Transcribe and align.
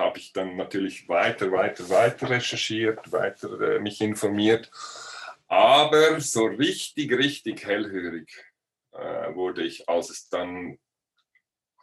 habe 0.00 0.18
ich 0.18 0.32
dann 0.32 0.56
natürlich 0.56 1.08
weiter, 1.08 1.52
weiter, 1.52 1.88
weiter 1.88 2.30
recherchiert, 2.30 3.12
weiter 3.12 3.60
äh, 3.60 3.78
mich 3.78 4.00
informiert. 4.00 4.70
Aber 5.46 6.20
so 6.20 6.46
richtig, 6.46 7.12
richtig 7.12 7.64
hellhörig 7.64 8.30
äh, 8.92 9.34
wurde 9.34 9.62
ich, 9.62 9.88
als 9.88 10.10
es 10.10 10.28
dann 10.28 10.78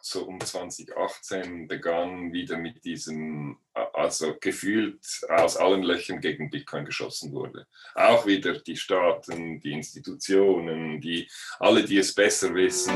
so 0.00 0.24
um 0.24 0.40
2018 0.40 1.68
begann, 1.68 2.32
wieder 2.32 2.56
mit 2.56 2.84
diesem, 2.84 3.58
also 3.74 4.36
gefühlt 4.40 5.04
aus 5.28 5.56
allen 5.56 5.82
Löchern 5.82 6.20
gegen 6.20 6.50
Bitcoin 6.50 6.84
geschossen 6.84 7.32
wurde. 7.32 7.66
Auch 7.94 8.26
wieder 8.26 8.58
die 8.58 8.76
Staaten, 8.76 9.60
die 9.60 9.72
Institutionen, 9.72 11.00
die, 11.00 11.28
alle, 11.58 11.84
die 11.84 11.98
es 11.98 12.14
besser 12.14 12.54
wissen. 12.54 12.94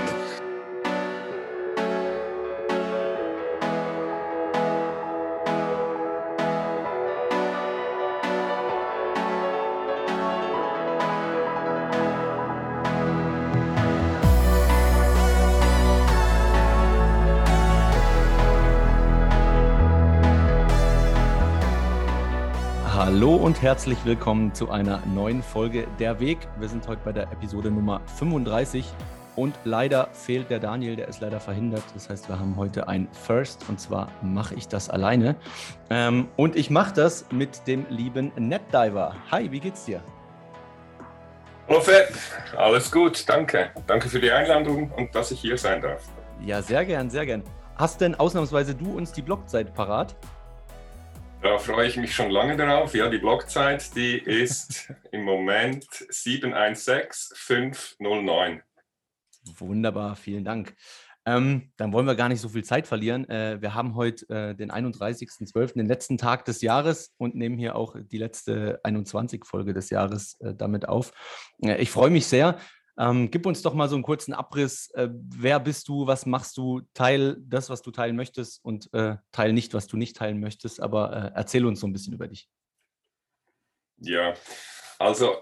Und 23.43 23.61
herzlich 23.61 23.99
willkommen 24.05 24.55
zu 24.55 24.71
einer 24.71 25.03
neuen 25.05 25.43
Folge 25.43 25.89
Der 25.99 26.21
Weg. 26.21 26.39
Wir 26.61 26.69
sind 26.69 26.87
heute 26.87 27.01
bei 27.05 27.11
der 27.11 27.25
Episode 27.25 27.73
Nummer 27.73 28.01
35 28.21 28.87
und 29.35 29.59
leider 29.65 30.11
fehlt 30.13 30.49
der 30.49 30.61
Daniel, 30.61 30.95
der 30.95 31.09
ist 31.09 31.21
leider 31.21 31.41
verhindert. 31.41 31.83
Das 31.95 32.09
heißt, 32.09 32.29
wir 32.29 32.39
haben 32.39 32.55
heute 32.57 32.87
ein 32.87 33.09
First 33.11 33.69
und 33.69 33.81
zwar 33.81 34.13
mache 34.23 34.55
ich 34.55 34.69
das 34.69 34.89
alleine. 34.89 35.35
Ähm, 35.91 36.29
und 36.37 36.55
ich 36.55 36.71
mache 36.71 36.95
das 36.95 37.27
mit 37.33 37.67
dem 37.67 37.85
lieben 37.89 38.31
NetDiver. 38.37 39.17
Hi, 39.33 39.51
wie 39.51 39.59
geht's 39.59 39.87
dir? 39.87 40.01
Hallo 41.67 41.81
Fred, 41.81 42.13
alles 42.57 42.93
gut, 42.93 43.29
danke. 43.29 43.71
Danke 43.89 44.09
für 44.09 44.21
die 44.21 44.31
Einladung 44.31 44.93
und 44.93 45.13
dass 45.17 45.33
ich 45.33 45.41
hier 45.41 45.59
sein 45.59 45.83
darf. 45.83 46.05
Ja, 46.45 46.63
sehr 46.63 46.85
gern, 46.85 47.11
sehr 47.11 47.27
gern. 47.27 47.43
Hast 47.75 48.01
denn 48.01 48.15
ausnahmsweise 48.15 48.77
du 48.77 48.97
uns 48.97 49.11
die 49.11 49.23
Blogzeit 49.23 49.75
parat? 49.75 50.15
Da 51.43 51.59
freue 51.59 51.89
ich 51.89 51.97
mich 51.97 52.15
schon 52.15 52.31
lange 52.31 52.57
darauf. 52.57 52.95
Ja, 52.95 53.09
die 53.09 53.19
Blockzeit, 53.19 53.97
die 53.97 54.17
ist 54.17 54.95
im 55.11 55.25
Moment 55.25 55.85
716509. 56.09 58.63
Wunderbar, 59.59 60.15
vielen 60.15 60.45
Dank. 60.45 60.77
Ähm, 61.27 61.73
dann 61.77 61.93
wollen 61.93 62.07
wir 62.07 62.15
gar 62.15 62.29
nicht 62.29 62.41
so 62.41 62.49
viel 62.49 62.63
Zeit 62.63 62.87
verlieren. 62.87 63.29
Äh, 63.29 63.61
wir 63.61 63.75
haben 63.75 63.97
heute 63.97 64.25
äh, 64.29 64.55
den 64.55 64.71
31.12., 64.71 65.75
den 65.75 65.87
letzten 65.87 66.17
Tag 66.17 66.45
des 66.45 66.63
Jahres 66.63 67.13
und 67.19 67.35
nehmen 67.35 67.59
hier 67.59 67.75
auch 67.75 67.97
die 68.01 68.19
letzte 68.19 68.81
21-Folge 68.85 69.75
des 69.75 69.91
Jahres 69.91 70.39
äh, 70.41 70.55
damit 70.55 70.89
auf. 70.89 71.13
Äh, 71.61 71.83
ich 71.83 71.91
freue 71.91 72.11
mich 72.11 72.27
sehr. 72.27 72.57
Ähm, 72.99 73.31
gib 73.31 73.47
uns 73.47 73.63
doch 73.63 73.75
mal 73.75 73.89
so 73.89 73.97
einen 73.97 74.05
kurzen 74.05 74.35
Abriss. 74.35 74.91
Äh, 74.91 75.09
wer 75.13 75.61
bist 75.61 75.89
du? 75.89 76.07
Was 76.07 76.27
machst 76.27 76.57
du? 76.57 76.83
Teil 76.95 77.37
das, 77.41 77.71
was 77.71 77.83
du 77.83 77.91
teilen 77.91 78.17
möchtest 78.17 78.65
und 78.65 78.93
äh, 78.93 79.17
teil 79.33 79.53
nicht, 79.53 79.73
was 79.75 79.87
du 79.87 79.97
nicht 79.97 80.17
teilen 80.17 80.41
möchtest. 80.41 80.81
Aber 80.81 81.13
äh, 81.13 81.31
erzähl 81.35 81.65
uns 81.65 81.81
so 81.81 81.87
ein 81.87 81.93
bisschen 81.93 82.13
über 82.13 82.29
dich. 82.29 82.49
Ja, 83.99 84.35
also 84.99 85.37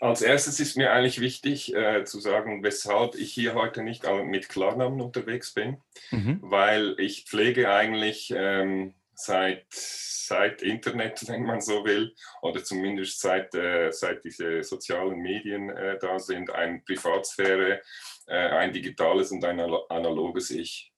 als 0.00 0.22
erstes 0.22 0.60
ist 0.60 0.76
mir 0.76 0.92
eigentlich 0.92 1.20
wichtig 1.20 1.74
äh, 1.74 2.04
zu 2.04 2.20
sagen, 2.20 2.62
weshalb 2.62 3.14
ich 3.14 3.32
hier 3.32 3.54
heute 3.54 3.82
nicht 3.82 4.04
mit 4.24 4.48
Klarnamen 4.48 5.00
unterwegs 5.00 5.54
bin, 5.54 5.78
mhm. 6.10 6.38
weil 6.42 6.94
ich 6.98 7.24
pflege 7.24 7.70
eigentlich 7.70 8.32
ähm, 8.36 8.94
seit, 9.16 9.66
seit 9.70 10.62
Internet, 10.62 11.22
wenn 11.28 11.44
man 11.44 11.60
so 11.60 11.84
will, 11.84 12.14
oder 12.42 12.62
zumindest 12.62 13.20
seit, 13.20 13.54
äh, 13.54 13.90
seit 13.90 14.22
diese 14.24 14.62
sozialen 14.62 15.18
Medien 15.18 15.70
äh, 15.70 15.98
da 15.98 16.18
sind, 16.18 16.50
eine 16.50 16.80
Privatsphäre, 16.80 17.82
äh, 18.26 18.34
ein 18.34 18.72
digitales 18.72 19.32
und 19.32 19.44
ein 19.44 19.58
analoges 19.60 20.50
Ich. 20.50 20.92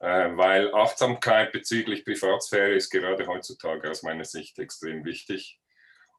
Äh, 0.00 0.36
weil 0.36 0.72
Achtsamkeit 0.74 1.52
bezüglich 1.52 2.04
Privatsphäre 2.04 2.74
ist 2.74 2.90
gerade 2.90 3.26
heutzutage 3.26 3.90
aus 3.90 4.04
meiner 4.04 4.24
Sicht 4.24 4.58
extrem 4.60 5.04
wichtig. 5.04 5.58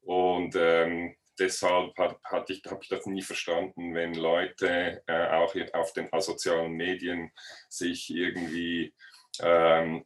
Und 0.01 0.55
ähm, 0.57 1.15
deshalb 1.39 1.97
hat, 1.97 2.49
ich, 2.49 2.61
habe 2.65 2.79
ich 2.81 2.89
das 2.89 3.05
nie 3.05 3.21
verstanden, 3.21 3.95
wenn 3.95 4.13
Leute 4.15 5.01
äh, 5.07 5.27
auch 5.29 5.55
auf 5.73 5.93
den 5.93 6.09
sozialen 6.19 6.73
Medien 6.73 7.31
sich 7.69 8.09
irgendwie 8.09 8.93
ähm, 9.41 10.05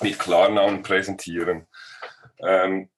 mit 0.00 0.18
Klarnamen 0.18 0.82
präsentieren. 0.82 1.66
Ähm, 2.40 2.90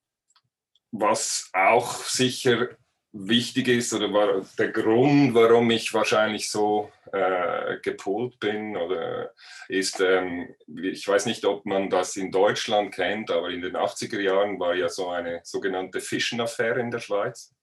was 0.92 1.50
auch 1.52 2.04
sicher 2.04 2.68
wichtig 3.12 3.68
ist 3.68 3.92
oder 3.94 4.12
war 4.12 4.44
der 4.58 4.70
Grund, 4.70 5.34
warum 5.34 5.70
ich 5.70 5.92
wahrscheinlich 5.94 6.50
so 6.50 6.90
äh, 7.12 7.78
gepolt 7.82 8.38
bin, 8.38 8.76
oder 8.76 9.32
ist, 9.68 10.00
ähm, 10.00 10.54
ich 10.66 11.06
weiß 11.06 11.26
nicht, 11.26 11.44
ob 11.44 11.64
man 11.64 11.88
das 11.88 12.16
in 12.16 12.30
Deutschland 12.30 12.94
kennt, 12.94 13.30
aber 13.30 13.50
in 13.50 13.62
den 13.62 13.76
80er 13.76 14.20
Jahren 14.20 14.60
war 14.60 14.74
ja 14.74 14.88
so 14.88 15.08
eine 15.08 15.40
sogenannte 15.44 16.00
Fischenaffäre 16.00 16.80
in 16.80 16.90
der 16.90 17.00
Schweiz. 17.00 17.54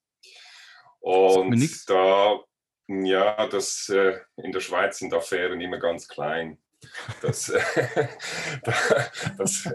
Und 0.99 1.89
da, 1.89 2.39
ja, 2.87 3.47
das, 3.47 3.89
äh, 3.89 4.19
in 4.37 4.51
der 4.51 4.61
Schweiz 4.61 4.99
sind 4.99 5.13
Affären 5.13 5.59
immer 5.59 5.79
ganz 5.79 6.07
klein. 6.07 6.57
Das, 7.21 7.51
das 9.37 9.65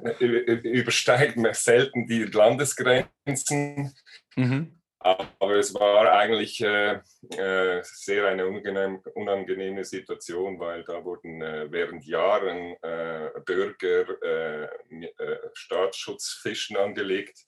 übersteigt 0.63 1.37
selten 1.55 2.07
die 2.07 2.25
Landesgrenzen. 2.25 3.95
Mhm. 4.37 4.79
Aber 5.01 5.57
es 5.57 5.75
war 5.75 6.13
eigentlich 6.13 6.61
äh, 6.61 7.01
äh, 7.37 7.83
sehr 7.83 8.27
eine 8.27 8.47
unangenehme, 8.47 9.01
unangenehme 9.15 9.85
Situation, 9.85 10.59
weil 10.59 10.83
da 10.83 11.05
wurden 11.05 11.41
äh, 11.41 11.71
während 11.71 12.05
Jahren 12.05 12.77
äh, 12.83 13.31
Bürger 13.45 14.07
äh, 14.23 14.65
äh, 14.65 15.39
Staatsschutzfischen 15.55 16.77
angelegt, 16.77 17.39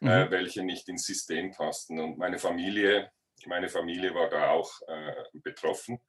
mhm. 0.00 0.30
welche 0.30 0.62
nicht 0.62 0.88
ins 0.88 1.06
System 1.06 1.52
passten. 1.52 1.98
Und 1.98 2.18
meine 2.18 2.38
Familie, 2.38 3.10
meine 3.46 3.70
Familie 3.70 4.14
war 4.14 4.28
da 4.28 4.50
auch 4.50 4.70
betroffen. 5.32 6.00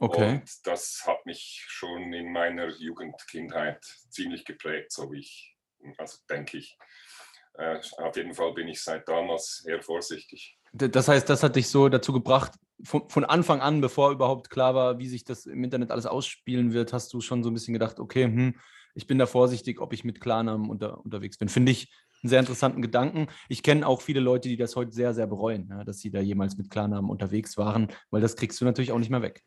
Okay. 0.00 0.34
Und 0.34 0.66
das 0.66 1.02
hat 1.06 1.26
mich 1.26 1.64
schon 1.66 2.12
in 2.12 2.32
meiner 2.32 2.68
Jugendkindheit 2.68 3.84
ziemlich 4.10 4.44
geprägt, 4.44 4.92
so 4.92 5.10
wie 5.10 5.20
ich, 5.20 5.56
also 5.96 6.18
denke 6.30 6.58
ich. 6.58 6.78
Äh, 7.54 7.80
auf 7.98 8.16
jeden 8.16 8.34
Fall 8.34 8.52
bin 8.54 8.68
ich 8.68 8.80
seit 8.82 9.08
damals 9.08 9.64
eher 9.66 9.82
vorsichtig. 9.82 10.56
Das 10.72 11.08
heißt, 11.08 11.28
das 11.28 11.42
hat 11.42 11.56
dich 11.56 11.68
so 11.68 11.88
dazu 11.88 12.12
gebracht, 12.12 12.52
von, 12.84 13.08
von, 13.08 13.24
Anfang 13.24 13.60
an, 13.60 13.80
bevor 13.80 14.12
überhaupt 14.12 14.50
klar 14.50 14.74
war, 14.74 14.98
wie 14.98 15.08
sich 15.08 15.24
das 15.24 15.46
im 15.46 15.64
Internet 15.64 15.90
alles 15.90 16.06
ausspielen 16.06 16.72
wird, 16.72 16.92
hast 16.92 17.12
du 17.12 17.20
schon 17.20 17.42
so 17.42 17.50
ein 17.50 17.54
bisschen 17.54 17.74
gedacht, 17.74 17.98
okay, 17.98 18.24
hm, 18.24 18.54
ich 18.94 19.08
bin 19.08 19.18
da 19.18 19.26
vorsichtig, 19.26 19.80
ob 19.80 19.92
ich 19.92 20.04
mit 20.04 20.20
Klarnamen 20.20 20.70
unter, 20.70 21.04
unterwegs 21.04 21.38
bin. 21.38 21.48
Finde 21.48 21.72
ich 21.72 21.92
einen 22.22 22.30
sehr 22.30 22.40
interessanten 22.40 22.82
Gedanken. 22.82 23.28
Ich 23.48 23.62
kenne 23.62 23.86
auch 23.86 24.02
viele 24.02 24.20
Leute, 24.20 24.48
die 24.48 24.56
das 24.56 24.76
heute 24.76 24.92
sehr, 24.92 25.14
sehr 25.14 25.26
bereuen, 25.26 25.68
ja, 25.70 25.84
dass 25.84 25.98
sie 26.00 26.10
da 26.10 26.20
jemals 26.20 26.56
mit 26.56 26.70
Klarnamen 26.70 27.10
unterwegs 27.10 27.56
waren, 27.56 27.88
weil 28.10 28.20
das 28.20 28.36
kriegst 28.36 28.60
du 28.60 28.64
natürlich 28.64 28.92
auch 28.92 28.98
nicht 28.98 29.10
mehr 29.10 29.22
weg. 29.22 29.42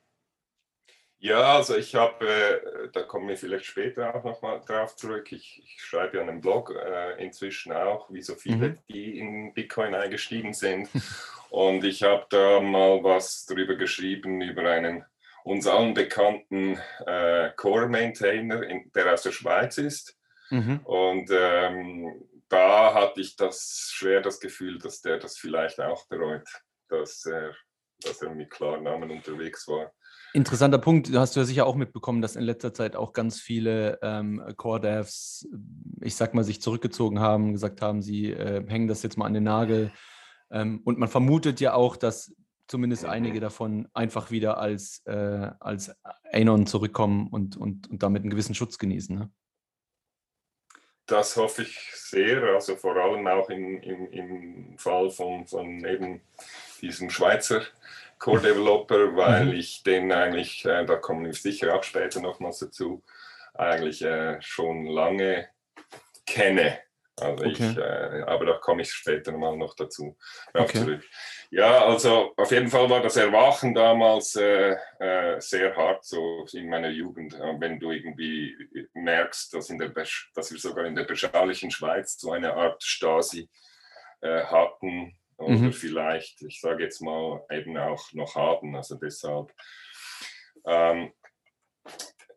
Ja, 1.23 1.57
also 1.57 1.77
ich 1.77 1.93
habe, 1.93 2.27
äh, 2.27 2.89
da 2.91 3.03
kommen 3.03 3.27
wir 3.27 3.37
vielleicht 3.37 3.65
später 3.65 4.15
auch 4.15 4.23
nochmal 4.23 4.59
drauf 4.65 4.95
zurück. 4.95 5.31
Ich, 5.31 5.61
ich, 5.63 5.79
schreibe 5.79 6.17
ja 6.17 6.23
einen 6.23 6.41
Blog 6.41 6.73
äh, 6.75 7.23
inzwischen 7.23 7.73
auch, 7.73 8.11
wie 8.11 8.23
so 8.23 8.33
viele, 8.33 8.69
mhm. 8.69 8.79
die 8.89 9.19
in 9.19 9.53
Bitcoin 9.53 9.93
eingestiegen 9.93 10.55
sind. 10.55 10.89
Und 11.51 11.83
ich 11.83 12.01
habe 12.01 12.25
da 12.29 12.59
mal 12.59 13.03
was 13.03 13.45
drüber 13.45 13.75
geschrieben, 13.75 14.41
über 14.41 14.63
einen 14.63 15.05
uns 15.43 15.67
allen 15.67 15.93
bekannten 15.93 16.79
äh, 17.05 17.51
Core-Maintainer, 17.55 18.61
der 18.95 19.13
aus 19.13 19.21
der 19.21 19.31
Schweiz 19.31 19.77
ist. 19.77 20.17
Mhm. 20.49 20.79
Und 20.85 21.29
ähm, 21.31 22.29
da 22.49 22.95
hatte 22.95 23.21
ich 23.21 23.35
das 23.35 23.91
schwer 23.93 24.21
das 24.21 24.39
Gefühl, 24.39 24.79
dass 24.79 25.01
der 25.01 25.19
das 25.19 25.37
vielleicht 25.37 25.79
auch 25.79 26.07
bereut, 26.07 26.49
dass 26.87 27.27
er, 27.27 27.55
dass 28.01 28.23
er 28.23 28.33
mit 28.33 28.49
Klarnamen 28.49 29.11
unterwegs 29.11 29.67
war. 29.67 29.93
Interessanter 30.33 30.77
Punkt, 30.77 31.13
hast 31.13 31.35
du 31.35 31.41
ja 31.41 31.45
sicher 31.45 31.65
auch 31.65 31.75
mitbekommen, 31.75 32.21
dass 32.21 32.37
in 32.37 32.43
letzter 32.43 32.73
Zeit 32.73 32.95
auch 32.95 33.11
ganz 33.11 33.39
viele 33.39 33.99
ähm, 34.01 34.41
Core-Devs, 34.55 35.49
ich 35.99 36.15
sag 36.15 36.33
mal, 36.33 36.43
sich 36.43 36.61
zurückgezogen 36.61 37.19
haben, 37.19 37.51
gesagt 37.51 37.81
haben, 37.81 38.01
sie 38.01 38.31
äh, 38.31 38.65
hängen 38.67 38.87
das 38.87 39.03
jetzt 39.03 39.17
mal 39.17 39.25
an 39.25 39.33
den 39.33 39.43
Nagel. 39.43 39.91
Ähm, 40.49 40.81
und 40.85 40.97
man 40.97 41.09
vermutet 41.09 41.59
ja 41.59 41.73
auch, 41.73 41.97
dass 41.97 42.33
zumindest 42.67 43.03
einige 43.03 43.41
davon 43.41 43.89
einfach 43.93 44.31
wieder 44.31 44.57
als, 44.57 45.01
äh, 45.05 45.51
als 45.59 45.93
Anon 46.31 46.65
zurückkommen 46.65 47.27
und, 47.27 47.57
und, 47.57 47.89
und 47.89 48.01
damit 48.01 48.21
einen 48.21 48.29
gewissen 48.29 48.55
Schutz 48.55 48.77
genießen. 48.77 49.17
Ne? 49.17 49.29
Das 51.05 51.35
hoffe 51.35 51.63
ich 51.63 51.91
sehr, 51.93 52.41
also 52.43 52.77
vor 52.77 52.95
allem 52.95 53.27
auch 53.27 53.49
im, 53.49 53.81
im, 53.81 54.07
im 54.11 54.77
Fall 54.77 55.09
von, 55.09 55.45
von 55.45 55.83
eben 55.83 56.21
diesem 56.81 57.09
Schweizer 57.09 57.63
Core-Developer, 58.21 59.15
weil 59.15 59.47
mhm. 59.47 59.53
ich 59.53 59.81
den 59.81 60.11
eigentlich, 60.11 60.63
äh, 60.63 60.85
da 60.85 60.95
kommen 60.95 61.25
wir 61.25 61.33
sicher 61.33 61.75
auch 61.75 61.83
später 61.83 62.21
nochmals 62.21 62.59
dazu, 62.59 63.03
eigentlich 63.55 64.03
äh, 64.03 64.39
schon 64.41 64.85
lange 64.85 65.49
kenne. 66.25 66.77
Also 67.19 67.45
okay. 67.45 67.71
ich, 67.71 67.77
äh, 67.77 68.21
aber 68.27 68.45
da 68.45 68.53
komme 68.53 68.83
ich 68.83 68.91
später 68.91 69.31
mal 69.31 69.57
noch 69.57 69.75
dazu 69.75 70.17
okay. 70.53 70.79
zurück. 70.79 71.03
Ja, 71.49 71.83
also 71.85 72.33
auf 72.37 72.51
jeden 72.51 72.69
Fall 72.69 72.89
war 72.89 73.01
das 73.01 73.17
Erwachen 73.17 73.73
damals 73.73 74.35
äh, 74.35 74.75
äh, 74.99 75.39
sehr 75.39 75.75
hart, 75.75 76.05
so 76.05 76.45
in 76.53 76.69
meiner 76.69 76.89
Jugend, 76.89 77.33
wenn 77.33 77.79
du 77.79 77.91
irgendwie 77.91 78.55
merkst, 78.93 79.53
dass, 79.53 79.69
in 79.69 79.79
der 79.79 79.89
dass 79.89 80.51
wir 80.51 80.59
sogar 80.59 80.85
in 80.85 80.95
der 80.95 81.03
beschaulichen 81.03 81.71
Schweiz 81.71 82.19
so 82.19 82.31
eine 82.31 82.53
Art 82.53 82.81
Stasi 82.83 83.49
äh, 84.21 84.43
hatten 84.43 85.15
oder 85.41 85.57
mhm. 85.57 85.73
vielleicht, 85.73 86.41
ich 86.41 86.61
sage 86.61 86.83
jetzt 86.83 87.01
mal, 87.01 87.43
eben 87.51 87.77
auch 87.77 88.11
noch 88.13 88.35
haben. 88.35 88.75
Also 88.75 88.95
deshalb 88.95 89.51
ähm, 90.65 91.11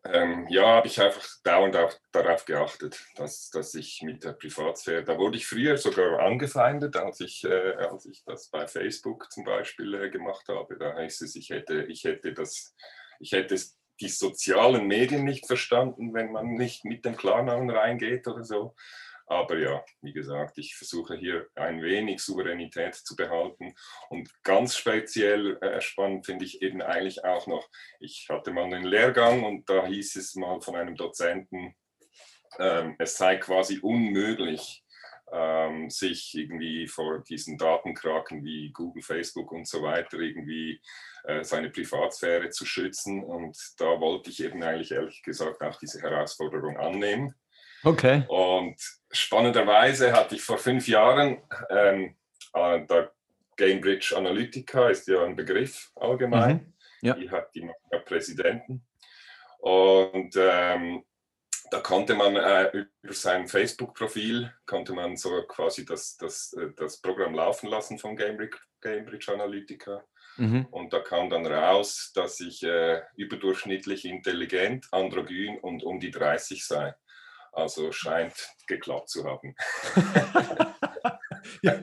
ähm, 0.07 0.45
ja, 0.49 0.67
habe 0.67 0.87
ich 0.87 1.01
einfach 1.01 1.25
dauernd 1.43 1.75
auch 1.75 1.93
darauf 2.11 2.45
geachtet, 2.45 3.03
dass, 3.15 3.49
dass 3.49 3.73
ich 3.73 4.03
mit 4.03 4.23
der 4.23 4.33
Privatsphäre, 4.33 5.03
da 5.03 5.17
wurde 5.17 5.37
ich 5.37 5.47
früher 5.47 5.77
sogar 5.77 6.19
angefeindet, 6.19 6.95
als 6.95 7.21
ich, 7.21 7.43
äh, 7.43 7.73
als 7.73 8.05
ich 8.05 8.23
das 8.23 8.49
bei 8.49 8.67
Facebook 8.67 9.31
zum 9.31 9.45
Beispiel 9.45 9.95
äh, 9.95 10.09
gemacht 10.11 10.47
habe. 10.47 10.77
Da 10.77 10.93
heißt 10.93 11.23
es, 11.23 11.35
ich 11.35 11.49
hätte, 11.49 11.85
ich 11.85 12.03
hätte 12.03 12.33
das, 12.33 12.75
ich 13.19 13.31
hätte 13.31 13.55
die 13.99 14.09
sozialen 14.09 14.85
Medien 14.85 15.23
nicht 15.23 15.47
verstanden, 15.47 16.13
wenn 16.13 16.31
man 16.31 16.53
nicht 16.53 16.85
mit 16.85 17.03
dem 17.03 17.17
Klarnamen 17.17 17.69
reingeht 17.71 18.27
oder 18.27 18.43
so. 18.43 18.75
Aber 19.27 19.57
ja, 19.57 19.83
wie 20.01 20.13
gesagt, 20.13 20.57
ich 20.57 20.75
versuche 20.75 21.15
hier 21.15 21.47
ein 21.55 21.81
wenig 21.81 22.21
Souveränität 22.21 22.95
zu 22.95 23.15
behalten. 23.15 23.73
Und 24.09 24.29
ganz 24.43 24.77
speziell 24.77 25.57
äh, 25.61 25.81
spannend 25.81 26.25
finde 26.25 26.45
ich 26.45 26.61
eben 26.61 26.81
eigentlich 26.81 27.23
auch 27.25 27.47
noch, 27.47 27.67
ich 27.99 28.27
hatte 28.29 28.51
mal 28.51 28.65
einen 28.65 28.83
Lehrgang 28.83 29.43
und 29.43 29.69
da 29.69 29.85
hieß 29.85 30.15
es 30.17 30.35
mal 30.35 30.61
von 30.61 30.75
einem 30.75 30.95
Dozenten, 30.95 31.75
ähm, 32.59 32.95
es 32.99 33.17
sei 33.17 33.37
quasi 33.37 33.79
unmöglich, 33.79 34.83
ähm, 35.31 35.89
sich 35.89 36.35
irgendwie 36.35 36.87
vor 36.87 37.23
diesen 37.27 37.57
Datenkraken 37.57 38.43
wie 38.43 38.71
Google, 38.71 39.01
Facebook 39.01 39.51
und 39.51 39.67
so 39.67 39.81
weiter 39.81 40.19
irgendwie 40.19 40.79
äh, 41.23 41.43
seine 41.43 41.71
Privatsphäre 41.71 42.49
zu 42.49 42.65
schützen. 42.65 43.23
Und 43.23 43.57
da 43.77 43.99
wollte 43.99 44.29
ich 44.29 44.43
eben 44.43 44.61
eigentlich 44.63 44.91
ehrlich 44.91 45.23
gesagt 45.23 45.61
auch 45.61 45.77
diese 45.77 46.01
Herausforderung 46.01 46.77
annehmen. 46.77 47.33
Okay. 47.85 48.23
Und 48.27 48.75
spannenderweise 49.11 50.11
hatte 50.11 50.35
ich 50.35 50.41
vor 50.41 50.57
fünf 50.57 50.87
Jahren, 50.87 51.41
ähm, 51.69 52.15
äh, 52.53 52.85
der 52.85 53.11
Cambridge 53.55 54.13
Analytica 54.17 54.89
ist 54.89 55.07
ja 55.07 55.23
ein 55.23 55.35
Begriff 55.35 55.91
allgemein, 55.95 56.73
mhm. 57.01 57.07
ja. 57.07 57.13
die 57.13 57.29
hat 57.29 57.53
die 57.55 57.69
Präsidenten. 58.05 58.85
Und 59.59 60.35
ähm, 60.35 61.03
da 61.71 61.79
konnte 61.79 62.15
man 62.15 62.35
äh, 62.35 62.85
über 63.01 63.13
sein 63.13 63.47
Facebook-Profil, 63.47 64.51
konnte 64.65 64.93
man 64.93 65.15
so 65.15 65.43
quasi 65.43 65.85
das, 65.85 66.17
das, 66.17 66.53
äh, 66.53 66.71
das 66.75 67.01
Programm 67.01 67.35
laufen 67.35 67.69
lassen 67.69 67.97
von 67.97 68.15
Cambridge, 68.15 68.57
Cambridge 68.81 69.31
Analytica. 69.31 70.03
Mhm. 70.37 70.65
Und 70.71 70.91
da 70.91 70.99
kam 70.99 71.29
dann 71.29 71.45
raus, 71.45 72.11
dass 72.13 72.39
ich 72.39 72.63
äh, 72.63 73.01
überdurchschnittlich 73.15 74.05
intelligent, 74.05 74.87
androgyn 74.91 75.57
und 75.59 75.83
um 75.83 75.99
die 75.99 76.11
30 76.11 76.65
sei. 76.65 76.93
Also 77.55 77.91
scheint 77.91 78.33
geklappt 78.67 79.09
zu 79.09 79.23
haben. 79.23 79.55
ja, 81.61 81.75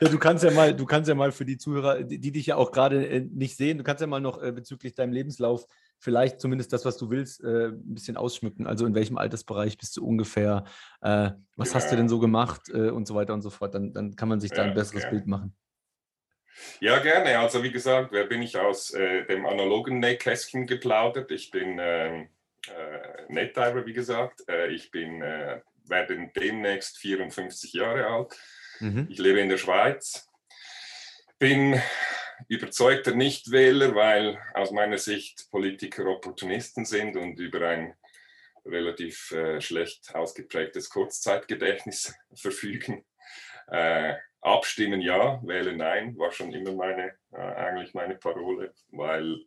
ja, 0.00 0.08
du 0.08 0.18
kannst 0.18 0.42
ja 0.42 0.50
mal, 0.50 0.74
du 0.74 0.84
kannst 0.84 1.08
ja 1.08 1.14
mal 1.14 1.30
für 1.30 1.44
die 1.44 1.58
Zuhörer, 1.58 2.02
die, 2.02 2.18
die 2.18 2.32
dich 2.32 2.46
ja 2.46 2.56
auch 2.56 2.72
gerade 2.72 3.06
äh, 3.06 3.20
nicht 3.20 3.56
sehen, 3.56 3.78
du 3.78 3.84
kannst 3.84 4.00
ja 4.00 4.06
mal 4.06 4.20
noch 4.20 4.42
äh, 4.42 4.50
bezüglich 4.52 4.94
deinem 4.94 5.12
Lebenslauf 5.12 5.66
vielleicht 5.98 6.40
zumindest 6.40 6.72
das, 6.72 6.84
was 6.84 6.96
du 6.96 7.10
willst, 7.10 7.44
äh, 7.44 7.68
ein 7.68 7.94
bisschen 7.94 8.16
ausschmücken. 8.16 8.66
Also 8.66 8.84
in 8.86 8.94
welchem 8.96 9.16
Altersbereich 9.16 9.78
bist 9.78 9.96
du 9.96 10.04
ungefähr? 10.04 10.64
Äh, 11.00 11.30
was 11.56 11.68
ja. 11.68 11.74
hast 11.76 11.92
du 11.92 11.96
denn 11.96 12.08
so 12.08 12.18
gemacht 12.18 12.68
und 12.70 13.06
so 13.06 13.14
weiter 13.14 13.34
und 13.34 13.42
so 13.42 13.50
fort? 13.50 13.74
Dann, 13.76 13.92
dann 13.92 14.16
kann 14.16 14.28
man 14.28 14.40
sich 14.40 14.50
da 14.50 14.64
ein 14.64 14.74
besseres 14.74 15.02
gerne. 15.02 15.16
Bild 15.16 15.26
machen. 15.28 15.56
Ja, 16.80 16.98
gerne. 16.98 17.38
Also 17.38 17.62
wie 17.62 17.70
gesagt, 17.70 18.12
wer 18.12 18.24
bin 18.24 18.42
ich 18.42 18.58
aus 18.58 18.92
äh, 18.92 19.24
dem 19.26 19.46
analogen 19.46 20.00
Nähkästchen 20.00 20.66
geplaudert? 20.66 21.30
Ich 21.30 21.50
bin 21.50 21.78
ähm, 21.80 22.28
äh, 22.68 23.32
NetDiver, 23.32 23.86
wie 23.86 23.92
gesagt. 23.92 24.42
Äh, 24.48 24.68
ich 24.68 24.90
bin, 24.90 25.22
äh, 25.22 25.60
werde 25.84 26.30
demnächst 26.36 26.98
54 26.98 27.72
Jahre 27.72 28.06
alt. 28.06 28.38
Mhm. 28.80 29.06
Ich 29.10 29.18
lebe 29.18 29.40
in 29.40 29.48
der 29.48 29.58
Schweiz. 29.58 30.28
Bin 31.38 31.80
überzeugter 32.48 33.14
Nichtwähler, 33.14 33.94
weil 33.94 34.38
aus 34.54 34.70
meiner 34.70 34.98
Sicht 34.98 35.50
Politiker 35.50 36.06
Opportunisten 36.06 36.84
sind 36.84 37.16
und 37.16 37.38
über 37.38 37.68
ein 37.68 37.94
relativ 38.64 39.32
äh, 39.32 39.60
schlecht 39.60 40.14
ausgeprägtes 40.14 40.88
Kurzzeitgedächtnis 40.90 42.14
verfügen. 42.34 43.04
Äh, 43.68 44.14
abstimmen 44.40 45.00
ja, 45.00 45.40
wählen 45.44 45.76
nein, 45.76 46.16
war 46.18 46.32
schon 46.32 46.52
immer 46.52 46.72
meine, 46.72 47.14
äh, 47.32 47.36
eigentlich 47.36 47.94
meine 47.94 48.16
Parole, 48.16 48.74
weil 48.90 49.44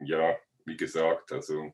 ja, 0.00 0.36
wie 0.64 0.76
gesagt, 0.76 1.32
also 1.32 1.72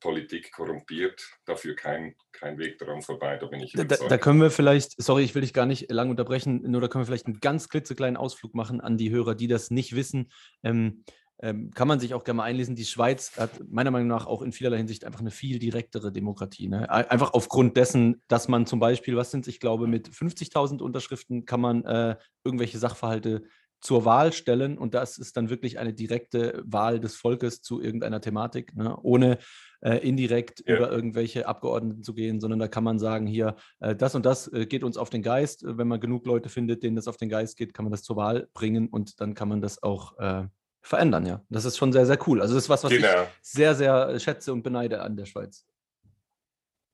Politik 0.00 0.52
korrumpiert, 0.52 1.22
dafür 1.44 1.74
kein, 1.74 2.14
kein 2.32 2.58
Weg 2.58 2.78
daran 2.78 3.02
vorbei, 3.02 3.36
da 3.36 3.46
bin 3.46 3.60
ich 3.60 3.72
da, 3.72 3.84
da, 3.84 4.18
können 4.18 4.40
wir 4.40 4.50
vielleicht, 4.50 5.00
sorry, 5.02 5.22
ich 5.22 5.34
will 5.34 5.42
dich 5.42 5.52
gar 5.52 5.66
nicht 5.66 5.90
lang 5.90 6.10
unterbrechen, 6.10 6.62
nur 6.70 6.80
da 6.80 6.88
können 6.88 7.02
wir 7.02 7.06
vielleicht 7.06 7.26
einen 7.26 7.40
ganz 7.40 7.68
klitzekleinen 7.68 8.16
Ausflug 8.16 8.54
machen 8.54 8.80
an 8.80 8.96
die 8.96 9.10
Hörer, 9.10 9.34
die 9.34 9.48
das 9.48 9.70
nicht 9.70 9.94
wissen. 9.94 10.30
Ähm, 10.62 11.04
ähm, 11.42 11.70
kann 11.74 11.86
man 11.86 12.00
sich 12.00 12.14
auch 12.14 12.24
gerne 12.24 12.38
mal 12.38 12.44
einlesen. 12.44 12.76
Die 12.76 12.86
Schweiz 12.86 13.36
hat 13.36 13.50
meiner 13.68 13.90
Meinung 13.90 14.08
nach 14.08 14.26
auch 14.26 14.40
in 14.40 14.52
vielerlei 14.52 14.78
Hinsicht 14.78 15.04
einfach 15.04 15.20
eine 15.20 15.30
viel 15.30 15.58
direktere 15.58 16.10
Demokratie. 16.10 16.68
Ne? 16.68 16.88
Einfach 16.88 17.34
aufgrund 17.34 17.76
dessen, 17.76 18.22
dass 18.28 18.48
man 18.48 18.64
zum 18.64 18.80
Beispiel, 18.80 19.16
was 19.16 19.30
sind 19.30 19.46
ich 19.46 19.60
glaube, 19.60 19.86
mit 19.86 20.08
50.000 20.08 20.80
Unterschriften 20.80 21.44
kann 21.44 21.60
man 21.60 21.84
äh, 21.84 22.16
irgendwelche 22.42 22.78
Sachverhalte 22.78 23.42
zur 23.86 24.04
Wahl 24.04 24.32
stellen 24.32 24.76
und 24.76 24.94
das 24.94 25.16
ist 25.16 25.36
dann 25.36 25.48
wirklich 25.48 25.78
eine 25.78 25.94
direkte 25.94 26.60
Wahl 26.66 26.98
des 26.98 27.14
Volkes 27.14 27.62
zu 27.62 27.80
irgendeiner 27.80 28.20
Thematik, 28.20 28.74
ne? 28.74 28.98
ohne 29.00 29.38
äh, 29.80 29.98
indirekt 29.98 30.64
ja. 30.66 30.76
über 30.76 30.90
irgendwelche 30.90 31.46
Abgeordneten 31.46 32.02
zu 32.02 32.12
gehen, 32.12 32.40
sondern 32.40 32.58
da 32.58 32.66
kann 32.66 32.82
man 32.82 32.98
sagen, 32.98 33.28
hier, 33.28 33.54
äh, 33.78 33.94
das 33.94 34.16
und 34.16 34.26
das 34.26 34.52
äh, 34.52 34.66
geht 34.66 34.82
uns 34.82 34.96
auf 34.96 35.08
den 35.08 35.22
Geist. 35.22 35.62
Wenn 35.64 35.86
man 35.86 36.00
genug 36.00 36.26
Leute 36.26 36.48
findet, 36.48 36.82
denen 36.82 36.96
das 36.96 37.06
auf 37.06 37.16
den 37.16 37.28
Geist 37.28 37.56
geht, 37.56 37.74
kann 37.74 37.84
man 37.84 37.92
das 37.92 38.02
zur 38.02 38.16
Wahl 38.16 38.48
bringen 38.54 38.88
und 38.88 39.20
dann 39.20 39.34
kann 39.34 39.48
man 39.48 39.60
das 39.60 39.82
auch 39.84 40.18
äh, 40.18 40.48
verändern, 40.82 41.26
ja. 41.26 41.42
Das 41.48 41.64
ist 41.64 41.76
schon 41.76 41.92
sehr, 41.92 42.06
sehr 42.06 42.18
cool. 42.26 42.40
Also 42.40 42.54
das 42.54 42.64
ist 42.64 42.68
was, 42.68 42.82
was 42.82 42.90
genau. 42.90 43.06
ich 43.06 43.28
sehr, 43.42 43.76
sehr 43.76 44.18
schätze 44.18 44.52
und 44.52 44.64
beneide 44.64 45.00
an 45.00 45.16
der 45.16 45.26
Schweiz. 45.26 45.64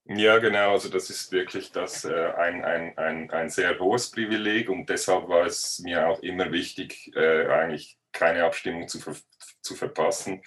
Ja, 0.05 0.39
genau. 0.39 0.73
Also 0.73 0.89
das 0.89 1.11
ist 1.11 1.31
wirklich 1.33 1.71
das, 1.71 2.05
äh, 2.05 2.33
ein, 2.37 2.65
ein, 2.65 2.99
ein, 2.99 3.31
ein 3.31 3.51
sehr 3.51 3.79
hohes 3.79 4.11
Privileg 4.11 4.69
und 4.69 4.89
deshalb 4.89 5.29
war 5.29 5.47
es 5.47 5.79
mir 5.79 6.09
auch 6.09 6.21
immer 6.21 6.51
wichtig, 6.51 7.13
äh, 7.15 7.47
eigentlich 7.47 7.99
keine 8.11 8.45
Abstimmung 8.45 8.89
zu, 8.89 9.01
ver 9.01 9.15
zu 9.63 9.77
verpassen, 9.77 10.43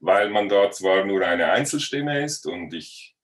weil 0.00 0.28
man 0.28 0.48
da 0.48 0.70
zwar 0.70 1.04
nur 1.06 1.26
eine 1.26 1.50
Einzelstimme 1.50 2.22
ist 2.22 2.46
und 2.46 2.74
ich 2.74 3.16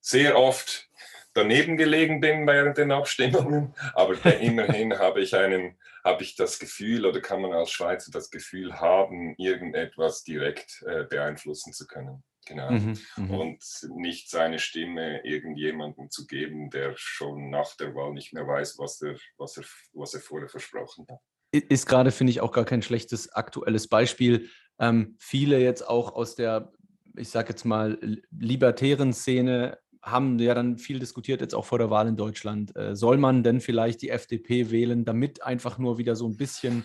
sehr 0.00 0.38
oft 0.38 0.88
daneben 1.34 1.76
gelegen 1.76 2.20
bin 2.20 2.46
während 2.46 2.78
den 2.78 2.92
Abstimmungen, 2.92 3.74
aber 3.94 4.14
immerhin 4.40 4.98
habe 4.98 5.20
ich 5.20 5.34
einen 5.34 5.78
habe 6.04 6.22
ich 6.22 6.36
das 6.36 6.58
Gefühl 6.58 7.04
oder 7.04 7.20
kann 7.20 7.42
man 7.42 7.52
als 7.52 7.70
Schweizer 7.70 8.10
das 8.12 8.30
Gefühl 8.30 8.80
haben, 8.80 9.34
irgendetwas 9.36 10.22
direkt 10.22 10.82
äh, 10.86 11.04
beeinflussen 11.04 11.72
zu 11.72 11.86
können. 11.86 12.22
Genau. 12.48 12.70
Mhm, 12.70 12.98
mhm, 13.16 13.30
und 13.30 13.64
nicht 13.96 14.30
seine 14.30 14.58
Stimme 14.58 15.24
irgendjemandem 15.24 16.10
zu 16.10 16.26
geben, 16.26 16.70
der 16.70 16.94
schon 16.96 17.50
nach 17.50 17.76
der 17.76 17.94
Wahl 17.94 18.12
nicht 18.12 18.32
mehr 18.32 18.46
weiß, 18.46 18.78
was 18.78 19.00
er, 19.02 19.16
was 19.36 19.56
er, 19.58 19.64
was 19.92 20.14
er 20.14 20.20
vorher 20.20 20.48
versprochen 20.48 21.06
hat. 21.10 21.20
Ist 21.52 21.86
gerade, 21.86 22.10
finde 22.10 22.30
ich, 22.30 22.40
auch 22.40 22.52
gar 22.52 22.64
kein 22.64 22.82
schlechtes 22.82 23.32
aktuelles 23.32 23.88
Beispiel. 23.88 24.48
Ähm, 24.78 25.16
viele 25.18 25.58
jetzt 25.60 25.86
auch 25.86 26.14
aus 26.14 26.34
der, 26.34 26.72
ich 27.16 27.28
sage 27.28 27.50
jetzt 27.50 27.64
mal, 27.64 27.98
libertären 28.30 29.12
Szene 29.12 29.78
haben 30.02 30.38
ja 30.38 30.54
dann 30.54 30.78
viel 30.78 30.98
diskutiert, 30.98 31.40
jetzt 31.40 31.54
auch 31.54 31.64
vor 31.64 31.78
der 31.78 31.90
Wahl 31.90 32.08
in 32.08 32.16
Deutschland. 32.16 32.74
Äh, 32.76 32.96
soll 32.96 33.18
man 33.18 33.42
denn 33.42 33.60
vielleicht 33.60 34.02
die 34.02 34.10
FDP 34.10 34.70
wählen, 34.70 35.04
damit 35.04 35.42
einfach 35.42 35.78
nur 35.78 35.98
wieder 35.98 36.16
so 36.16 36.26
ein 36.26 36.36
bisschen 36.36 36.84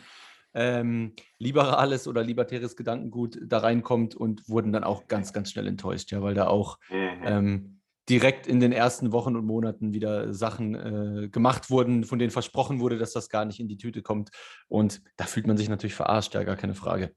ähm, 0.53 1.13
liberales 1.39 2.07
oder 2.07 2.23
libertäres 2.23 2.75
Gedankengut 2.75 3.39
da 3.41 3.59
reinkommt 3.59 4.15
und 4.15 4.47
wurden 4.47 4.71
dann 4.71 4.83
auch 4.83 5.07
ganz, 5.07 5.33
ganz 5.33 5.51
schnell 5.51 5.67
enttäuscht, 5.67 6.11
ja, 6.11 6.21
weil 6.21 6.33
da 6.33 6.47
auch 6.47 6.77
mhm. 6.89 7.21
ähm, 7.23 7.79
direkt 8.09 8.47
in 8.47 8.59
den 8.59 8.71
ersten 8.71 9.11
Wochen 9.11 9.35
und 9.35 9.45
Monaten 9.45 9.93
wieder 9.93 10.33
Sachen 10.33 10.75
äh, 10.75 11.29
gemacht 11.29 11.69
wurden, 11.69 12.03
von 12.03 12.19
denen 12.19 12.31
versprochen 12.31 12.79
wurde, 12.79 12.97
dass 12.97 13.13
das 13.13 13.29
gar 13.29 13.45
nicht 13.45 13.59
in 13.59 13.67
die 13.67 13.77
Tüte 13.77 14.01
kommt. 14.01 14.29
Und 14.67 15.01
da 15.15 15.25
fühlt 15.25 15.47
man 15.47 15.57
sich 15.57 15.69
natürlich 15.69 15.95
verarscht, 15.95 16.33
ja, 16.33 16.43
gar 16.43 16.57
keine 16.57 16.75
Frage 16.75 17.13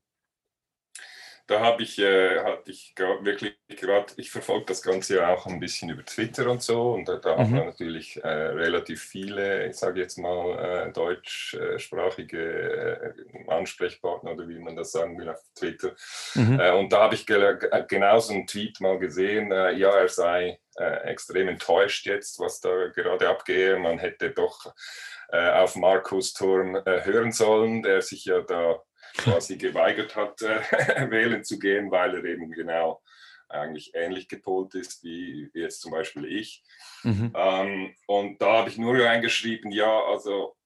da 1.46 1.60
habe 1.60 1.82
ich, 1.82 1.98
äh, 1.98 2.42
hatte 2.42 2.70
ich 2.70 2.94
wirklich 2.96 3.56
gerade, 3.68 4.12
ich 4.16 4.30
verfolge 4.30 4.66
das 4.66 4.82
Ganze 4.82 5.16
ja 5.16 5.32
auch 5.32 5.46
ein 5.46 5.60
bisschen 5.60 5.90
über 5.90 6.04
Twitter 6.04 6.50
und 6.50 6.62
so 6.62 6.92
und 6.92 7.08
da, 7.08 7.16
da 7.16 7.34
mhm. 7.34 7.38
haben 7.38 7.54
wir 7.54 7.64
natürlich 7.64 8.22
äh, 8.22 8.28
relativ 8.28 9.02
viele, 9.02 9.68
ich 9.68 9.76
sage 9.76 10.00
jetzt 10.00 10.18
mal, 10.18 10.88
äh, 10.88 10.92
deutschsprachige 10.92 13.14
äh, 13.14 13.48
Ansprechpartner 13.48 14.32
oder 14.32 14.48
wie 14.48 14.58
man 14.58 14.76
das 14.76 14.92
sagen 14.92 15.18
will 15.18 15.28
auf 15.28 15.42
Twitter. 15.54 15.92
Mhm. 16.34 16.58
Äh, 16.58 16.72
und 16.72 16.92
da 16.92 17.02
habe 17.02 17.14
ich 17.14 17.26
ge 17.26 17.58
genauso 17.88 18.32
einen 18.32 18.46
Tweet 18.46 18.80
mal 18.80 18.98
gesehen, 18.98 19.52
äh, 19.52 19.72
ja, 19.72 19.90
er 19.90 20.08
sei 20.08 20.58
äh, 20.78 21.10
extrem 21.10 21.48
enttäuscht 21.48 22.06
jetzt, 22.06 22.40
was 22.40 22.60
da 22.60 22.88
gerade 22.88 23.28
abgehe. 23.28 23.78
Man 23.78 23.98
hätte 23.98 24.30
doch 24.30 24.72
äh, 25.28 25.50
auf 25.50 25.76
Markus 25.76 26.34
äh, 26.40 27.04
hören 27.04 27.32
sollen, 27.32 27.82
der 27.82 28.02
sich 28.02 28.24
ja 28.24 28.40
da 28.40 28.82
quasi 29.16 29.56
geweigert 29.56 30.16
hat, 30.16 30.42
äh, 30.42 30.60
wählen 31.10 31.44
zu 31.44 31.58
gehen, 31.58 31.90
weil 31.90 32.14
er 32.14 32.24
eben 32.24 32.50
genau 32.52 33.02
eigentlich 33.48 33.92
ähnlich 33.94 34.28
gepolt 34.28 34.74
ist 34.74 35.04
wie, 35.04 35.50
jetzt 35.54 35.80
zum 35.80 35.92
Beispiel 35.92 36.24
ich. 36.24 36.64
Mhm. 37.02 37.32
Ähm, 37.34 37.94
und 38.06 38.42
da 38.42 38.58
habe 38.58 38.70
ich 38.70 38.78
nur 38.78 38.98
reingeschrieben, 38.98 39.70
ja, 39.70 40.04
also 40.04 40.56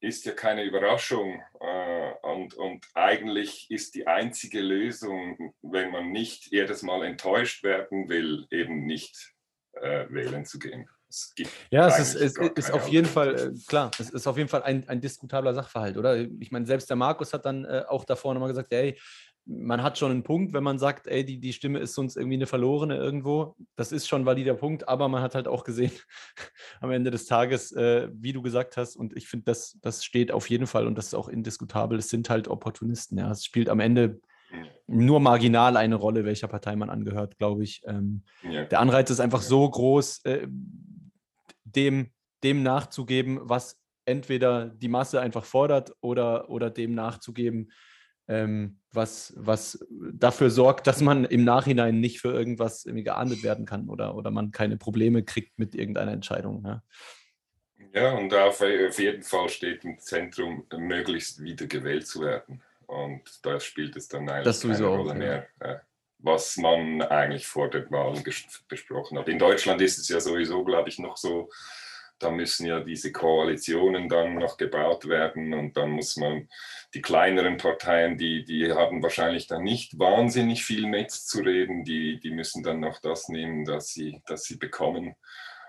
ist 0.00 0.24
ja 0.26 0.32
keine 0.32 0.64
Überraschung. 0.64 1.42
Äh, 1.60 2.12
und, 2.22 2.54
und 2.54 2.86
eigentlich 2.94 3.70
ist 3.70 3.94
die 3.94 4.06
einzige 4.06 4.60
Lösung, 4.60 5.54
wenn 5.62 5.90
man 5.90 6.12
nicht 6.12 6.46
jedes 6.50 6.82
Mal 6.82 7.04
enttäuscht 7.04 7.62
werden 7.62 8.08
will, 8.08 8.46
eben 8.50 8.84
nicht 8.86 9.34
äh, 9.72 10.06
wählen 10.10 10.44
zu 10.44 10.58
gehen. 10.58 10.88
Es 11.14 11.34
ja, 11.70 11.86
es 11.86 12.14
ist, 12.14 12.38
es 12.38 12.52
ist 12.56 12.72
auf 12.72 12.88
jeden 12.88 13.06
Fall, 13.06 13.34
äh, 13.34 13.52
klar, 13.68 13.90
es 13.98 14.10
ist 14.10 14.26
auf 14.26 14.36
jeden 14.36 14.48
Fall 14.48 14.62
ein, 14.62 14.88
ein 14.88 15.00
diskutabler 15.00 15.54
Sachverhalt, 15.54 15.96
oder? 15.96 16.16
Ich 16.16 16.50
meine, 16.50 16.66
selbst 16.66 16.90
der 16.90 16.96
Markus 16.96 17.32
hat 17.32 17.46
dann 17.46 17.64
äh, 17.64 17.84
auch 17.88 18.04
davor 18.04 18.34
nochmal 18.34 18.48
gesagt, 18.48 18.72
ey, 18.72 18.98
man 19.46 19.82
hat 19.82 19.98
schon 19.98 20.10
einen 20.10 20.22
Punkt, 20.22 20.54
wenn 20.54 20.64
man 20.64 20.78
sagt, 20.78 21.06
ey, 21.06 21.24
die, 21.24 21.38
die 21.38 21.52
Stimme 21.52 21.78
ist 21.78 21.94
sonst 21.94 22.16
irgendwie 22.16 22.36
eine 22.36 22.46
verlorene 22.46 22.96
irgendwo. 22.96 23.56
Das 23.76 23.92
ist 23.92 24.08
schon 24.08 24.24
valider 24.24 24.54
Punkt, 24.54 24.88
aber 24.88 25.08
man 25.08 25.22
hat 25.22 25.34
halt 25.34 25.48
auch 25.48 25.64
gesehen 25.64 25.92
am 26.80 26.90
Ende 26.90 27.10
des 27.10 27.26
Tages, 27.26 27.70
äh, 27.72 28.08
wie 28.12 28.32
du 28.32 28.42
gesagt 28.42 28.76
hast, 28.76 28.96
und 28.96 29.16
ich 29.16 29.28
finde, 29.28 29.44
das, 29.44 29.78
das 29.82 30.04
steht 30.04 30.32
auf 30.32 30.48
jeden 30.48 30.66
Fall 30.66 30.86
und 30.86 30.96
das 30.96 31.08
ist 31.08 31.14
auch 31.14 31.28
indiskutabel, 31.28 31.98
es 31.98 32.08
sind 32.08 32.30
halt 32.30 32.48
Opportunisten. 32.48 33.18
Ja. 33.18 33.30
Es 33.30 33.44
spielt 33.44 33.68
am 33.68 33.80
Ende 33.80 34.18
nur 34.86 35.20
marginal 35.20 35.76
eine 35.76 35.94
Rolle, 35.94 36.24
welcher 36.24 36.48
Partei 36.48 36.76
man 36.76 36.90
angehört, 36.90 37.38
glaube 37.38 37.64
ich. 37.64 37.82
Ähm, 37.86 38.22
ja. 38.42 38.64
Der 38.64 38.80
Anreiz 38.80 39.10
ist 39.10 39.20
einfach 39.20 39.42
so 39.42 39.68
groß, 39.68 40.24
äh, 40.24 40.46
dem, 41.76 42.10
dem 42.42 42.62
nachzugeben, 42.62 43.40
was 43.42 43.80
entweder 44.04 44.66
die 44.66 44.88
Masse 44.88 45.20
einfach 45.20 45.44
fordert 45.44 45.92
oder, 46.00 46.50
oder 46.50 46.70
dem 46.70 46.94
nachzugeben, 46.94 47.72
ähm, 48.28 48.80
was, 48.90 49.34
was 49.36 49.86
dafür 50.12 50.50
sorgt, 50.50 50.86
dass 50.86 51.00
man 51.00 51.24
im 51.24 51.44
Nachhinein 51.44 52.00
nicht 52.00 52.20
für 52.20 52.32
irgendwas 52.32 52.84
irgendwie 52.84 53.04
geahndet 53.04 53.42
werden 53.42 53.66
kann 53.66 53.88
oder, 53.88 54.14
oder 54.14 54.30
man 54.30 54.50
keine 54.50 54.76
Probleme 54.76 55.24
kriegt 55.24 55.58
mit 55.58 55.74
irgendeiner 55.74 56.12
Entscheidung. 56.12 56.64
Ja, 56.64 56.82
ja 57.92 58.12
und 58.12 58.32
auf, 58.32 58.62
auf 58.62 58.98
jeden 58.98 59.22
Fall 59.22 59.48
steht 59.48 59.84
im 59.84 59.98
Zentrum, 59.98 60.66
möglichst 60.76 61.42
wieder 61.42 61.66
gewählt 61.66 62.06
zu 62.06 62.22
werden. 62.22 62.62
Und 62.86 63.22
da 63.44 63.58
spielt 63.60 63.96
es 63.96 64.08
dann 64.08 64.28
eigentlich 64.28 64.60
keine 64.60 64.86
Rolle 64.86 65.12
auch, 65.12 65.14
mehr, 65.14 65.46
ja. 65.62 65.80
Was 66.24 66.56
man 66.56 67.02
eigentlich 67.02 67.46
vor 67.46 67.68
den 67.68 67.90
Wahlen 67.90 68.24
besprochen 68.66 69.18
hat. 69.18 69.28
In 69.28 69.38
Deutschland 69.38 69.82
ist 69.82 69.98
es 69.98 70.08
ja 70.08 70.20
sowieso, 70.20 70.64
glaube 70.64 70.88
ich, 70.88 70.98
noch 70.98 71.18
so, 71.18 71.50
da 72.18 72.30
müssen 72.30 72.66
ja 72.66 72.80
diese 72.80 73.12
Koalitionen 73.12 74.08
dann 74.08 74.36
noch 74.36 74.56
gebaut 74.56 75.06
werden 75.06 75.52
und 75.52 75.76
dann 75.76 75.90
muss 75.90 76.16
man 76.16 76.48
die 76.94 77.02
kleineren 77.02 77.58
Parteien, 77.58 78.16
die, 78.16 78.42
die 78.42 78.72
haben 78.72 79.02
wahrscheinlich 79.02 79.48
dann 79.48 79.64
nicht 79.64 79.98
wahnsinnig 79.98 80.64
viel 80.64 80.86
mitzureden, 80.86 81.84
die, 81.84 82.18
die 82.20 82.30
müssen 82.30 82.62
dann 82.62 82.80
noch 82.80 83.00
das 83.00 83.28
nehmen, 83.28 83.66
das 83.66 83.88
sie, 83.88 84.22
das 84.26 84.44
sie 84.44 84.56
bekommen. 84.56 85.16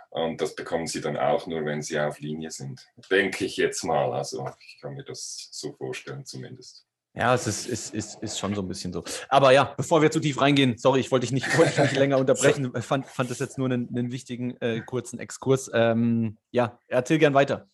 Und 0.09 0.39
das 0.39 0.55
bekommen 0.55 0.87
sie 0.87 1.01
dann 1.01 1.17
auch 1.17 1.47
nur, 1.47 1.65
wenn 1.65 1.81
sie 1.81 1.99
auf 1.99 2.21
Linie 2.21 2.49
sind. 2.49 2.87
Denke 3.11 3.43
ich 3.43 3.57
jetzt 3.57 3.83
mal. 3.83 4.13
Also 4.13 4.49
ich 4.65 4.79
kann 4.79 4.93
mir 4.93 5.03
das 5.03 5.49
so 5.51 5.73
vorstellen 5.73 6.25
zumindest. 6.25 6.84
Ja, 7.15 7.33
es 7.33 7.47
ist, 7.47 7.67
ist, 7.67 7.93
ist, 7.93 8.21
ist 8.21 8.37
schon 8.37 8.53
so 8.53 8.61
ein 8.61 8.67
bisschen 8.67 8.91
so. 8.91 9.03
Aber 9.29 9.51
ja, 9.51 9.73
bevor 9.77 10.01
wir 10.01 10.11
zu 10.11 10.19
tief 10.19 10.41
reingehen, 10.41 10.77
sorry, 10.77 10.99
ich 10.99 11.11
wollte 11.11 11.25
dich 11.25 11.31
nicht, 11.31 11.57
wollte 11.57 11.71
dich 11.71 11.91
nicht 11.91 11.95
länger 11.95 12.17
unterbrechen, 12.17 12.71
Ich 12.77 12.85
fand, 12.85 13.05
fand 13.05 13.31
das 13.31 13.39
jetzt 13.39 13.57
nur 13.57 13.67
einen, 13.67 13.87
einen 13.89 14.11
wichtigen 14.11 14.57
äh, 14.59 14.81
kurzen 14.81 15.19
Exkurs. 15.19 15.71
Ähm, 15.73 16.37
ja, 16.51 16.77
erzähl 16.87 17.17
gern 17.17 17.33
weiter. 17.33 17.67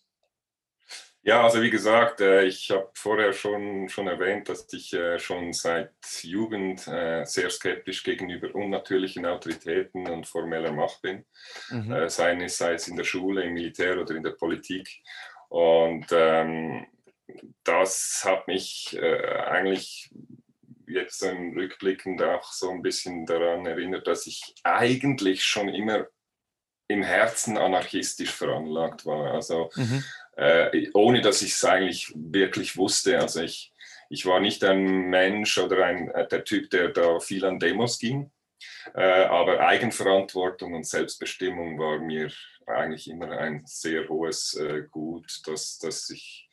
Ja, 1.24 1.44
also 1.44 1.62
wie 1.62 1.70
gesagt, 1.70 2.20
äh, 2.20 2.44
ich 2.44 2.70
habe 2.70 2.90
vorher 2.94 3.32
schon, 3.32 3.88
schon 3.88 4.08
erwähnt, 4.08 4.48
dass 4.48 4.72
ich 4.72 4.92
äh, 4.92 5.20
schon 5.20 5.52
seit 5.52 5.92
Jugend 6.22 6.86
äh, 6.88 7.24
sehr 7.24 7.48
skeptisch 7.48 8.02
gegenüber 8.02 8.52
unnatürlichen 8.54 9.24
Autoritäten 9.26 10.08
und 10.08 10.26
formeller 10.26 10.72
Macht 10.72 11.00
bin, 11.02 11.24
mhm. 11.70 12.08
sei, 12.08 12.34
es, 12.42 12.58
sei 12.58 12.74
es 12.74 12.88
in 12.88 12.96
der 12.96 13.04
Schule, 13.04 13.44
im 13.44 13.54
Militär 13.54 14.00
oder 14.00 14.16
in 14.16 14.24
der 14.24 14.32
Politik. 14.32 14.88
Und 15.48 16.06
ähm, 16.10 16.86
das 17.64 18.22
hat 18.24 18.48
mich 18.48 18.96
äh, 19.00 19.26
eigentlich 19.26 20.10
jetzt 20.86 21.22
im 21.22 21.56
Rückblickend 21.56 22.22
auch 22.22 22.52
so 22.52 22.70
ein 22.70 22.82
bisschen 22.82 23.26
daran 23.26 23.66
erinnert, 23.66 24.06
dass 24.06 24.26
ich 24.26 24.54
eigentlich 24.62 25.44
schon 25.44 25.68
immer 25.68 26.06
im 26.88 27.02
Herzen 27.02 27.56
anarchistisch 27.56 28.30
veranlagt 28.30 29.06
war. 29.06 29.32
Also 29.32 29.70
mhm. 29.76 30.04
äh, 30.36 30.90
ohne 30.92 31.20
dass 31.22 31.42
ich 31.42 31.52
es 31.52 31.64
eigentlich 31.64 32.12
wirklich 32.14 32.76
wusste. 32.76 33.18
Also 33.18 33.40
ich, 33.40 33.72
ich 34.10 34.26
war 34.26 34.40
nicht 34.40 34.62
ein 34.64 35.08
Mensch 35.08 35.58
oder 35.58 35.86
ein, 35.86 36.10
äh, 36.10 36.28
der 36.28 36.44
Typ, 36.44 36.70
der 36.70 36.88
da 36.88 37.18
viel 37.20 37.44
an 37.44 37.58
Demos 37.58 37.98
ging. 37.98 38.30
Äh, 38.94 39.24
aber 39.24 39.60
Eigenverantwortung 39.60 40.74
und 40.74 40.86
Selbstbestimmung 40.86 41.78
war 41.78 41.98
mir 41.98 42.30
eigentlich 42.66 43.08
immer 43.08 43.30
ein 43.30 43.62
sehr 43.66 44.08
hohes 44.08 44.54
äh, 44.54 44.82
Gut, 44.90 45.40
dass, 45.46 45.78
dass 45.78 46.10
ich 46.10 46.48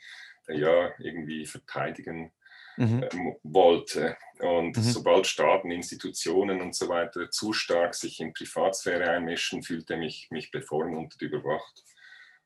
ja 0.49 0.91
irgendwie 0.99 1.45
verteidigen 1.45 2.31
mhm. 2.77 3.03
äh, 3.03 3.09
wollte. 3.43 4.17
Und 4.39 4.77
mhm. 4.77 4.81
sobald 4.81 5.27
Staaten, 5.27 5.71
Institutionen 5.71 6.61
und 6.61 6.75
so 6.75 6.87
weiter 6.87 7.29
zu 7.29 7.53
stark 7.53 7.95
sich 7.95 8.19
in 8.19 8.33
Privatsphäre 8.33 9.09
einmischen, 9.09 9.63
fühlte 9.63 9.97
mich 9.97 10.27
mich 10.31 10.51
bevormundet, 10.51 11.21
überwacht 11.21 11.83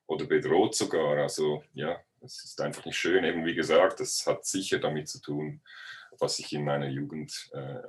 oder 0.07 0.25
bedroht 0.25 0.75
sogar. 0.75 1.17
Also 1.17 1.63
ja, 1.73 1.99
es 2.21 2.43
ist 2.43 2.61
einfach 2.61 2.85
nicht 2.85 2.97
schön. 2.97 3.23
Eben 3.23 3.45
wie 3.45 3.55
gesagt, 3.55 3.99
das 3.99 4.25
hat 4.25 4.45
sicher 4.45 4.79
damit 4.79 5.07
zu 5.07 5.21
tun, 5.21 5.61
was 6.19 6.39
ich 6.39 6.51
in 6.53 6.65
meiner 6.65 6.87
Jugend 6.89 7.49
äh, 7.53 7.81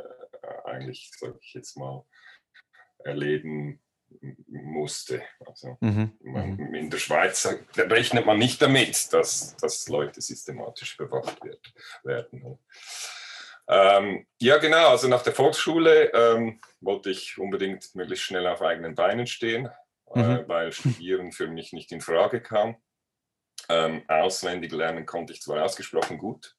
eigentlich, 0.64 1.10
sage 1.16 1.38
ich 1.40 1.54
jetzt 1.54 1.76
mal, 1.76 2.04
erleben 3.04 3.80
musste. 4.48 5.22
Also 5.46 5.76
mhm. 5.80 6.12
man, 6.22 6.56
mhm. 6.56 6.74
in 6.74 6.90
der 6.90 6.98
Schweiz 6.98 7.46
rechnet 7.76 8.26
man 8.26 8.38
nicht 8.38 8.60
damit, 8.60 9.12
dass, 9.12 9.56
dass 9.56 9.88
Leute 9.88 10.20
systematisch 10.20 10.96
bewacht 10.96 11.42
wird, 11.44 11.72
werden. 12.02 12.58
Ähm, 13.66 14.26
ja, 14.40 14.58
genau. 14.58 14.88
Also 14.88 15.08
nach 15.08 15.22
der 15.22 15.32
Volksschule 15.32 16.12
ähm, 16.12 16.60
wollte 16.80 17.10
ich 17.10 17.38
unbedingt 17.38 17.94
möglichst 17.94 18.26
schnell 18.26 18.46
auf 18.46 18.62
eigenen 18.62 18.94
Beinen 18.94 19.26
stehen, 19.26 19.70
äh, 20.14 20.22
mhm. 20.22 20.30
äh, 20.30 20.48
weil 20.48 20.72
Studieren 20.72 21.32
für 21.32 21.48
mich 21.48 21.72
nicht 21.72 21.92
in 21.92 22.00
Frage 22.00 22.40
kam. 22.40 22.76
Ähm, 23.68 24.02
auswendig 24.08 24.72
lernen 24.72 25.06
konnte 25.06 25.32
ich 25.32 25.40
zwar 25.40 25.64
ausgesprochen 25.64 26.18
gut, 26.18 26.54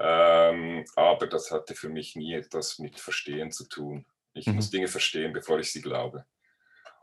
ähm, 0.00 0.84
aber 0.96 1.28
das 1.28 1.52
hatte 1.52 1.76
für 1.76 1.88
mich 1.88 2.16
nie 2.16 2.34
etwas 2.34 2.80
mit 2.80 2.98
Verstehen 2.98 3.52
zu 3.52 3.68
tun. 3.68 4.04
Ich 4.32 4.46
mhm. 4.46 4.56
muss 4.56 4.70
Dinge 4.70 4.88
verstehen, 4.88 5.32
bevor 5.32 5.60
ich 5.60 5.70
sie 5.70 5.82
glaube. 5.82 6.24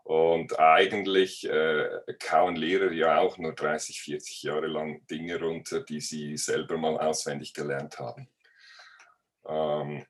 Und 0.05 0.59
eigentlich 0.59 1.49
äh, 1.49 1.89
kauen 2.19 2.55
Lehrer 2.55 2.91
ja 2.91 3.17
auch 3.17 3.39
nur 3.39 3.53
30, 3.53 4.01
40 4.01 4.43
Jahre 4.43 4.67
lang 4.67 5.03
Dinge 5.07 5.39
runter, 5.39 5.81
die 5.81 5.99
sie 5.99 6.37
selber 6.37 6.77
mal 6.77 6.99
auswendig 6.99 7.55
gelernt 7.55 7.97
haben. 7.97 8.29
Ähm, 9.47 10.05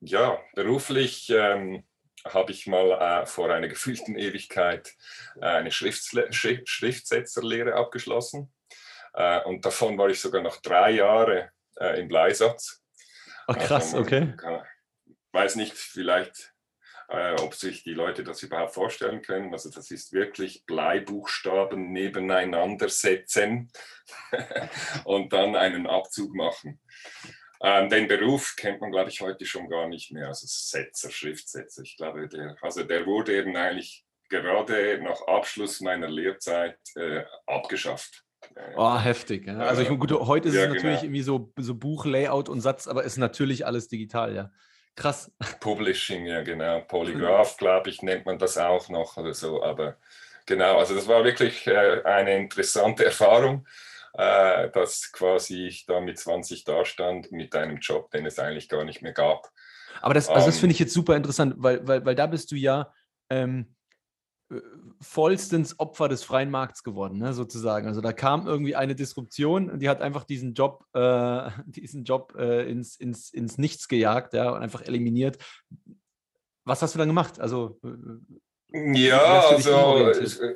ja, 0.00 0.40
beruflich 0.54 1.28
ähm, 1.28 1.84
habe 2.26 2.52
ich 2.52 2.66
mal 2.66 2.92
äh, 2.92 3.26
vor 3.26 3.50
einer 3.50 3.68
gefühlten 3.68 4.16
Ewigkeit 4.16 4.94
äh, 5.36 5.44
eine 5.44 5.70
Schriftsle 5.70 6.32
Schrift 6.32 6.66
Schriftsetzerlehre 6.66 7.74
abgeschlossen. 7.74 8.50
Äh, 9.12 9.42
und 9.42 9.66
davon 9.66 9.98
war 9.98 10.08
ich 10.08 10.22
sogar 10.22 10.40
noch 10.40 10.62
drei 10.62 10.92
Jahre 10.92 11.50
äh, 11.78 12.00
im 12.00 12.08
Bleisatz. 12.08 12.82
Ach 13.46 13.58
krass, 13.58 13.92
also 13.92 13.98
okay. 13.98 14.32
Kann, 14.38 14.62
weiß 15.32 15.56
nicht, 15.56 15.74
vielleicht 15.74 16.53
äh, 17.16 17.40
ob 17.40 17.54
sich 17.54 17.82
die 17.82 17.94
Leute 17.94 18.24
das 18.24 18.42
überhaupt 18.42 18.74
vorstellen 18.74 19.22
können. 19.22 19.52
Also 19.52 19.70
das 19.70 19.90
ist 19.90 20.12
wirklich 20.12 20.64
Bleibuchstaben 20.66 21.92
nebeneinander 21.92 22.88
setzen 22.88 23.70
und 25.04 25.32
dann 25.32 25.56
einen 25.56 25.86
Abzug 25.86 26.34
machen. 26.34 26.80
Ähm, 27.62 27.88
den 27.88 28.08
Beruf 28.08 28.54
kennt 28.56 28.80
man, 28.80 28.90
glaube 28.90 29.10
ich, 29.10 29.20
heute 29.20 29.46
schon 29.46 29.68
gar 29.70 29.88
nicht 29.88 30.12
mehr. 30.12 30.28
Also 30.28 30.46
Setzer, 30.46 31.10
Schriftsetzer. 31.10 31.82
Ich 31.82 31.96
glaube, 31.96 32.28
der, 32.28 32.56
also 32.60 32.82
der 32.82 33.06
wurde 33.06 33.36
eben 33.36 33.56
eigentlich 33.56 34.04
gerade 34.28 35.00
nach 35.02 35.20
Abschluss 35.26 35.80
meiner 35.80 36.08
Lehrzeit 36.08 36.78
äh, 36.96 37.24
abgeschafft. 37.46 38.24
Oh, 38.76 38.98
heftig. 38.98 39.46
Ja. 39.46 39.58
Also 39.58 39.82
ich, 39.82 39.88
gut, 39.88 40.12
heute 40.12 40.48
ist 40.48 40.54
ja, 40.54 40.62
es 40.62 40.68
natürlich 40.68 41.00
genau. 41.00 41.04
irgendwie 41.04 41.22
so, 41.22 41.52
so 41.56 41.74
Buchlayout 41.74 42.48
und 42.48 42.60
Satz, 42.60 42.86
aber 42.86 43.04
ist 43.04 43.16
natürlich 43.16 43.66
alles 43.66 43.88
digital, 43.88 44.34
ja. 44.34 44.50
Krass. 44.96 45.30
Publishing, 45.60 46.26
ja 46.26 46.42
genau. 46.42 46.80
Polygraph, 46.80 47.56
glaube 47.56 47.90
ich, 47.90 48.02
nennt 48.02 48.26
man 48.26 48.38
das 48.38 48.58
auch 48.58 48.88
noch 48.88 49.16
oder 49.16 49.34
so. 49.34 49.62
Aber 49.62 49.96
genau, 50.46 50.78
also 50.78 50.94
das 50.94 51.08
war 51.08 51.24
wirklich 51.24 51.66
äh, 51.66 52.02
eine 52.04 52.36
interessante 52.36 53.04
Erfahrung, 53.06 53.66
äh, 54.14 54.70
dass 54.70 55.10
quasi 55.12 55.66
ich 55.66 55.86
da 55.86 56.00
mit 56.00 56.18
20 56.18 56.64
dastand 56.64 57.32
mit 57.32 57.54
einem 57.54 57.78
Job, 57.78 58.10
den 58.10 58.26
es 58.26 58.38
eigentlich 58.38 58.68
gar 58.68 58.84
nicht 58.84 59.02
mehr 59.02 59.12
gab. 59.12 59.50
Aber 60.00 60.14
das, 60.14 60.28
also 60.28 60.46
das 60.46 60.56
ähm, 60.56 60.60
finde 60.60 60.72
ich 60.74 60.80
jetzt 60.80 60.92
super 60.94 61.16
interessant, 61.16 61.54
weil, 61.58 61.86
weil, 61.86 62.04
weil 62.04 62.14
da 62.14 62.26
bist 62.26 62.50
du 62.52 62.56
ja, 62.56 62.92
ähm, 63.30 63.60
äh, 63.60 63.74
vollstens 65.00 65.78
Opfer 65.78 66.08
des 66.08 66.22
freien 66.22 66.50
Markts 66.50 66.82
geworden, 66.82 67.18
ne, 67.18 67.32
sozusagen. 67.32 67.86
Also 67.86 68.00
da 68.00 68.12
kam 68.12 68.46
irgendwie 68.46 68.76
eine 68.76 68.94
Disruption 68.94 69.70
und 69.70 69.80
die 69.80 69.88
hat 69.88 70.02
einfach 70.02 70.24
diesen 70.24 70.54
Job, 70.54 70.84
äh, 70.94 71.50
diesen 71.66 72.04
Job 72.04 72.34
äh, 72.38 72.70
ins, 72.70 72.96
ins, 72.96 73.30
ins 73.30 73.58
Nichts 73.58 73.88
gejagt 73.88 74.34
ja, 74.34 74.50
und 74.50 74.62
einfach 74.62 74.82
eliminiert. 74.82 75.38
Was 76.64 76.82
hast 76.82 76.94
du 76.94 76.98
dann 76.98 77.08
gemacht? 77.08 77.40
Also 77.40 77.78
äh, 77.84 78.92
ja, 78.92 79.48
also 79.48 80.54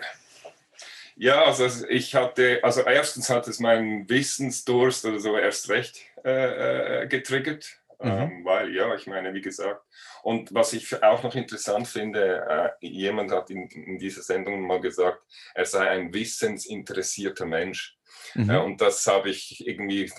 ja, 1.21 1.45
also 1.45 1.66
ich 1.88 2.14
hatte, 2.14 2.61
also 2.62 2.83
erstens 2.83 3.28
hat 3.28 3.49
es 3.49 3.59
meinen 3.59 4.09
Wissensdurst 4.09 5.04
oder 5.04 5.18
so 5.18 5.37
erst 5.37 5.68
recht 5.68 6.00
äh, 6.23 7.09
getriggert, 7.09 7.77
mhm. 8.00 8.11
ähm, 8.11 8.45
weil 8.45 8.75
ja, 8.75 8.95
ich 8.95 9.07
meine, 9.07 9.35
wie 9.35 9.40
gesagt, 9.40 9.85
und 10.23 10.52
was 10.55 10.73
ich 10.73 11.02
auch 11.02 11.23
noch 11.23 11.35
interessant 11.35 11.88
finde, 11.88 12.75
äh, 12.81 12.87
jemand 12.87 13.31
hat 13.31 13.50
in, 13.50 13.69
in, 13.69 13.99
dieser 13.99 14.23
Sendung 14.23 14.67
mal 14.67 14.81
gesagt, 14.81 15.23
er 15.55 15.64
sei 15.64 15.88
ein 15.88 16.12
wissensinteressierter 16.12 17.47
Mensch. 17.47 17.97
Mhm. 18.35 18.50
Äh, 18.50 18.59
und 18.59 18.81
das 18.81 19.07
habe 19.07 19.31
ich 19.31 19.67
irgendwie 19.67 20.11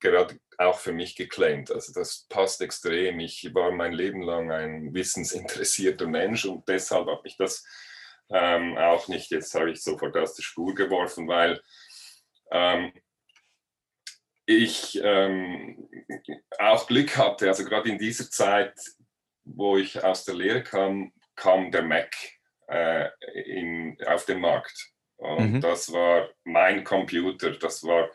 gerade 0.00 0.38
auch 0.58 0.78
für 0.78 0.92
mich 0.92 1.16
geclaimed. 1.16 1.70
Also 1.70 1.92
das 1.92 2.26
passt 2.28 2.60
extrem. 2.60 3.20
Ich 3.20 3.54
war 3.54 3.70
mein 3.70 3.92
Leben 3.92 4.22
lang 4.22 4.50
ein 4.50 4.94
wissensinteressierter 4.94 6.06
Mensch 6.06 6.44
und 6.44 6.68
deshalb 6.68 7.06
habe 7.08 7.22
ich 7.24 7.36
das 7.36 7.64
ähm, 8.30 8.76
auch 8.76 9.08
nicht, 9.08 9.30
jetzt 9.30 9.54
habe 9.54 9.70
ich 9.70 9.82
sofort 9.82 10.16
aus 10.16 10.34
der 10.34 10.42
Spur 10.42 10.74
geworfen, 10.74 11.28
weil 11.28 11.60
ähm, 12.50 12.92
ich 14.46 15.00
ähm, 15.02 15.88
auch 16.58 16.86
Glück 16.86 17.16
hatte, 17.16 17.48
also 17.48 17.64
gerade 17.64 17.90
in 17.90 17.98
dieser 17.98 18.30
Zeit 18.30 18.74
wo 19.46 19.76
ich 19.76 20.02
aus 20.02 20.24
der 20.24 20.34
Lehre 20.34 20.62
kam, 20.62 21.12
kam 21.36 21.70
der 21.70 21.82
Mac 21.82 22.14
äh, 22.68 23.08
in, 23.44 23.96
auf 24.06 24.26
den 24.26 24.40
Markt. 24.40 24.92
Und 25.16 25.54
mhm. 25.54 25.60
das 25.60 25.90
war 25.92 26.28
mein 26.44 26.84
Computer. 26.84 27.52
Das 27.52 27.82
war, 27.84 28.10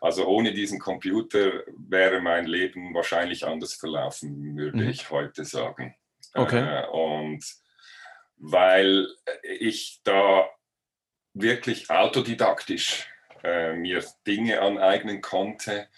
also 0.00 0.26
ohne 0.26 0.52
diesen 0.52 0.78
Computer 0.78 1.64
wäre 1.88 2.20
mein 2.20 2.46
Leben 2.46 2.94
wahrscheinlich 2.94 3.44
anders 3.44 3.74
verlaufen, 3.74 4.56
würde 4.56 4.78
mhm. 4.78 4.90
ich 4.90 5.10
heute 5.10 5.44
sagen. 5.44 5.96
Okay. 6.34 6.60
Äh, 6.60 6.86
und 6.88 7.44
weil 8.36 9.08
ich 9.42 10.00
da 10.04 10.48
wirklich 11.32 11.90
autodidaktisch 11.90 13.08
äh, 13.42 13.74
mir 13.74 14.04
Dinge 14.26 14.60
aneignen 14.60 15.20
konnte, 15.20 15.88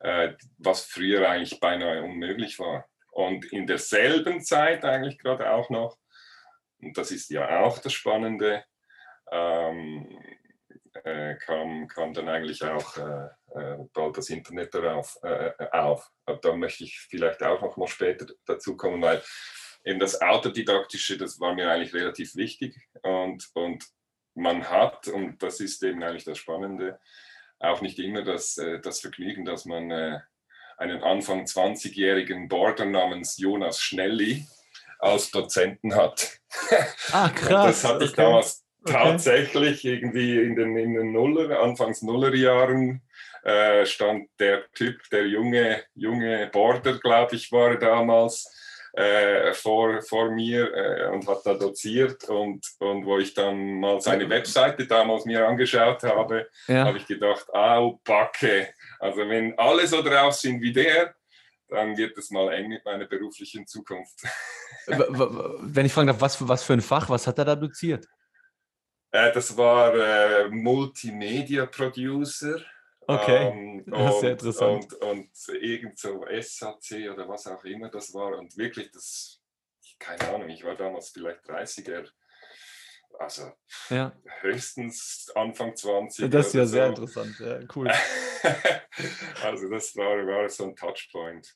äh, 0.00 0.32
was 0.58 0.84
früher 0.84 1.28
eigentlich 1.28 1.60
beinahe 1.60 2.02
unmöglich 2.02 2.58
war. 2.58 2.88
Und 3.12 3.44
in 3.52 3.66
derselben 3.66 4.40
Zeit 4.42 4.84
eigentlich 4.84 5.18
gerade 5.18 5.50
auch 5.50 5.70
noch, 5.70 5.98
und 6.80 6.96
das 6.96 7.10
ist 7.10 7.30
ja 7.30 7.60
auch 7.60 7.78
das 7.78 7.92
Spannende, 7.92 8.64
ähm, 9.30 10.18
äh, 11.04 11.36
kam, 11.36 11.86
kam 11.88 12.12
dann 12.14 12.28
eigentlich 12.28 12.64
auch 12.64 12.96
äh, 12.96 13.28
äh 13.54 13.76
bald 13.92 14.16
das 14.16 14.30
Internet 14.30 14.74
darauf 14.74 15.18
äh, 15.22 15.52
auf. 15.72 16.10
Da 16.42 16.54
möchte 16.54 16.84
ich 16.84 16.98
vielleicht 16.98 17.42
auch 17.42 17.60
noch 17.60 17.76
mal 17.76 17.86
später 17.86 18.26
dazu 18.44 18.76
kommen, 18.76 19.00
weil 19.02 19.22
eben 19.84 20.00
das 20.00 20.20
Autodidaktische, 20.20 21.16
das 21.16 21.38
war 21.40 21.54
mir 21.54 21.70
eigentlich 21.70 21.94
relativ 21.94 22.34
wichtig. 22.34 22.76
Und, 23.02 23.48
und 23.54 23.84
man 24.40 24.68
hat, 24.68 25.08
und 25.08 25.42
das 25.42 25.60
ist 25.60 25.82
eben 25.82 26.02
eigentlich 26.02 26.24
das 26.24 26.38
Spannende, 26.38 26.98
auch 27.58 27.82
nicht 27.82 27.98
immer 27.98 28.22
das, 28.22 28.56
äh, 28.58 28.80
das 28.80 29.00
Vergnügen, 29.00 29.44
dass 29.44 29.66
man 29.66 29.90
äh, 29.90 30.18
einen 30.78 31.02
Anfang 31.02 31.44
20-jährigen 31.44 32.48
Border 32.48 32.86
namens 32.86 33.36
Jonas 33.36 33.80
Schnelli 33.80 34.46
als 34.98 35.30
Dozenten 35.30 35.94
hat. 35.94 36.38
Ah, 37.12 37.28
krass. 37.28 37.82
das 37.82 37.84
hatte 37.84 38.04
ich 38.04 38.12
okay. 38.12 38.22
damals 38.22 38.64
tatsächlich 38.84 39.80
okay. 39.80 39.94
irgendwie 39.94 40.40
in 40.40 40.56
den, 40.56 40.76
in 40.76 40.94
den 40.94 41.12
Nuller, 41.12 41.60
Anfangs 41.60 42.02
Nullerjahren 42.02 43.02
äh, 43.42 43.86
stand 43.86 44.28
der 44.38 44.70
Typ, 44.72 45.00
der 45.10 45.26
junge, 45.26 45.82
junge 45.94 46.48
Border, 46.52 46.98
glaube 46.98 47.36
ich, 47.36 47.50
war 47.52 47.76
damals. 47.76 48.48
Äh, 48.92 49.54
vor, 49.54 50.02
vor 50.02 50.32
mir 50.32 50.74
äh, 50.74 51.06
und 51.10 51.24
hat 51.28 51.46
da 51.46 51.54
doziert 51.54 52.28
und, 52.28 52.66
und 52.80 53.06
wo 53.06 53.18
ich 53.18 53.34
dann 53.34 53.78
mal 53.78 54.00
seine 54.00 54.28
Webseite 54.28 54.84
damals 54.84 55.26
mir 55.26 55.46
angeschaut 55.46 56.02
habe, 56.02 56.48
ja. 56.66 56.86
habe 56.86 56.98
ich 56.98 57.06
gedacht, 57.06 57.48
au, 57.54 58.00
Backe, 58.04 58.74
also 58.98 59.28
wenn 59.28 59.56
alle 59.56 59.86
so 59.86 60.02
drauf 60.02 60.34
sind 60.34 60.60
wie 60.60 60.72
der, 60.72 61.14
dann 61.68 61.96
wird 61.96 62.18
es 62.18 62.32
mal 62.32 62.52
eng 62.52 62.68
mit 62.68 62.84
meiner 62.84 63.06
beruflichen 63.06 63.64
Zukunft. 63.64 64.22
Wenn 64.86 65.86
ich 65.86 65.92
fragen 65.92 66.08
darf, 66.08 66.20
was 66.20 66.34
für, 66.34 66.48
was 66.48 66.64
für 66.64 66.72
ein 66.72 66.80
Fach, 66.80 67.08
was 67.08 67.28
hat 67.28 67.38
er 67.38 67.44
da 67.44 67.54
doziert? 67.54 68.08
Äh, 69.12 69.32
das 69.32 69.56
war 69.56 69.94
äh, 69.94 70.48
Multimedia-Producer. 70.48 72.60
Okay, 73.14 73.48
ähm, 73.48 73.84
das 73.86 74.14
ist 74.14 74.20
sehr 74.20 74.32
interessant. 74.32 74.92
Und, 74.94 75.02
und 75.02 75.48
irgend 75.60 75.98
so 75.98 76.24
SAC 76.40 77.10
oder 77.12 77.28
was 77.28 77.46
auch 77.46 77.64
immer 77.64 77.88
das 77.88 78.12
war. 78.14 78.38
Und 78.38 78.56
wirklich, 78.56 78.90
das, 78.92 79.40
keine 79.98 80.34
Ahnung, 80.34 80.48
ich 80.48 80.64
war 80.64 80.76
damals 80.76 81.10
vielleicht 81.10 81.44
30er 81.44 82.08
also 83.18 83.50
ja. 83.90 84.12
höchstens 84.40 85.30
Anfang 85.34 85.74
20. 85.74 86.30
Das 86.30 86.48
ist 86.48 86.54
ja 86.54 86.64
so. 86.64 86.72
sehr 86.72 86.86
interessant, 86.86 87.38
ja, 87.40 87.58
cool. 87.74 87.90
also 89.44 89.68
das 89.68 89.94
war, 89.96 90.26
war 90.26 90.48
so 90.48 90.64
ein 90.64 90.76
Touchpoint. 90.76 91.54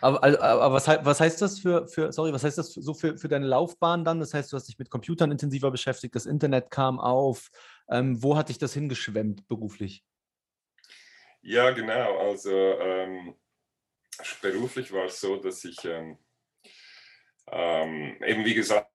Aber, 0.00 0.22
aber 0.22 0.72
was, 0.74 0.88
was, 0.88 1.20
heißt 1.20 1.40
das 1.42 1.58
für, 1.58 1.86
für, 1.86 2.12
sorry, 2.12 2.32
was 2.32 2.44
heißt 2.44 2.58
das 2.58 2.72
so 2.72 2.94
für, 2.94 3.16
für 3.16 3.28
deine 3.28 3.46
Laufbahn 3.46 4.04
dann? 4.04 4.20
Das 4.20 4.34
heißt, 4.34 4.52
du 4.52 4.56
hast 4.56 4.66
dich 4.66 4.78
mit 4.78 4.90
Computern 4.90 5.30
intensiver 5.30 5.70
beschäftigt, 5.70 6.14
das 6.14 6.26
Internet 6.26 6.70
kam 6.70 6.98
auf. 6.98 7.50
Ähm, 7.88 8.22
wo 8.22 8.36
hat 8.36 8.48
dich 8.48 8.58
das 8.58 8.72
hingeschwemmt 8.72 9.46
beruflich? 9.48 10.04
Ja, 11.42 11.70
genau. 11.70 12.18
Also 12.18 12.50
ähm, 12.50 13.34
beruflich 14.42 14.92
war 14.92 15.06
es 15.06 15.20
so, 15.20 15.36
dass 15.36 15.64
ich 15.64 15.84
ähm, 15.84 16.18
ähm, 17.52 18.16
eben 18.24 18.44
wie 18.44 18.54
gesagt, 18.54 18.90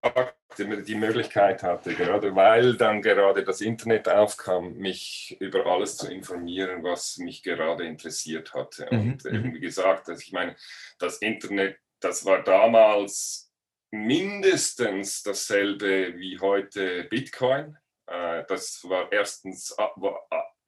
die 0.58 0.96
Möglichkeit 0.96 1.62
hatte, 1.64 1.94
gerade 1.94 2.34
weil 2.36 2.78
dann 2.78 3.02
gerade 3.02 3.44
das 3.44 3.60
Internet 3.60 4.08
aufkam, 4.08 4.74
mich 4.76 5.36
über 5.42 5.66
alles 5.66 5.98
zu 5.98 6.10
informieren, 6.10 6.82
was 6.84 7.18
mich 7.18 7.44
gerade 7.44 7.86
interessiert 7.86 8.54
hatte. 8.54 8.88
Mhm. 8.92 9.00
Und 9.00 9.26
eben 9.26 9.50
mhm. 9.50 9.54
wie 9.56 9.60
gesagt, 9.60 10.08
also 10.08 10.22
ich 10.22 10.32
meine, 10.32 10.56
das 11.00 11.18
Internet, 11.18 11.78
das 12.00 12.24
war 12.24 12.44
damals 12.44 13.52
mindestens 13.92 15.24
dasselbe 15.24 16.18
wie 16.18 16.40
heute 16.40 17.04
Bitcoin. 17.06 17.78
Äh, 18.08 18.46
das 18.48 18.82
war 18.88 19.12
erstens 19.12 19.76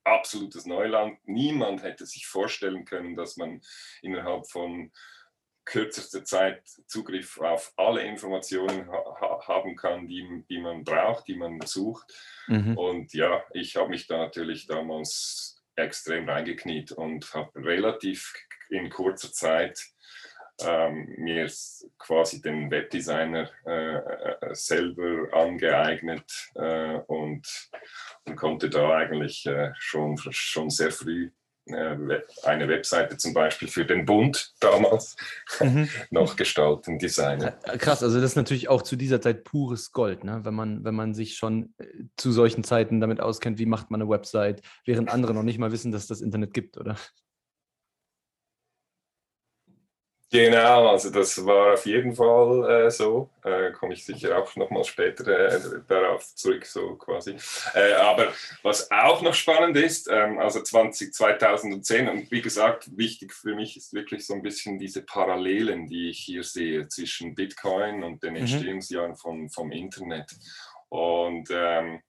absolutes 0.07 0.65
Neuland. 0.65 1.19
Niemand 1.25 1.83
hätte 1.83 2.05
sich 2.05 2.27
vorstellen 2.27 2.85
können, 2.85 3.15
dass 3.15 3.37
man 3.37 3.61
innerhalb 4.01 4.49
von 4.49 4.91
kürzester 5.65 6.23
Zeit 6.23 6.65
Zugriff 6.87 7.39
auf 7.39 7.73
alle 7.75 8.01
Informationen 8.01 8.89
ha 8.89 9.41
haben 9.47 9.75
kann, 9.75 10.07
die, 10.07 10.43
die 10.49 10.59
man 10.59 10.83
braucht, 10.83 11.27
die 11.27 11.35
man 11.35 11.59
sucht. 11.61 12.11
Mhm. 12.47 12.77
Und 12.77 13.13
ja, 13.13 13.43
ich 13.53 13.75
habe 13.75 13.89
mich 13.89 14.07
da 14.07 14.17
natürlich 14.17 14.65
damals 14.65 15.61
extrem 15.75 16.27
reingekniet 16.27 16.93
und 16.93 17.33
habe 17.33 17.51
relativ 17.55 18.33
in 18.69 18.89
kurzer 18.89 19.31
Zeit 19.31 19.79
ähm, 20.61 21.13
mir 21.17 21.49
quasi 21.97 22.41
den 22.41 22.71
Webdesigner 22.71 23.49
äh, 23.65 23.97
äh 23.97 24.55
selber 24.55 25.27
angeeignet 25.33 26.51
äh, 26.55 26.97
und, 27.07 27.69
und, 28.25 28.35
konnte 28.35 28.69
da 28.69 28.95
eigentlich 28.95 29.45
äh, 29.45 29.71
schon, 29.77 30.17
schon 30.17 30.69
sehr 30.69 30.91
früh 30.91 31.29
äh, 31.67 31.97
eine 32.43 32.67
Webseite 32.67 33.17
zum 33.17 33.33
Beispiel 33.33 33.67
für 33.67 33.85
den 33.85 34.05
Bund 34.05 34.53
damals 34.59 35.15
mhm. 35.59 35.89
noch 36.09 36.35
gestalten, 36.35 36.97
designen. 36.97 37.53
Äh, 37.63 37.77
krass, 37.77 38.01
also 38.01 38.19
das 38.19 38.31
ist 38.31 38.35
natürlich 38.35 38.69
auch 38.69 38.81
zu 38.81 38.95
dieser 38.95 39.21
Zeit 39.21 39.43
pures 39.43 39.91
Gold, 39.91 40.23
ne? 40.23 40.39
wenn, 40.43 40.55
man, 40.55 40.83
wenn 40.83 40.95
man 40.95 41.13
sich 41.13 41.35
schon 41.35 41.73
zu 42.15 42.31
solchen 42.31 42.63
Zeiten 42.63 42.99
damit 42.99 43.19
auskennt, 43.19 43.59
wie 43.59 43.65
macht 43.65 43.91
man 43.91 44.01
eine 44.01 44.09
Website, 44.09 44.61
während 44.85 45.09
andere 45.09 45.33
noch 45.33 45.43
nicht 45.43 45.59
mal 45.59 45.71
wissen, 45.71 45.91
dass 45.91 46.03
es 46.03 46.07
das 46.07 46.21
Internet 46.21 46.53
gibt, 46.53 46.77
oder? 46.77 46.95
Genau, 50.29 50.89
also 50.89 51.09
das 51.09 51.45
war 51.45 51.75
auf 51.75 51.85
jeden 51.85 52.13
Fall 52.13 52.87
äh, 52.87 52.91
so. 52.91 53.29
Äh, 53.45 53.71
Komme 53.71 53.93
ich 53.93 54.03
sicher 54.03 54.37
auch 54.37 54.53
nochmal 54.57 54.83
später 54.83 55.25
äh, 55.25 55.59
darauf 55.87 56.35
zurück, 56.35 56.65
so 56.65 56.95
quasi. 56.95 57.37
Äh, 57.73 57.93
aber 57.93 58.33
was 58.61 58.91
auch 58.91 59.21
noch 59.21 59.33
spannend 59.33 59.77
ist, 59.77 60.09
ähm, 60.11 60.37
also 60.37 60.61
20, 60.61 61.13
2010, 61.13 62.09
und 62.09 62.29
wie 62.29 62.41
gesagt, 62.41 62.89
wichtig 62.97 63.33
für 63.33 63.55
mich 63.55 63.77
ist 63.77 63.93
wirklich 63.93 64.25
so 64.25 64.33
ein 64.33 64.41
bisschen 64.41 64.77
diese 64.77 65.01
Parallelen, 65.01 65.87
die 65.87 66.09
ich 66.09 66.19
hier 66.19 66.43
sehe 66.43 66.89
zwischen 66.89 67.33
Bitcoin 67.33 68.03
und 68.03 68.21
den 68.21 68.31
mhm. 68.31 68.41
Entstehungsjahren 68.41 69.15
vom, 69.15 69.49
vom 69.49 69.71
Internet. 69.71 70.35
Und 70.89 71.47
ähm, 71.51 72.01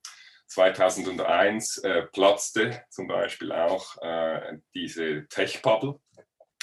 2001 0.47 1.77
äh, 1.79 2.01
platzte 2.07 2.83
zum 2.89 3.07
Beispiel 3.07 3.53
auch 3.53 3.95
äh, 4.01 4.57
diese 4.73 5.25
Tech-Bubble. 5.29 5.99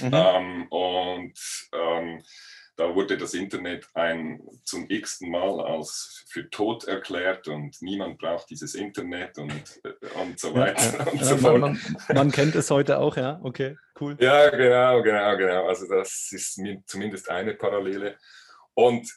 Mhm. 0.01 0.11
Ähm, 0.13 0.67
und 0.69 1.39
ähm, 1.73 2.23
da 2.77 2.95
wurde 2.95 3.17
das 3.17 3.33
Internet 3.33 3.87
ein 3.95 4.41
zum 4.65 4.89
x-ten 4.91 5.31
Mal 5.31 5.61
als 5.61 6.25
für 6.29 6.51
tot 6.51 6.85
erklärt 6.85 7.49
und 7.49 7.81
niemand 7.81 8.19
braucht 8.19 8.51
dieses 8.51 8.75
Internet 8.75 9.39
und, 9.39 9.81
äh, 9.85 10.21
und 10.21 10.39
so 10.39 10.55
weiter. 10.55 11.07
Ja, 11.07 11.11
und 11.11 11.25
so 11.25 11.37
man, 11.37 11.61
man, 11.61 11.81
man, 12.15 12.31
kennt 12.31 12.55
es 12.55 12.71
heute 12.71 12.99
auch, 12.99 13.17
ja, 13.17 13.41
okay, 13.43 13.79
cool. 14.01 14.17
Ja, 14.21 14.51
genau, 14.51 15.03
genau, 15.03 15.37
genau. 15.39 15.67
Also 15.67 15.89
das 15.89 16.31
ist 16.33 16.61
zumindest 16.87 17.31
eine 17.31 17.55
Parallele. 17.55 18.19
Und 18.75 19.11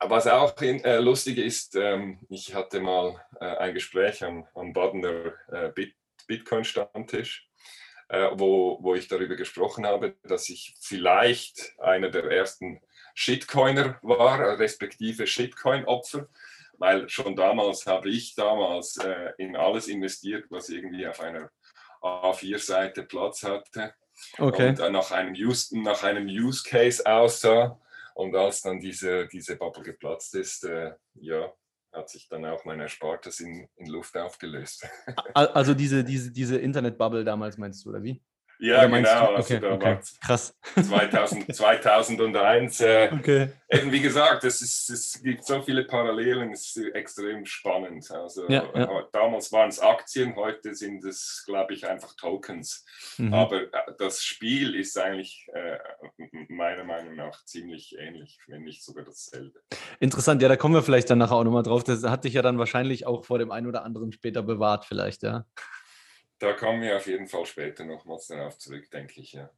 was 0.00 0.26
auch 0.26 0.60
in, 0.60 0.84
äh, 0.84 0.98
lustig 0.98 1.38
ist, 1.38 1.76
ähm, 1.76 2.18
ich 2.28 2.54
hatte 2.54 2.80
mal 2.80 3.18
äh, 3.40 3.56
ein 3.56 3.72
Gespräch 3.72 4.22
am, 4.22 4.46
am 4.54 4.74
Badener 4.74 5.32
äh, 5.50 5.70
Bit 5.74 5.94
Bitcoin-Stammtisch 6.26 7.46
äh, 8.08 8.30
wo, 8.34 8.78
wo 8.82 8.94
ich 8.94 9.08
darüber 9.08 9.36
gesprochen 9.36 9.86
habe, 9.86 10.14
dass 10.24 10.48
ich 10.48 10.74
vielleicht 10.80 11.74
einer 11.78 12.10
der 12.10 12.24
ersten 12.24 12.80
Shitcoiner 13.14 13.98
war, 14.02 14.58
respektive 14.58 15.26
Shitcoin-Opfer, 15.26 16.28
weil 16.78 17.08
schon 17.08 17.36
damals 17.36 17.86
habe 17.86 18.10
ich 18.10 18.34
damals 18.34 18.96
äh, 18.98 19.32
in 19.38 19.56
alles 19.56 19.88
investiert, 19.88 20.46
was 20.50 20.68
irgendwie 20.68 21.06
auf 21.06 21.20
einer 21.20 21.50
A4-Seite 22.02 23.04
Platz 23.04 23.42
hatte. 23.42 23.94
Okay. 24.38 24.70
Und 24.70 24.80
äh, 24.80 24.90
nach, 24.90 25.10
einem 25.10 25.34
Use, 25.34 25.78
nach 25.78 26.02
einem 26.02 26.26
Use 26.26 26.62
Case 26.68 27.04
aussah. 27.06 27.78
Und 28.14 28.34
als 28.36 28.62
dann 28.62 28.78
diese, 28.78 29.26
diese 29.26 29.56
Bubble 29.56 29.82
geplatzt 29.82 30.34
ist, 30.34 30.64
äh, 30.64 30.92
ja, 31.14 31.52
hat 31.94 32.08
sich 32.10 32.28
dann 32.28 32.44
auch 32.44 32.64
mein 32.64 32.80
Erspartes 32.80 33.40
in, 33.40 33.68
in 33.76 33.86
Luft 33.86 34.16
aufgelöst. 34.16 34.86
Also 35.34 35.74
diese, 35.74 36.04
diese, 36.04 36.30
diese 36.30 36.58
Internet-Bubble 36.58 37.24
damals 37.24 37.56
meinst 37.56 37.84
du, 37.84 37.90
oder 37.90 38.02
wie? 38.02 38.22
Ja, 38.58 38.86
genau. 38.86 39.34
Also 39.34 39.54
okay, 39.54 39.60
da 39.60 39.72
okay. 39.72 39.98
Krass. 40.24 40.54
2000, 40.74 41.54
2001. 41.54 42.80
Äh, 42.84 43.08
okay. 43.12 43.48
Eben 43.70 43.92
wie 43.92 44.00
gesagt, 44.00 44.44
es, 44.44 44.60
ist, 44.60 44.90
es 44.90 45.22
gibt 45.22 45.44
so 45.46 45.62
viele 45.62 45.84
Parallelen, 45.84 46.52
es 46.52 46.76
ist 46.76 46.94
extrem 46.94 47.46
spannend. 47.46 48.10
Also 48.10 48.48
ja, 48.48 48.64
ja. 48.74 49.02
Damals 49.12 49.50
waren 49.52 49.70
es 49.70 49.80
Aktien, 49.80 50.36
heute 50.36 50.74
sind 50.74 51.04
es, 51.04 51.44
glaube 51.46 51.72
ich, 51.72 51.88
einfach 51.88 52.14
Tokens. 52.16 52.84
Mhm. 53.16 53.32
Aber 53.32 53.62
äh, 53.62 53.68
das 53.98 54.22
Spiel 54.22 54.74
ist 54.74 54.98
eigentlich 54.98 55.46
äh, 55.54 55.78
meiner 56.48 56.84
Meinung 56.84 57.16
nach 57.16 57.44
ziemlich 57.44 57.96
ähnlich, 57.98 58.38
wenn 58.48 58.62
nicht 58.62 58.84
sogar 58.84 59.04
dasselbe. 59.04 59.60
Interessant, 59.98 60.42
ja, 60.42 60.48
da 60.48 60.56
kommen 60.56 60.74
wir 60.74 60.82
vielleicht 60.82 61.08
dann 61.08 61.18
nachher 61.18 61.36
auch 61.36 61.44
nochmal 61.44 61.62
drauf. 61.62 61.84
Das 61.84 62.02
hat 62.04 62.24
dich 62.24 62.34
ja 62.34 62.42
dann 62.42 62.58
wahrscheinlich 62.58 63.06
auch 63.06 63.24
vor 63.24 63.38
dem 63.38 63.50
einen 63.50 63.66
oder 63.66 63.84
anderen 63.84 64.12
später 64.12 64.42
bewahrt, 64.42 64.84
vielleicht, 64.84 65.22
ja. 65.22 65.46
Da 66.38 66.52
kommen 66.52 66.82
wir 66.82 66.96
auf 66.96 67.06
jeden 67.06 67.26
Fall 67.26 67.46
später 67.46 67.84
nochmals 67.84 68.26
darauf 68.26 68.58
zurück, 68.58 68.90
denke 68.90 69.20
ich, 69.20 69.32
ja. 69.32 69.50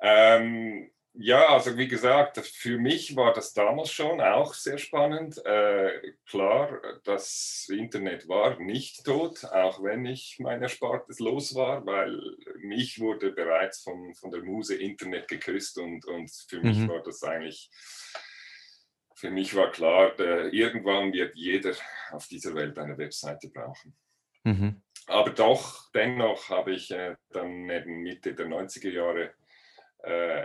Ähm, 0.00 0.90
ja, 1.14 1.48
also 1.48 1.76
wie 1.76 1.88
gesagt, 1.88 2.38
für 2.38 2.78
mich 2.78 3.14
war 3.16 3.34
das 3.34 3.52
damals 3.52 3.92
schon 3.92 4.22
auch 4.22 4.54
sehr 4.54 4.78
spannend. 4.78 5.44
Äh, 5.44 6.14
klar, 6.24 6.80
das 7.04 7.68
Internet 7.70 8.28
war 8.28 8.58
nicht 8.58 9.04
tot, 9.04 9.44
auch 9.44 9.82
wenn 9.82 10.06
ich 10.06 10.38
mein 10.38 10.62
Erspartes 10.62 11.18
los 11.18 11.54
war, 11.54 11.84
weil 11.84 12.18
mich 12.60 12.98
wurde 12.98 13.30
bereits 13.32 13.82
von, 13.82 14.14
von 14.14 14.30
der 14.30 14.42
Muse 14.42 14.74
Internet 14.74 15.28
geküsst 15.28 15.76
und, 15.78 16.06
und 16.06 16.30
für 16.48 16.60
mhm. 16.60 16.68
mich 16.68 16.88
war 16.88 17.02
das 17.02 17.22
eigentlich, 17.22 17.70
für 19.14 19.30
mich 19.30 19.54
war 19.54 19.70
klar, 19.70 20.18
äh, 20.18 20.48
irgendwann 20.48 21.12
wird 21.12 21.36
jeder 21.36 21.74
auf 22.10 22.26
dieser 22.26 22.54
Welt 22.54 22.78
eine 22.78 22.96
Webseite 22.96 23.50
brauchen. 23.50 23.94
Mhm. 24.44 24.82
Aber 25.06 25.30
doch, 25.30 25.90
dennoch 25.92 26.48
habe 26.48 26.72
ich 26.72 26.90
äh, 26.90 27.16
dann 27.30 27.66
neben 27.66 28.02
Mitte 28.02 28.34
der 28.34 28.46
90er 28.46 28.90
Jahre 28.90 29.34
äh, 30.02 30.44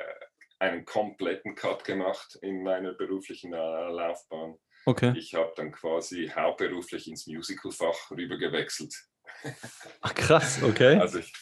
einen 0.60 0.86
kompletten 0.86 1.56
Cut 1.56 1.84
gemacht 1.84 2.38
in 2.42 2.64
meiner 2.64 2.94
beruflichen 2.94 3.54
äh, 3.54 3.58
Laufbahn. 3.58 4.58
Okay. 4.86 5.14
Ich 5.18 5.36
habe 5.36 5.52
dann 5.56 5.72
quasi 5.72 6.32
hauptberuflich 6.34 7.08
ins 7.08 7.28
Musicalfach 7.28 8.12
rübergewechselt. 8.12 8.96
Ach 10.02 10.16
krass, 10.16 10.64
okay. 10.64 10.96
Also 10.96 11.20
ich, 11.20 11.34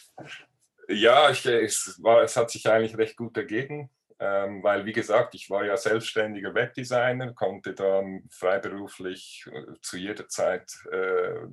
ja, 0.88 1.30
ich, 1.30 1.46
es, 1.46 1.98
war, 2.02 2.22
es 2.22 2.36
hat 2.36 2.50
sich 2.50 2.68
eigentlich 2.68 2.98
recht 2.98 3.16
gut 3.16 3.36
ergeben, 3.36 3.90
ähm, 4.18 4.62
weil 4.62 4.84
wie 4.84 4.92
gesagt, 4.92 5.34
ich 5.34 5.48
war 5.48 5.64
ja 5.64 5.76
selbstständiger 5.76 6.54
Webdesigner, 6.54 7.32
konnte 7.34 7.74
dann 7.74 8.28
freiberuflich 8.30 9.46
äh, 9.50 9.74
zu 9.80 9.96
jeder 9.96 10.28
Zeit 10.28 10.72
äh, 10.90 11.46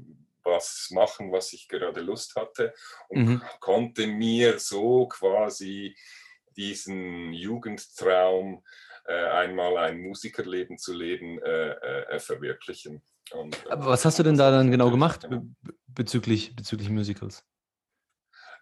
was 0.44 0.90
machen, 0.92 1.32
was 1.32 1.54
ich 1.54 1.68
gerade 1.68 2.02
Lust 2.02 2.36
hatte 2.36 2.74
und 3.10 3.26
mhm. 3.26 3.42
konnte 3.60 4.08
mir 4.08 4.60
so 4.60 5.08
quasi 5.08 5.96
diesen 6.56 7.34
Jugendtraum, 7.34 8.64
äh, 9.06 9.14
einmal 9.14 9.78
ein 9.78 10.00
Musikerleben 10.00 10.78
zu 10.78 10.94
leben, 10.94 11.42
äh, 11.42 11.72
äh, 11.72 12.20
verwirklichen. 12.20 13.02
Und, 13.32 13.66
äh, 13.66 13.70
Aber 13.72 13.88
was 13.88 14.06
hast 14.06 14.20
du 14.20 14.24
denn 14.24 14.38
da 14.38 14.50
dann 14.50 14.72
genau 14.72 14.92
gemacht 14.92 15.28
bezüglich, 15.88 16.56
bezüglich 16.56 16.90
Musicals? 16.90 17.44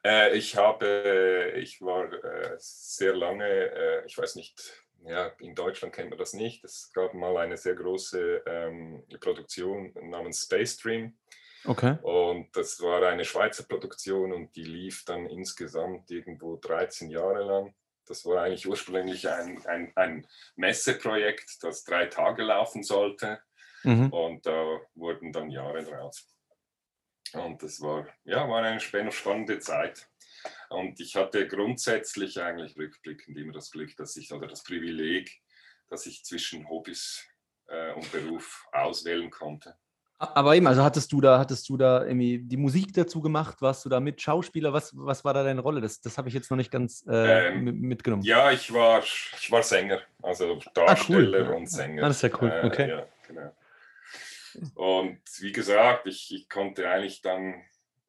Äh, 0.04 0.36
ich 0.36 0.56
habe, 0.58 1.54
ich 1.58 1.80
war 1.82 2.10
sehr 2.58 3.16
lange, 3.16 4.04
ich 4.08 4.18
weiß 4.18 4.36
nicht, 4.36 4.60
ja, 5.04 5.28
in 5.40 5.54
Deutschland 5.54 5.94
kennt 5.94 6.10
man 6.10 6.20
das 6.20 6.34
nicht. 6.34 6.64
Es 6.64 6.92
gab 6.94 7.14
mal 7.14 7.38
eine 7.38 7.58
sehr 7.58 7.76
große 7.76 8.44
ähm, 8.46 9.04
Produktion 9.20 9.94
namens 10.02 10.42
Space 10.42 10.78
Dream. 10.78 11.18
Okay. 11.66 11.98
Und 12.02 12.56
das 12.56 12.82
war 12.82 13.04
eine 13.04 13.26
Schweizer 13.26 13.64
Produktion 13.64 14.34
und 14.34 14.56
die 14.56 14.64
lief 14.64 15.06
dann 15.06 15.28
insgesamt 15.28 16.10
irgendwo 16.10 16.58
13 16.58 17.10
Jahre 17.10 17.44
lang. 17.44 17.76
Das 18.08 18.26
war 18.26 18.44
eigentlich 18.44 18.68
ursprünglich 18.68 19.30
ein, 19.30 19.64
ein, 19.68 19.92
ein 19.96 20.28
Messeprojekt, 20.56 21.64
das 21.64 21.84
drei 21.84 22.08
Tage 22.08 22.44
laufen 22.44 22.84
sollte. 22.84 23.42
Mhm. 23.84 24.12
Und 24.12 24.46
da 24.46 24.80
wurden 24.96 25.32
dann 25.32 25.50
Jahre 25.50 25.84
draus. 25.84 26.28
Und 27.34 27.64
das 27.64 27.80
war, 27.82 28.08
ja, 28.24 28.48
war 28.50 28.64
eine 28.64 28.80
spannende 28.80 29.60
Zeit. 29.60 30.10
Und 30.70 31.00
ich 31.00 31.16
hatte 31.16 31.48
grundsätzlich 31.48 32.42
eigentlich 32.42 32.76
rückblickend 32.78 33.38
immer 33.38 33.54
das 33.54 33.72
Glück, 33.72 33.96
dass 33.98 34.16
ich, 34.18 34.32
oder 34.34 34.48
das 34.48 34.64
Privileg, 34.64 35.42
dass 35.90 36.06
ich 36.06 36.24
zwischen 36.26 36.68
Hobbys 36.70 37.26
äh, 37.68 37.94
und 37.94 38.12
Beruf 38.12 38.68
auswählen 38.72 39.30
konnte. 39.30 39.78
Aber 40.22 40.56
eben, 40.56 40.68
also 40.68 40.84
hattest 40.84 41.12
du 41.12 41.20
da, 41.20 41.40
hattest 41.40 41.68
du 41.68 41.78
da 41.78 42.06
irgendwie 42.06 42.38
die 42.38 42.58
Musik 42.58 42.94
dazu 42.94 43.22
gemacht? 43.22 43.60
Warst 43.60 43.84
du 43.84 43.90
da 43.90 44.00
mit 44.00 44.22
Schauspieler? 44.22 44.72
Was, 44.72 44.96
was 44.96 45.26
war 45.26 45.34
da 45.34 45.44
deine 45.44 45.62
Rolle? 45.62 45.82
Das, 45.82 46.00
das 46.00 46.16
habe 46.20 46.28
ich 46.28 46.36
jetzt 46.36 46.52
noch 46.52 46.58
nicht 46.58 46.70
ganz 46.70 47.04
äh, 47.08 47.48
ähm, 47.48 47.64
mitgenommen. 47.82 48.22
Ja, 48.22 48.52
ich 48.52 48.72
war, 48.72 49.02
ich 49.02 49.52
war 49.52 49.64
Sänger, 49.64 50.00
also 50.22 50.60
Darsteller 50.76 51.40
ah, 51.40 51.50
cool. 51.50 51.56
und 51.56 51.68
Sänger. 51.68 52.04
Ah, 52.04 52.08
das 52.10 52.18
ist 52.18 52.32
ja 52.32 52.38
cool, 52.40 52.50
äh, 52.52 52.68
okay. 52.68 52.90
Ja, 52.90 53.06
genau. 53.28 53.52
Und 54.76 55.22
wie 55.40 55.52
gesagt, 55.52 56.06
ich, 56.06 56.32
ich 56.36 56.48
konnte 56.48 56.88
eigentlich 56.88 57.24
dann, 57.24 57.56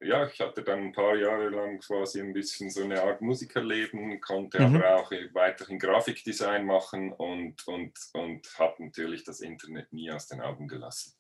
ja, 0.03 0.27
ich 0.27 0.39
hatte 0.39 0.63
dann 0.63 0.81
ein 0.81 0.93
paar 0.93 1.17
Jahre 1.17 1.49
lang 1.49 1.79
quasi 1.79 2.21
ein 2.21 2.35
bisschen 2.35 2.69
so 2.69 2.83
eine 2.83 3.03
Art 3.03 3.23
Musikerleben, 3.23 4.21
konnte 4.21 4.61
mhm. 4.61 4.77
aber 4.77 4.97
auch 4.97 5.11
weiterhin 5.33 5.79
Grafikdesign 5.79 6.67
machen 6.67 7.11
und, 7.11 7.67
und, 7.67 7.95
und 8.13 8.59
habe 8.59 8.85
natürlich 8.85 9.25
das 9.25 9.41
Internet 9.41 9.95
nie 9.95 10.11
aus 10.11 10.27
den 10.27 10.43
Augen 10.43 10.69
gelassen 10.69 11.15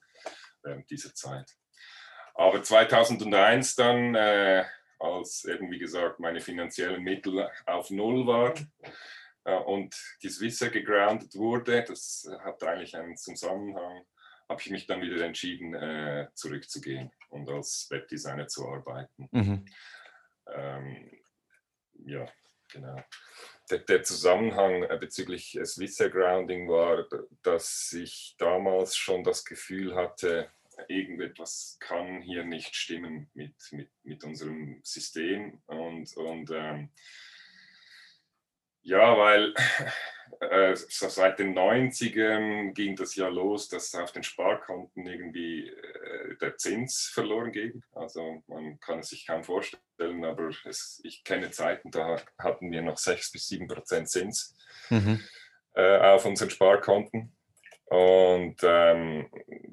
während 0.62 0.90
dieser 0.90 1.14
Zeit. 1.14 1.51
Aber 2.35 2.62
2001 2.62 3.75
dann, 3.77 4.14
äh, 4.14 4.64
als 4.98 5.44
eben 5.44 5.70
wie 5.70 5.79
gesagt 5.79 6.20
meine 6.20 6.40
finanziellen 6.40 7.03
Mittel 7.03 7.51
auf 7.66 7.90
Null 7.90 8.27
waren 8.27 8.72
äh, 9.44 9.55
und 9.55 9.94
die 10.22 10.29
Swisser 10.29 10.70
gegroundet 10.70 11.35
wurde, 11.35 11.85
das 11.85 12.29
hat 12.40 12.62
eigentlich 12.62 12.96
einen 12.96 13.16
Zusammenhang, 13.16 14.05
habe 14.48 14.61
ich 14.61 14.70
mich 14.70 14.87
dann 14.87 15.03
wieder 15.03 15.25
entschieden, 15.25 15.75
äh, 15.75 16.29
zurückzugehen 16.35 17.11
und 17.31 17.48
als 17.48 17.88
Webdesigner 17.90 18.46
zu 18.46 18.68
arbeiten. 18.68 19.29
Mhm. 19.31 19.64
Ähm, 20.55 21.11
ja, 22.05 22.27
genau. 22.70 23.03
Der, 23.70 23.79
der, 23.79 24.03
Zusammenhang 24.03 24.83
äh, 24.83 24.98
bezüglich 24.98 25.59
Swisser 25.64 26.11
Grounding 26.11 26.68
war, 26.68 27.07
dass 27.42 27.92
ich 27.92 28.35
damals 28.38 28.96
schon 28.96 29.25
das 29.25 29.44
Gefühl 29.44 29.94
hatte, 29.94 30.51
irgendetwas 30.88 31.77
kann 31.81 32.22
hier 32.22 32.44
nicht 32.44 32.75
stimmen 32.75 33.31
mit, 33.35 33.55
mit, 33.72 33.90
mit 34.03 34.25
unserem 34.25 34.81
System. 34.83 35.62
Und, 35.66 36.16
und 36.16 36.51
ähm, 36.51 36.90
ja, 38.83 39.16
weil 39.16 39.55
äh, 40.40 40.75
seit 40.75 41.38
den 41.38 41.57
90ern 41.57 42.73
ging 42.73 42.97
das 42.97 43.16
ja 43.16 43.29
los, 43.29 43.68
dass 43.68 43.95
auf 43.95 44.12
den 44.12 44.23
Sparkonten 44.23 45.07
irgendwie 45.07 45.68
äh, 45.68 46.37
der 46.40 46.57
Zins 46.57 47.11
verloren 47.12 47.53
ging. 47.53 47.83
Also 47.92 48.42
man 48.47 48.79
kann 48.81 49.01
es 49.01 49.09
sich 49.09 49.27
kaum 49.27 49.45
vorstellen, 49.45 50.25
aber 50.25 50.51
es, 50.64 51.01
ich 51.05 51.25
kenne 51.25 51.51
Zeiten, 51.51 51.90
da 51.90 52.16
hatten 52.38 52.71
wir 52.71 52.83
noch 52.83 52.99
6 52.99 53.33
bis 53.33 53.49
7 53.49 53.66
Prozent 53.66 54.09
Zins 54.09 54.57
mhm. 54.90 55.21
äh, 55.75 55.99
auf 55.99 56.25
unseren 56.25 56.51
Sparkonten. 56.51 57.37
Und 57.87 58.57
ähm, 58.62 59.29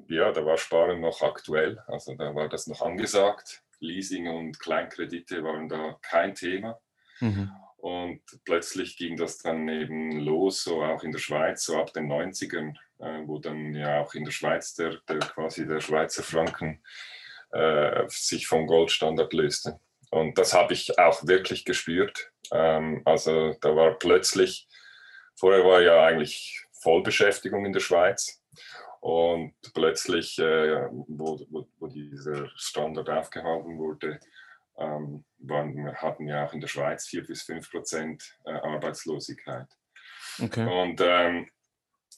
ja, 0.08 0.30
da 0.30 0.44
war 0.44 0.58
Sparen 0.58 1.00
noch 1.00 1.22
aktuell, 1.22 1.82
also 1.86 2.14
da 2.14 2.34
war 2.34 2.48
das 2.48 2.66
noch 2.66 2.82
angesagt. 2.82 3.62
Leasing 3.78 4.28
und 4.28 4.60
Kleinkredite 4.60 5.42
waren 5.42 5.68
da 5.68 5.98
kein 6.02 6.34
Thema. 6.34 6.78
Mhm. 7.20 7.50
Und 7.80 8.20
plötzlich 8.44 8.96
ging 8.98 9.16
das 9.16 9.38
dann 9.38 9.66
eben 9.68 10.20
los, 10.20 10.64
so 10.64 10.82
auch 10.82 11.02
in 11.02 11.12
der 11.12 11.18
Schweiz, 11.18 11.64
so 11.64 11.78
ab 11.78 11.92
den 11.94 12.12
90ern, 12.12 12.74
äh, 12.98 13.26
wo 13.26 13.38
dann 13.38 13.74
ja 13.74 14.02
auch 14.02 14.12
in 14.14 14.24
der 14.24 14.32
Schweiz 14.32 14.74
der, 14.74 14.98
der 15.08 15.18
quasi 15.20 15.66
der 15.66 15.80
Schweizer 15.80 16.22
Franken 16.22 16.82
äh, 17.52 18.04
sich 18.08 18.46
vom 18.46 18.66
Goldstandard 18.66 19.32
löste. 19.32 19.80
Und 20.10 20.36
das 20.36 20.52
habe 20.52 20.74
ich 20.74 20.98
auch 20.98 21.26
wirklich 21.26 21.64
gespürt. 21.64 22.30
Ähm, 22.52 23.00
also 23.06 23.54
da 23.60 23.74
war 23.74 23.98
plötzlich, 23.98 24.68
vorher 25.36 25.64
war 25.64 25.80
ja 25.80 26.04
eigentlich 26.04 26.66
Vollbeschäftigung 26.82 27.64
in 27.64 27.72
der 27.72 27.80
Schweiz. 27.80 28.42
Und 29.00 29.54
plötzlich, 29.72 30.38
äh, 30.38 30.86
wo, 30.90 31.40
wo, 31.48 31.66
wo, 31.78 31.86
dieser 31.86 32.50
Standard 32.56 33.08
aufgehoben 33.08 33.78
wurde, 33.78 34.20
ähm, 34.80 35.24
waren, 35.38 35.76
wir 35.76 35.94
hatten 35.94 36.26
ja 36.26 36.46
auch 36.46 36.52
in 36.52 36.60
der 36.60 36.68
Schweiz 36.68 37.06
4 37.06 37.26
bis 37.26 37.42
5 37.42 37.70
Prozent 37.70 38.38
äh, 38.44 38.52
Arbeitslosigkeit. 38.52 39.68
Okay. 40.42 40.66
Und 40.66 41.00
ähm, 41.02 41.48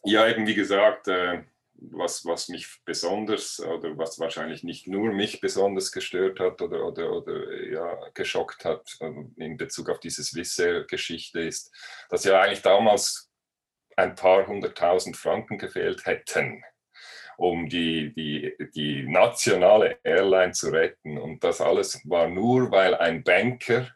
ja, 0.05 0.29
eben 0.29 0.47
wie 0.47 0.55
gesagt, 0.55 1.09
äh, 1.09 1.43
was, 1.75 2.25
was 2.25 2.49
mich 2.49 2.81
besonders 2.85 3.59
oder 3.61 3.97
was 3.99 4.19
wahrscheinlich 4.19 4.63
nicht 4.63 4.87
nur 4.87 5.13
mich 5.13 5.41
besonders 5.41 5.91
gestört 5.91 6.39
hat 6.39 6.63
oder, 6.63 6.85
oder, 6.87 7.13
oder 7.13 7.63
ja, 7.65 7.99
geschockt 8.15 8.65
hat 8.65 8.97
ähm, 9.01 9.35
in 9.37 9.57
Bezug 9.57 9.91
auf 9.91 9.99
diese 9.99 10.23
Swissair-Geschichte 10.23 11.41
ist, 11.41 11.73
dass 12.09 12.25
ja 12.25 12.41
eigentlich 12.41 12.63
damals 12.63 13.31
ein 13.97 14.15
paar 14.15 14.47
hunderttausend 14.47 15.17
Franken 15.17 15.59
gefehlt 15.59 16.07
hätten 16.07 16.63
um 17.43 17.69
die, 17.69 18.15
die, 18.15 18.55
die 18.73 19.03
nationale 19.03 19.99
Airline 20.05 20.53
zu 20.53 20.71
retten. 20.71 21.19
Und 21.19 21.43
das 21.43 21.61
alles 21.61 22.01
war 22.09 22.29
nur, 22.29 22.71
weil 22.71 22.95
ein 22.95 23.25
Banker 23.25 23.89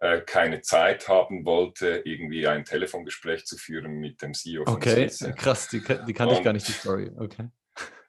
äh, 0.00 0.20
keine 0.20 0.60
Zeit 0.60 1.08
haben 1.08 1.44
wollte, 1.44 2.02
irgendwie 2.04 2.46
ein 2.46 2.64
Telefongespräch 2.64 3.44
zu 3.44 3.56
führen 3.58 3.98
mit 3.98 4.22
dem 4.22 4.34
CEO 4.34 4.64
von 4.64 4.74
Okay, 4.74 5.08
Swiss. 5.08 5.34
krass, 5.34 5.68
die, 5.68 5.80
die 5.80 6.12
kannte 6.12 6.36
ich 6.36 6.44
gar 6.44 6.52
nicht, 6.52 6.68
die 6.68 6.72
Story. 6.72 7.10
Okay. 7.18 7.48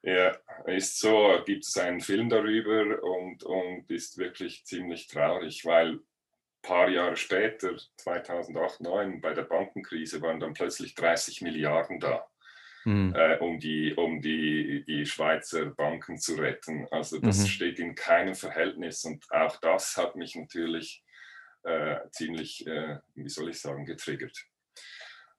Ja, 0.03 0.37
ist 0.67 0.99
so, 0.99 1.41
gibt 1.43 1.65
es 1.65 1.75
einen 1.79 1.99
Film 1.99 2.29
darüber 2.29 3.01
und, 3.01 3.43
und 3.43 3.89
ist 3.89 4.19
wirklich 4.19 4.63
ziemlich 4.63 5.07
traurig, 5.07 5.65
weil 5.65 5.93
ein 5.93 5.99
paar 6.61 6.87
Jahre 6.89 7.15
später, 7.15 7.75
2008, 7.97 8.75
2009, 8.75 9.21
bei 9.21 9.33
der 9.33 9.41
Bankenkrise, 9.41 10.21
waren 10.21 10.39
dann 10.39 10.53
plötzlich 10.53 10.93
30 10.93 11.41
Milliarden 11.41 11.99
da 11.99 12.27
mhm. 12.85 13.13
äh, 13.15 13.37
um, 13.37 13.59
die, 13.59 13.93
um 13.93 14.21
die, 14.21 14.83
die 14.85 15.05
Schweizer 15.05 15.65
Banken 15.65 16.17
zu 16.17 16.35
retten. 16.35 16.87
Also 16.91 17.19
das 17.19 17.39
mhm. 17.39 17.47
steht 17.47 17.79
in 17.79 17.95
keinem 17.95 18.35
Verhältnis 18.35 19.03
und 19.03 19.25
auch 19.31 19.57
das 19.57 19.97
hat 19.97 20.15
mich 20.15 20.35
natürlich 20.35 21.03
äh, 21.63 21.97
ziemlich, 22.11 22.65
äh, 22.67 22.99
wie 23.15 23.29
soll 23.29 23.49
ich 23.49 23.59
sagen, 23.59 23.85
getriggert. 23.85 24.45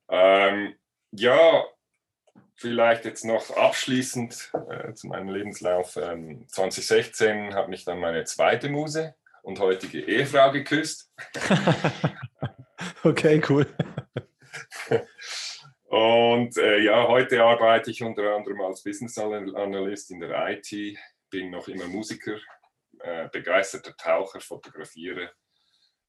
Ähm, 0.08 0.74
ja, 1.12 1.64
vielleicht 2.56 3.04
jetzt 3.04 3.24
noch 3.24 3.50
abschließend 3.56 4.52
äh, 4.68 4.92
zu 4.94 5.06
meinem 5.08 5.28
Lebenslauf. 5.28 5.96
Ähm, 5.96 6.46
2016 6.48 7.54
hat 7.54 7.68
mich 7.68 7.84
dann 7.84 8.00
meine 8.00 8.24
zweite 8.24 8.68
Muse 8.68 9.14
und 9.42 9.60
heutige 9.60 10.00
Ehefrau 10.00 10.50
geküsst. 10.50 11.12
okay, 13.04 13.40
cool. 13.48 13.66
Und 15.96 16.58
äh, 16.58 16.80
ja, 16.80 17.08
heute 17.08 17.42
arbeite 17.42 17.90
ich 17.90 18.02
unter 18.02 18.36
anderem 18.36 18.60
als 18.60 18.82
Business 18.82 19.16
Analyst 19.16 20.10
in 20.10 20.20
der 20.20 20.46
IT, 20.50 20.98
bin 21.30 21.48
noch 21.50 21.68
immer 21.68 21.86
Musiker, 21.86 22.38
äh, 22.98 23.30
begeisterter 23.30 23.96
Taucher, 23.96 24.40
fotografiere, 24.40 25.32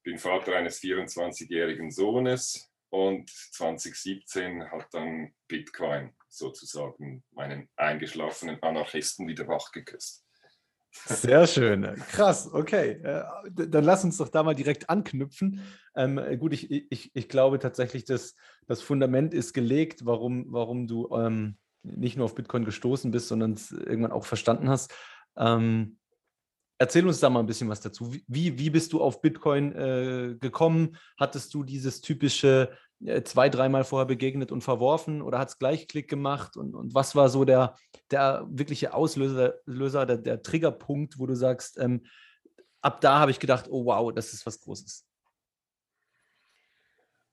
bin 0.02 0.18
Vater 0.18 0.56
eines 0.56 0.82
24-jährigen 0.82 1.90
Sohnes 1.90 2.70
und 2.90 3.30
2017 3.30 4.70
hat 4.70 4.92
dann 4.92 5.32
Bitcoin 5.46 6.14
sozusagen 6.28 7.24
meinen 7.30 7.70
eingeschlafenen 7.76 8.62
Anarchisten 8.62 9.26
wieder 9.26 9.48
wachgeküsst. 9.48 10.27
Sehr 10.90 11.46
schön. 11.46 11.82
Krass, 12.10 12.50
okay. 12.52 13.00
Äh, 13.02 13.24
dann 13.50 13.84
lass 13.84 14.04
uns 14.04 14.16
doch 14.16 14.28
da 14.28 14.42
mal 14.42 14.54
direkt 14.54 14.90
anknüpfen. 14.90 15.60
Ähm, 15.94 16.20
gut, 16.38 16.52
ich, 16.52 16.70
ich, 16.70 17.10
ich 17.14 17.28
glaube 17.28 17.58
tatsächlich, 17.58 18.04
dass 18.04 18.34
das 18.66 18.82
Fundament 18.82 19.34
ist 19.34 19.52
gelegt, 19.52 20.04
warum, 20.04 20.46
warum 20.48 20.86
du 20.86 21.08
ähm, 21.12 21.56
nicht 21.82 22.16
nur 22.16 22.26
auf 22.26 22.34
Bitcoin 22.34 22.64
gestoßen 22.64 23.10
bist, 23.10 23.28
sondern 23.28 23.52
es 23.52 23.70
irgendwann 23.70 24.12
auch 24.12 24.24
verstanden 24.24 24.68
hast. 24.68 24.94
Ähm, 25.36 25.98
erzähl 26.78 27.06
uns 27.06 27.20
da 27.20 27.30
mal 27.30 27.40
ein 27.40 27.46
bisschen 27.46 27.68
was 27.68 27.80
dazu. 27.80 28.12
Wie, 28.26 28.58
wie 28.58 28.70
bist 28.70 28.92
du 28.92 29.00
auf 29.00 29.20
Bitcoin 29.20 29.72
äh, 29.72 30.36
gekommen? 30.40 30.96
Hattest 31.18 31.52
du 31.54 31.64
dieses 31.64 32.00
typische 32.00 32.70
äh, 33.04 33.22
zwei, 33.22 33.48
dreimal 33.48 33.84
vorher 33.84 34.06
begegnet 34.06 34.52
und 34.52 34.62
verworfen 34.62 35.22
oder 35.22 35.38
hat 35.38 35.48
es 35.48 35.58
gleich 35.58 35.88
Klick 35.88 36.08
gemacht? 36.08 36.56
Und, 36.56 36.74
und 36.74 36.94
was 36.94 37.14
war 37.14 37.28
so 37.28 37.44
der, 37.44 37.76
der 38.10 38.46
wirkliche 38.48 38.94
Auslöser, 38.94 39.54
Löser, 39.64 40.06
der, 40.06 40.18
der 40.18 40.42
Triggerpunkt, 40.42 41.18
wo 41.18 41.26
du 41.26 41.34
sagst, 41.34 41.78
ähm, 41.78 42.06
ab 42.80 43.00
da 43.00 43.18
habe 43.18 43.30
ich 43.30 43.40
gedacht, 43.40 43.66
oh 43.68 43.84
wow, 43.84 44.12
das 44.12 44.32
ist 44.32 44.46
was 44.46 44.60
Großes? 44.60 45.06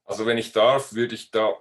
Also 0.04 0.26
wenn 0.26 0.38
ich 0.38 0.52
darf, 0.52 0.92
würde 0.92 1.14
ich 1.14 1.30
da 1.30 1.54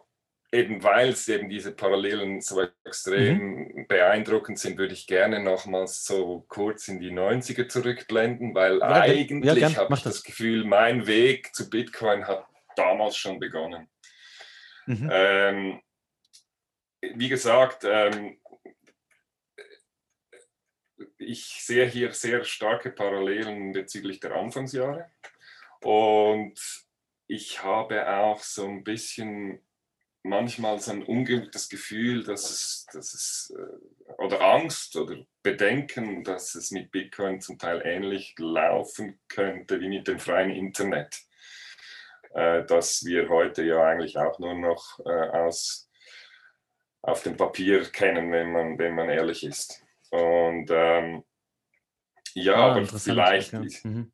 eben 0.55 0.83
weil 0.83 1.09
es 1.09 1.27
eben 1.27 1.49
diese 1.49 1.73
Parallelen 1.73 2.41
so 2.41 2.65
extrem 2.83 3.37
mhm. 3.37 3.87
beeindruckend 3.87 4.57
sind, 4.57 4.77
würde 4.77 4.93
ich 4.93 5.05
gerne 5.05 5.43
nochmals 5.43 6.05
so 6.05 6.45
kurz 6.47 6.87
in 6.87 6.99
die 6.99 7.11
90er 7.11 7.67
zurückblenden, 7.67 8.55
weil 8.55 8.79
ja, 8.79 8.87
eigentlich 8.87 9.53
ja, 9.55 9.75
habe 9.75 9.93
ich 9.93 10.03
das. 10.03 10.15
das 10.15 10.23
Gefühl, 10.23 10.63
mein 10.63 11.07
Weg 11.07 11.53
zu 11.53 11.69
Bitcoin 11.69 12.25
hat 12.25 12.45
damals 12.75 13.17
schon 13.17 13.39
begonnen. 13.39 13.89
Mhm. 14.85 15.09
Ähm, 15.11 15.81
wie 17.15 17.29
gesagt, 17.29 17.83
ähm, 17.83 18.37
ich 21.25 21.63
sehe 21.63 21.85
hier 21.85 22.11
sehr 22.13 22.43
starke 22.43 22.91
Parallelen 22.91 23.71
bezüglich 23.71 24.19
der 24.19 24.35
Anfangsjahre 24.35 25.09
und 25.81 26.59
ich 27.27 27.63
habe 27.63 28.07
auch 28.07 28.39
so 28.39 28.65
ein 28.65 28.83
bisschen 28.83 29.61
manchmal 30.25 30.79
so 30.79 30.91
ein 30.91 31.05
ungutes 31.07 31.69
Gefühl, 31.69 32.23
dass 32.23 32.49
es, 32.49 32.85
dass 32.91 33.13
es 33.13 33.53
äh, 33.57 34.13
oder 34.17 34.41
Angst 34.41 34.95
oder 34.95 35.17
Bedenken, 35.43 36.23
dass 36.23 36.55
es 36.55 36.71
mit 36.71 36.91
Bitcoin 36.91 37.41
zum 37.41 37.59
Teil 37.59 37.81
ähnlich 37.85 38.35
laufen 38.37 39.19
könnte 39.27 39.79
wie 39.79 39.89
mit 39.89 40.07
dem 40.07 40.19
freien 40.19 40.51
Internet. 40.51 41.21
Äh, 42.33 42.65
das 42.65 43.05
wir 43.05 43.29
heute 43.29 43.63
ja 43.63 43.83
eigentlich 43.83 44.17
auch 44.17 44.39
nur 44.39 44.55
noch 44.55 44.99
äh, 45.05 45.09
aus, 45.09 45.89
auf 47.01 47.23
dem 47.23 47.37
Papier 47.37 47.83
kennen, 47.85 48.31
wenn 48.31 48.51
man, 48.51 48.77
wenn 48.79 48.95
man 48.95 49.09
ehrlich 49.09 49.43
ist. 49.43 49.84
Und 50.11 50.69
ähm, 50.69 51.23
ja, 52.33 52.55
ah, 52.55 52.71
aber 52.71 52.85
vielleicht, 52.85 53.53
ja. 53.53 53.61
mhm. 53.83 54.11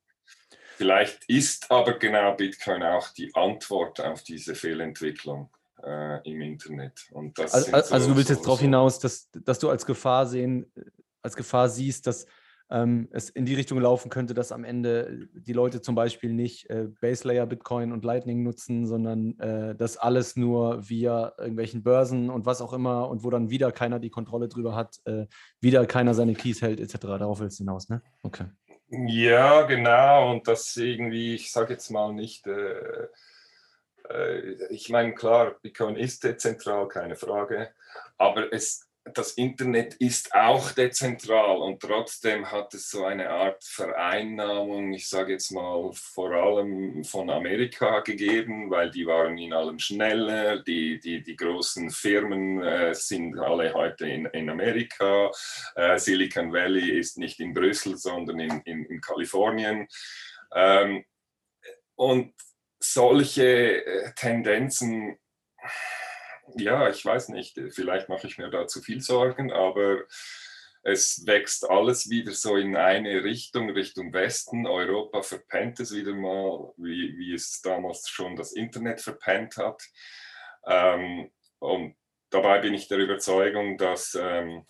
vielleicht 0.77 1.23
ist 1.27 1.69
aber 1.71 1.97
genau 1.97 2.33
Bitcoin 2.35 2.83
auch 2.83 3.09
die 3.09 3.33
Antwort 3.33 3.99
auf 3.99 4.23
diese 4.23 4.55
Fehlentwicklung 4.55 5.49
äh, 5.83 6.29
im 6.29 6.41
Internet. 6.41 7.07
Und 7.11 7.37
das 7.37 7.53
also, 7.53 7.71
also 7.73 7.99
so, 7.99 8.09
du 8.11 8.17
willst 8.17 8.27
so, 8.29 8.33
jetzt 8.35 8.43
darauf 8.45 8.59
so. 8.59 8.65
hinaus, 8.65 8.99
dass, 8.99 9.29
dass 9.31 9.59
du 9.59 9.69
als 9.69 9.85
Gefahr 9.85 10.25
sehen, 10.27 10.71
als 11.21 11.35
Gefahr 11.35 11.69
siehst, 11.69 12.07
dass 12.07 12.25
ähm, 12.71 13.09
es 13.11 13.29
in 13.29 13.45
die 13.45 13.53
Richtung 13.53 13.79
laufen 13.79 14.09
könnte, 14.09 14.33
dass 14.33 14.51
am 14.51 14.63
Ende 14.63 15.27
die 15.33 15.53
Leute 15.53 15.81
zum 15.81 15.93
Beispiel 15.93 16.33
nicht 16.33 16.69
äh, 16.69 16.87
Base 17.01 17.27
Layer 17.27 17.45
Bitcoin 17.45 17.91
und 17.91 18.05
Lightning 18.05 18.43
nutzen, 18.43 18.87
sondern 18.87 19.37
äh, 19.39 19.75
das 19.75 19.97
alles 19.97 20.35
nur 20.37 20.89
via 20.89 21.33
irgendwelchen 21.37 21.83
Börsen 21.83 22.29
und 22.29 22.45
was 22.45 22.61
auch 22.61 22.73
immer 22.73 23.09
und 23.09 23.23
wo 23.23 23.29
dann 23.29 23.49
wieder 23.49 23.71
keiner 23.71 23.99
die 23.99 24.09
Kontrolle 24.09 24.47
drüber 24.47 24.75
hat, 24.75 24.99
äh, 25.05 25.27
wieder 25.59 25.85
keiner 25.85 26.13
seine 26.13 26.33
Keys 26.33 26.61
hält, 26.61 26.79
etc. 26.79 26.97
Darauf 27.01 27.41
willst 27.41 27.59
du 27.59 27.63
hinaus, 27.63 27.89
ne? 27.89 28.01
Okay. 28.23 28.45
Ja, 28.89 29.61
genau. 29.63 30.31
Und 30.31 30.47
das 30.47 30.75
irgendwie, 30.77 31.35
ich 31.35 31.51
sage 31.51 31.73
jetzt 31.73 31.89
mal 31.91 32.13
nicht, 32.13 32.47
äh, 32.47 33.07
äh, 34.09 34.55
ich 34.69 34.89
meine, 34.89 35.13
klar, 35.13 35.55
Bitcoin 35.61 35.95
ist 35.95 36.23
dezentral, 36.23 36.87
keine 36.87 37.15
Frage, 37.15 37.69
aber 38.17 38.53
es 38.53 38.87
das 39.03 39.31
Internet 39.31 39.95
ist 39.95 40.33
auch 40.33 40.71
dezentral 40.71 41.57
und 41.57 41.81
trotzdem 41.81 42.51
hat 42.51 42.73
es 42.75 42.89
so 42.89 43.03
eine 43.03 43.29
Art 43.29 43.63
Vereinnahmung, 43.63 44.93
ich 44.93 45.09
sage 45.09 45.33
jetzt 45.33 45.51
mal 45.51 45.91
vor 45.93 46.31
allem 46.31 47.03
von 47.03 47.29
Amerika 47.31 48.01
gegeben, 48.01 48.69
weil 48.69 48.91
die 48.91 49.07
waren 49.07 49.37
in 49.39 49.53
allem 49.53 49.79
schneller, 49.79 50.59
die, 50.59 50.99
die, 50.99 51.23
die 51.23 51.35
großen 51.35 51.89
Firmen 51.89 52.61
äh, 52.63 52.93
sind 52.93 53.39
alle 53.39 53.73
heute 53.73 54.07
in, 54.07 54.25
in 54.27 54.49
Amerika, 54.49 55.31
äh, 55.75 55.97
Silicon 55.97 56.53
Valley 56.53 56.99
ist 56.99 57.17
nicht 57.17 57.39
in 57.39 57.53
Brüssel, 57.53 57.97
sondern 57.97 58.39
in, 58.39 58.61
in, 58.61 58.85
in 58.85 59.01
Kalifornien. 59.01 59.87
Ähm, 60.53 61.03
und 61.95 62.33
solche 62.79 63.85
äh, 63.85 64.11
Tendenzen 64.15 65.17
ja, 66.55 66.89
ich 66.89 67.03
weiß 67.05 67.29
nicht, 67.29 67.59
vielleicht 67.69 68.09
mache 68.09 68.27
ich 68.27 68.37
mir 68.37 68.49
da 68.49 68.67
zu 68.67 68.81
viel 68.81 69.01
Sorgen, 69.01 69.51
aber 69.51 70.03
es 70.83 71.25
wächst 71.27 71.69
alles 71.69 72.09
wieder 72.09 72.31
so 72.31 72.55
in 72.57 72.75
eine 72.75 73.23
Richtung, 73.23 73.69
Richtung 73.69 74.13
Westen. 74.13 74.65
Europa 74.65 75.21
verpennt 75.21 75.79
es 75.79 75.93
wieder 75.93 76.13
mal, 76.13 76.73
wie, 76.77 77.17
wie 77.17 77.33
es 77.33 77.61
damals 77.61 78.09
schon 78.09 78.35
das 78.35 78.53
Internet 78.53 78.99
verpennt 79.01 79.57
hat. 79.57 79.83
Ähm, 80.65 81.31
und 81.59 81.95
dabei 82.31 82.59
bin 82.59 82.73
ich 82.73 82.87
der 82.87 82.97
Überzeugung, 82.97 83.77
dass 83.77 84.17
ähm, 84.19 84.65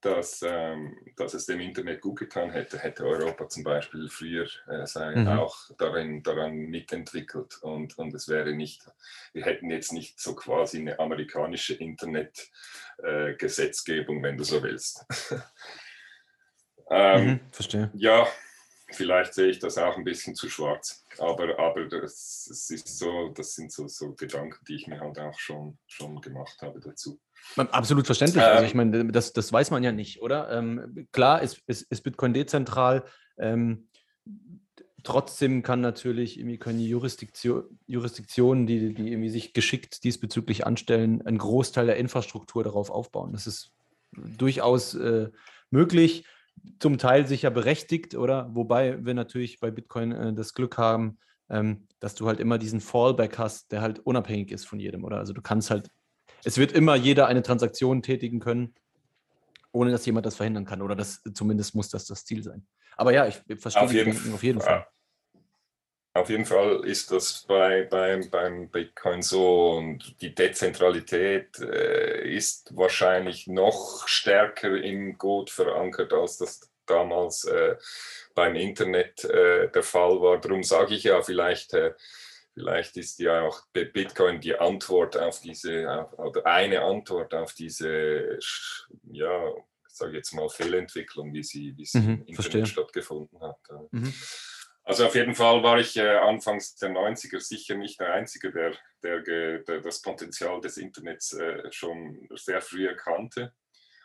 dass, 0.00 0.42
ähm, 0.42 0.98
dass 1.16 1.34
es 1.34 1.44
dem 1.46 1.60
Internet 1.60 2.00
gut 2.00 2.18
getan 2.20 2.50
hätte, 2.50 2.78
hätte 2.78 3.04
Europa 3.04 3.48
zum 3.48 3.64
Beispiel 3.64 4.08
früher 4.08 4.46
äh, 4.68 4.86
sei, 4.86 5.14
mhm. 5.14 5.28
auch 5.28 5.56
darin, 5.76 6.22
daran 6.22 6.56
mitentwickelt 6.56 7.58
und, 7.62 7.98
und 7.98 8.14
es 8.14 8.26
wäre 8.28 8.54
nicht, 8.54 8.86
wir 9.32 9.44
hätten 9.44 9.70
jetzt 9.70 9.92
nicht 9.92 10.18
so 10.18 10.34
quasi 10.34 10.78
eine 10.78 10.98
amerikanische 10.98 11.74
Internet-Gesetzgebung, 11.74 14.20
äh, 14.20 14.22
wenn 14.22 14.38
du 14.38 14.44
so 14.44 14.62
willst. 14.62 15.04
ähm, 16.90 17.26
mhm, 17.26 17.40
verstehe. 17.52 17.90
Ja, 17.94 18.26
vielleicht 18.92 19.34
sehe 19.34 19.48
ich 19.48 19.58
das 19.58 19.76
auch 19.76 19.96
ein 19.96 20.04
bisschen 20.04 20.34
zu 20.34 20.48
schwarz, 20.48 21.04
aber, 21.18 21.58
aber 21.58 21.84
das, 21.86 22.46
das 22.48 22.70
ist 22.70 22.98
so, 22.98 23.28
das 23.28 23.54
sind 23.54 23.70
so, 23.70 23.86
so 23.86 24.14
Gedanken, 24.14 24.64
die 24.66 24.76
ich 24.76 24.86
mir 24.86 25.00
halt 25.00 25.18
auch 25.18 25.38
schon, 25.38 25.76
schon 25.86 26.22
gemacht 26.22 26.62
habe 26.62 26.80
dazu. 26.80 27.20
Absolut 27.56 28.06
verständlich. 28.06 28.42
Also 28.42 28.64
ich 28.64 28.72
ähm. 28.72 28.76
meine, 28.76 29.12
das, 29.12 29.32
das 29.32 29.52
weiß 29.52 29.70
man 29.70 29.82
ja 29.82 29.92
nicht, 29.92 30.22
oder? 30.22 30.50
Ähm, 30.50 31.08
klar 31.12 31.42
ist, 31.42 31.62
ist, 31.66 31.82
ist 31.90 32.02
Bitcoin 32.02 32.32
dezentral. 32.32 33.04
Ähm, 33.38 33.88
trotzdem 35.02 35.62
kann 35.62 35.80
natürlich 35.80 36.38
irgendwie 36.38 36.58
können 36.58 36.78
die 36.78 36.88
Jurisdiktion, 36.88 37.78
Jurisdiktionen, 37.86 38.66
die, 38.66 38.94
die 38.94 39.12
irgendwie 39.12 39.30
sich 39.30 39.52
geschickt 39.52 40.04
diesbezüglich 40.04 40.66
anstellen, 40.66 41.22
einen 41.26 41.38
Großteil 41.38 41.86
der 41.86 41.96
Infrastruktur 41.96 42.62
darauf 42.64 42.90
aufbauen. 42.90 43.32
Das 43.32 43.46
ist 43.46 43.72
durchaus 44.12 44.94
äh, 44.94 45.30
möglich, 45.70 46.24
zum 46.78 46.98
Teil 46.98 47.26
sicher 47.26 47.50
berechtigt, 47.50 48.14
oder? 48.14 48.54
Wobei 48.54 49.04
wir 49.04 49.14
natürlich 49.14 49.60
bei 49.60 49.70
Bitcoin 49.70 50.12
äh, 50.12 50.32
das 50.34 50.54
Glück 50.54 50.78
haben, 50.78 51.18
ähm, 51.48 51.86
dass 52.00 52.14
du 52.14 52.26
halt 52.26 52.40
immer 52.40 52.58
diesen 52.58 52.80
Fallback 52.80 53.38
hast, 53.38 53.72
der 53.72 53.80
halt 53.80 54.00
unabhängig 54.00 54.52
ist 54.52 54.66
von 54.66 54.78
jedem, 54.78 55.04
oder? 55.04 55.18
Also 55.18 55.32
du 55.32 55.42
kannst 55.42 55.70
halt 55.70 55.90
es 56.44 56.58
wird 56.58 56.72
immer 56.72 56.94
jeder 56.94 57.26
eine 57.26 57.42
Transaktion 57.42 58.02
tätigen 58.02 58.40
können, 58.40 58.74
ohne 59.72 59.90
dass 59.90 60.06
jemand 60.06 60.26
das 60.26 60.36
verhindern 60.36 60.64
kann. 60.64 60.82
Oder 60.82 60.96
das 60.96 61.22
zumindest 61.34 61.74
muss 61.74 61.88
das 61.88 62.06
das 62.06 62.24
Ziel 62.24 62.42
sein. 62.42 62.66
Aber 62.96 63.12
ja, 63.12 63.26
ich 63.26 63.40
verstehe 63.58 63.82
auf 63.82 63.92
jeden, 63.92 64.34
auf 64.34 64.42
jeden 64.42 64.60
Fall. 64.60 64.86
Auf 66.12 66.28
jeden 66.28 66.44
Fall 66.44 66.84
ist 66.84 67.12
das 67.12 67.44
bei, 67.46 67.84
beim, 67.84 68.28
beim 68.30 68.68
Bitcoin 68.68 69.22
so 69.22 69.76
und 69.76 70.20
die 70.20 70.34
Dezentralität 70.34 71.60
äh, 71.60 72.28
ist 72.28 72.76
wahrscheinlich 72.76 73.46
noch 73.46 74.08
stärker 74.08 74.76
im 74.76 75.16
Code 75.18 75.52
verankert, 75.52 76.12
als 76.12 76.38
das 76.38 76.68
damals 76.84 77.44
äh, 77.44 77.76
beim 78.34 78.56
Internet 78.56 79.24
äh, 79.24 79.70
der 79.70 79.84
Fall 79.84 80.20
war. 80.20 80.40
Darum 80.40 80.64
sage 80.64 80.94
ich 80.94 81.04
ja 81.04 81.22
vielleicht 81.22 81.74
äh, 81.74 81.94
Vielleicht 82.60 82.98
ist 82.98 83.18
ja 83.20 83.40
auch 83.40 83.62
Bitcoin 83.72 84.38
die 84.38 84.54
Antwort 84.54 85.16
auf 85.16 85.40
diese, 85.40 86.06
oder 86.18 86.44
eine 86.44 86.82
Antwort 86.82 87.32
auf 87.32 87.54
diese, 87.54 88.38
ja, 89.10 89.48
ich 89.48 89.94
sage 89.94 90.16
jetzt 90.18 90.32
mal 90.34 90.48
Fehlentwicklung, 90.50 91.32
wie 91.32 91.42
sie, 91.42 91.74
wie 91.78 91.86
sie 91.86 92.00
mhm, 92.00 92.04
im 92.04 92.10
Internet 92.18 92.34
verstehe. 92.34 92.66
stattgefunden 92.66 93.40
hat. 93.40 93.56
Mhm. 93.92 94.12
Also 94.84 95.06
auf 95.06 95.14
jeden 95.14 95.34
Fall 95.34 95.62
war 95.62 95.78
ich 95.78 95.96
äh, 95.96 96.16
anfangs 96.16 96.74
der 96.76 96.90
90er 96.90 97.40
sicher 97.40 97.76
nicht 97.76 97.98
der 97.98 98.12
Einzige, 98.12 98.52
der, 98.52 98.74
der, 99.02 99.60
der 99.60 99.80
das 99.80 100.02
Potenzial 100.02 100.60
des 100.60 100.76
Internets 100.76 101.32
äh, 101.32 101.72
schon 101.72 102.28
sehr 102.34 102.60
früh 102.60 102.86
erkannte. 102.86 103.54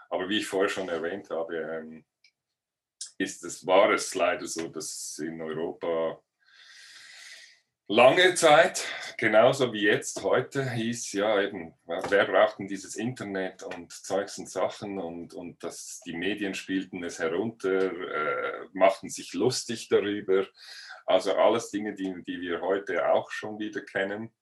Aber 0.09 0.29
wie 0.29 0.37
ich 0.37 0.47
vorher 0.47 0.69
schon 0.69 0.87
erwähnt 0.87 1.29
habe, 1.29 1.57
ähm, 1.57 2.05
ist 3.17 3.43
es, 3.43 3.65
war 3.67 3.91
es 3.91 4.15
leider 4.15 4.47
so, 4.47 4.69
dass 4.69 5.19
in 5.19 5.41
Europa 5.41 6.21
Lange 7.87 8.33
Zeit, 8.33 8.83
genauso 9.15 9.71
wie 9.71 9.83
jetzt 9.83 10.23
heute, 10.23 10.71
hieß 10.71 11.13
ja 11.13 11.39
eben, 11.39 11.75
wer 11.85 12.25
braucht 12.25 12.57
denn 12.57 12.67
dieses 12.67 12.95
Internet 12.95 13.61
und 13.61 13.91
Zeugs 13.91 14.39
und 14.39 14.49
Sachen 14.49 14.97
und, 14.97 15.35
und 15.35 15.63
das, 15.63 16.01
die 16.03 16.17
Medien 16.17 16.55
spielten 16.55 17.03
es 17.03 17.19
herunter, 17.19 17.91
äh, 17.91 18.65
machten 18.73 19.07
sich 19.09 19.33
lustig 19.35 19.87
darüber. 19.87 20.47
Also 21.05 21.35
alles 21.35 21.69
Dinge, 21.69 21.93
die, 21.93 22.23
die 22.23 22.41
wir 22.41 22.61
heute 22.61 23.07
auch 23.13 23.29
schon 23.29 23.59
wieder 23.59 23.81
kennen. 23.81 24.33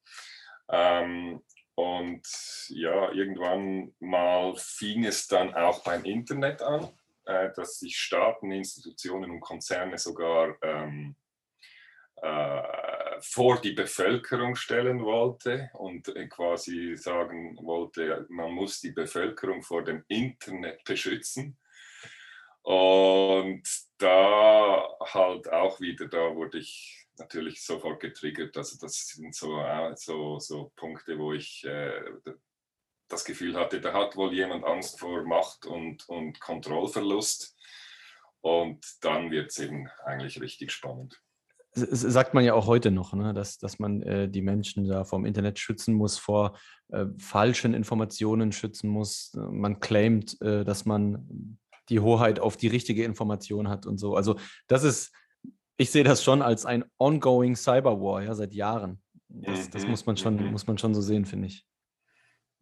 Ähm, 0.70 1.42
und 1.74 2.26
ja, 2.68 3.12
irgendwann 3.12 3.94
mal 3.98 4.54
fing 4.56 5.04
es 5.04 5.26
dann 5.26 5.54
auch 5.54 5.84
beim 5.84 6.06
Internet 6.06 6.62
an, 6.62 6.88
äh, 7.26 7.50
dass 7.54 7.78
sich 7.78 7.98
Staaten, 7.98 8.52
Institutionen 8.52 9.32
und 9.32 9.40
Konzerne 9.40 9.98
sogar 9.98 10.56
ähm, 10.62 11.14
äh, 12.22 12.93
vor 13.20 13.60
die 13.60 13.72
Bevölkerung 13.72 14.56
stellen 14.56 15.02
wollte 15.04 15.70
und 15.74 16.08
äh, 16.08 16.26
quasi 16.28 16.96
sagen 16.96 17.56
wollte, 17.62 18.26
man 18.28 18.52
muss 18.52 18.80
die 18.80 18.92
Bevölkerung 18.92 19.62
vor 19.62 19.84
dem 19.84 20.04
Internet 20.08 20.84
beschützen. 20.84 21.58
Und 22.62 23.62
da 23.98 24.88
halt 25.00 25.52
auch 25.52 25.80
wieder, 25.80 26.08
da 26.08 26.34
wurde 26.34 26.58
ich 26.58 27.06
natürlich 27.18 27.62
sofort 27.64 28.00
getriggert. 28.00 28.56
Also 28.56 28.78
das 28.80 29.08
sind 29.08 29.34
so, 29.34 29.60
äh, 29.60 29.94
so, 29.96 30.38
so 30.38 30.72
Punkte, 30.76 31.18
wo 31.18 31.32
ich 31.32 31.64
äh, 31.64 32.00
das 33.08 33.24
Gefühl 33.24 33.56
hatte, 33.56 33.80
da 33.80 33.92
hat 33.92 34.16
wohl 34.16 34.32
jemand 34.32 34.64
Angst 34.64 34.98
vor 34.98 35.24
Macht 35.24 35.66
und, 35.66 36.08
und 36.08 36.40
Kontrollverlust. 36.40 37.56
Und 38.40 38.84
dann 39.00 39.30
wird 39.30 39.50
es 39.50 39.58
eben 39.58 39.88
eigentlich 40.04 40.40
richtig 40.40 40.72
spannend 40.72 41.23
sagt 41.74 42.34
man 42.34 42.44
ja 42.44 42.54
auch 42.54 42.66
heute 42.66 42.90
noch, 42.90 43.12
ne, 43.14 43.34
dass, 43.34 43.58
dass 43.58 43.78
man 43.78 44.02
äh, 44.02 44.28
die 44.28 44.42
Menschen 44.42 44.86
da 44.86 45.04
vom 45.04 45.24
Internet 45.24 45.58
schützen 45.58 45.94
muss, 45.94 46.18
vor 46.18 46.56
äh, 46.88 47.06
falschen 47.18 47.74
Informationen 47.74 48.52
schützen 48.52 48.88
muss. 48.88 49.32
Man 49.34 49.80
claimt, 49.80 50.40
äh, 50.40 50.64
dass 50.64 50.84
man 50.84 51.58
die 51.88 52.00
Hoheit 52.00 52.40
auf 52.40 52.56
die 52.56 52.68
richtige 52.68 53.04
Information 53.04 53.68
hat 53.68 53.86
und 53.86 53.98
so. 53.98 54.14
Also 54.14 54.36
das 54.68 54.84
ist, 54.84 55.12
ich 55.76 55.90
sehe 55.90 56.04
das 56.04 56.22
schon 56.22 56.42
als 56.42 56.64
ein 56.64 56.84
ongoing 56.98 57.56
Cyberwar, 57.56 58.22
ja, 58.22 58.34
seit 58.34 58.54
Jahren. 58.54 59.02
Das, 59.28 59.68
das 59.70 59.84
mhm, 59.84 59.90
muss, 59.90 60.06
man 60.06 60.16
schon, 60.16 60.36
mhm. 60.36 60.52
muss 60.52 60.66
man 60.66 60.78
schon 60.78 60.94
so 60.94 61.00
sehen, 61.00 61.24
finde 61.24 61.48
ich. 61.48 61.66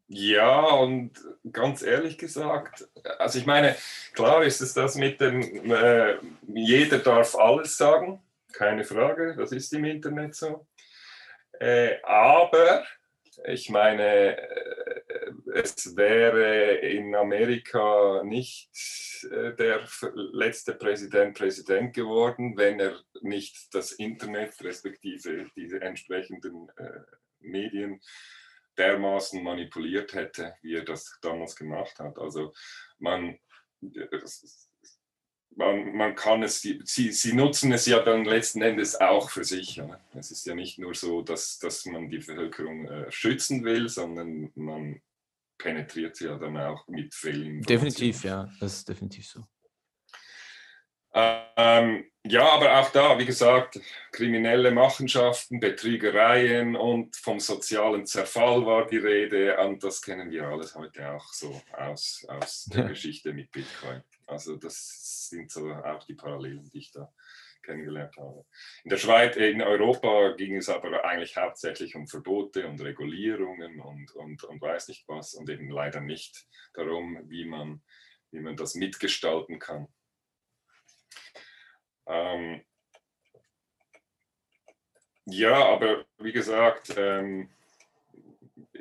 Ja, 0.09 0.67
und 0.75 1.13
ganz 1.53 1.83
ehrlich 1.83 2.19
gesagt, 2.19 2.89
also 3.19 3.39
ich 3.39 3.47
meine, 3.47 3.77
klar 4.13 4.43
ist 4.43 4.61
es 4.61 4.75
das 4.75 4.97
mit 4.97 5.21
dem, 5.21 5.71
äh, 5.71 6.17
jeder 6.49 6.99
darf 6.99 7.35
alles 7.37 7.77
sagen 7.77 8.21
keine 8.53 8.85
Frage, 8.85 9.35
das 9.37 9.53
ist 9.53 9.73
im 9.73 9.85
Internet 9.85 10.35
so. 10.35 10.67
Äh, 11.59 12.01
aber 12.03 12.85
ich 13.47 13.71
meine, 13.71 14.37
äh, 14.37 15.33
es 15.55 15.97
wäre 15.97 16.75
in 16.77 17.15
Amerika 17.15 18.23
nicht 18.25 18.71
äh, 19.31 19.55
der 19.55 19.87
letzte 20.33 20.75
Präsident 20.75 21.37
Präsident 21.37 21.95
geworden, 21.95 22.57
wenn 22.57 22.81
er 22.81 23.01
nicht 23.21 23.75
das 23.75 23.93
Internet 23.93 24.63
respektive 24.63 25.47
diese 25.57 25.81
entsprechenden 25.81 26.69
äh, 26.77 27.01
Medien 27.41 28.01
dermaßen 28.77 29.43
manipuliert 29.43 30.15
hätte, 30.15 30.55
wie 30.63 30.77
er 30.77 30.85
das 30.85 31.19
damals 31.21 31.57
gemacht 31.57 31.99
hat. 31.99 32.19
Also 32.19 32.53
man, 32.99 33.39
man, 35.57 35.95
man 35.95 36.15
kann 36.15 36.43
es, 36.43 36.61
sie, 36.61 36.81
sie 37.13 37.33
nutzen 37.33 37.73
es 37.73 37.87
ja 37.87 38.01
dann 38.01 38.25
letzten 38.25 38.63
Endes 38.63 39.01
auch 39.01 39.31
für 39.31 39.45
sich. 39.45 39.77
Ja. 39.77 39.99
Es 40.15 40.31
ist 40.31 40.47
ja 40.47 40.55
nicht 40.55 40.79
nur 40.79 40.95
so, 40.95 41.23
dass, 41.23 41.59
dass 41.59 41.85
man 41.87 42.09
die 42.09 42.19
Bevölkerung 42.19 42.87
äh, 42.87 43.11
schützen 43.11 43.65
will, 43.65 43.89
sondern 43.89 44.51
man 44.55 45.01
penetriert 45.59 46.17
sie 46.17 46.27
ja 46.27 46.37
dann 46.37 46.57
auch 46.57 46.87
mit 46.89 47.15
Fehlen. 47.15 47.63
Definitiv, 47.63 48.25
ja, 48.25 48.51
das 48.61 48.75
ist 48.79 48.89
definitiv 48.89 49.27
so. 49.27 49.45
Ähm, 51.15 52.05
ja, 52.25 52.49
aber 52.53 52.79
auch 52.79 52.91
da, 52.91 53.19
wie 53.19 53.27
gesagt, 53.27 53.79
kriminelle 54.13 54.71
Machenschaften, 54.71 55.61
Betrügereien 55.61 56.75
und 56.75 57.17
vom 57.17 57.39
sozialen 57.39 58.07
Zerfall 58.07 58.65
war 58.65 58.87
die 58.87 58.97
Rede. 58.97 59.59
Und 59.59 59.85
das 59.85 60.01
kennen 60.01 60.31
wir 60.31 60.45
alles 60.45 60.75
heute 60.75 61.11
auch 61.11 61.33
so 61.33 61.61
aus, 61.73 62.25
aus 62.29 62.65
der 62.73 62.85
Geschichte 62.85 63.33
mit 63.35 63.51
Bitcoin. 63.51 64.03
Also 64.33 64.57
das 64.57 65.29
sind 65.29 65.51
so 65.51 65.71
auch 65.73 66.05
die 66.05 66.15
Parallelen, 66.15 66.69
die 66.71 66.79
ich 66.79 66.91
da 66.91 67.13
kennengelernt 67.63 68.17
habe. 68.17 68.45
In 68.85 68.91
der 68.91 68.99
Schweiz, 68.99 69.37
äh, 69.37 69.51
in 69.51 69.63
Europa 69.63 70.35
ging 70.37 70.57
es 70.57 70.69
aber 70.69 71.05
eigentlich 71.05 71.37
hauptsächlich 71.37 71.95
um 71.95 72.07
Verbote 72.07 72.67
und 72.67 72.81
Regulierungen 72.81 73.81
und, 73.81 74.11
und, 74.17 74.45
und 74.45 74.61
weiß 74.61 74.89
nicht 74.89 75.07
was 75.09 75.35
und 75.35 75.49
eben 75.49 75.71
leider 75.71 76.01
nicht 76.01 76.47
darum, 76.75 77.19
wie 77.29 77.45
man, 77.45 77.83
wie 78.31 78.41
man 78.41 78.57
das 78.57 78.75
mitgestalten 78.75 79.59
kann. 79.59 79.87
Ähm, 82.07 82.63
ja, 85.27 85.65
aber 85.67 86.05
wie 86.19 86.33
gesagt, 86.33 86.95
ähm, 86.97 87.49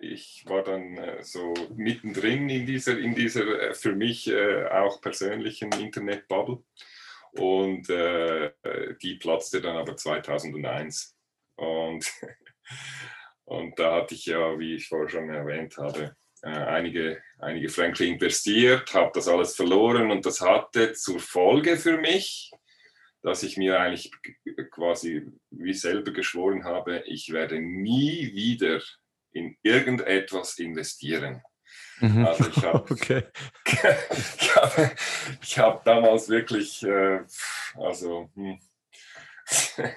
ich 0.02 0.44
war 0.48 0.64
dann 0.64 0.98
äh, 0.98 1.24
so 1.24 1.54
mittendrin 1.76 2.50
in 2.50 2.66
dieser, 2.66 2.98
in 2.98 3.16
dieser 3.16 3.70
äh, 3.70 3.74
für 3.74 3.96
mich 3.96 4.28
äh, 4.28 4.66
auch 4.68 5.00
persönlichen 5.00 5.72
Internetbubble. 5.74 6.64
Und 7.34 7.88
die 7.88 9.16
platzte 9.16 9.62
dann 9.62 9.78
aber 9.78 9.96
2001. 9.96 11.16
Und, 11.56 12.06
und 13.46 13.80
da 13.80 13.96
hatte 13.96 14.16
ich 14.16 14.26
ja, 14.26 14.60
wie 14.60 14.76
ich 14.76 14.90
vorher 14.90 15.08
schon 15.08 15.30
erwähnt 15.30 15.78
habe, 15.78 16.18
einige, 16.42 17.24
einige 17.40 17.70
Franklin 17.70 18.16
investiert, 18.16 18.94
habe 18.94 19.12
das 19.14 19.30
alles 19.30 19.56
verloren 19.56 20.12
und 20.12 20.26
das 20.26 20.42
hatte 20.42 20.92
zur 20.92 21.22
Folge 21.22 21.78
für 21.78 22.00
mich, 22.00 22.52
dass 23.22 23.44
ich 23.44 23.56
mir 23.56 23.80
eigentlich 23.80 24.12
quasi 24.70 25.26
wie 25.52 25.74
selber 25.74 26.12
geschworen 26.12 26.66
habe, 26.66 27.04
ich 27.06 27.32
werde 27.32 27.62
nie 27.62 28.34
wieder 28.34 28.82
in 29.34 29.56
irgendetwas 29.62 30.58
investieren. 30.60 31.42
Mhm. 32.00 32.26
Also 32.26 32.50
ich 32.50 32.58
habe 32.66 32.92
okay. 32.92 33.24
ich 33.66 34.56
hab, 34.56 34.96
ich 35.42 35.60
hab 35.60 35.84
damals 35.84 36.30
wirklich, 36.30 36.84
äh, 36.84 37.22
also 37.76 38.30
hm, 38.36 38.60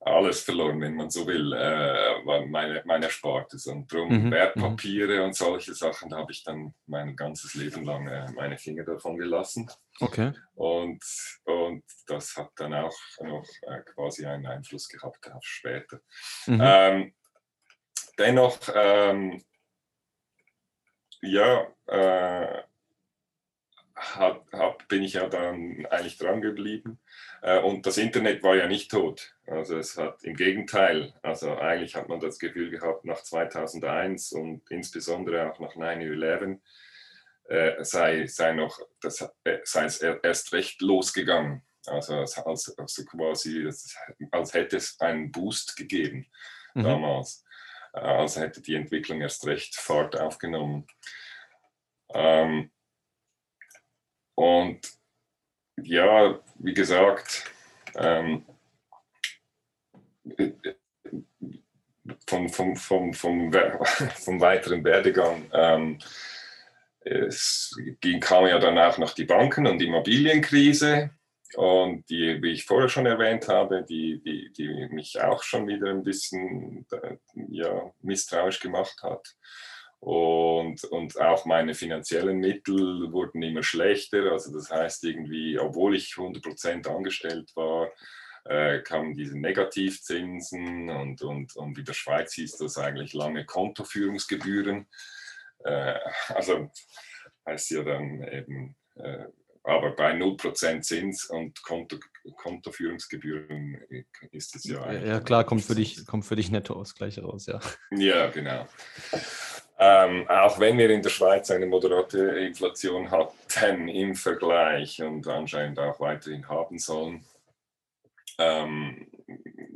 alles 0.00 0.40
verloren, 0.42 0.80
wenn 0.80 0.94
man 0.94 1.10
so 1.10 1.26
will, 1.26 1.52
äh, 1.52 2.46
meine, 2.46 2.82
meine 2.84 3.06
Erspartes. 3.06 3.66
Und 3.66 3.92
darum 3.92 4.26
mhm. 4.26 4.30
Wertpapiere 4.30 5.18
mhm. 5.18 5.24
und 5.24 5.36
solche 5.36 5.74
Sachen 5.74 6.14
habe 6.14 6.32
ich 6.32 6.44
dann 6.44 6.74
mein 6.86 7.16
ganzes 7.16 7.54
Leben 7.54 7.84
lang 7.84 8.06
äh, 8.06 8.30
meine 8.32 8.58
Finger 8.58 8.84
davon 8.84 9.18
gelassen. 9.18 9.70
Okay. 10.00 10.32
Und, 10.54 11.02
und 11.44 11.84
das 12.06 12.36
hat 12.36 12.50
dann 12.56 12.74
auch 12.74 12.96
noch 13.22 13.44
äh, 13.62 13.80
quasi 13.92 14.26
einen 14.26 14.46
Einfluss 14.46 14.88
gehabt 14.88 15.30
auf 15.32 15.44
später. 15.44 16.00
Mhm. 16.46 16.60
Ähm, 16.62 17.14
dennoch, 18.18 18.58
ähm, 18.74 19.42
ja, 21.22 21.66
äh, 21.86 22.62
hat, 23.94 24.44
hab, 24.52 24.86
bin 24.88 25.02
ich 25.02 25.14
ja 25.14 25.28
dann 25.28 25.86
eigentlich 25.86 26.18
dran 26.18 26.40
geblieben. 26.40 27.00
Äh, 27.42 27.60
und 27.60 27.86
das 27.86 27.98
Internet 27.98 28.42
war 28.42 28.54
ja 28.54 28.66
nicht 28.66 28.90
tot. 28.90 29.34
Also 29.46 29.76
es 29.78 29.96
hat 29.96 30.22
im 30.22 30.36
Gegenteil, 30.36 31.14
also 31.22 31.56
eigentlich 31.56 31.96
hat 31.96 32.08
man 32.08 32.20
das 32.20 32.38
Gefühl 32.38 32.70
gehabt, 32.70 33.04
nach 33.04 33.22
2001 33.22 34.32
und 34.32 34.70
insbesondere 34.70 35.50
auch 35.50 35.58
nach 35.58 35.74
9-11 35.74 36.60
äh, 37.48 37.82
sei, 37.82 38.26
sei, 38.26 38.52
noch, 38.52 38.78
das, 39.00 39.22
äh, 39.44 39.58
sei 39.64 39.84
es 39.84 40.00
erst 40.00 40.52
recht 40.52 40.82
losgegangen. 40.82 41.62
Also 41.86 42.14
als, 42.16 42.36
als 42.78 43.06
quasi, 43.06 43.70
als 44.30 44.54
hätte 44.54 44.76
es 44.76 45.00
einen 45.00 45.32
Boost 45.32 45.76
gegeben 45.76 46.26
mhm. 46.74 46.82
damals. 46.82 47.44
Äh, 47.92 48.00
also 48.00 48.40
hätte 48.40 48.62
die 48.62 48.74
Entwicklung 48.74 49.20
erst 49.20 49.46
recht 49.46 49.76
Fahrt 49.76 50.18
aufgenommen. 50.18 50.86
Ähm, 52.14 52.70
und 54.34 54.80
ja, 55.82 56.40
wie 56.56 56.74
gesagt, 56.74 57.50
ähm, 57.96 58.44
vom, 62.26 62.48
vom, 62.48 62.76
vom, 62.76 63.12
vom, 63.14 63.52
vom 64.16 64.40
weiteren 64.40 64.84
Werdegang. 64.84 65.50
Ähm, 65.52 65.98
es 67.00 67.76
ging, 68.00 68.20
kam 68.20 68.46
ja 68.46 68.58
danach 68.58 68.98
noch 68.98 69.12
die 69.12 69.24
Banken- 69.24 69.66
und 69.66 69.80
Immobilienkrise. 69.80 71.10
Und 71.54 72.08
die, 72.10 72.42
wie 72.42 72.52
ich 72.52 72.64
vorher 72.64 72.88
schon 72.88 73.06
erwähnt 73.06 73.48
habe, 73.48 73.82
die, 73.82 74.20
die, 74.22 74.52
die 74.52 74.88
mich 74.90 75.20
auch 75.20 75.42
schon 75.42 75.66
wieder 75.66 75.88
ein 75.90 76.02
bisschen 76.02 76.86
ja, 77.48 77.90
misstrauisch 78.02 78.60
gemacht 78.60 79.02
hat. 79.02 79.34
Und, 80.00 80.84
und 80.84 81.20
auch 81.20 81.44
meine 81.44 81.74
finanziellen 81.74 82.38
Mittel 82.38 83.10
wurden 83.12 83.42
immer 83.42 83.62
schlechter. 83.62 84.30
Also 84.30 84.52
das 84.52 84.70
heißt 84.70 85.04
irgendwie, 85.04 85.58
obwohl 85.58 85.96
ich 85.96 86.12
100% 86.12 86.86
angestellt 86.88 87.50
war, 87.56 87.90
äh, 88.44 88.80
kamen 88.80 89.16
diese 89.16 89.38
Negativzinsen 89.38 90.88
und, 90.88 91.22
und, 91.22 91.56
und 91.56 91.78
in 91.78 91.84
der 91.84 91.92
Schweiz 91.94 92.34
hieß 92.34 92.58
das 92.58 92.78
eigentlich 92.78 93.12
lange 93.12 93.44
Kontoführungsgebühren. 93.44 94.86
Äh, 95.64 95.98
also 96.28 96.70
heißt 97.46 97.70
ja 97.70 97.82
dann 97.82 98.22
eben, 98.22 98.76
äh, 98.94 99.26
aber 99.62 99.90
bei 99.92 100.12
0% 100.12 100.80
Zins 100.80 101.26
und 101.26 101.62
Konto, 101.62 101.98
Kontoführungsgebühren 102.36 103.80
ist 104.30 104.56
es 104.56 104.64
ja. 104.64 104.92
Ja, 104.92 105.20
klar, 105.20 105.44
kommt 105.44 105.64
für 105.64 105.74
dich, 105.74 106.06
kommt 106.06 106.24
für 106.24 106.36
dich 106.36 106.50
Nettoausgleich 106.50 107.22
raus, 107.22 107.46
ja. 107.46 107.60
Ja, 107.90 108.28
genau. 108.28 108.66
Ähm, 109.80 110.26
auch 110.28 110.58
wenn 110.58 110.76
wir 110.76 110.90
in 110.90 111.02
der 111.02 111.10
Schweiz 111.10 111.50
eine 111.50 111.66
moderate 111.66 112.18
Inflation 112.18 113.10
hatten 113.10 113.88
im 113.88 114.16
Vergleich 114.16 115.00
und 115.00 115.26
anscheinend 115.28 115.78
auch 115.78 116.00
weiterhin 116.00 116.48
haben 116.48 116.78
sollen, 116.78 117.24
ähm, 118.38 119.06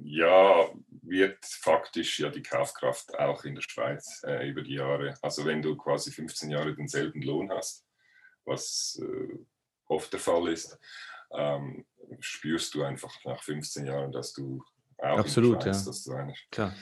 ja, 0.02 0.68
wird 1.02 1.44
faktisch 1.44 2.20
ja 2.20 2.30
die 2.30 2.42
Kaufkraft 2.42 3.18
auch 3.18 3.44
in 3.44 3.54
der 3.54 3.62
Schweiz 3.62 4.22
äh, 4.26 4.48
über 4.48 4.62
die 4.62 4.74
Jahre, 4.74 5.14
also 5.22 5.44
wenn 5.44 5.62
du 5.62 5.76
quasi 5.76 6.10
15 6.10 6.50
Jahre 6.50 6.74
denselben 6.74 7.22
Lohn 7.22 7.50
hast, 7.50 7.84
was 8.44 9.00
äh, 9.02 9.38
oft 9.92 10.12
der 10.12 10.20
Fall 10.20 10.48
ist, 10.48 10.78
ähm, 11.34 11.84
spürst 12.20 12.74
du 12.74 12.82
einfach 12.82 13.12
nach 13.24 13.42
15 13.42 13.86
Jahren, 13.86 14.12
dass 14.12 14.32
du 14.32 14.62
auch 14.98 15.18
Absolut, 15.18 15.62
Schweiz, 15.62 15.80
ja. 15.80 15.90
dass 15.90 16.04
du 16.04 16.12
eine, 16.12 16.34
Klar. 16.50 16.74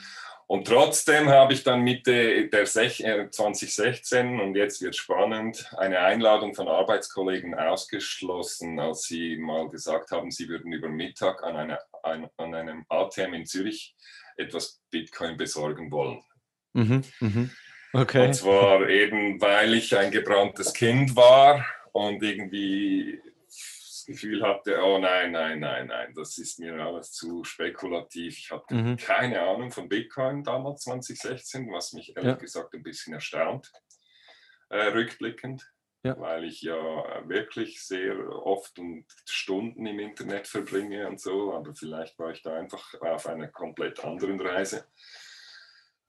Und 0.51 0.67
trotzdem 0.67 1.29
habe 1.29 1.53
ich 1.53 1.63
dann 1.63 1.81
Mitte 1.81 2.49
der 2.49 2.65
2016 2.65 4.37
äh, 4.37 4.43
und 4.43 4.55
jetzt 4.55 4.81
wird 4.81 4.97
spannend 4.97 5.65
eine 5.77 5.99
Einladung 5.99 6.53
von 6.53 6.67
Arbeitskollegen 6.67 7.55
ausgeschlossen, 7.55 8.77
als 8.77 9.03
sie 9.03 9.37
mal 9.37 9.69
gesagt 9.69 10.11
haben, 10.11 10.29
sie 10.29 10.49
würden 10.49 10.73
über 10.73 10.89
Mittag 10.89 11.41
an, 11.43 11.55
eine, 11.55 11.79
an, 12.03 12.29
an 12.35 12.53
einem 12.53 12.85
ATM 12.89 13.33
in 13.33 13.45
Zürich 13.45 13.95
etwas 14.35 14.81
Bitcoin 14.89 15.37
besorgen 15.37 15.89
wollen. 15.89 16.21
Mhm, 16.73 17.03
mh. 17.21 17.49
Okay. 17.93 18.27
Und 18.27 18.33
zwar 18.33 18.89
eben, 18.89 19.39
weil 19.39 19.73
ich 19.73 19.97
ein 19.97 20.11
gebranntes 20.11 20.73
Kind 20.73 21.15
war 21.15 21.65
und 21.91 22.23
irgendwie 22.23 23.21
Gefühl 24.05 24.41
hatte, 24.43 24.81
oh 24.83 24.97
nein, 24.97 25.31
nein, 25.31 25.59
nein, 25.59 25.87
nein, 25.87 26.13
das 26.15 26.37
ist 26.37 26.59
mir 26.59 26.73
alles 26.73 27.11
zu 27.11 27.43
spekulativ. 27.43 28.37
Ich 28.37 28.51
hatte 28.51 28.73
mhm. 28.73 28.97
keine 28.97 29.41
Ahnung 29.41 29.71
von 29.71 29.89
Bitcoin 29.89 30.43
damals 30.43 30.81
2016, 30.83 31.71
was 31.71 31.93
mich 31.93 32.15
ehrlich 32.15 32.31
ja. 32.31 32.35
gesagt 32.35 32.73
ein 32.73 32.83
bisschen 32.83 33.13
erstaunt, 33.13 33.71
äh, 34.69 34.87
rückblickend, 34.87 35.71
ja. 36.03 36.19
weil 36.19 36.45
ich 36.45 36.61
ja 36.61 36.77
wirklich 37.27 37.81
sehr 37.83 38.17
oft 38.45 38.77
und 38.79 39.05
Stunden 39.27 39.85
im 39.85 39.99
Internet 39.99 40.47
verbringe 40.47 41.07
und 41.07 41.19
so, 41.19 41.53
aber 41.53 41.73
vielleicht 41.75 42.17
war 42.19 42.31
ich 42.31 42.41
da 42.41 42.55
einfach 42.55 42.93
auf 43.01 43.27
einer 43.27 43.47
komplett 43.47 44.03
anderen 44.03 44.39
Reise. 44.39 44.85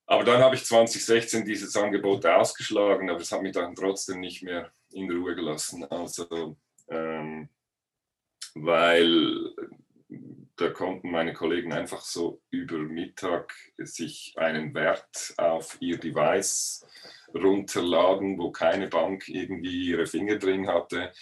Aber 0.06 0.24
dann 0.24 0.42
habe 0.42 0.56
ich 0.56 0.64
2016 0.64 1.44
dieses 1.44 1.76
Angebot 1.76 2.26
ausgeschlagen, 2.26 3.08
aber 3.08 3.20
es 3.20 3.32
hat 3.32 3.42
mich 3.42 3.52
dann 3.52 3.74
trotzdem 3.74 4.20
nicht 4.20 4.42
mehr 4.42 4.72
in 4.92 5.10
Ruhe 5.10 5.34
gelassen. 5.34 5.84
Also 5.84 6.56
ähm, 6.88 7.48
weil 8.54 9.54
da 10.56 10.68
konnten 10.68 11.10
meine 11.10 11.32
Kollegen 11.32 11.72
einfach 11.72 12.02
so 12.02 12.42
über 12.50 12.78
Mittag 12.78 13.54
sich 13.78 14.34
einen 14.36 14.74
Wert 14.74 15.34
auf 15.38 15.76
ihr 15.80 15.98
Device 15.98 16.86
runterladen, 17.34 18.38
wo 18.38 18.50
keine 18.50 18.88
Bank 18.88 19.28
irgendwie 19.28 19.88
ihre 19.88 20.06
Finger 20.06 20.36
drin 20.36 20.68
hatte. 20.68 21.12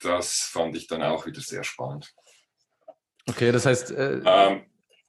Das 0.00 0.50
fand 0.52 0.76
ich 0.76 0.86
dann 0.86 1.02
auch 1.02 1.26
wieder 1.26 1.40
sehr 1.40 1.64
spannend. 1.64 2.12
Okay, 3.28 3.52
das 3.52 3.66
heißt, 3.66 3.90
äh, 3.92 4.20
ähm, 4.24 4.66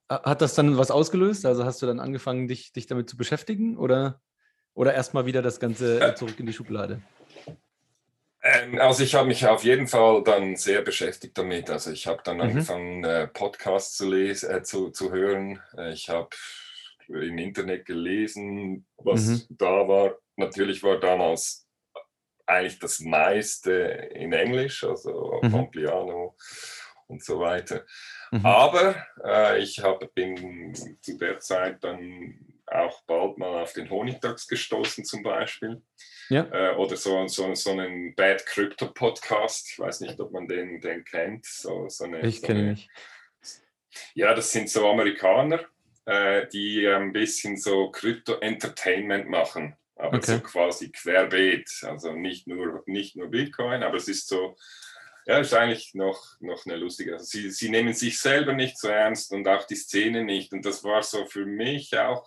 hat 0.09 0.41
das 0.41 0.55
dann 0.55 0.77
was 0.77 0.91
ausgelöst? 0.91 1.45
Also 1.45 1.65
hast 1.65 1.81
du 1.81 1.85
dann 1.85 1.99
angefangen, 1.99 2.47
dich, 2.47 2.73
dich 2.73 2.87
damit 2.87 3.09
zu 3.09 3.17
beschäftigen 3.17 3.77
oder, 3.77 4.21
oder 4.73 4.93
erstmal 4.93 5.25
wieder 5.25 5.41
das 5.41 5.59
Ganze 5.59 6.01
äh, 6.01 6.15
zurück 6.15 6.39
in 6.39 6.47
die 6.47 6.53
Schublade? 6.53 7.01
Ähm, 8.41 8.79
also 8.79 9.03
ich 9.03 9.15
habe 9.15 9.27
mich 9.27 9.45
auf 9.45 9.63
jeden 9.63 9.87
Fall 9.87 10.23
dann 10.23 10.55
sehr 10.55 10.81
beschäftigt 10.81 11.37
damit. 11.37 11.69
Also 11.69 11.91
ich 11.91 12.07
habe 12.07 12.21
dann 12.23 12.37
mhm. 12.37 12.41
angefangen, 12.41 13.03
äh, 13.03 13.27
Podcasts 13.27 13.97
zu, 13.97 14.09
lesen, 14.09 14.49
äh, 14.49 14.63
zu, 14.63 14.89
zu 14.89 15.11
hören. 15.11 15.61
Äh, 15.77 15.93
ich 15.93 16.09
habe 16.09 16.29
im 17.07 17.37
Internet 17.37 17.85
gelesen, 17.85 18.85
was 18.97 19.25
mhm. 19.25 19.41
da 19.49 19.87
war. 19.87 20.17
Natürlich 20.35 20.83
war 20.83 20.99
damals 20.99 21.67
eigentlich 22.45 22.79
das 22.79 22.99
meiste 22.99 23.71
in 23.71 24.33
Englisch, 24.33 24.83
also 24.83 25.39
mhm. 25.41 25.51
Pompliano 25.51 26.35
und 27.07 27.23
so 27.23 27.39
weiter. 27.39 27.85
Mhm. 28.31 28.45
Aber 28.45 28.95
äh, 29.23 29.59
ich 29.59 29.79
hab, 29.79 30.13
bin 30.13 30.73
zu 31.01 31.17
der 31.17 31.39
Zeit 31.39 31.83
dann 31.83 32.39
auch 32.67 33.01
bald 33.03 33.37
mal 33.37 33.63
auf 33.63 33.73
den 33.73 33.89
Honigdachs 33.89 34.47
gestoßen 34.47 35.03
zum 35.03 35.23
Beispiel. 35.23 35.81
Ja. 36.29 36.47
Äh, 36.51 36.75
oder 36.75 36.95
so, 36.95 37.27
so, 37.27 37.53
so 37.55 37.71
einen 37.71 38.13
Bad 38.15 38.45
Crypto 38.45 38.87
Podcast. 38.87 39.69
Ich 39.71 39.79
weiß 39.79 40.01
nicht, 40.01 40.19
ob 40.19 40.31
man 40.31 40.47
den, 40.47 40.79
den 40.79 41.03
kennt. 41.03 41.45
So, 41.45 41.89
so 41.89 42.03
eine, 42.03 42.21
ich 42.21 42.41
so 42.41 42.47
kenne 42.47 42.59
ihn 42.59 42.69
nicht. 42.69 42.89
Ja, 44.13 44.33
das 44.33 44.51
sind 44.51 44.69
so 44.69 44.87
Amerikaner, 44.87 45.61
äh, 46.05 46.47
die 46.47 46.87
ein 46.87 47.11
bisschen 47.11 47.57
so 47.57 47.89
Krypto-Entertainment 47.89 49.27
machen, 49.27 49.75
aber 49.95 50.17
okay. 50.17 50.35
so 50.35 50.39
quasi 50.41 50.91
querbeet. 50.91 51.69
Also 51.83 52.13
nicht 52.13 52.47
nur, 52.47 52.83
nicht 52.85 53.15
nur 53.15 53.29
Bitcoin, 53.29 53.81
aber 53.81 53.97
es 53.97 54.07
ist 54.07 54.27
so, 54.27 54.55
ja, 55.29 55.37
ist 55.37 55.53
eigentlich 55.53 55.93
noch, 55.93 56.19
noch 56.39 56.65
eine 56.65 56.77
lustige. 56.77 57.13
Also 57.13 57.25
sie, 57.25 57.51
sie 57.51 57.69
nehmen 57.69 57.93
sich 57.93 58.19
selber 58.19 58.53
nicht 58.53 58.79
so 58.79 58.87
ernst 58.87 59.31
und 59.31 59.47
auch 59.47 59.63
die 59.63 59.75
Szene 59.75 60.23
nicht. 60.23 60.51
Und 60.53 60.65
das 60.65 60.83
war 60.83 61.03
so 61.03 61.27
für 61.27 61.45
mich 61.45 61.95
auch 61.95 62.25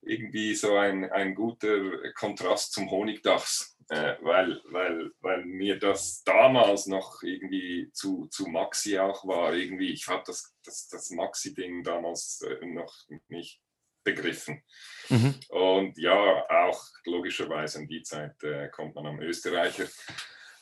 irgendwie 0.00 0.54
so 0.54 0.76
ein, 0.76 1.10
ein 1.10 1.34
guter 1.34 1.76
Kontrast 2.12 2.72
zum 2.72 2.88
Honigdachs, 2.88 3.76
äh, 3.88 4.14
weil, 4.20 4.62
weil, 4.70 5.10
weil 5.22 5.44
mir 5.44 5.76
das 5.76 6.22
damals 6.22 6.86
noch 6.86 7.20
irgendwie 7.24 7.90
zu, 7.92 8.28
zu 8.28 8.46
Maxi 8.46 8.96
auch 8.96 9.26
war. 9.26 9.52
Irgendwie, 9.52 9.90
ich 9.90 10.06
habe 10.06 10.22
das, 10.24 10.54
das, 10.64 10.86
das 10.86 11.10
Maxi-Ding 11.10 11.82
damals 11.82 12.42
äh, 12.42 12.64
noch 12.64 12.94
nicht 13.26 13.60
begriffen. 14.04 14.62
Mhm. 15.08 15.34
Und 15.48 15.98
ja, 15.98 16.46
auch 16.48 16.80
logischerweise 17.06 17.80
in 17.80 17.88
die 17.88 18.02
Zeit 18.02 18.40
äh, 18.44 18.68
kommt 18.68 18.94
man 18.94 19.06
am 19.06 19.20
Österreicher 19.20 19.88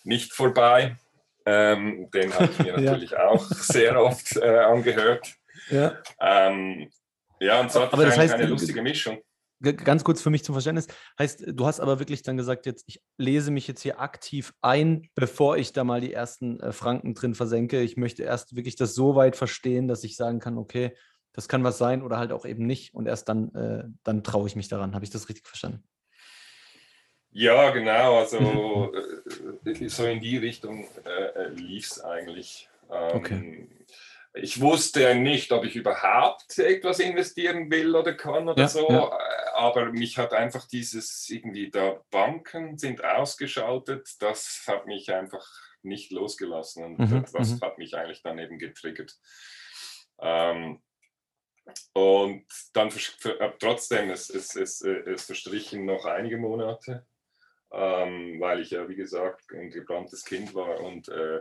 nicht 0.05 0.33
vorbei. 0.33 0.97
Ähm, 1.47 2.11
den 2.13 2.33
habe 2.35 2.51
ich 2.51 2.59
mir 2.59 2.73
natürlich 2.79 3.11
ja. 3.11 3.29
auch 3.29 3.45
sehr 3.45 4.01
oft 4.01 4.37
äh, 4.37 4.59
angehört. 4.59 5.35
Ja. 5.71 5.99
Ähm, 6.21 6.91
ja, 7.41 7.61
und 7.61 7.73
so 7.73 7.81
hat 7.81 7.93
aber 7.93 8.05
das 8.05 8.17
heißt, 8.17 8.35
eine 8.35 8.47
lustige 8.47 8.83
Mischung. 8.83 9.19
Ganz 9.63 10.03
kurz 10.03 10.21
für 10.21 10.31
mich 10.31 10.43
zum 10.43 10.55
Verständnis. 10.55 10.89
Heißt, 11.19 11.45
du 11.47 11.67
hast 11.67 11.79
aber 11.79 12.01
wirklich 12.01 12.23
dann 12.23 12.37
gesagt, 12.37 12.67
jetzt, 12.67 12.85
ich 12.89 13.01
lese 13.17 13.53
mich 13.53 13.69
jetzt 13.69 13.83
hier 13.83 14.01
aktiv 14.01 14.53
ein, 14.61 15.09
bevor 15.15 15.57
ich 15.57 15.73
da 15.73 15.85
mal 15.85 16.01
die 16.01 16.13
ersten 16.13 16.59
äh, 16.59 16.73
Franken 16.73 17.15
drin 17.15 17.37
versenke. 17.37 17.81
Ich 17.81 17.97
möchte 17.97 18.25
erst 18.25 18.57
wirklich 18.57 18.75
das 18.75 18.95
so 18.95 19.15
weit 19.15 19.37
verstehen, 19.37 19.87
dass 19.87 20.03
ich 20.03 20.17
sagen 20.17 20.41
kann, 20.41 20.59
okay, 20.59 20.97
das 21.33 21.49
kann 21.49 21.63
was 21.63 21.79
sein 21.79 22.03
oder 22.03 22.19
halt 22.19 22.33
auch 22.33 22.45
eben 22.45 22.67
nicht. 22.67 22.93
Und 22.93 23.07
erst 23.07 23.29
dann, 23.29 23.55
äh, 23.55 23.85
dann 24.03 24.25
traue 24.25 24.49
ich 24.49 24.57
mich 24.57 24.69
daran. 24.69 24.95
Habe 24.95 25.05
ich 25.05 25.11
das 25.11 25.29
richtig 25.29 25.47
verstanden? 25.47 25.85
Ja, 27.33 27.71
genau. 27.71 28.19
Also 28.19 28.93
äh, 29.65 29.89
so 29.89 30.07
in 30.07 30.21
die 30.21 30.37
Richtung 30.37 30.87
äh, 31.05 31.45
äh 31.45 31.49
lief 31.49 31.91
es 31.91 32.05
eigentlich. 32.05 32.69
Ähm, 32.91 33.17
okay. 33.17 33.69
Ich 34.35 34.61
wusste 34.61 35.15
nicht, 35.15 35.53
ob 35.53 35.65
ich 35.65 35.77
überhaupt 35.77 36.59
etwas 36.59 37.01
investieren 37.01 37.71
will 37.71 37.95
oder 37.95 38.15
kann 38.15 38.49
oder 38.49 38.63
ja, 38.63 38.69
so, 38.69 38.89
ja. 38.89 39.09
Äh, 39.09 39.51
aber 39.55 39.93
mich 39.93 40.19
hat 40.19 40.33
einfach 40.33 40.67
dieses 40.67 41.29
irgendwie 41.29 41.71
da 41.71 42.01
Banken 42.11 42.79
sind 42.79 43.05
ausgeschaltet, 43.05 44.09
das 44.21 44.65
hat 44.67 44.87
mich 44.87 45.13
einfach 45.13 45.47
nicht 45.83 46.13
losgelassen 46.13 46.85
und 46.85 46.99
mhm, 46.99 47.25
das 47.33 47.51
mhm. 47.51 47.61
hat 47.61 47.79
mich 47.79 47.97
eigentlich 47.97 48.23
dann 48.23 48.39
eben 48.39 48.59
getriggert. 48.59 49.19
Ähm, 50.21 50.83
und 51.93 52.47
dann 52.73 52.91
trotzdem, 53.61 54.11
es, 54.11 54.31
es, 54.31 54.57
es, 54.57 54.81
es 54.83 55.25
verstrichen 55.25 55.85
noch 55.85 56.05
einige 56.07 56.39
Monate 56.39 57.07
ähm, 57.73 58.39
weil 58.39 58.61
ich 58.61 58.71
ja, 58.71 58.89
wie 58.89 58.97
gesagt, 58.97 59.51
ein 59.53 59.71
gebranntes 59.71 60.25
Kind 60.25 60.55
war. 60.55 60.81
Und 60.81 61.09
äh, 61.09 61.41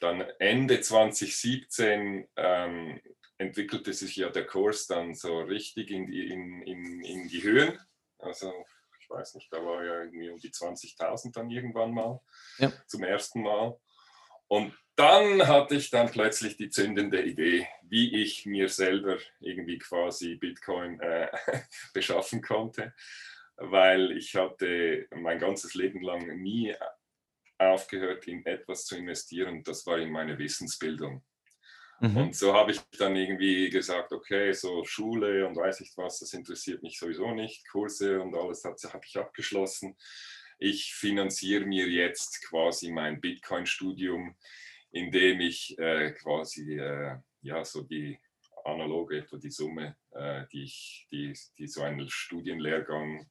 dann 0.00 0.20
Ende 0.38 0.80
2017 0.80 2.28
ähm, 2.36 3.00
entwickelte 3.38 3.92
sich 3.92 4.16
ja 4.16 4.28
der 4.28 4.46
Kurs 4.46 4.86
dann 4.86 5.14
so 5.14 5.40
richtig 5.40 5.90
in 5.90 6.06
die, 6.06 6.28
in, 6.28 6.62
in, 6.62 7.02
in 7.02 7.28
die 7.28 7.42
Höhen. 7.42 7.78
Also 8.18 8.52
ich 9.00 9.10
weiß 9.10 9.34
nicht, 9.34 9.52
da 9.52 9.64
war 9.64 9.84
ja 9.84 10.04
irgendwie 10.04 10.30
um 10.30 10.38
die 10.38 10.50
20.000 10.50 11.32
dann 11.32 11.50
irgendwann 11.50 11.92
mal 11.92 12.20
ja. 12.58 12.72
zum 12.86 13.02
ersten 13.02 13.42
Mal. 13.42 13.76
Und 14.46 14.72
dann 14.94 15.48
hatte 15.48 15.74
ich 15.74 15.90
dann 15.90 16.08
plötzlich 16.08 16.56
die 16.56 16.70
zündende 16.70 17.20
Idee, 17.22 17.66
wie 17.82 18.22
ich 18.22 18.46
mir 18.46 18.68
selber 18.68 19.18
irgendwie 19.40 19.78
quasi 19.78 20.36
Bitcoin 20.36 21.00
äh, 21.00 21.28
beschaffen 21.94 22.42
konnte 22.42 22.94
weil 23.56 24.12
ich 24.16 24.34
hatte 24.34 25.06
mein 25.14 25.38
ganzes 25.38 25.74
Leben 25.74 26.02
lang 26.02 26.26
nie 26.42 26.74
aufgehört, 27.58 28.26
in 28.26 28.44
etwas 28.46 28.84
zu 28.84 28.96
investieren. 28.96 29.62
Das 29.62 29.86
war 29.86 29.98
in 29.98 30.10
meine 30.10 30.38
Wissensbildung. 30.38 31.24
Mhm. 32.00 32.16
Und 32.16 32.36
so 32.36 32.52
habe 32.52 32.72
ich 32.72 32.80
dann 32.98 33.16
irgendwie 33.16 33.70
gesagt, 33.70 34.12
okay, 34.12 34.52
so 34.52 34.84
Schule 34.84 35.46
und 35.46 35.56
weiß 35.56 35.80
ich 35.80 35.92
was, 35.96 36.18
das 36.18 36.32
interessiert 36.32 36.82
mich 36.82 36.98
sowieso 36.98 37.32
nicht. 37.32 37.68
Kurse 37.68 38.20
und 38.20 38.34
alles 38.36 38.64
habe 38.64 39.04
ich 39.06 39.16
abgeschlossen. 39.16 39.96
Ich 40.58 40.94
finanziere 40.94 41.66
mir 41.66 41.88
jetzt 41.88 42.44
quasi 42.48 42.90
mein 42.90 43.20
Bitcoin-Studium, 43.20 44.36
indem 44.90 45.40
ich 45.40 45.78
äh, 45.78 46.12
quasi 46.12 46.78
äh, 46.78 47.16
ja 47.42 47.64
so 47.64 47.82
die 47.82 48.18
analoge 48.64 49.18
etwa 49.18 49.36
die 49.36 49.50
Summe, 49.50 49.96
äh, 50.12 50.44
die, 50.52 50.64
ich, 50.64 51.06
die, 51.10 51.36
die 51.58 51.66
so 51.66 51.82
ein 51.82 52.08
Studienlehrgang 52.08 53.28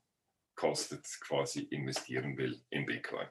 kostet, 0.55 1.05
quasi 1.21 1.61
investieren 1.71 2.37
will 2.37 2.61
in 2.69 2.85
Bitcoin. 2.85 3.27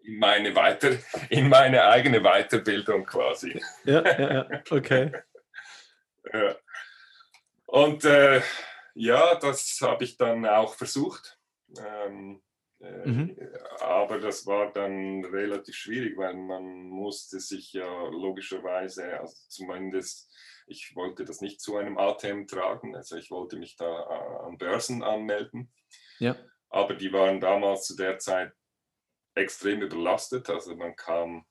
In 0.00 0.18
meine, 0.18 0.54
Weiter, 0.54 0.90
in 1.30 1.48
meine 1.48 1.84
eigene 1.84 2.20
Weiterbildung 2.20 3.04
quasi. 3.04 3.60
Ja, 3.84 4.02
ja, 4.02 4.32
ja. 4.32 4.62
okay. 4.70 5.12
ja. 6.32 6.56
Und 7.66 8.04
äh, 8.04 8.40
ja, 8.94 9.34
das 9.36 9.78
habe 9.82 10.04
ich 10.04 10.16
dann 10.16 10.46
auch 10.46 10.74
versucht. 10.74 11.38
Ähm, 11.78 12.42
äh, 12.80 13.08
mhm. 13.08 13.36
Aber 13.80 14.20
das 14.20 14.46
war 14.46 14.72
dann 14.72 15.24
relativ 15.24 15.74
schwierig, 15.74 16.16
weil 16.16 16.34
man 16.34 16.88
musste 16.88 17.40
sich 17.40 17.72
ja 17.72 18.08
logischerweise, 18.08 19.20
also 19.20 19.34
zumindest 19.48 20.32
ich 20.68 20.94
wollte 20.94 21.24
das 21.24 21.40
nicht 21.40 21.60
zu 21.60 21.76
einem 21.76 21.98
ATM 21.98 22.46
tragen, 22.46 22.94
also 22.94 23.16
ich 23.16 23.30
wollte 23.30 23.56
mich 23.56 23.76
da 23.76 23.86
äh, 23.86 24.46
an 24.46 24.58
Börsen 24.58 25.02
anmelden. 25.02 25.72
Ja 26.18 26.36
aber 26.70 26.94
die 26.94 27.12
waren 27.12 27.40
damals 27.40 27.86
zu 27.86 27.96
der 27.96 28.18
Zeit 28.18 28.52
extrem 29.34 29.82
überlastet, 29.82 30.50
also 30.50 30.74
man 30.76 30.96
kam 30.96 31.44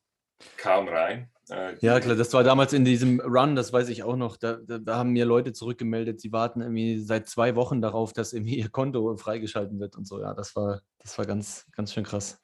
kaum 0.57 0.87
rein. 0.87 1.31
Äh, 1.49 1.75
ja, 1.79 1.99
klar, 1.99 2.15
das 2.15 2.33
war 2.33 2.43
damals 2.43 2.73
in 2.73 2.83
diesem 2.83 3.19
Run, 3.21 3.55
das 3.55 3.71
weiß 3.71 3.89
ich 3.89 4.03
auch 4.03 4.17
noch. 4.17 4.37
Da, 4.37 4.57
da, 4.57 4.77
da, 4.77 4.97
haben 4.97 5.11
mir 5.11 5.25
Leute 5.25 5.53
zurückgemeldet, 5.53 6.19
sie 6.19 6.31
warten 6.31 6.61
irgendwie 6.61 6.99
seit 6.99 7.27
zwei 7.27 7.55
Wochen 7.55 7.81
darauf, 7.81 8.13
dass 8.13 8.33
irgendwie 8.33 8.55
ihr 8.57 8.69
Konto 8.69 9.15
freigeschalten 9.17 9.79
wird 9.79 9.95
und 9.95 10.05
so. 10.05 10.19
Ja, 10.19 10.33
das 10.33 10.55
war, 10.55 10.81
das 10.99 11.17
war 11.17 11.25
ganz, 11.25 11.65
ganz 11.71 11.93
schön 11.93 12.03
krass. 12.03 12.39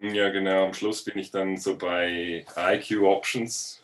Ja, 0.00 0.28
genau. 0.28 0.66
Am 0.66 0.74
Schluss 0.74 1.02
bin 1.04 1.18
ich 1.18 1.30
dann 1.30 1.56
so 1.56 1.78
bei 1.78 2.44
IQ 2.56 3.02
Options, 3.02 3.82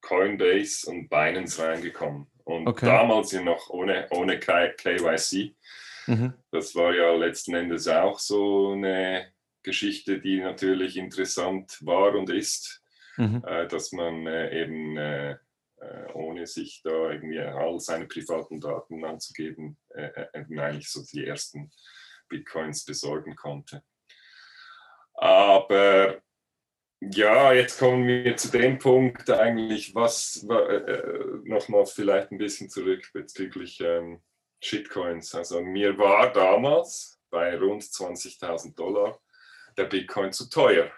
Coinbase 0.00 0.90
und 0.90 1.08
Binance 1.08 1.62
reingekommen. 1.62 2.26
Und 2.44 2.66
okay. 2.66 2.86
damals 2.86 3.30
ja 3.32 3.42
noch 3.42 3.70
ohne, 3.70 4.06
ohne 4.10 4.38
KYC. 4.38 5.54
Mhm. 6.06 6.34
Das 6.50 6.74
war 6.74 6.94
ja 6.94 7.14
letzten 7.14 7.54
Endes 7.54 7.88
auch 7.88 8.18
so 8.18 8.72
eine 8.72 9.32
Geschichte, 9.62 10.20
die 10.20 10.40
natürlich 10.40 10.96
interessant 10.96 11.78
war 11.80 12.14
und 12.14 12.30
ist, 12.30 12.82
mhm. 13.16 13.42
äh, 13.46 13.66
dass 13.66 13.92
man 13.92 14.26
äh, 14.26 14.62
eben 14.62 14.96
äh, 14.96 15.32
äh 15.32 16.12
ohne 16.14 16.46
sich 16.46 16.82
da 16.82 17.10
irgendwie 17.10 17.40
all 17.40 17.80
seine 17.80 18.06
privaten 18.06 18.60
Daten 18.60 19.04
anzugeben, 19.04 19.78
äh, 19.94 20.26
äh, 20.32 20.60
eigentlich 20.60 20.90
so 20.90 21.02
die 21.12 21.26
ersten 21.26 21.70
Bitcoins 22.28 22.84
besorgen 22.84 23.34
konnte. 23.34 23.82
Aber 25.14 26.20
ja, 27.00 27.52
jetzt 27.52 27.78
kommen 27.78 28.06
wir 28.06 28.36
zu 28.36 28.50
dem 28.50 28.78
Punkt 28.78 29.30
eigentlich, 29.30 29.94
was 29.94 30.46
äh, 30.48 31.02
nochmal 31.44 31.86
vielleicht 31.86 32.32
ein 32.32 32.38
bisschen 32.38 32.70
zurück 32.70 33.10
bezüglich 33.12 33.80
ähm, 33.80 34.22
Shitcoins. 34.64 35.34
Also 35.34 35.60
mir 35.62 35.96
war 35.98 36.32
damals 36.32 37.20
bei 37.30 37.56
rund 37.56 37.82
20.000 37.82 38.74
Dollar 38.74 39.18
der 39.76 39.84
Bitcoin 39.84 40.32
zu 40.32 40.48
teuer. 40.48 40.90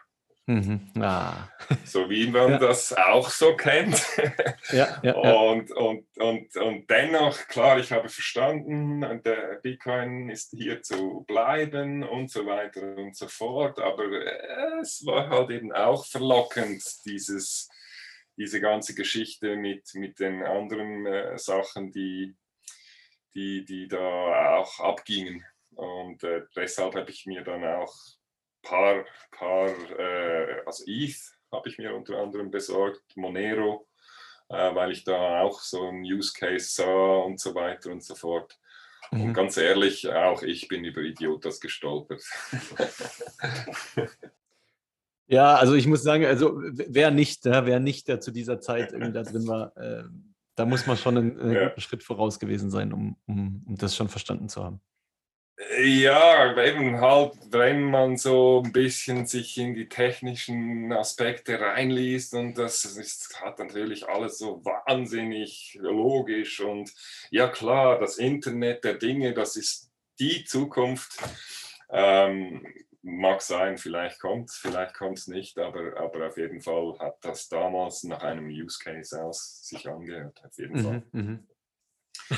Mhm. 0.47 0.93
Ah. 1.01 1.49
So 1.85 2.09
wie 2.09 2.29
man 2.29 2.53
ja. 2.53 2.59
das 2.59 2.93
auch 2.93 3.29
so 3.31 3.57
kennt. 3.57 4.01
Ja, 4.71 5.01
ja, 5.03 5.15
und, 5.15 5.71
und, 5.73 6.05
und, 6.19 6.57
und 6.57 6.91
dennoch, 6.91 7.47
klar, 7.49 7.79
ich 7.79 7.91
habe 7.91 8.09
verstanden, 8.09 9.01
der 9.25 9.61
Bitcoin 9.63 10.29
ist 10.29 10.51
hier 10.51 10.83
zu 10.83 11.25
bleiben 11.27 12.05
und 12.05 12.31
so 12.31 12.47
weiter 12.47 12.97
und 12.97 13.17
so 13.17 13.29
fort. 13.29 13.81
Aber 13.81 14.05
es 14.81 15.05
war 15.07 15.29
halt 15.31 15.51
eben 15.51 15.73
auch 15.73 16.07
verlockend, 16.07 16.85
dieses, 17.05 17.69
diese 18.37 18.61
ganze 18.61 18.95
Geschichte 18.95 19.57
mit, 19.57 19.95
mit 19.95 20.21
den 20.21 20.43
anderen 20.43 21.07
äh, 21.07 21.39
Sachen, 21.39 21.91
die, 21.91 22.37
die, 23.37 23.65
die 23.65 23.87
da 23.87 24.57
auch 24.57 24.81
abgingen. 24.81 25.45
Und 25.75 26.25
äh, 26.25 26.43
deshalb 26.57 26.95
habe 26.95 27.11
ich 27.11 27.27
mir 27.27 27.43
dann 27.43 27.65
auch 27.65 27.95
ein 27.95 28.69
paar, 28.69 29.05
paar 29.31 29.69
äh, 29.99 30.63
also 30.65 30.85
ETH 30.87 31.17
habe 31.53 31.69
ich 31.69 31.79
mir 31.79 31.95
unter 31.95 32.17
anderem 32.19 32.51
besorgt, 32.51 33.05
Monero, 33.15 33.87
äh, 34.49 34.75
weil 34.75 34.93
ich 34.93 35.05
da 35.05 35.43
auch 35.43 35.61
so 35.61 35.89
einen 35.89 36.03
Use 36.03 36.33
Case 36.33 36.71
sah 36.71 37.17
und 37.19 37.39
so 37.39 37.55
weiter 37.55 37.91
und 37.91 38.03
so 38.03 38.15
fort. 38.15 38.59
Mhm. 39.11 39.21
Und 39.21 39.35
ganz 39.35 39.57
ehrlich, 39.57 40.09
auch 40.09 40.43
ich 40.43 40.67
bin 40.69 40.85
über 40.85 41.03
Idiotas 41.03 41.61
gestolpert. 41.61 42.23
Ja, 45.29 45.57
also 45.57 45.75
ich 45.75 45.89
muss 45.89 46.05
sagen, 46.05 46.25
also 46.25 46.57
wer 46.57 47.11
nicht, 47.11 47.45
wer 47.45 47.81
nicht, 47.81 48.07
der 48.07 48.21
zu 48.21 48.31
dieser 48.31 48.61
Zeit 48.61 48.93
irgendwie 48.93 49.13
da 49.13 49.25
drin 49.25 49.49
war, 49.49 49.77
äh, 49.77 50.05
Da 50.57 50.65
muss 50.65 50.87
man 50.87 50.97
schon 50.97 51.17
einen, 51.19 51.41
einen 51.41 51.53
ja. 51.53 51.79
Schritt 51.79 52.03
voraus 52.03 52.39
gewesen 52.39 52.71
sein, 52.71 52.93
um, 52.93 53.17
um, 53.27 53.63
um 53.67 53.77
das 53.77 53.95
schon 53.95 54.09
verstanden 54.09 54.49
zu 54.49 54.65
haben. 54.65 54.81
Ja, 55.79 56.55
eben 56.63 57.01
halt, 57.01 57.33
wenn 57.51 57.85
man 57.85 58.19
so 58.19 58.63
ein 58.63 58.73
bisschen 58.73 59.27
sich 59.27 59.57
in 59.57 59.75
die 59.75 59.89
technischen 59.89 60.93
Aspekte 60.93 61.59
reinliest 61.59 62.35
und 62.35 62.59
das 62.59 62.85
ist, 62.85 63.41
hat 63.41 63.59
natürlich 63.59 64.07
alles 64.07 64.39
so 64.39 64.63
wahnsinnig 64.65 65.79
logisch 65.81 66.61
und 66.61 66.93
ja 67.31 67.49
klar, 67.49 67.99
das 67.99 68.19
Internet 68.19 68.85
der 68.85 68.95
Dinge, 68.95 69.33
das 69.33 69.57
ist 69.57 69.91
die 70.19 70.45
Zukunft. 70.45 71.17
Ähm, 71.91 72.67
mag 73.07 73.41
sein, 73.41 73.79
vielleicht 73.79 74.19
kommt 74.19 74.51
es, 74.51 74.57
vielleicht 74.57 74.95
kommt 74.95 75.19
es 75.19 75.29
nicht, 75.29 75.57
aber, 75.59 75.97
aber 75.97 76.27
auf 76.27 76.37
jeden 76.37 76.61
Fall 76.61 76.99
hat 76.99 77.25
das 77.25 77.49
damals 77.49 78.03
nach 78.03 78.23
einem 78.23 78.49
Use 78.49 78.79
Case 78.83 79.23
aus 79.23 79.65
sich 79.65 79.89
angehört, 79.89 80.43
auf 80.45 80.59
jeden 80.59 80.83
Fall. 80.83 81.03
Mhm, 81.13 81.21
mhm. 81.21 81.49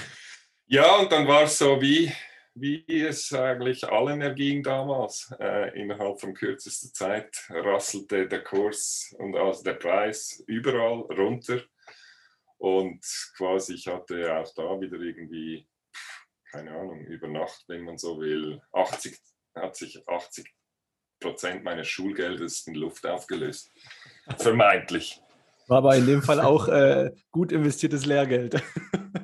ja, 0.67 0.97
und 0.97 1.11
dann 1.11 1.27
war 1.27 1.45
es 1.45 1.57
so 1.57 1.81
wie, 1.81 2.13
wie 2.53 2.85
es 2.87 3.33
eigentlich 3.33 3.89
allen 3.89 4.21
erging 4.21 4.63
damals. 4.63 5.35
Äh, 5.41 5.81
innerhalb 5.81 6.21
von 6.21 6.35
kürzester 6.35 6.93
Zeit 6.93 7.45
rasselte 7.49 8.29
der 8.29 8.45
Kurs 8.45 9.15
und 9.19 9.37
also 9.37 9.65
der 9.65 9.75
Preis 9.75 10.45
überall 10.47 11.01
runter. 11.17 11.63
Und 12.59 13.01
quasi, 13.39 13.75
ich 13.75 13.87
hatte 13.87 14.37
auch 14.37 14.53
da 14.55 14.79
wieder 14.79 14.99
irgendwie, 14.99 15.67
keine 16.51 16.73
Ahnung, 16.73 17.07
über 17.07 17.29
Nacht, 17.29 17.65
wenn 17.69 17.85
man 17.85 17.97
so 17.97 18.21
will, 18.21 18.61
80, 18.73 19.19
hat 19.55 19.77
sich 19.77 20.07
80 20.07 20.58
Prozent 21.21 21.65
meines 21.65 21.89
Schulgeldes 21.89 22.67
in 22.67 22.75
Luft 22.75 23.07
aufgelöst. 23.07 23.73
Vermeintlich. 24.39 25.21
War 25.67 25.79
aber 25.79 25.97
in 25.97 26.07
dem 26.07 26.23
Fall 26.23 26.41
auch 26.41 26.69
äh, 26.69 27.11
gut 27.31 27.53
investiertes 27.53 28.07
Lehrgeld. 28.07 28.63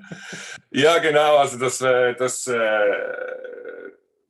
ja, 0.71 0.99
genau. 0.99 1.39
Also 1.39 1.59
das, 1.59 1.81
äh, 1.81 2.15
das 2.15 2.47
äh, 2.47 2.53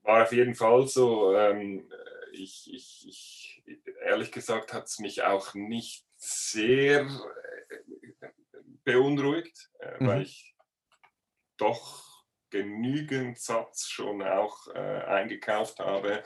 war 0.03 0.23
auf 0.23 0.33
jeden 0.33 0.55
Fall 0.55 0.87
so. 0.87 1.35
Ähm, 1.37 1.91
ich, 2.33 2.73
ich, 2.73 3.05
ich, 3.09 3.63
ehrlich 4.05 4.31
gesagt 4.31 4.73
hat 4.73 4.87
es 4.87 5.01
mich 5.01 5.23
auch 5.25 5.55
nicht 5.55 6.05
sehr 6.17 7.01
äh, 7.01 8.29
beunruhigt, 8.85 9.71
äh, 9.81 10.03
mhm. 10.03 10.07
weil 10.07 10.23
ich 10.23 10.55
doch 11.57 12.05
genügend 12.51 13.41
Satz 13.41 13.89
schon 13.89 14.23
auch 14.23 14.69
äh, 14.69 14.79
eingekauft 14.79 15.81
habe, 15.81 16.23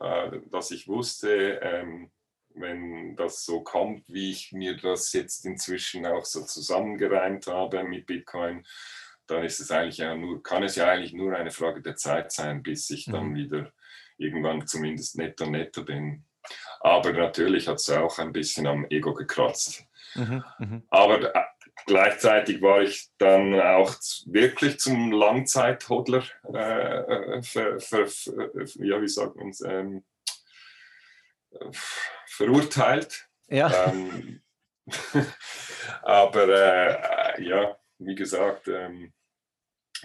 dass 0.00 0.70
ich 0.70 0.88
wusste, 0.88 1.60
ähm, 1.62 2.10
wenn 2.54 3.16
das 3.16 3.44
so 3.44 3.62
kommt, 3.62 4.04
wie 4.08 4.32
ich 4.32 4.52
mir 4.52 4.76
das 4.76 5.12
jetzt 5.12 5.44
inzwischen 5.44 6.06
auch 6.06 6.24
so 6.24 6.44
zusammengereimt 6.44 7.46
habe 7.46 7.84
mit 7.84 8.06
Bitcoin, 8.06 8.66
dann 9.26 9.44
ist 9.44 9.60
es 9.60 9.70
eigentlich 9.70 9.98
ja 9.98 10.14
nur, 10.16 10.42
kann 10.42 10.62
es 10.64 10.76
ja 10.76 10.88
eigentlich 10.88 11.12
nur 11.12 11.36
eine 11.36 11.50
Frage 11.50 11.80
der 11.82 11.96
Zeit 11.96 12.32
sein, 12.32 12.62
bis 12.62 12.90
ich 12.90 13.04
dann 13.04 13.28
mhm. 13.28 13.34
wieder 13.36 13.72
irgendwann 14.16 14.66
zumindest 14.66 15.16
netter 15.16 15.46
netter 15.46 15.82
bin. 15.82 16.24
Aber 16.80 17.12
natürlich 17.12 17.68
hat 17.68 17.76
es 17.76 17.90
auch 17.90 18.18
ein 18.18 18.32
bisschen 18.32 18.66
am 18.66 18.86
Ego 18.90 19.14
gekratzt. 19.14 19.84
Mhm, 20.14 20.42
mh. 20.58 20.82
Aber 20.90 21.34
äh, 21.34 21.44
gleichzeitig 21.86 22.62
war 22.62 22.82
ich 22.82 23.10
dann 23.18 23.60
auch 23.60 23.94
wirklich 24.26 24.78
zum 24.78 25.12
Langzeithodler, 25.12 26.24
äh, 26.52 27.38
äh 27.38 27.42
für, 27.42 27.80
für, 27.80 28.06
für, 28.06 28.66
ja, 28.84 29.00
wie 29.00 29.08
sagt 29.08 29.36
man 29.36 29.50
es, 29.50 29.60
ähm, 29.60 30.04
verurteilt. 32.26 33.28
Ja. 33.48 33.86
Ähm, 33.86 34.42
aber 36.02 36.48
äh, 36.48 37.42
ja, 37.42 37.76
wie 37.98 38.14
gesagt, 38.14 38.68
ähm, 38.68 39.12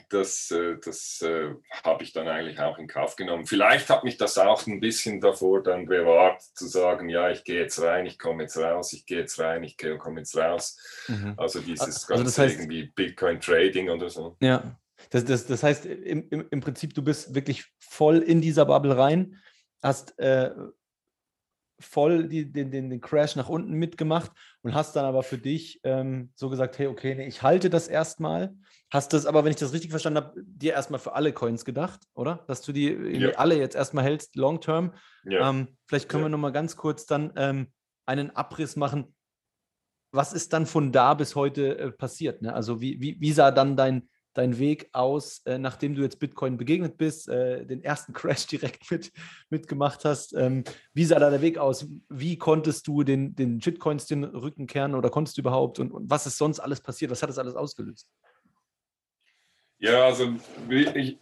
das, 0.10 0.52
äh, 0.52 0.78
das 0.84 1.22
äh, 1.22 1.54
habe 1.84 2.04
ich 2.04 2.14
dann 2.14 2.28
eigentlich 2.28 2.60
auch 2.60 2.78
in 2.78 2.88
Kauf 2.88 3.16
genommen. 3.16 3.46
Vielleicht 3.46 3.90
hat 3.90 4.04
mich 4.04 4.18
das 4.18 4.38
auch 4.38 4.66
ein 4.68 4.80
bisschen 4.80 5.22
davor 5.22 5.64
dann 5.64 5.86
bewahrt, 5.86 6.42
zu 6.42 6.68
sagen, 6.68 7.10
ja, 7.10 7.30
ich 7.30 7.44
gehe 7.44 7.62
jetzt 7.62 7.82
rein, 7.82 8.06
ich 8.06 8.20
komme 8.20 8.44
jetzt 8.44 8.58
raus, 8.58 8.94
ich 8.94 9.06
gehe 9.06 9.20
jetzt 9.20 9.40
rein, 9.40 9.64
ich 9.64 9.78
komme 9.78 10.20
jetzt 10.20 10.38
raus. 10.38 10.78
Mhm. 11.08 11.34
Also 11.38 11.60
dieses 11.60 11.82
also 11.82 12.08
ganze 12.08 12.24
das 12.26 12.38
heißt, 12.38 12.60
irgendwie 12.60 12.84
Bitcoin 12.96 13.40
Trading 13.40 13.90
oder 13.90 14.10
so. 14.10 14.38
Ja, 14.42 14.78
das, 15.10 15.26
das, 15.26 15.46
das 15.46 15.64
heißt 15.64 15.86
im, 15.86 16.28
im, 16.30 16.48
im 16.50 16.60
Prinzip, 16.60 16.94
du 16.94 17.04
bist 17.04 17.36
wirklich 17.36 17.66
voll 17.80 18.20
in 18.20 18.42
dieser 18.42 18.66
Bubble 18.66 18.98
rein, 18.98 19.42
hast 19.82 20.18
äh, 20.20 20.52
voll 21.80 22.28
die, 22.28 22.52
den, 22.52 22.72
den, 22.72 22.90
den 22.90 23.02
Crash 23.02 23.36
nach 23.36 23.50
unten 23.50 23.74
mitgemacht 23.74 24.32
und 24.66 24.74
hast 24.74 24.96
dann 24.96 25.06
aber 25.06 25.22
für 25.22 25.38
dich 25.38 25.80
ähm, 25.84 26.32
so 26.34 26.50
gesagt, 26.50 26.80
hey, 26.80 26.88
okay, 26.88 27.14
nee, 27.14 27.28
ich 27.28 27.44
halte 27.44 27.70
das 27.70 27.88
erstmal. 27.88 28.56
Hast 28.90 29.14
das 29.14 29.28
aber, 29.28 29.44
wenn 29.44 29.52
ich 29.52 29.58
das 29.58 29.74
richtig 29.74 29.92
verstanden 29.92 30.18
habe, 30.18 30.42
dir 30.44 30.74
erstmal 30.74 31.00
für 31.00 31.14
alle 31.14 31.34
Coins 31.34 31.66
gedacht, 31.66 32.02
oder? 32.16 32.44
Dass 32.48 32.64
du 32.64 32.72
die 32.72 32.88
ja. 32.88 33.30
alle 33.36 33.60
jetzt 33.60 33.76
erstmal 33.76 34.04
hältst, 34.04 34.36
long 34.36 34.62
term. 34.62 34.94
Ja. 35.24 35.52
Ähm, 35.52 35.78
vielleicht 35.86 36.10
können 36.10 36.24
ja. 36.24 36.26
wir 36.26 36.32
nochmal 36.32 36.52
ganz 36.52 36.78
kurz 36.78 37.06
dann 37.06 37.32
ähm, 37.36 37.68
einen 38.08 38.36
Abriss 38.36 38.76
machen. 38.76 39.16
Was 40.12 40.34
ist 40.34 40.52
dann 40.52 40.66
von 40.66 40.92
da 40.92 41.14
bis 41.14 41.36
heute 41.36 41.78
äh, 41.78 41.92
passiert? 41.92 42.42
Ne? 42.42 42.52
Also 42.52 42.82
wie, 42.82 43.00
wie, 43.00 43.22
wie 43.22 43.34
sah 43.34 43.52
dann 43.52 43.78
dein, 43.78 44.10
dein 44.36 44.60
Weg 44.60 44.90
aus, 44.92 45.40
äh, 45.46 45.58
nachdem 45.58 45.96
du 45.96 46.04
jetzt 46.04 46.20
Bitcoin 46.20 46.58
begegnet 46.58 46.98
bist, 46.98 47.28
äh, 47.28 47.66
den 47.66 47.84
ersten 47.84 48.14
Crash 48.14 48.46
direkt 48.46 48.90
mit, 48.92 49.12
mitgemacht 49.50 50.06
hast? 50.06 50.34
Ähm, 50.34 50.64
wie 50.94 51.06
sah 51.06 51.20
da 51.20 51.30
der 51.30 51.42
Weg 51.42 51.58
aus? 51.58 51.88
Wie 52.10 52.38
konntest 52.38 52.88
du 52.88 53.04
den, 53.04 53.36
den 53.36 53.62
Shitcoins 53.62 54.06
den 54.06 54.24
Rücken 54.24 54.68
kehren 54.68 54.94
oder 54.96 55.10
konntest 55.10 55.38
du 55.38 55.42
überhaupt? 55.42 55.80
Und, 55.80 55.92
und 55.92 56.10
was 56.10 56.28
ist 56.28 56.38
sonst 56.38 56.60
alles 56.60 56.82
passiert? 56.82 57.12
Was 57.12 57.22
hat 57.22 57.30
das 57.30 57.40
alles 57.40 57.56
ausgelöst? 57.56 58.08
Ja, 59.78 60.06
also 60.06 60.34
ich, 60.70 61.18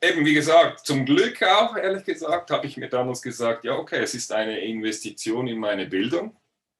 eben 0.00 0.24
wie 0.24 0.34
gesagt, 0.34 0.86
zum 0.86 1.04
Glück 1.04 1.42
auch, 1.42 1.76
ehrlich 1.76 2.04
gesagt, 2.04 2.50
habe 2.50 2.66
ich 2.66 2.76
mir 2.76 2.88
damals 2.88 3.20
gesagt, 3.20 3.64
ja, 3.64 3.76
okay, 3.76 4.00
es 4.02 4.14
ist 4.14 4.32
eine 4.32 4.60
Investition 4.60 5.48
in 5.48 5.58
meine 5.58 5.86
Bildung. 5.86 6.36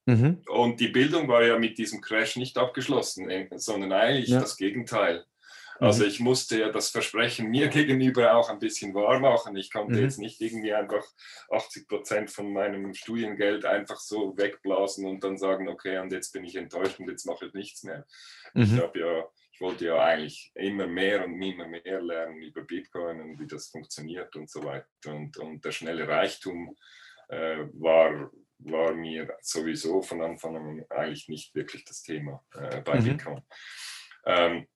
Mhm. 0.07 0.43
Und 0.49 0.79
die 0.79 0.89
Bildung 0.89 1.27
war 1.27 1.45
ja 1.45 1.59
mit 1.59 1.79
diesem 1.79 2.01
Crash 2.01 2.37
nicht 2.37 2.57
abgeschlossen, 2.57 3.29
äh, 3.29 3.49
sondern 3.57 3.93
eigentlich 3.93 4.29
ja. 4.29 4.41
das 4.41 4.57
Gegenteil. 4.57 5.25
Also 5.79 6.05
mhm. 6.05 6.11
ich 6.11 6.21
musste 6.21 6.61
ja 6.61 6.71
das 6.71 6.91
Versprechen 6.91 7.51
mir 7.51 7.69
gegenüber 7.69 8.35
auch 8.35 8.49
ein 8.49 8.59
bisschen 8.59 8.95
wahr 8.95 9.19
machen. 9.21 9.57
Ich 9.57 9.73
konnte 9.73 9.95
mhm. 9.95 10.03
jetzt 10.03 10.19
nicht 10.19 10.41
irgendwie 10.41 10.73
einfach 10.73 11.05
80 11.51 11.89
Prozent 11.89 12.31
von 12.31 12.53
meinem 12.53 12.95
Studiengeld 12.95 13.65
einfach 13.65 13.99
so 13.99 14.37
wegblasen 14.37 15.07
und 15.07 15.23
dann 15.23 15.37
sagen, 15.37 15.69
okay, 15.69 15.99
und 15.99 16.13
jetzt 16.13 16.33
bin 16.33 16.45
ich 16.45 16.57
enttäuscht 16.57 16.99
und 16.99 17.11
jetzt 17.11 17.27
mache 17.27 17.47
ich 17.47 17.55
nichts 17.55 17.83
mehr. 17.83 18.07
Mhm. 18.55 18.63
Ich 18.63 18.79
habe 18.79 18.99
ja, 18.99 19.25
ich 19.53 19.61
wollte 19.61 19.87
ja 19.87 20.03
eigentlich 20.03 20.53
immer 20.55 20.87
mehr 20.87 21.25
und 21.25 21.41
immer 21.41 21.67
mehr 21.67 22.01
lernen 22.01 22.43
über 22.43 22.63
Bitcoin 22.63 23.21
und 23.21 23.41
wie 23.41 23.47
das 23.47 23.69
funktioniert 23.69 24.35
und 24.37 24.51
so 24.51 24.65
weiter. 24.65 24.87
Und, 25.07 25.37
und 25.37 25.65
der 25.65 25.73
schnelle 25.73 26.09
Reichtum 26.09 26.77
äh, 27.29 27.67
war, 27.75 28.31
war 28.59 28.95
mir 28.95 29.37
sowieso 29.43 30.01
von 30.03 30.23
Anfang 30.23 30.57
an 30.57 30.85
eigentlich 30.91 31.29
nicht 31.29 31.55
wirklich 31.55 31.85
das 31.85 32.03
Thema 32.03 32.43
äh, 32.55 32.81
bei 32.81 33.01
mhm. 33.01 33.05
Bitcoin. 33.05 33.43
Ähm, 34.25 34.67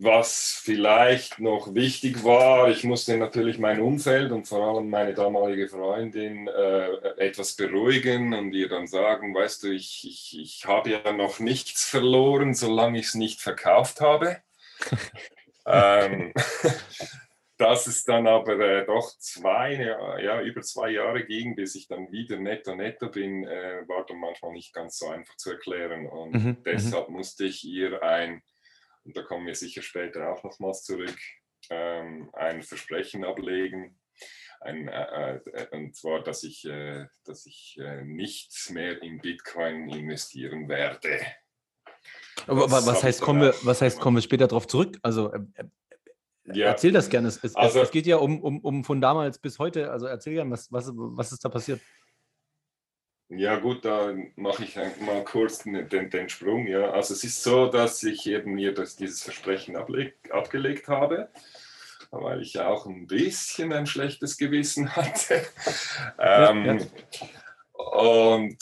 was 0.00 0.60
vielleicht 0.62 1.40
noch 1.40 1.74
wichtig 1.74 2.22
war, 2.22 2.68
ich 2.70 2.84
musste 2.84 3.16
natürlich 3.16 3.58
mein 3.58 3.80
Umfeld 3.80 4.30
und 4.30 4.46
vor 4.46 4.64
allem 4.64 4.88
meine 4.90 5.12
damalige 5.12 5.68
Freundin 5.68 6.46
äh, 6.46 6.88
etwas 7.16 7.56
beruhigen 7.56 8.32
und 8.32 8.52
ihr 8.52 8.68
dann 8.68 8.86
sagen, 8.86 9.34
weißt 9.34 9.64
du, 9.64 9.72
ich, 9.72 10.06
ich, 10.08 10.38
ich 10.40 10.66
habe 10.66 10.90
ja 10.90 11.12
noch 11.12 11.40
nichts 11.40 11.84
verloren, 11.84 12.54
solange 12.54 13.00
ich 13.00 13.06
es 13.06 13.14
nicht 13.14 13.40
verkauft 13.40 14.00
habe. 14.00 14.38
ähm, 15.66 16.32
dass 17.58 17.88
es 17.88 18.04
dann 18.04 18.28
aber 18.28 18.56
äh, 18.60 18.86
doch 18.86 19.10
zwei, 19.18 19.74
ja, 20.22 20.40
über 20.42 20.62
zwei 20.62 20.90
Jahre 20.90 21.24
ging, 21.24 21.56
bis 21.56 21.74
ich 21.74 21.88
dann 21.88 22.12
wieder 22.12 22.38
netto 22.38 22.76
netto 22.76 23.08
bin, 23.08 23.44
äh, 23.44 23.82
war 23.88 24.06
dann 24.06 24.20
manchmal 24.20 24.52
nicht 24.52 24.72
ganz 24.72 24.98
so 24.98 25.08
einfach 25.08 25.34
zu 25.36 25.50
erklären. 25.50 26.06
Und 26.06 26.34
mhm, 26.34 26.46
mhm. 26.50 26.62
deshalb 26.64 27.08
musste 27.08 27.46
ich 27.46 27.64
ihr 27.64 28.00
ein 28.04 28.42
und 29.04 29.16
da 29.16 29.22
kommen 29.22 29.46
wir 29.46 29.54
sicher 29.54 29.82
später 29.82 30.30
auch 30.30 30.42
nochmals 30.44 30.84
zurück, 30.84 31.18
ähm, 31.70 32.30
ein 32.32 32.62
Versprechen 32.62 33.24
ablegen. 33.24 33.98
Ein, 34.60 34.88
äh, 34.88 35.36
äh, 35.36 35.66
und 35.70 35.94
zwar, 35.94 36.22
dass 36.22 36.42
ich, 36.42 36.64
äh, 36.64 37.06
dass 37.24 37.46
ich 37.46 37.78
äh, 37.80 38.02
nicht 38.04 38.70
mehr 38.70 39.00
in 39.02 39.20
Bitcoin 39.20 39.88
investieren 39.88 40.68
werde. 40.68 41.20
Aber 42.46 42.70
was, 42.70 42.86
was 42.86 43.02
heißt, 43.02 43.20
kommen 43.20 43.42
wir, 43.42 43.54
was 43.62 43.80
heißt, 43.80 44.00
kommen 44.00 44.16
wir 44.16 44.22
später 44.22 44.48
darauf 44.48 44.66
zurück? 44.66 44.98
Also 45.02 45.32
äh, 45.32 45.40
ja. 46.52 46.66
erzähl 46.66 46.92
das 46.92 47.08
gerne. 47.08 47.28
Es, 47.28 47.42
es, 47.42 47.54
also, 47.54 47.80
es, 47.80 47.90
geht 47.90 48.06
ja 48.06 48.16
um, 48.16 48.40
um, 48.40 48.58
um 48.60 48.84
von 48.84 49.00
damals 49.00 49.38
bis 49.38 49.58
heute. 49.58 49.90
Also 49.90 50.06
erzähl 50.06 50.34
gerne, 50.34 50.50
was, 50.50 50.72
was, 50.72 50.90
was 50.94 51.32
ist 51.32 51.44
da 51.44 51.48
passiert? 51.48 51.80
Ja 53.30 53.56
gut, 53.56 53.84
da 53.84 54.14
mache 54.36 54.64
ich 54.64 54.76
mal 54.76 55.22
kurz 55.24 55.64
den, 55.64 56.10
den, 56.10 56.28
Sprung. 56.28 56.66
Ja. 56.66 56.90
Also 56.92 57.14
es 57.14 57.24
ist 57.24 57.42
so, 57.42 57.66
dass 57.66 58.02
ich 58.02 58.26
eben 58.26 58.54
mir 58.54 58.72
das, 58.72 58.96
dieses 58.96 59.22
Versprechen 59.22 59.76
ableg, 59.76 60.14
abgelegt 60.30 60.88
habe, 60.88 61.28
weil 62.10 62.40
ich 62.40 62.58
auch 62.58 62.86
ein 62.86 63.06
bisschen 63.06 63.72
ein 63.72 63.86
schlechtes 63.86 64.38
Gewissen 64.38 64.94
hatte. 64.96 65.46
ähm, 66.18 66.64
ja, 66.64 66.74
ja. 66.74 66.78
Und 67.74 68.56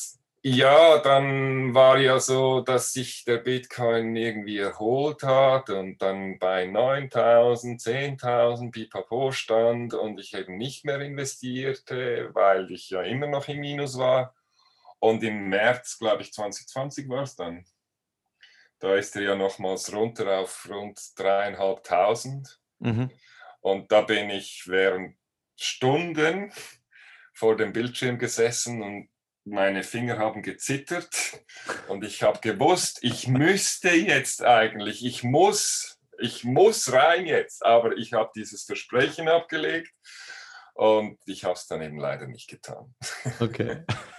Ja, 0.48 0.98
dann 0.98 1.74
war 1.74 1.98
ja 1.98 2.20
so, 2.20 2.60
dass 2.60 2.92
sich 2.92 3.24
der 3.24 3.38
Bitcoin 3.38 4.14
irgendwie 4.14 4.58
erholt 4.58 5.24
hat 5.24 5.70
und 5.70 6.00
dann 6.00 6.38
bei 6.38 6.66
9000, 6.66 7.80
10.000 7.80 8.70
Pipapo 8.70 9.32
stand 9.32 9.94
und 9.94 10.20
ich 10.20 10.34
eben 10.34 10.56
nicht 10.56 10.84
mehr 10.84 11.00
investierte, 11.00 12.30
weil 12.32 12.70
ich 12.70 12.90
ja 12.90 13.02
immer 13.02 13.26
noch 13.26 13.48
im 13.48 13.58
Minus 13.58 13.98
war. 13.98 14.35
Und 14.98 15.22
im 15.22 15.48
März, 15.48 15.98
glaube 15.98 16.22
ich, 16.22 16.32
2020 16.32 17.08
war 17.08 17.22
es 17.22 17.36
dann. 17.36 17.64
Da 18.78 18.94
ist 18.96 19.16
er 19.16 19.22
ja 19.22 19.34
nochmals 19.34 19.92
runter 19.92 20.38
auf 20.38 20.68
rund 20.68 21.00
dreieinhalbtausend. 21.16 22.60
Mhm. 22.78 23.10
Und 23.60 23.90
da 23.90 24.02
bin 24.02 24.30
ich 24.30 24.64
während 24.66 25.16
Stunden 25.56 26.52
vor 27.32 27.56
dem 27.56 27.72
Bildschirm 27.72 28.18
gesessen 28.18 28.82
und 28.82 29.08
meine 29.44 29.82
Finger 29.82 30.18
haben 30.18 30.42
gezittert 30.42 31.40
und 31.88 32.04
ich 32.04 32.22
habe 32.22 32.40
gewusst, 32.40 32.98
ich 33.02 33.28
müsste 33.28 33.90
jetzt 33.90 34.42
eigentlich, 34.42 35.04
ich 35.04 35.22
muss, 35.22 36.00
ich 36.18 36.44
muss 36.44 36.92
rein 36.92 37.26
jetzt, 37.26 37.64
aber 37.64 37.96
ich 37.96 38.12
habe 38.12 38.30
dieses 38.34 38.64
Versprechen 38.64 39.28
abgelegt 39.28 39.94
und 40.74 41.18
ich 41.26 41.44
habe 41.44 41.54
es 41.54 41.66
dann 41.66 41.80
eben 41.80 41.98
leider 41.98 42.26
nicht 42.26 42.48
getan. 42.48 42.94
Okay. 43.40 43.84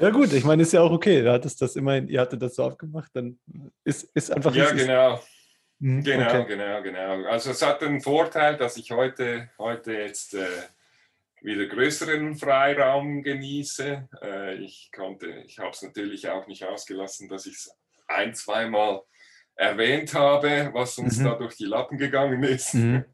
ja 0.00 0.10
gut, 0.10 0.32
ich 0.32 0.44
meine, 0.44 0.62
ist 0.62 0.72
ja 0.72 0.82
auch 0.82 0.90
okay. 0.90 1.22
Du 1.22 1.32
hattest 1.32 1.60
das 1.62 1.76
immerhin, 1.76 2.08
ihr 2.08 2.20
hattet 2.20 2.42
das 2.42 2.54
so 2.54 2.64
abgemacht, 2.64 3.10
dann 3.14 3.38
ist, 3.84 4.04
ist 4.14 4.30
einfach. 4.30 4.54
Ja, 4.54 4.70
genau. 4.72 5.20
Mhm, 5.78 6.04
genau, 6.04 6.40
okay. 6.40 6.44
genau, 6.46 6.82
genau. 6.82 7.28
Also 7.28 7.52
es 7.52 7.62
hat 7.62 7.80
den 7.80 8.00
Vorteil, 8.00 8.56
dass 8.56 8.76
ich 8.76 8.90
heute, 8.90 9.50
heute 9.58 9.92
jetzt 9.94 10.34
äh, 10.34 10.46
wieder 11.40 11.66
größeren 11.66 12.36
Freiraum 12.36 13.22
genieße. 13.22 14.08
Äh, 14.22 14.54
ich 14.56 14.90
konnte, 14.94 15.42
ich 15.46 15.58
habe 15.58 15.70
es 15.70 15.82
natürlich 15.82 16.28
auch 16.28 16.46
nicht 16.46 16.64
ausgelassen, 16.64 17.28
dass 17.28 17.46
ich 17.46 17.54
es 17.54 17.74
ein, 18.08 18.34
zweimal 18.34 19.02
erwähnt 19.54 20.14
habe, 20.14 20.70
was 20.72 20.98
uns 20.98 21.18
mhm. 21.18 21.24
da 21.24 21.34
durch 21.34 21.56
die 21.56 21.66
Lappen 21.66 21.98
gegangen 21.98 22.42
ist. 22.42 22.74
Mhm. 22.74 23.04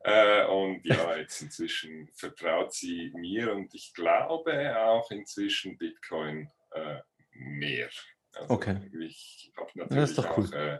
Äh, 0.00 0.44
und 0.46 0.84
ja, 0.84 1.16
jetzt 1.16 1.42
inzwischen 1.42 2.08
vertraut 2.14 2.72
sie 2.72 3.10
mir 3.14 3.52
und 3.52 3.74
ich 3.74 3.92
glaube 3.94 4.76
auch 4.78 5.10
inzwischen 5.10 5.76
Bitcoin 5.76 6.50
äh, 6.72 7.00
mehr. 7.32 7.90
Also 8.34 8.54
okay. 8.54 8.90
Ich 9.00 9.52
habe 9.56 9.70
natürlich 9.74 10.18
auch, 10.18 10.38
cool. 10.38 10.54
Äh, 10.54 10.78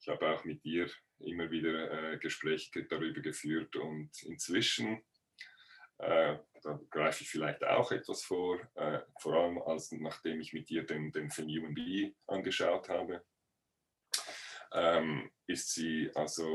ich 0.00 0.08
habe 0.08 0.30
auch 0.30 0.44
mit 0.44 0.64
dir 0.64 0.88
immer 1.18 1.50
wieder 1.50 2.12
äh, 2.12 2.18
Gespräche 2.18 2.84
darüber 2.84 3.20
geführt 3.20 3.76
und 3.76 4.10
inzwischen 4.22 5.02
äh, 5.98 6.36
da 6.62 6.80
greife 6.90 7.22
ich 7.22 7.30
vielleicht 7.30 7.64
auch 7.64 7.92
etwas 7.92 8.24
vor, 8.24 8.60
äh, 8.74 9.00
vor 9.20 9.34
allem 9.34 9.58
als 9.62 9.92
nachdem 9.92 10.40
ich 10.40 10.52
mit 10.52 10.68
dir 10.68 10.84
den, 10.84 11.12
den 11.12 11.30
Film 11.30 11.48
Human 11.48 11.74
Bee 11.74 12.14
angeschaut 12.26 12.88
habe. 12.88 13.22
Ähm, 14.74 15.30
ist 15.46 15.74
sie 15.74 16.10
also, 16.14 16.46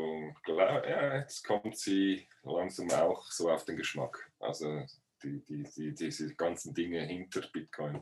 ja, 0.48 1.20
jetzt 1.20 1.44
kommt 1.46 1.78
sie 1.78 2.28
langsam 2.44 2.90
auch 2.92 3.30
so 3.32 3.50
auf 3.52 3.66
den 3.66 3.78
Geschmack. 3.78 4.32
Also 4.40 4.86
die, 5.24 5.44
die, 5.44 5.64
die, 5.76 5.94
diese 5.94 6.34
ganzen 6.36 6.74
Dinge 6.74 7.02
hinter 7.02 7.42
Bitcoin 7.54 8.02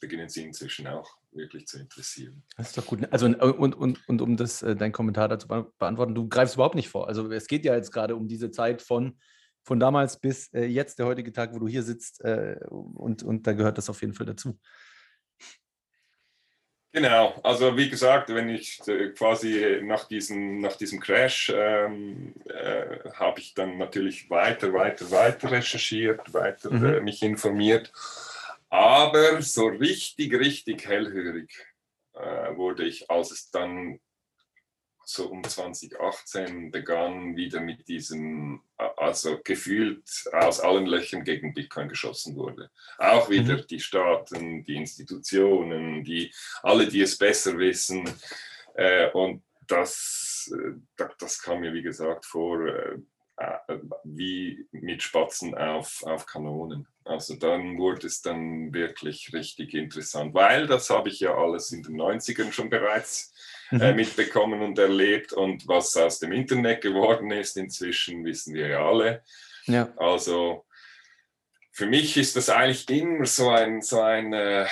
beginnen 0.00 0.28
sie 0.28 0.44
inzwischen 0.44 0.86
auch 0.86 1.16
wirklich 1.32 1.66
zu 1.66 1.78
interessieren. 1.78 2.42
Das 2.56 2.68
ist 2.68 2.78
doch 2.78 2.86
gut. 2.86 3.10
Also 3.10 3.26
und, 3.26 3.74
und, 3.74 4.08
und 4.08 4.20
um 4.20 4.36
das, 4.36 4.62
äh, 4.62 4.76
dein 4.76 4.92
Kommentar 4.92 5.28
dazu 5.28 5.48
beantworten, 5.48 6.14
du 6.14 6.28
greifst 6.28 6.56
überhaupt 6.56 6.74
nicht 6.74 6.88
vor. 6.88 7.08
Also 7.08 7.30
es 7.30 7.46
geht 7.46 7.64
ja 7.64 7.74
jetzt 7.74 7.90
gerade 7.90 8.16
um 8.16 8.28
diese 8.28 8.50
Zeit 8.50 8.82
von 8.82 9.18
von 9.64 9.80
damals 9.80 10.20
bis 10.20 10.52
äh, 10.52 10.66
jetzt, 10.66 10.98
der 10.98 11.06
heutige 11.06 11.32
Tag, 11.32 11.54
wo 11.54 11.58
du 11.58 11.66
hier 11.66 11.82
sitzt. 11.82 12.22
Äh, 12.22 12.60
und, 12.68 13.22
und 13.22 13.46
da 13.46 13.52
gehört 13.52 13.78
das 13.78 13.88
auf 13.88 14.00
jeden 14.02 14.14
Fall 14.14 14.26
dazu. 14.26 14.58
Genau, 16.94 17.34
also 17.42 17.76
wie 17.76 17.90
gesagt, 17.90 18.32
wenn 18.32 18.48
ich 18.48 18.80
äh, 18.86 19.08
quasi 19.08 19.80
nach 19.82 20.04
diesem, 20.04 20.60
nach 20.60 20.76
diesem 20.76 21.00
Crash 21.00 21.52
ähm, 21.52 22.34
äh, 22.44 23.10
habe 23.14 23.40
ich 23.40 23.52
dann 23.52 23.78
natürlich 23.78 24.30
weiter, 24.30 24.72
weiter, 24.72 25.10
weiter 25.10 25.50
recherchiert, 25.50 26.32
weiter 26.32 26.70
mhm. 26.70 26.84
äh, 26.84 27.00
mich 27.00 27.20
informiert. 27.24 27.92
Aber 28.70 29.42
so 29.42 29.66
richtig, 29.66 30.34
richtig 30.34 30.86
hellhörig 30.86 31.66
äh, 32.12 32.54
wurde 32.54 32.84
ich, 32.84 33.10
als 33.10 33.32
es 33.32 33.50
dann 33.50 33.98
so 35.06 35.28
um 35.28 35.44
2018 35.44 36.70
begann 36.70 37.36
wieder 37.36 37.60
mit 37.60 37.88
diesem, 37.88 38.62
also 38.96 39.38
gefühlt 39.42 40.02
aus 40.32 40.60
allen 40.60 40.86
Löchern 40.86 41.24
gegen 41.24 41.54
Bitcoin 41.54 41.88
geschossen 41.88 42.36
wurde. 42.36 42.70
Auch 42.98 43.28
wieder 43.30 43.58
mhm. 43.58 43.66
die 43.68 43.80
Staaten, 43.80 44.64
die 44.64 44.76
Institutionen, 44.76 46.04
die, 46.04 46.32
alle, 46.62 46.86
die 46.86 47.02
es 47.02 47.18
besser 47.18 47.58
wissen. 47.58 48.08
Äh, 48.74 49.10
und 49.10 49.42
das, 49.66 50.52
äh, 50.54 51.04
das 51.18 51.40
kam 51.42 51.60
mir, 51.60 51.72
wie 51.72 51.82
gesagt, 51.82 52.26
vor 52.26 52.66
äh, 52.66 52.98
wie 54.04 54.66
mit 54.70 55.02
Spatzen 55.02 55.56
auf, 55.56 56.02
auf 56.04 56.26
Kanonen. 56.26 56.86
Also 57.04 57.34
dann 57.34 57.78
wurde 57.78 58.06
es 58.06 58.22
dann 58.22 58.72
wirklich 58.72 59.32
richtig 59.32 59.74
interessant, 59.74 60.34
weil 60.34 60.66
das 60.66 60.88
habe 60.90 61.08
ich 61.08 61.20
ja 61.20 61.34
alles 61.34 61.72
in 61.72 61.82
den 61.82 61.96
90ern 61.96 62.52
schon 62.52 62.70
bereits 62.70 63.32
äh, 63.80 63.90
mhm. 63.90 63.96
mitbekommen 63.96 64.62
und 64.62 64.78
erlebt. 64.78 65.32
Und 65.32 65.66
was 65.68 65.96
aus 65.96 66.18
dem 66.18 66.32
Internet 66.32 66.82
geworden 66.82 67.30
ist 67.30 67.56
inzwischen, 67.56 68.24
wissen 68.24 68.54
wir 68.54 68.68
ja 68.68 68.86
alle. 68.86 69.22
Ja. 69.66 69.92
Also 69.96 70.64
für 71.72 71.86
mich 71.86 72.16
ist 72.16 72.36
das 72.36 72.50
eigentlich 72.50 72.88
immer 72.88 73.26
so 73.26 73.50
ein, 73.50 73.82
so 73.82 74.00
ein, 74.00 74.32
äh, 74.32 74.66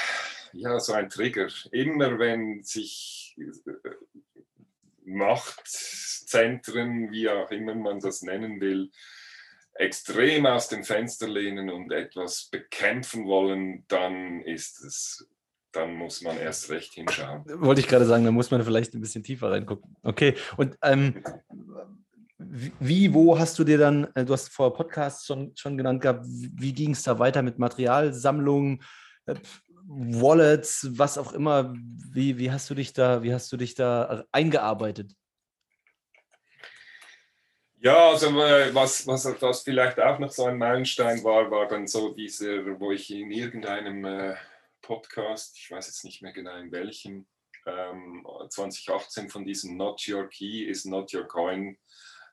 ja, 0.53 0.79
so 0.79 0.93
ein 0.93 1.09
Trigger. 1.09 1.49
Immer 1.73 2.19
wenn 2.19 2.63
sich 2.63 3.37
äh, 3.39 3.91
Machtzentren, 5.05 7.11
wie 7.11 7.29
auch 7.29 7.51
immer 7.51 7.75
man 7.75 8.01
das 8.01 8.23
nennen 8.23 8.61
will, 8.61 8.91
extrem 9.75 10.47
aus 10.47 10.69
dem 10.69 10.85
Fenster 10.85 11.29
lehnen 11.29 11.71
und 11.71 11.93
etwas 11.93 12.49
bekämpfen 12.51 13.27
wollen, 13.27 13.85
dann 13.89 14.43
ist 14.43 14.83
es 14.83 15.27
dann 15.73 15.95
muss 15.95 16.23
man 16.23 16.39
erst 16.39 16.71
recht 16.71 16.95
hinschauen. 16.95 17.45
Wollte 17.47 17.81
ich 17.81 17.89
gerade 17.89 18.05
sagen, 18.05 18.25
da 18.25 18.31
muss 18.31 18.51
man 18.51 18.63
vielleicht 18.63 18.95
ein 18.95 19.01
bisschen 19.01 19.23
tiefer 19.23 19.51
reingucken. 19.51 19.97
Okay, 20.03 20.35
und 20.57 20.77
ähm, 20.83 21.23
wie, 22.39 23.15
wo 23.15 23.39
hast 23.39 23.59
du 23.59 23.65
dir 23.65 23.79
dann, 23.79 24.09
äh, 24.15 24.25
du 24.25 24.33
hast 24.33 24.51
vor 24.51 24.75
Podcasts 24.75 25.27
schon, 25.27 25.53
schon 25.57 25.77
genannt 25.77 26.03
gehabt, 26.03 26.25
wie 26.27 26.73
ging 26.73 26.93
es 26.93 27.03
da 27.03 27.19
weiter 27.19 27.43
mit 27.43 27.59
Materialsammlungen, 27.59 28.83
äh, 29.27 29.35
Wallets, 29.85 30.89
was 30.93 31.19
auch 31.19 31.33
immer? 31.33 31.75
Wie, 31.75 32.39
wie 32.39 32.53
hast 32.53 32.71
du 32.71 32.75
dich 32.75 32.93
da, 32.93 33.23
wie 33.23 33.35
hast 33.35 33.51
du 33.53 33.57
dich 33.57 33.75
da 33.75 34.25
eingearbeitet? 34.31 35.13
Ja, 37.85 38.11
also 38.11 38.29
äh, 38.41 38.73
was, 38.73 39.05
was 39.09 39.25
das 39.41 39.63
vielleicht 39.63 39.99
auch 39.99 40.21
noch 40.21 40.31
so 40.31 40.45
ein 40.45 40.57
Meilenstein 40.57 41.25
war, 41.25 41.51
war 41.51 41.67
dann 41.67 41.89
so 41.89 42.15
diese, 42.15 42.79
wo 42.79 42.93
ich 42.93 43.11
in 43.11 43.33
irgendeinem 43.33 44.05
äh, 44.05 44.35
Podcast, 44.83 45.57
ich 45.59 45.71
weiß 45.71 45.87
jetzt 45.87 46.05
nicht 46.05 46.23
mehr 46.23 46.33
genau 46.33 46.57
in 46.57 46.71
welchem, 46.73 47.27
ähm, 47.67 48.27
2018 48.49 49.29
von 49.29 49.45
diesem 49.45 49.77
Not 49.77 50.07
Your 50.09 50.29
Key 50.29 50.65
is 50.65 50.85
Not 50.85 51.15
Your 51.15 51.27
Coin 51.27 51.79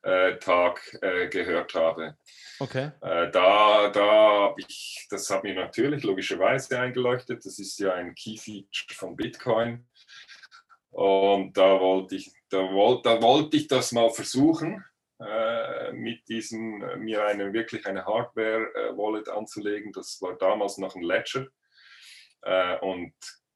äh, 0.01 0.37
Tag 0.37 0.97
äh, 1.01 1.27
gehört 1.27 1.73
habe. 1.73 2.17
Okay. 2.59 2.91
Äh, 3.01 3.29
da, 3.31 3.89
da 3.89 4.11
habe 4.11 4.61
ich, 4.61 5.07
das 5.09 5.29
hat 5.29 5.43
mir 5.43 5.53
natürlich 5.53 6.03
logischerweise 6.03 6.79
eingeleuchtet. 6.79 7.45
Das 7.45 7.59
ist 7.59 7.79
ja 7.79 7.93
ein 7.93 8.15
Key-Feature 8.15 8.95
von 8.95 9.15
Bitcoin. 9.15 9.87
Und 10.91 11.55
da 11.55 11.79
wollte 11.79 12.15
ich, 12.15 12.31
da 12.49 12.59
wollte, 12.59 13.09
da 13.09 13.21
wollte 13.21 13.57
ich 13.57 13.67
das 13.67 13.91
mal 13.91 14.09
versuchen, 14.09 14.83
äh, 15.19 15.91
mit 15.91 16.27
diesem, 16.27 16.79
mir 16.99 17.25
eine 17.25 17.53
wirklich 17.53 17.85
eine 17.85 18.05
Hardware-Wallet 18.05 19.27
äh, 19.27 19.31
anzulegen. 19.31 19.91
Das 19.91 20.19
war 20.21 20.37
damals 20.37 20.77
noch 20.77 20.95
ein 20.95 21.03
Ledger 21.03 21.47
äh, 22.43 22.77
und 22.79 23.13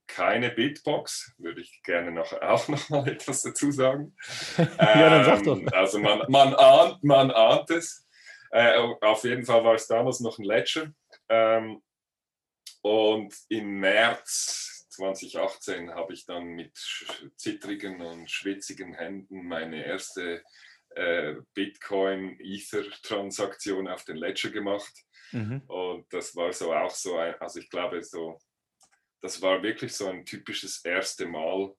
keine 0.08 0.50
Bitbox, 0.52 1.34
würde 1.38 1.62
ich 1.62 1.82
gerne 1.84 2.12
noch, 2.12 2.34
auch 2.42 2.68
noch 2.68 2.90
mal 2.90 3.08
etwas 3.08 3.42
dazu 3.42 3.72
sagen. 3.72 4.16
ja, 4.58 5.10
dann 5.10 5.26
sag 5.26 5.44
doch. 5.44 5.58
Ähm, 5.58 5.70
also 5.72 6.00
man, 6.00 6.24
man, 6.30 6.54
ahnt, 6.54 7.04
man 7.04 7.32
ahnt 7.32 7.72
es. 7.72 8.06
Äh, 8.52 8.78
auf 9.02 9.24
jeden 9.24 9.46
Fall 9.46 9.64
war 9.64 9.74
es 9.74 9.88
damals 9.88 10.20
noch 10.20 10.38
ein 10.38 10.46
Ledger. 10.46 10.94
Ähm, 11.30 11.82
und 12.82 13.34
im 13.50 13.80
März 13.80 14.88
2018 14.90 15.96
habe 15.96 16.14
ich 16.14 16.26
dann 16.26 16.50
mit 16.50 16.78
zittrigen 17.36 18.02
und 18.02 18.30
schwitzigen 18.30 18.94
Händen 18.94 19.48
meine 19.48 19.84
erste 19.84 20.44
äh, 20.90 21.34
Bitcoin-Ether-Transaktion 21.56 23.88
auf 23.88 24.04
den 24.04 24.18
Ledger 24.18 24.52
gemacht. 24.52 24.94
Mhm. 25.32 25.64
Und 25.68 26.14
das 26.14 26.36
war 26.36 26.54
so 26.54 26.72
auch 26.74 26.92
so 26.92 27.18
ein, 27.18 27.34
also 27.40 27.60
ich 27.60 27.70
glaube 27.70 28.04
so 28.04 28.38
das 29.24 29.42
war 29.42 29.64
wirklich 29.64 29.96
so 29.96 30.08
ein 30.10 30.26
typisches 30.26 30.84
erste 30.84 31.26
Mal, 31.26 31.74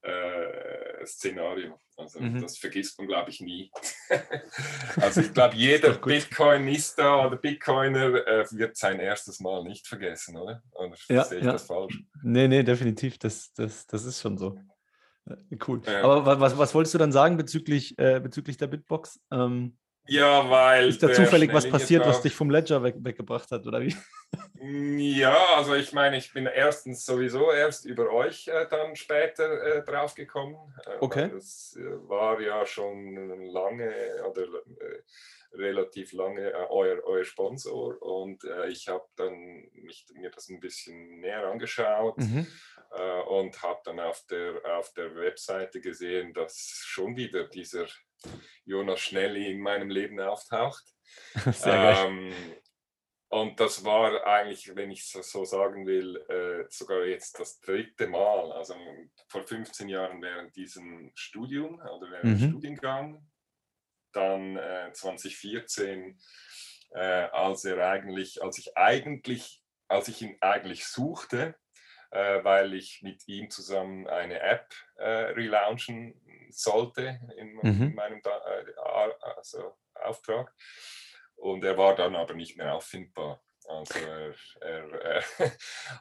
äh, 0.00 1.04
Szenario. 1.04 1.78
Also 1.98 2.20
mhm. 2.20 2.40
das 2.40 2.56
vergisst 2.56 2.98
man, 2.98 3.06
glaube 3.06 3.30
ich, 3.30 3.40
nie. 3.40 3.70
also 4.96 5.20
ich 5.20 5.32
glaube, 5.32 5.56
jeder 5.56 5.92
Bitcoinista 5.92 7.26
oder 7.26 7.36
Bitcoiner 7.36 8.26
äh, 8.26 8.46
wird 8.52 8.76
sein 8.78 8.98
erstes 8.98 9.40
Mal 9.40 9.62
nicht 9.64 9.86
vergessen, 9.86 10.38
oder? 10.38 10.62
Oder 10.72 10.94
ja, 11.08 11.24
sehe 11.24 11.38
ich 11.38 11.44
ja. 11.44 11.52
das 11.52 11.66
falsch? 11.66 12.02
Nee, 12.22 12.48
nee, 12.48 12.62
definitiv. 12.62 13.18
Das, 13.18 13.52
das, 13.52 13.86
das 13.86 14.04
ist 14.04 14.20
schon 14.20 14.38
so. 14.38 14.58
Cool. 15.66 15.82
Ja. 15.84 16.02
Aber 16.02 16.40
was, 16.40 16.56
was 16.56 16.74
wolltest 16.74 16.94
du 16.94 16.98
dann 16.98 17.12
sagen 17.12 17.36
bezüglich, 17.36 17.98
äh, 17.98 18.20
bezüglich 18.20 18.56
der 18.56 18.68
Bitbox? 18.68 19.20
Ähm, 19.30 19.76
ja, 20.06 20.48
weil. 20.48 20.88
Ist 20.88 21.02
da 21.02 21.12
zufällig 21.12 21.52
was 21.52 21.68
passiert, 21.68 22.06
was 22.06 22.22
dich 22.22 22.34
vom 22.34 22.50
Ledger 22.50 22.82
weg, 22.82 22.96
weggebracht 22.98 23.50
hat, 23.50 23.66
oder 23.66 23.80
wie? 23.80 23.94
Ja, 24.60 25.36
also 25.56 25.74
ich 25.74 25.92
meine, 25.92 26.16
ich 26.16 26.32
bin 26.32 26.46
erstens 26.46 27.04
sowieso 27.04 27.52
erst 27.52 27.84
über 27.84 28.10
euch 28.10 28.48
äh, 28.48 28.66
dann 28.68 28.96
später 28.96 29.62
äh, 29.62 29.84
draufgekommen. 29.84 30.56
Äh, 30.84 30.96
okay. 31.00 31.30
Das 31.32 31.76
äh, 31.78 32.08
war 32.08 32.40
ja 32.40 32.64
schon 32.66 33.40
lange 33.46 33.92
oder 34.28 34.42
äh, 34.42 35.56
relativ 35.56 36.12
lange 36.12 36.50
äh, 36.50 36.66
euer, 36.70 37.02
euer 37.04 37.24
Sponsor 37.24 38.00
und 38.02 38.42
ich 38.68 38.88
habe 38.88 39.04
dann 39.16 39.68
mich, 39.72 40.06
mir 40.14 40.30
das 40.30 40.48
ein 40.48 40.60
bisschen 40.60 41.20
näher 41.20 41.46
angeschaut. 41.46 42.18
Mhm. 42.18 42.46
Und 43.28 43.62
habe 43.62 43.80
dann 43.84 44.00
auf 44.00 44.24
der, 44.30 44.60
auf 44.78 44.92
der 44.94 45.14
Webseite 45.14 45.80
gesehen, 45.80 46.32
dass 46.32 46.82
schon 46.84 47.16
wieder 47.16 47.48
dieser 47.48 47.86
Jonas 48.64 49.00
Schnelli 49.00 49.50
in 49.50 49.60
meinem 49.60 49.90
Leben 49.90 50.20
auftaucht. 50.20 50.84
Sehr 51.52 52.06
ähm, 52.06 52.32
und 53.28 53.58
das 53.58 53.84
war 53.84 54.24
eigentlich, 54.24 54.74
wenn 54.76 54.90
ich 54.90 55.08
so, 55.08 55.20
so 55.20 55.44
sagen 55.44 55.86
will, 55.86 56.16
äh, 56.28 56.64
sogar 56.70 57.04
jetzt 57.04 57.38
das 57.40 57.60
dritte 57.60 58.06
Mal. 58.06 58.52
Also 58.52 58.74
vor 59.28 59.42
15 59.42 59.88
Jahren 59.88 60.22
während 60.22 60.54
diesem 60.54 61.10
Studium 61.14 61.74
oder 61.80 62.10
während 62.10 62.24
mhm. 62.24 62.38
dem 62.38 62.50
Studiengang. 62.50 63.30
Dann 64.12 64.56
äh, 64.56 64.90
2014, 64.92 66.18
äh, 66.92 66.98
als 66.98 67.64
er 67.64 67.88
eigentlich, 67.88 68.42
als 68.42 68.58
ich 68.58 68.76
eigentlich, 68.76 69.60
als 69.88 70.08
ich 70.08 70.22
ihn 70.22 70.36
eigentlich 70.40 70.86
suchte, 70.86 71.40
äh, 71.48 71.65
weil 72.10 72.74
ich 72.74 73.02
mit 73.02 73.26
ihm 73.28 73.50
zusammen 73.50 74.06
eine 74.06 74.40
App 74.40 74.72
äh, 74.96 75.08
relaunchen 75.08 76.20
sollte 76.50 77.20
in, 77.36 77.54
mhm. 77.54 77.82
in 77.82 77.94
meinem 77.94 78.20
äh, 78.24 79.10
also 79.36 79.76
Auftrag. 79.94 80.52
Und 81.36 81.64
er 81.64 81.76
war 81.76 81.94
dann 81.94 82.16
aber 82.16 82.34
nicht 82.34 82.56
mehr 82.56 82.74
auffindbar. 82.74 83.42
Also 83.68 83.98
er, 83.98 84.34
er, 84.60 85.18
äh, 85.18 85.22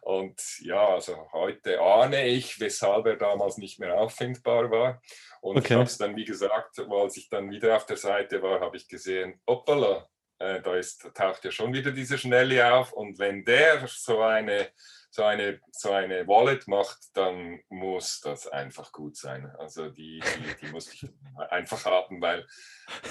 und 0.02 0.40
ja, 0.60 0.88
also 0.88 1.28
heute 1.34 1.82
ahne 1.82 2.28
ich, 2.28 2.60
weshalb 2.60 3.08
er 3.08 3.16
damals 3.16 3.58
nicht 3.58 3.80
mehr 3.80 3.98
auffindbar 3.98 4.70
war. 4.70 5.02
Und 5.42 5.58
okay. 5.58 5.68
ich 5.68 5.74
habe 5.74 5.84
es 5.84 5.98
dann, 5.98 6.16
wie 6.16 6.26
gesagt, 6.26 6.80
als 6.80 7.18
ich 7.18 7.30
dann 7.30 7.50
wieder 7.50 7.76
auf 7.76 7.86
der 7.86 7.98
Seite 7.98 8.42
war, 8.42 8.60
habe 8.62 8.78
ich 8.78 8.88
gesehen, 8.88 9.42
hoppala, 9.48 10.08
äh, 10.40 10.62
da 10.62 10.76
ist, 10.76 11.10
taucht 11.16 11.44
ja 11.44 11.52
schon 11.52 11.74
wieder 11.74 11.92
dieser 11.92 12.18
Schnelli 12.18 12.62
auf. 12.62 12.94
Und 12.94 13.18
wenn 13.20 13.44
der 13.44 13.88
so 13.88 14.22
eine 14.22 14.70
so 15.16 15.24
eine, 15.24 15.62
so 15.72 15.92
eine 15.92 16.28
Wallet 16.28 16.68
macht, 16.68 16.98
dann 17.14 17.62
muss 17.70 18.20
das 18.20 18.48
einfach 18.48 18.92
gut 18.92 19.16
sein. 19.16 19.50
Also 19.58 19.90
die, 19.90 20.20
die, 20.20 20.66
die 20.66 20.72
muss 20.74 20.94
ich 20.94 21.10
einfach 21.50 21.86
haben, 21.86 22.20
weil, 22.22 22.46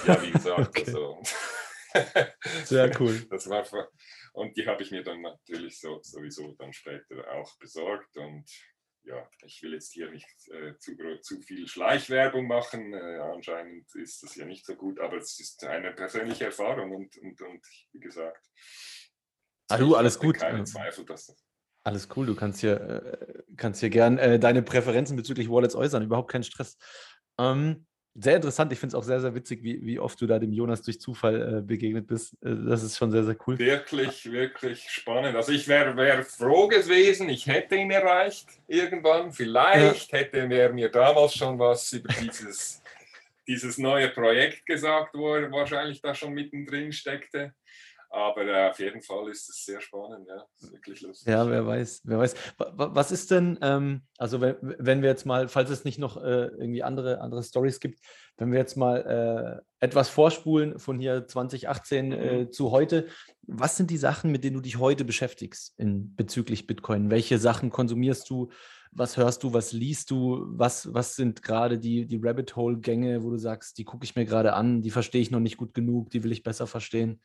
ja, 0.05 0.21
wie 0.21 0.31
gesagt, 0.31 0.67
okay. 0.67 0.83
also, 0.85 1.19
sehr 2.63 3.01
cool. 3.01 3.25
Das 3.31 3.49
war, 3.49 3.65
und 4.33 4.55
die 4.55 4.67
habe 4.67 4.83
ich 4.83 4.91
mir 4.91 5.01
dann 5.01 5.21
natürlich 5.21 5.79
so, 5.79 5.99
sowieso 6.03 6.53
dann 6.53 6.73
später 6.73 7.27
auch 7.31 7.57
besorgt 7.57 8.15
und 8.17 8.45
ja, 9.01 9.27
ich 9.43 9.63
will 9.63 9.73
jetzt 9.73 9.93
hier 9.93 10.11
nicht 10.11 10.27
äh, 10.49 10.77
zu, 10.77 10.95
zu 11.21 11.41
viel 11.41 11.67
Schleichwerbung 11.67 12.47
machen. 12.47 12.93
Äh, 12.93 13.19
anscheinend 13.19 13.87
ist 13.95 14.21
das 14.21 14.35
ja 14.35 14.45
nicht 14.45 14.65
so 14.65 14.75
gut, 14.75 14.99
aber 14.99 15.17
es 15.17 15.39
ist 15.39 15.63
eine 15.63 15.91
persönliche 15.91 16.45
Erfahrung 16.45 16.91
und, 16.91 17.17
und, 17.17 17.41
und 17.41 17.65
wie 17.93 17.99
gesagt. 17.99 18.45
Ah, 19.69 19.77
du, 19.77 19.95
alles 19.95 20.19
gut. 20.19 20.37
Keinen 20.37 20.65
Zweifel, 20.65 21.05
dass 21.05 21.27
das 21.27 21.44
alles 21.85 22.09
cool, 22.15 22.25
du 22.25 22.35
kannst 22.35 22.61
hier, 22.61 22.81
äh, 22.81 23.43
kannst 23.57 23.79
hier 23.79 23.89
gern 23.89 24.17
äh, 24.17 24.39
deine 24.39 24.61
Präferenzen 24.61 25.15
bezüglich 25.15 25.49
Wallets 25.49 25.75
äußern, 25.75 26.03
überhaupt 26.03 26.31
kein 26.31 26.43
Stress. 26.43 26.77
Ähm, 27.39 27.85
sehr 28.15 28.37
interessant, 28.37 28.71
ich 28.71 28.79
finde 28.79 28.95
es 28.95 28.95
auch 28.95 29.03
sehr, 29.03 29.19
sehr 29.19 29.35
witzig, 29.35 29.61
wie, 29.61 29.85
wie 29.85 29.99
oft 29.99 30.19
du 30.19 30.25
da 30.25 30.39
dem 30.39 30.53
Jonas 30.53 30.81
durch 30.81 31.01
Zufall 31.01 31.57
äh, 31.57 31.61
begegnet 31.61 32.07
bist. 32.07 32.33
Äh, 32.41 32.55
das 32.67 32.81
ist 32.81 32.97
schon 32.97 33.11
sehr, 33.11 33.23
sehr 33.23 33.35
cool. 33.45 33.59
Wirklich, 33.59 34.31
wirklich 34.31 34.89
spannend. 34.89 35.35
Also 35.35 35.51
ich 35.51 35.67
wäre 35.67 35.95
wär 35.95 36.23
froh 36.23 36.67
gewesen, 36.67 37.29
ich 37.29 37.45
hätte 37.45 37.75
ihn 37.75 37.91
erreicht 37.91 38.47
irgendwann. 38.67 39.31
Vielleicht 39.31 40.11
ja. 40.11 40.19
hätte 40.19 40.37
er 40.37 40.71
mir 40.71 40.89
damals 40.89 41.35
schon 41.35 41.59
was 41.59 41.91
über 41.91 42.13
dieses, 42.13 42.81
dieses 43.47 43.77
neue 43.77 44.09
Projekt 44.09 44.65
gesagt, 44.65 45.13
wo 45.13 45.35
er 45.35 45.51
wahrscheinlich 45.51 46.01
da 46.01 46.15
schon 46.15 46.33
mittendrin 46.33 46.93
steckte. 46.93 47.53
Aber 48.15 48.45
äh, 48.45 48.69
auf 48.69 48.79
jeden 48.79 49.01
Fall 49.01 49.27
ist 49.29 49.49
es 49.49 49.65
sehr 49.65 49.81
spannend, 49.81 50.25
ja. 50.29 50.45
Ist 50.57 50.71
wirklich 50.71 51.01
lustig. 51.01 51.27
Ja, 51.27 51.49
wer 51.49 51.67
weiß, 51.67 52.03
wer 52.05 52.19
weiß. 52.19 52.33
Was 52.57 53.11
ist 53.11 53.29
denn, 53.29 53.59
ähm, 53.61 54.03
also 54.17 54.39
wenn, 54.39 54.55
wenn, 54.61 55.01
wir 55.01 55.09
jetzt 55.09 55.25
mal, 55.25 55.49
falls 55.49 55.69
es 55.69 55.83
nicht 55.83 55.99
noch 55.99 56.15
äh, 56.15 56.45
irgendwie 56.45 56.81
andere, 56.81 57.19
andere 57.19 57.43
Stories 57.43 57.81
gibt, 57.81 57.99
wenn 58.37 58.53
wir 58.53 58.59
jetzt 58.59 58.77
mal 58.77 59.61
äh, 59.81 59.83
etwas 59.83 60.07
vorspulen 60.07 60.79
von 60.79 60.97
hier 60.97 61.27
2018 61.27 62.11
äh, 62.13 62.37
mhm. 62.37 62.51
zu 62.53 62.71
heute, 62.71 63.07
was 63.41 63.75
sind 63.75 63.91
die 63.91 63.97
Sachen, 63.97 64.31
mit 64.31 64.45
denen 64.45 64.55
du 64.55 64.61
dich 64.61 64.79
heute 64.79 65.03
beschäftigst 65.03 65.77
in, 65.77 66.15
bezüglich 66.15 66.67
Bitcoin? 66.67 67.11
Welche 67.11 67.37
Sachen 67.37 67.69
konsumierst 67.69 68.29
du? 68.29 68.49
Was 68.93 69.17
hörst 69.17 69.43
du, 69.43 69.51
was 69.51 69.73
liest 69.73 70.09
du? 70.09 70.45
Was, 70.47 70.93
was 70.93 71.17
sind 71.17 71.43
gerade 71.43 71.79
die, 71.79 72.05
die 72.07 72.21
Rabbit 72.23 72.55
Hole-Gänge, 72.55 73.23
wo 73.23 73.31
du 73.31 73.37
sagst, 73.37 73.77
die 73.77 73.83
gucke 73.83 74.05
ich 74.05 74.15
mir 74.15 74.23
gerade 74.23 74.53
an, 74.53 74.81
die 74.81 74.91
verstehe 74.91 75.21
ich 75.21 75.31
noch 75.31 75.41
nicht 75.41 75.57
gut 75.57 75.73
genug, 75.73 76.11
die 76.11 76.23
will 76.23 76.31
ich 76.31 76.43
besser 76.43 76.65
verstehen? 76.65 77.19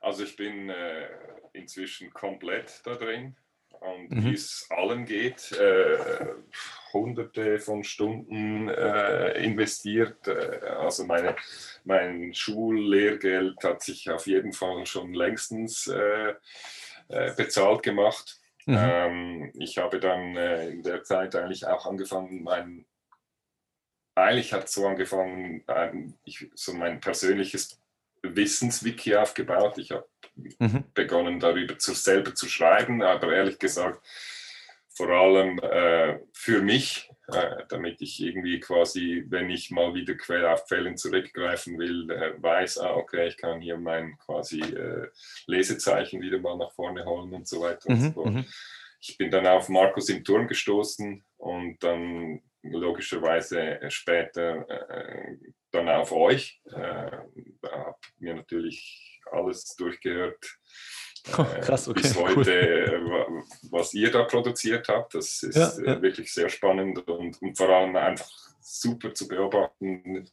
Also 0.00 0.24
ich 0.24 0.36
bin 0.36 0.70
äh, 0.70 1.08
inzwischen 1.52 2.12
komplett 2.12 2.80
da 2.84 2.94
drin 2.94 3.36
und 3.80 4.10
mhm. 4.10 4.24
wie 4.24 4.34
es 4.34 4.66
allen 4.70 5.04
geht, 5.04 5.52
äh, 5.52 6.26
hunderte 6.92 7.58
von 7.58 7.84
Stunden 7.84 8.68
äh, 8.68 9.42
investiert. 9.42 10.26
Äh, 10.28 10.60
also 10.66 11.04
meine, 11.04 11.36
mein 11.84 12.34
Schullehrgeld 12.34 13.62
hat 13.62 13.82
sich 13.82 14.10
auf 14.10 14.26
jeden 14.26 14.52
Fall 14.52 14.84
schon 14.86 15.14
längstens 15.14 15.86
äh, 15.86 16.34
äh, 17.08 17.34
bezahlt 17.34 17.82
gemacht. 17.82 18.40
Mhm. 18.66 18.76
Ähm, 18.78 19.52
ich 19.58 19.78
habe 19.78 19.98
dann 20.00 20.36
in 20.36 20.82
der 20.82 21.02
Zeit 21.02 21.34
eigentlich 21.34 21.66
auch 21.66 21.86
angefangen, 21.86 22.42
mein 22.42 22.86
eigentlich 24.16 24.52
hat 24.52 24.64
es 24.64 24.72
so 24.72 24.86
angefangen, 24.86 25.64
ich, 26.24 26.50
so 26.54 26.74
mein 26.74 27.00
persönliches 27.00 27.79
Wissenswiki 28.22 29.16
aufgebaut. 29.16 29.78
Ich 29.78 29.92
habe 29.92 30.06
mhm. 30.58 30.84
begonnen, 30.94 31.40
darüber 31.40 31.78
zu, 31.78 31.94
selber 31.94 32.34
zu 32.34 32.48
schreiben, 32.48 33.02
aber 33.02 33.32
ehrlich 33.32 33.58
gesagt, 33.58 34.04
vor 35.00 35.08
allem 35.08 35.58
äh, 35.60 36.18
für 36.32 36.60
mich, 36.60 37.10
äh, 37.28 37.64
damit 37.68 38.02
ich 38.02 38.20
irgendwie 38.20 38.60
quasi, 38.60 39.24
wenn 39.28 39.48
ich 39.48 39.70
mal 39.70 39.94
wieder 39.94 40.14
auf 40.52 40.66
Quellen 40.66 40.96
zurückgreifen 40.96 41.78
will, 41.78 42.10
äh, 42.10 42.34
weiß, 42.42 42.78
ah, 42.78 42.94
okay, 42.94 43.28
ich 43.28 43.36
kann 43.36 43.60
hier 43.60 43.78
mein 43.78 44.18
quasi 44.18 44.60
äh, 44.60 45.08
Lesezeichen 45.46 46.20
wieder 46.20 46.38
mal 46.38 46.58
nach 46.58 46.72
vorne 46.72 47.04
holen 47.04 47.32
und 47.32 47.48
so 47.48 47.62
weiter 47.62 47.90
mhm. 47.90 47.96
und 47.96 48.02
so 48.02 48.12
fort. 48.12 48.34
Mhm. 48.34 48.44
Ich 49.00 49.16
bin 49.16 49.30
dann 49.30 49.46
auf 49.46 49.70
Markus 49.70 50.10
im 50.10 50.22
Turm 50.22 50.46
gestoßen 50.46 51.24
und 51.38 51.82
dann 51.82 52.42
logischerweise 52.62 53.80
später 53.88 54.68
äh, 54.68 55.36
dann 55.70 55.88
auf 55.88 56.12
euch. 56.12 56.60
Äh, 56.66 57.10
habe 57.70 57.96
mir 58.18 58.34
natürlich 58.34 59.20
alles 59.32 59.74
durchgehört. 59.76 60.38
Oh, 61.36 61.44
krass, 61.60 61.86
okay, 61.86 62.00
bis 62.00 62.16
heute, 62.16 62.98
cool. 63.04 63.42
was 63.70 63.92
ihr 63.92 64.10
da 64.10 64.24
produziert 64.24 64.88
habt. 64.88 65.14
Das 65.14 65.42
ist 65.42 65.54
ja, 65.54 65.70
ja. 65.84 66.00
wirklich 66.00 66.32
sehr 66.32 66.48
spannend 66.48 67.06
und, 67.06 67.42
und, 67.42 67.58
vor 67.58 67.68
allem 67.68 67.94
einfach 67.94 68.26
super 68.58 69.12
zu 69.12 69.28
beobachten, 69.28 70.26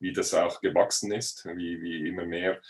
wie 0.00 0.12
das 0.12 0.34
auch 0.34 0.60
gewachsen 0.60 1.12
ist, 1.12 1.46
wie, 1.54 1.80
wie 1.80 2.08
immer 2.08 2.26
mehr 2.26 2.60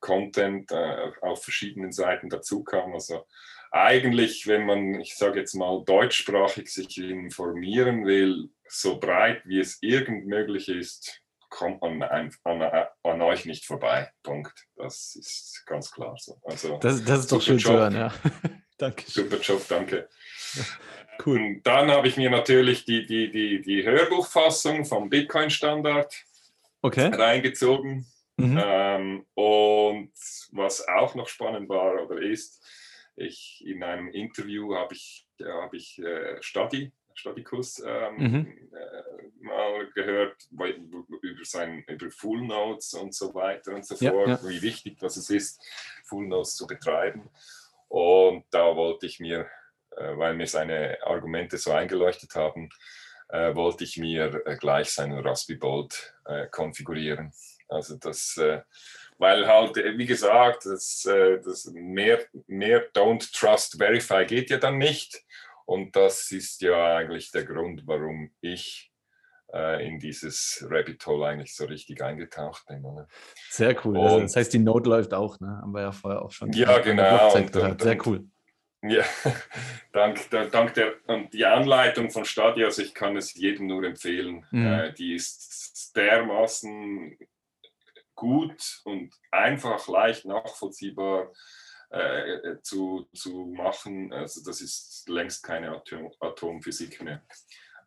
Content 0.00 0.70
äh, 0.70 1.12
auf 1.22 1.42
verschiedenen 1.42 1.92
Seiten 1.92 2.28
dazu 2.28 2.62
kam. 2.62 2.92
Also 2.92 3.24
eigentlich, 3.70 4.46
wenn 4.46 4.66
man, 4.66 5.00
ich 5.00 5.16
sage 5.16 5.40
jetzt 5.40 5.54
mal, 5.54 5.82
deutschsprachig 5.84 6.68
sich 6.68 6.98
informieren 6.98 8.04
will, 8.04 8.50
so 8.68 9.00
breit 9.00 9.42
wie 9.46 9.60
es 9.60 9.78
irgend 9.82 10.26
möglich 10.26 10.68
ist, 10.68 11.23
kommt 11.54 11.80
man 11.82 12.02
an, 12.02 12.30
an, 12.42 12.62
an, 13.04 13.22
euch 13.22 13.44
nicht 13.46 13.64
vorbei. 13.64 14.10
Punkt. 14.24 14.66
Das 14.74 15.14
ist 15.14 15.62
ganz 15.66 15.92
klar 15.92 16.16
so. 16.18 16.40
Also, 16.44 16.78
das, 16.78 17.04
das 17.04 17.20
ist 17.20 17.32
doch 17.32 17.40
schön 17.40 17.58
Job. 17.58 17.72
zu 17.72 17.78
hören, 17.78 17.94
ja. 17.94 18.12
danke. 18.78 19.04
Super 19.06 19.38
Job, 19.38 19.62
danke. 19.68 20.08
Cool. 21.24 21.38
Und 21.38 21.62
dann 21.62 21.92
habe 21.92 22.08
ich 22.08 22.16
mir 22.16 22.28
natürlich 22.28 22.84
die, 22.86 23.06
die, 23.06 23.30
die, 23.30 23.62
die 23.62 23.84
Hörbuchfassung 23.84 24.84
vom 24.84 25.08
Bitcoin-Standard 25.08 26.12
okay. 26.82 27.06
reingezogen. 27.06 28.04
Mhm. 28.36 28.60
Ähm, 28.60 29.26
und 29.34 30.10
was 30.50 30.88
auch 30.88 31.14
noch 31.14 31.28
spannend 31.28 31.68
war 31.68 32.02
oder 32.02 32.20
ist, 32.20 32.66
ich 33.14 33.62
in 33.64 33.84
einem 33.84 34.08
Interview 34.08 34.74
habe 34.74 34.94
ich, 34.94 35.28
hab 35.40 35.72
ich 35.72 36.00
äh, 36.00 36.42
Study 36.42 36.90
Statikus 37.14 37.82
ähm, 37.86 38.16
mhm. 38.16 38.70
äh, 38.72 39.44
mal 39.44 39.88
gehört 39.94 40.36
über, 40.50 41.44
sein, 41.44 41.84
über 41.88 42.10
Full 42.10 42.42
Notes 42.42 42.94
und 42.94 43.14
so 43.14 43.34
weiter 43.34 43.74
und 43.74 43.86
so 43.86 43.94
ja, 44.04 44.10
fort, 44.10 44.28
ja. 44.28 44.48
wie 44.48 44.62
wichtig 44.62 44.98
das 44.98 45.16
ist, 45.30 45.62
Full 46.04 46.26
Notes 46.26 46.56
zu 46.56 46.66
betreiben. 46.66 47.30
Und 47.88 48.44
da 48.50 48.74
wollte 48.74 49.06
ich 49.06 49.20
mir, 49.20 49.46
äh, 49.96 50.16
weil 50.16 50.34
mir 50.34 50.46
seine 50.46 50.98
Argumente 51.02 51.56
so 51.58 51.70
eingeleuchtet 51.70 52.34
haben, 52.34 52.68
äh, 53.28 53.54
wollte 53.54 53.84
ich 53.84 53.96
mir 53.96 54.42
äh, 54.46 54.56
gleich 54.56 54.90
seinen 54.90 55.18
Raspberry 55.18 55.58
Bolt 55.58 56.14
äh, 56.24 56.46
konfigurieren. 56.48 57.32
Also 57.68 57.96
das, 57.96 58.36
äh, 58.36 58.62
weil 59.18 59.46
halt, 59.46 59.76
wie 59.76 60.06
gesagt, 60.06 60.66
das, 60.66 61.02
das 61.02 61.66
mehr, 61.72 62.20
mehr 62.48 62.92
Don't 62.92 63.32
Trust 63.32 63.76
Verify 63.78 64.26
geht 64.26 64.50
ja 64.50 64.58
dann 64.58 64.76
nicht. 64.76 65.23
Und 65.66 65.96
das 65.96 66.30
ist 66.30 66.60
ja 66.60 66.96
eigentlich 66.96 67.30
der 67.30 67.44
Grund, 67.44 67.82
warum 67.86 68.30
ich 68.40 68.92
äh, 69.52 69.86
in 69.86 69.98
dieses 69.98 70.66
Rabbit 70.68 71.06
Hole 71.06 71.26
eigentlich 71.26 71.54
so 71.54 71.64
richtig 71.64 72.02
eingetaucht 72.02 72.66
bin. 72.66 72.84
Oder? 72.84 73.08
Sehr 73.50 73.74
cool. 73.84 73.98
Also, 73.98 74.20
das 74.20 74.36
heißt, 74.36 74.52
die 74.52 74.58
Node 74.58 74.90
läuft 74.90 75.14
auch, 75.14 75.38
ne? 75.40 75.58
Haben 75.62 75.72
wir 75.72 75.82
ja 75.82 75.92
vorher 75.92 76.22
auch 76.22 76.32
schon. 76.32 76.52
Ja, 76.52 76.78
genau. 76.78 77.34
Und, 77.34 77.56
und, 77.56 77.82
Sehr 77.82 78.06
cool. 78.06 78.24
Ja, 78.86 79.04
dank, 79.92 80.28
dank 80.30 80.74
der 80.74 80.92
und 81.06 81.32
die 81.32 81.46
Anleitung 81.46 82.10
von 82.10 82.26
Stadia, 82.26 82.66
also 82.66 82.82
ich 82.82 82.92
kann 82.92 83.16
es 83.16 83.32
jedem 83.32 83.66
nur 83.66 83.82
empfehlen. 83.84 84.44
Mhm. 84.50 84.66
Äh, 84.66 84.92
die 84.92 85.14
ist 85.14 85.96
dermaßen 85.96 87.16
gut 88.14 88.82
und 88.84 89.14
einfach, 89.30 89.88
leicht 89.88 90.26
nachvollziehbar 90.26 91.32
äh, 91.94 92.60
zu, 92.62 93.08
zu 93.14 93.52
machen. 93.56 94.12
Also 94.12 94.42
das 94.44 94.60
ist 94.60 95.08
längst 95.08 95.42
keine 95.42 95.70
Atom, 95.70 96.12
Atomphysik 96.20 97.02
mehr. 97.02 97.24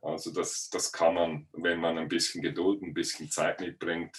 Also 0.01 0.31
das, 0.31 0.69
das 0.69 0.91
kann 0.91 1.15
man, 1.15 1.47
wenn 1.53 1.79
man 1.79 1.97
ein 1.97 2.07
bisschen 2.07 2.41
Geduld, 2.41 2.81
ein 2.81 2.93
bisschen 2.93 3.29
Zeit 3.29 3.59
mitbringt, 3.59 4.15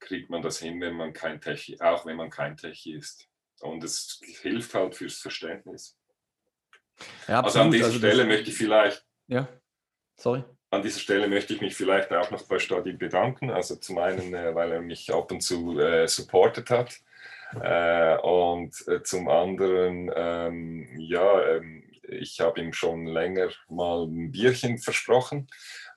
kriegt 0.00 0.30
man 0.30 0.42
das 0.42 0.58
hin, 0.58 0.80
wenn 0.80 0.94
man 0.94 1.12
kein 1.12 1.40
Techie, 1.40 1.80
auch 1.80 2.06
wenn 2.06 2.16
man 2.16 2.30
kein 2.30 2.56
Techie 2.56 2.94
ist. 2.94 3.28
Und 3.60 3.84
es 3.84 4.20
hilft 4.42 4.74
halt 4.74 4.94
fürs 4.94 5.18
Verständnis. 5.18 5.96
Ja, 7.28 7.42
also 7.42 7.60
an 7.60 7.70
dieser 7.70 7.86
also 7.86 7.98
Stelle 7.98 8.24
möchte 8.24 8.50
ich 8.50 8.56
vielleicht. 8.56 9.04
Ja, 9.28 9.48
sorry. 10.16 10.44
An 10.70 10.82
dieser 10.82 11.00
Stelle 11.00 11.28
möchte 11.28 11.54
ich 11.54 11.60
mich 11.60 11.74
vielleicht 11.74 12.12
auch 12.12 12.30
noch 12.30 12.42
bei 12.48 12.58
Stadi 12.58 12.92
bedanken. 12.92 13.50
Also 13.50 13.76
zum 13.76 13.98
einen, 13.98 14.34
äh, 14.34 14.54
weil 14.54 14.72
er 14.72 14.80
mich 14.80 15.12
ab 15.12 15.30
und 15.30 15.42
zu 15.42 15.78
äh, 15.78 16.08
supportet 16.08 16.70
hat. 16.70 17.00
Äh, 17.60 18.16
und 18.18 18.74
äh, 18.88 19.02
zum 19.02 19.28
anderen, 19.28 20.10
ähm, 20.14 20.88
ja, 20.98 21.42
ähm, 21.48 21.84
ich 22.08 22.40
habe 22.40 22.60
ihm 22.60 22.72
schon 22.72 23.06
länger 23.06 23.50
mal 23.68 24.04
ein 24.04 24.30
Bierchen 24.30 24.78
versprochen, 24.78 25.48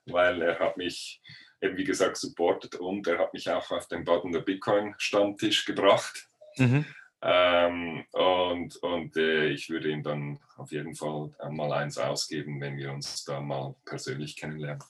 weil 0.06 0.41
er 0.41 0.60
hat 0.60 0.78
mich 0.78 1.22
eben 1.62 1.78
wie 1.78 1.84
gesagt 1.84 2.18
supportet 2.18 2.76
und 2.76 3.08
er 3.08 3.20
hat 3.20 3.34
mich 3.34 3.50
auch 3.50 3.70
auf 3.72 3.88
den 3.88 4.04
Badener 4.06 4.41
Bitcoin 4.41 4.95
Stammtisch 4.97 5.66
gebracht. 5.66 6.30
Mhm. 6.58 6.86
Ähm, 7.22 8.06
und 8.14 8.78
und 8.78 9.18
äh, 9.18 9.50
ich 9.50 9.70
würde 9.70 9.89
ihm 9.89 10.04
dann 10.04 10.39
auf 10.56 10.72
jeden 10.72 10.95
Fall 10.95 11.32
mal 11.50 11.74
eins 11.74 11.97
ausgeben, 11.97 12.62
wenn 12.62 12.78
wir 12.78 12.93
uns 12.93 13.26
da 13.26 13.41
mal 13.41 13.76
persönlich 13.86 14.38
kennenlernen. 14.38 14.84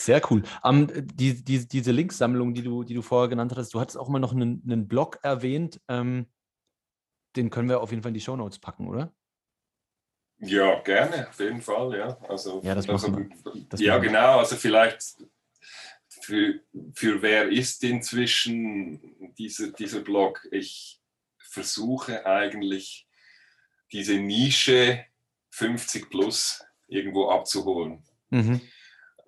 Sehr 0.00 0.22
cool. 0.30 0.42
Um, 0.62 0.86
die, 0.88 1.44
die, 1.44 1.68
diese 1.68 1.92
Linksammlung, 1.92 2.54
die 2.54 2.62
du, 2.62 2.84
die 2.84 2.94
du 2.94 3.02
vorher 3.02 3.28
genannt 3.28 3.52
hattest, 3.52 3.74
du 3.74 3.80
hattest 3.80 3.98
auch 3.98 4.08
mal 4.08 4.18
noch 4.18 4.32
einen, 4.32 4.62
einen 4.64 4.88
Blog 4.88 5.18
erwähnt. 5.22 5.78
Ähm, 5.88 6.26
den 7.36 7.50
können 7.50 7.68
wir 7.68 7.82
auf 7.82 7.90
jeden 7.90 8.02
Fall 8.02 8.08
in 8.08 8.14
die 8.14 8.22
Shownotes 8.22 8.58
packen, 8.60 8.88
oder? 8.88 9.12
Ja, 10.38 10.80
gerne, 10.80 11.28
auf 11.28 11.38
jeden 11.38 11.60
Fall, 11.60 11.98
ja. 11.98 12.18
Also, 12.28 12.62
ja, 12.64 12.74
das 12.74 12.88
also, 12.88 13.26
das 13.68 13.78
ja 13.78 13.98
genau, 13.98 14.38
also 14.38 14.56
vielleicht 14.56 15.18
für, 16.08 16.60
für 16.94 17.20
wer 17.20 17.50
ist 17.50 17.84
inzwischen 17.84 19.34
dieser, 19.36 19.70
dieser 19.72 20.00
Blog? 20.00 20.48
Ich 20.50 20.98
versuche 21.36 22.24
eigentlich 22.24 23.06
diese 23.92 24.14
Nische 24.14 25.04
50 25.50 26.08
plus 26.08 26.64
irgendwo 26.88 27.28
abzuholen. 27.28 28.02
Mhm 28.30 28.62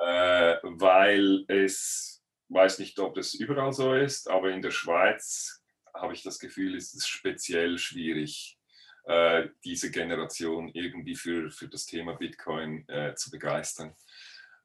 äh, 0.05 0.57
weil 0.63 1.45
es, 1.49 2.23
weiß 2.49 2.79
nicht, 2.79 2.99
ob 2.99 3.15
das 3.15 3.35
überall 3.35 3.73
so 3.73 3.95
ist, 3.95 4.29
aber 4.29 4.51
in 4.51 4.63
der 4.63 4.71
Schweiz 4.71 5.63
habe 5.95 6.15
ich 6.15 6.23
das 6.23 6.39
Gefühl, 6.39 6.75
ist 6.75 6.95
es 6.95 7.07
speziell 7.07 7.79
schwierig, 7.79 8.59
äh, 9.05 9.49
diese 9.65 9.91
Generation 9.91 10.71
irgendwie 10.75 11.15
für, 11.15 11.51
für 11.51 11.69
das 11.69 11.87
Thema 11.87 12.15
Bitcoin 12.15 12.87
äh, 12.89 13.15
zu 13.15 13.31
begeistern. 13.31 13.95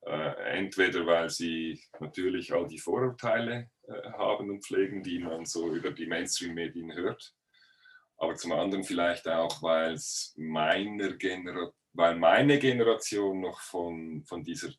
Äh, 0.06 0.58
entweder 0.58 1.06
weil 1.06 1.30
sie 1.30 1.82
natürlich 2.00 2.54
all 2.54 2.68
die 2.68 2.80
Vorurteile 2.80 3.70
äh, 3.88 4.12
haben 4.12 4.50
und 4.50 4.64
pflegen, 4.64 5.04
die 5.04 5.20
man 5.20 5.46
so 5.46 5.74
über 5.74 5.92
die 5.92 6.06
Mainstream-Medien 6.06 6.94
hört, 6.94 7.36
aber 8.18 8.36
zum 8.36 8.54
anderen 8.54 8.84
vielleicht 8.84 9.28
auch, 9.28 9.62
weil 9.62 9.94
es 9.94 10.34
meiner 10.38 11.14
Genera 11.14 11.72
weil 11.98 12.16
meine 12.16 12.60
Generation 12.60 13.42
noch 13.42 13.60
von, 13.60 14.24
von 14.24 14.44
dieser 14.44 14.70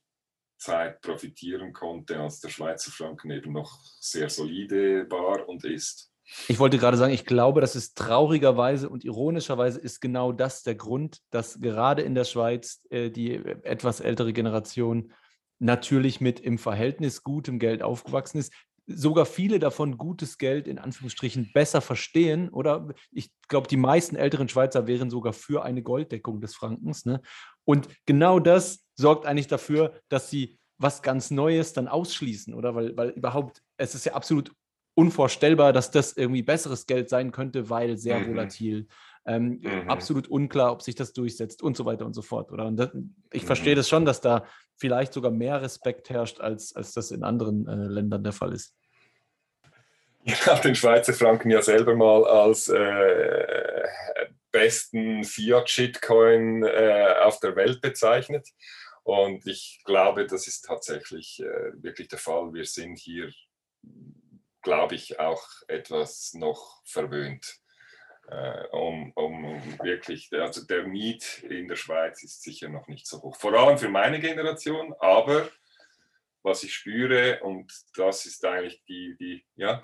Zeit 0.58 1.00
profitieren 1.00 1.72
konnte, 1.72 2.18
als 2.20 2.40
der 2.40 2.48
Schweizer 2.48 2.90
Franken 2.90 3.30
eben 3.30 3.52
noch 3.52 3.80
sehr 4.00 4.28
solide 4.28 5.10
war 5.10 5.48
und 5.48 5.64
ist. 5.64 6.12
Ich 6.46 6.58
wollte 6.58 6.78
gerade 6.78 6.98
sagen, 6.98 7.14
ich 7.14 7.24
glaube, 7.24 7.62
dass 7.62 7.74
es 7.74 7.94
traurigerweise 7.94 8.90
und 8.90 9.04
ironischerweise 9.04 9.80
ist 9.80 10.00
genau 10.00 10.32
das 10.32 10.62
der 10.62 10.74
Grund, 10.74 11.20
dass 11.30 11.60
gerade 11.60 12.02
in 12.02 12.14
der 12.14 12.24
Schweiz 12.24 12.82
äh, 12.90 13.10
die 13.10 13.34
etwas 13.34 14.00
ältere 14.00 14.34
Generation 14.34 15.12
natürlich 15.58 16.20
mit 16.20 16.38
im 16.38 16.58
Verhältnis 16.58 17.22
gutem 17.22 17.58
Geld 17.58 17.82
aufgewachsen 17.82 18.38
ist, 18.38 18.52
sogar 18.88 19.26
viele 19.26 19.58
davon 19.58 19.98
gutes 19.98 20.38
Geld 20.38 20.66
in 20.66 20.78
Anführungsstrichen 20.78 21.50
besser 21.52 21.80
verstehen. 21.80 22.48
Oder 22.48 22.88
ich 23.12 23.30
glaube, 23.48 23.68
die 23.68 23.76
meisten 23.76 24.16
älteren 24.16 24.48
Schweizer 24.48 24.86
wären 24.86 25.10
sogar 25.10 25.32
für 25.32 25.62
eine 25.62 25.82
Golddeckung 25.82 26.40
des 26.40 26.54
Frankens. 26.54 27.04
Ne? 27.04 27.20
Und 27.64 27.88
genau 28.06 28.40
das 28.40 28.84
sorgt 28.94 29.26
eigentlich 29.26 29.46
dafür, 29.46 30.00
dass 30.08 30.30
sie 30.30 30.58
was 30.78 31.02
ganz 31.02 31.30
Neues 31.30 31.72
dann 31.72 31.88
ausschließen, 31.88 32.54
oder? 32.54 32.74
Weil, 32.74 32.96
weil 32.96 33.10
überhaupt, 33.10 33.62
es 33.76 33.94
ist 33.94 34.06
ja 34.06 34.14
absolut 34.14 34.52
unvorstellbar, 34.94 35.72
dass 35.72 35.90
das 35.90 36.16
irgendwie 36.16 36.42
besseres 36.42 36.86
Geld 36.86 37.08
sein 37.08 37.30
könnte, 37.30 37.68
weil 37.70 37.98
sehr 37.98 38.18
mhm. 38.18 38.30
volatil, 38.30 38.88
ähm, 39.28 39.60
mhm. 39.62 39.88
absolut 39.88 40.26
unklar, 40.28 40.72
ob 40.72 40.82
sich 40.82 40.94
das 40.94 41.12
durchsetzt 41.12 41.62
und 41.62 41.76
so 41.76 41.84
weiter 41.84 42.06
und 42.06 42.14
so 42.14 42.22
fort, 42.22 42.50
oder? 42.50 42.66
Und 42.66 42.76
das, 42.76 42.90
ich 43.30 43.42
mhm. 43.42 43.46
verstehe 43.46 43.74
das 43.74 43.88
schon, 43.88 44.04
dass 44.04 44.20
da 44.20 44.46
vielleicht 44.76 45.12
sogar 45.12 45.30
mehr 45.30 45.60
Respekt 45.60 46.08
herrscht, 46.08 46.40
als, 46.40 46.74
als 46.74 46.92
das 46.92 47.10
in 47.10 47.22
anderen 47.22 47.68
äh, 47.68 47.74
Ländern 47.74 48.24
der 48.24 48.32
Fall 48.32 48.54
ist. 48.54 48.74
Ich 50.24 50.34
habe 50.46 50.62
den 50.62 50.74
Schweizer 50.74 51.12
Franken 51.12 51.50
ja 51.50 51.60
selber 51.60 51.94
mal 51.94 52.24
als 52.24 52.68
äh, 52.68 53.86
besten 54.50 55.24
Fiat-Shitcoin 55.24 56.64
äh, 56.64 57.14
auf 57.22 57.38
der 57.40 57.54
Welt 57.54 57.82
bezeichnet. 57.82 58.48
Und 59.02 59.46
ich 59.46 59.82
glaube, 59.84 60.26
das 60.26 60.46
ist 60.46 60.62
tatsächlich 60.62 61.40
äh, 61.40 61.82
wirklich 61.82 62.08
der 62.08 62.18
Fall. 62.18 62.52
Wir 62.52 62.64
sind 62.64 62.98
hier, 62.98 63.30
glaube 64.62 64.94
ich, 64.94 65.20
auch 65.20 65.42
etwas 65.66 66.32
noch 66.34 66.82
verwöhnt. 66.84 67.60
Äh, 68.30 68.66
um, 68.72 69.10
um, 69.12 69.62
wirklich, 69.82 70.30
also 70.32 70.66
der 70.66 70.86
Need 70.86 71.44
in 71.48 71.66
der 71.66 71.76
Schweiz 71.76 72.22
ist 72.22 72.42
sicher 72.42 72.68
noch 72.68 72.86
nicht 72.86 73.06
so 73.06 73.22
hoch. 73.22 73.36
Vor 73.36 73.54
allem 73.54 73.78
für 73.78 73.88
meine 73.88 74.20
Generation, 74.20 74.94
aber 75.00 75.48
was 76.42 76.62
ich 76.62 76.74
spüre, 76.74 77.40
und 77.42 77.72
das 77.96 78.26
ist 78.26 78.44
eigentlich 78.44 78.82
die, 78.86 79.16
die 79.18 79.44
ja, 79.56 79.82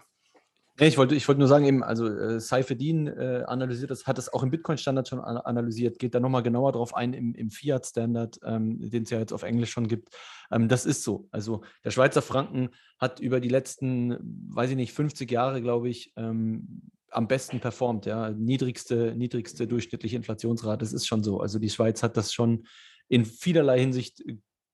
ich 0.81 0.99
wollte, 0.99 1.15
ich 1.15 1.29
wollte 1.29 1.39
nur 1.39 1.47
sagen, 1.47 1.67
eben, 1.67 1.85
also 1.85 2.09
äh, 2.09 2.41
Saifedin 2.41 3.07
äh, 3.07 3.45
analysiert 3.47 3.93
das, 3.93 4.09
hat 4.09 4.19
das 4.19 4.33
auch 4.33 4.43
im 4.43 4.51
Bitcoin-Standard 4.51 5.07
schon 5.07 5.21
analysiert, 5.21 6.01
geht 6.01 6.17
da 6.17 6.21
nochmal 6.21 6.43
genauer 6.43 6.73
drauf 6.73 6.97
ein 6.97 7.13
im, 7.13 7.33
im 7.35 7.51
Fiat-Standard, 7.51 8.41
ähm, 8.45 8.91
den 8.91 9.05
es 9.05 9.11
ja 9.11 9.21
jetzt 9.21 9.33
auf 9.33 9.45
Englisch 9.45 9.71
schon 9.71 9.87
gibt. 9.87 10.09
Ähm, 10.51 10.69
das 10.69 10.85
ist 10.85 11.05
so. 11.05 11.29
Also 11.31 11.63
der 11.85 11.93
Schweizer 11.93 12.23
Franken 12.23 12.71
hat 12.99 13.21
über 13.21 13.39
die 13.39 13.49
letzten, 13.49 14.19
weiß 14.53 14.71
ich 14.71 14.77
nicht, 14.77 14.93
50 14.95 15.31
Jahre, 15.31 15.63
glaube 15.63 15.89
ich, 15.89 16.13
ähm, 16.17 16.91
am 17.15 17.29
besten 17.29 17.61
performt. 17.61 18.07
Ja, 18.07 18.31
niedrigste, 18.31 19.15
niedrigste 19.15 19.67
durchschnittliche 19.67 20.17
Inflationsrate. 20.17 20.79
Das 20.79 20.93
ist 20.93 21.07
schon 21.07 21.23
so. 21.23 21.41
Also 21.41 21.59
die 21.59 21.71
Schweiz 21.71 22.03
hat 22.03 22.17
das 22.17 22.33
schon 22.33 22.67
in 23.09 23.25
vielerlei 23.25 23.79
Hinsicht 23.81 24.23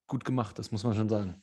gut 0.07 0.25
gemacht, 0.25 0.59
das 0.59 0.71
muss 0.71 0.85
man 0.85 0.95
schon 0.95 1.09
sagen. 1.09 1.43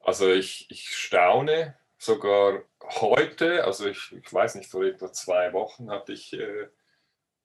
Also 0.00 0.30
ich, 0.30 0.70
ich 0.70 0.88
staune 0.90 1.76
sogar 1.98 2.62
heute, 2.80 3.64
also 3.64 3.86
ich, 3.86 4.12
ich 4.12 4.32
weiß 4.32 4.54
nicht, 4.56 4.70
vor 4.70 4.84
etwa 4.84 5.12
zwei 5.12 5.52
Wochen 5.52 5.90
hatte 5.90 6.12
ich 6.12 6.32
äh, 6.32 6.68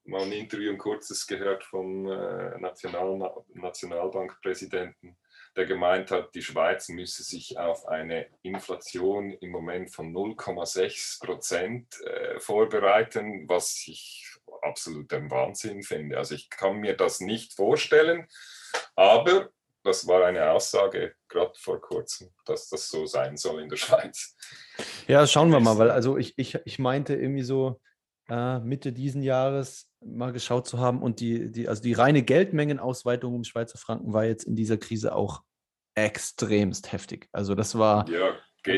mal 0.04 0.22
ein 0.22 0.32
Interview, 0.32 0.72
ein 0.72 0.78
kurzes 0.78 1.26
gehört 1.26 1.64
vom 1.64 2.08
äh, 2.08 2.60
National, 2.60 3.44
Nationalbankpräsidenten, 3.54 5.18
der 5.56 5.66
gemeint 5.66 6.12
hat, 6.12 6.34
die 6.34 6.42
Schweiz 6.42 6.88
müsse 6.90 7.24
sich 7.24 7.58
auf 7.58 7.88
eine 7.88 8.28
Inflation 8.42 9.34
im 9.34 9.52
Moment 9.52 9.94
von 9.94 10.14
0,6 10.14 11.26
Prozent 11.26 12.02
äh, 12.02 12.40
vorbereiten, 12.40 13.48
was 13.50 13.84
ich 13.88 14.26
absoluter 14.62 15.30
Wahnsinn 15.30 15.84
finde. 15.84 16.18
Also 16.18 16.36
ich 16.36 16.50
kann 16.50 16.78
mir 16.78 16.96
das 16.96 17.20
nicht 17.20 17.54
vorstellen, 17.54 18.28
aber 18.96 19.50
das 19.84 20.08
war 20.08 20.26
eine 20.26 20.52
Aussage 20.52 21.16
gerade 21.28 21.54
vor 21.58 21.82
kurzem, 21.82 22.30
dass 22.46 22.70
das 22.70 22.88
so 22.88 23.06
sein 23.06 23.36
soll 23.36 23.62
in 23.62 23.70
der 23.70 23.78
Schweiz. 23.78 24.36
Ja, 25.08 25.26
schauen 25.26 25.50
wir 25.52 25.60
mal, 25.60 25.78
weil 25.78 25.92
also 25.92 26.18
ich, 26.18 26.34
ich, 26.38 26.58
ich 26.66 26.80
meinte 26.80 27.16
irgendwie 27.16 27.44
so 27.44 27.82
äh, 28.32 28.60
Mitte 28.60 28.94
diesen 28.94 29.24
Jahres 29.24 29.92
mal 30.00 30.32
geschaut 30.32 30.66
zu 30.66 30.80
haben 30.80 31.02
und 31.02 31.20
die, 31.20 31.52
die, 31.52 31.68
also 31.68 31.82
die 31.82 31.92
reine 31.94 32.24
Geldmengenausweitung 32.24 33.36
um 33.36 33.44
Schweizer 33.44 33.78
Franken 33.78 34.14
war 34.14 34.24
jetzt 34.24 34.46
in 34.46 34.56
dieser 34.56 34.78
Krise 34.78 35.14
auch 35.14 35.44
extremst 35.96 36.94
heftig. 36.94 37.28
Also 37.34 37.56
das 37.56 37.78
war 37.78 38.08
ja, 38.10 38.32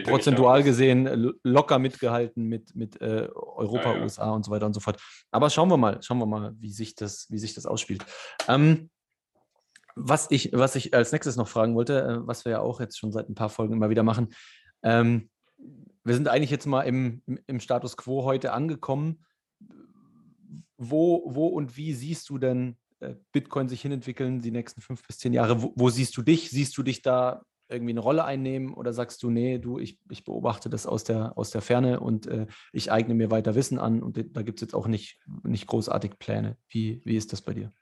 prozentual 0.04 0.64
gesehen 0.64 1.34
locker 1.44 1.78
mitgehalten 1.78 2.46
mit, 2.46 2.76
mit 2.76 3.00
äh, 3.00 3.30
Europa, 3.32 3.92
ah, 3.92 3.96
ja. 3.98 4.02
USA 4.02 4.32
und 4.32 4.44
so 4.44 4.52
weiter 4.52 4.66
und 4.66 4.74
so 4.74 4.80
fort. 4.80 5.00
Aber 5.32 5.52
schauen 5.52 5.70
wir 5.70 5.78
mal, 5.78 6.02
schauen 6.02 6.18
wir 6.18 6.26
mal, 6.26 6.56
wie 6.58 6.72
sich 6.72 6.96
das, 6.96 7.28
wie 7.30 7.38
sich 7.38 7.54
das 7.54 7.68
ausspielt. 7.68 8.04
Ähm, 8.48 8.90
was 9.96 10.32
ich, 10.32 10.52
was 10.54 10.76
ich 10.76 10.96
als 10.96 11.12
nächstes 11.12 11.36
noch 11.36 11.48
fragen 11.48 11.76
wollte, 11.76 12.02
äh, 12.02 12.28
was 12.28 12.44
wir 12.44 12.54
ja 12.54 12.60
auch 12.60 12.80
jetzt 12.80 12.98
schon 12.98 13.12
seit 13.12 13.30
ein 13.30 13.36
paar 13.36 13.50
Folgen 13.50 13.74
immer 13.74 13.92
wieder 13.92 14.02
machen, 14.02 14.34
ähm, 14.82 15.30
wir 16.04 16.16
sind 16.16 16.28
eigentlich 16.28 16.50
jetzt 16.50 16.66
mal 16.66 16.82
im, 16.82 17.22
im, 17.28 17.40
im, 17.46 17.60
Status 17.60 17.96
quo 17.96 18.24
heute 18.24 18.52
angekommen. 18.52 19.24
Wo, 20.90 21.24
wo 21.26 21.48
und 21.48 21.78
wie 21.78 21.94
siehst 21.94 22.30
du 22.30 22.38
denn 22.38 22.78
äh, 23.00 23.16
Bitcoin 23.32 23.68
sich 23.68 23.82
hinentwickeln 23.82 24.42
die 24.42 24.52
nächsten 24.52 24.82
fünf 24.82 25.06
bis 25.06 25.18
zehn 25.18 25.34
Jahre? 25.34 25.62
Wo, 25.62 25.74
wo, 25.76 25.90
siehst 25.90 26.16
du 26.18 26.22
dich? 26.22 26.50
Siehst 26.50 26.78
du 26.78 26.84
dich 26.84 27.02
da 27.02 27.44
irgendwie 27.70 27.94
eine 27.94 28.00
Rolle 28.00 28.26
einnehmen 28.26 28.74
oder 28.74 28.94
sagst 28.94 29.24
du, 29.24 29.30
nee, 29.30 29.58
du, 29.58 29.80
ich, 29.80 30.00
ich 30.10 30.24
beobachte 30.24 30.70
das 30.70 30.86
aus 30.86 31.04
der, 31.04 31.38
aus 31.38 31.50
der 31.52 31.62
Ferne 31.62 32.00
und 32.00 32.28
äh, 32.28 32.48
ich 32.72 32.92
eigne 32.92 33.14
mir 33.14 33.32
weiter 33.32 33.56
Wissen 33.56 33.80
an 33.80 34.04
und 34.04 34.18
da 34.36 34.42
gibt 34.42 34.60
es 34.60 34.62
jetzt 34.62 34.76
auch 34.76 34.88
nicht, 34.88 35.20
nicht 35.44 35.68
großartig 35.68 36.20
Pläne. 36.20 36.58
Wie, 36.70 37.02
wie 37.06 37.16
ist 37.16 37.34
das 37.34 37.42
bei 37.42 37.54
dir? 37.54 37.74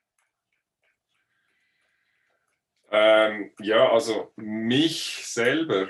Ähm, 2.91 3.51
ja, 3.59 3.89
also 3.89 4.31
mich 4.35 5.23
selber, 5.25 5.87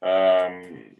ähm, 0.00 0.96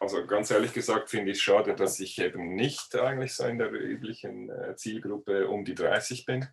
also 0.00 0.26
ganz 0.26 0.50
ehrlich 0.50 0.72
gesagt 0.72 1.10
finde 1.10 1.32
ich 1.32 1.38
es 1.38 1.42
schade, 1.42 1.74
dass 1.74 2.00
ich 2.00 2.18
eben 2.20 2.54
nicht 2.54 2.94
eigentlich 2.96 3.34
so 3.34 3.44
in 3.44 3.58
der 3.58 3.70
üblichen 3.70 4.50
äh, 4.50 4.76
Zielgruppe 4.76 5.48
um 5.48 5.64
die 5.64 5.74
30 5.74 6.24
bin. 6.24 6.48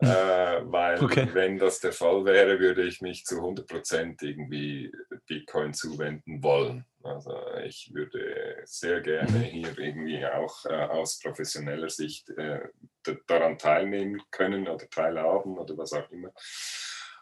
Hm. 0.00 0.08
Äh, 0.08 0.72
weil 0.72 1.04
okay. 1.04 1.28
wenn 1.32 1.58
das 1.58 1.78
der 1.80 1.92
Fall 1.92 2.24
wäre, 2.24 2.58
würde 2.58 2.82
ich 2.82 3.00
mich 3.00 3.24
zu 3.24 3.36
100% 3.36 4.22
irgendwie 4.22 4.92
Bitcoin 5.26 5.72
zuwenden 5.72 6.42
wollen. 6.42 6.84
Also 7.04 7.36
ich 7.64 7.92
würde 7.94 8.56
sehr 8.64 9.00
gerne 9.02 9.30
mhm. 9.30 9.42
hier 9.42 9.78
irgendwie 9.78 10.26
auch 10.26 10.64
äh, 10.64 10.72
aus 10.72 11.20
professioneller 11.20 11.90
Sicht 11.90 12.30
äh, 12.30 12.60
daran 13.26 13.58
teilnehmen 13.58 14.20
können 14.30 14.66
oder 14.66 14.88
teilhaben 14.88 15.58
oder 15.58 15.76
was 15.76 15.92
auch 15.92 16.10
immer. 16.10 16.32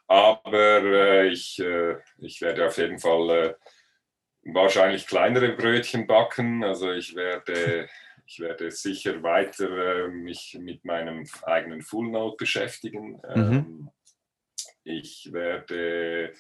Aber 0.07 0.83
äh, 0.83 1.29
ich, 1.29 1.59
äh, 1.59 1.97
ich 2.19 2.41
werde 2.41 2.67
auf 2.67 2.79
jeden 2.79 3.01
Fall 3.01 3.57
wahrscheinlich 4.45 5.07
kleinere 5.07 5.53
Brötchen 5.53 6.07
backen. 6.07 6.65
Also 6.65 6.93
ich 6.93 7.15
werde 7.15 7.89
ich 8.27 8.41
werde 8.41 8.71
sicher 8.71 9.23
weiter 9.23 10.05
äh, 10.05 10.09
mich 10.09 10.57
mit 10.61 10.85
meinem 10.85 11.27
eigenen 11.43 11.83
Full 11.83 12.09
Note 12.09 12.37
beschäftigen. 12.39 13.21
Mhm. 13.35 13.53
Ähm, 13.53 13.91
ich 14.85 15.33
werde 15.33 16.33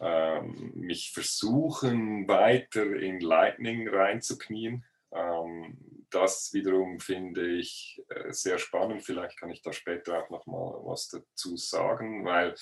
ähm, 0.00 0.72
mich 0.74 1.12
versuchen, 1.12 2.26
weiter 2.28 2.84
in 2.96 3.20
Lightning 3.20 3.88
reinzuknien. 3.88 4.84
Ähm, 5.12 5.78
das 6.10 6.52
wiederum 6.52 7.00
finde 7.00 7.46
ich 7.46 8.02
äh, 8.08 8.32
sehr 8.32 8.58
spannend. 8.58 9.04
Vielleicht 9.04 9.38
kann 9.38 9.50
ich 9.50 9.62
da 9.62 9.72
später 9.72 10.22
auch 10.22 10.30
noch 10.30 10.46
mal 10.46 10.80
was 10.84 11.08
dazu 11.08 11.56
sagen, 11.56 12.24
weil 12.24 12.54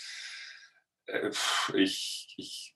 äh, 1.07 1.31
ich, 1.75 2.35
ich, 2.37 2.75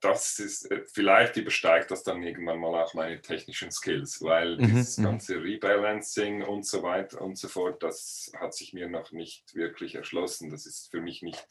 das 0.00 0.38
ist, 0.38 0.70
äh, 0.70 0.82
vielleicht 0.92 1.36
übersteigt 1.36 1.90
das 1.90 2.02
dann 2.02 2.22
irgendwann 2.22 2.58
mal 2.58 2.82
auch 2.82 2.94
meine 2.94 3.20
technischen 3.20 3.70
Skills, 3.70 4.22
weil 4.22 4.56
mhm, 4.56 4.66
dieses 4.66 4.98
mhm. 4.98 5.04
ganze 5.04 5.42
Rebalancing 5.42 6.42
und 6.42 6.66
so 6.66 6.82
weiter 6.82 7.20
und 7.20 7.36
so 7.38 7.48
fort, 7.48 7.82
das 7.82 8.32
hat 8.38 8.54
sich 8.54 8.72
mir 8.72 8.88
noch 8.88 9.12
nicht 9.12 9.54
wirklich 9.54 9.94
erschlossen. 9.94 10.50
Das 10.50 10.66
ist 10.66 10.90
für 10.90 11.00
mich 11.00 11.22
nicht 11.22 11.46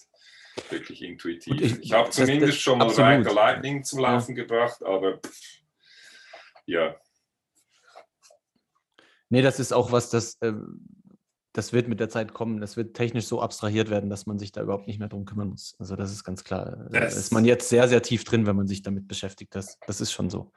wirklich 0.69 1.01
intuitiv. 1.01 1.61
Ich, 1.61 1.79
ich 1.79 1.93
habe 1.93 2.09
zumindest 2.09 2.53
das, 2.53 2.61
schon 2.61 2.79
mal 2.79 2.89
Reiter 2.89 3.33
Lightning 3.33 3.83
zum 3.83 3.99
Laufen 3.99 4.35
ja. 4.35 4.43
gebracht, 4.43 4.83
aber 4.83 5.17
pff, 5.19 5.61
ja. 6.65 6.95
Nee, 9.29 9.41
das 9.41 9.59
ist 9.59 9.71
auch 9.71 9.91
was, 9.91 10.09
das 10.09 10.35
äh, 10.41 10.51
das 11.53 11.73
wird 11.73 11.87
mit 11.87 11.99
der 11.99 12.09
Zeit 12.09 12.33
kommen. 12.33 12.61
Das 12.61 12.77
wird 12.77 12.95
technisch 12.95 13.25
so 13.25 13.41
abstrahiert 13.41 13.89
werden, 13.89 14.09
dass 14.09 14.25
man 14.25 14.39
sich 14.39 14.51
da 14.51 14.61
überhaupt 14.61 14.87
nicht 14.87 14.99
mehr 14.99 15.09
drum 15.09 15.25
kümmern 15.25 15.49
muss. 15.49 15.75
Also 15.79 15.95
das 15.95 16.11
ist 16.11 16.23
ganz 16.23 16.43
klar. 16.43 16.87
Da 16.91 16.99
ist 16.99 17.33
man 17.33 17.45
jetzt 17.45 17.69
sehr, 17.69 17.87
sehr 17.87 18.01
tief 18.01 18.23
drin, 18.23 18.45
wenn 18.45 18.55
man 18.55 18.67
sich 18.67 18.81
damit 18.81 19.07
beschäftigt. 19.07 19.53
Das, 19.55 19.77
das 19.85 19.99
ist 19.99 20.11
schon 20.11 20.29
so. 20.29 20.51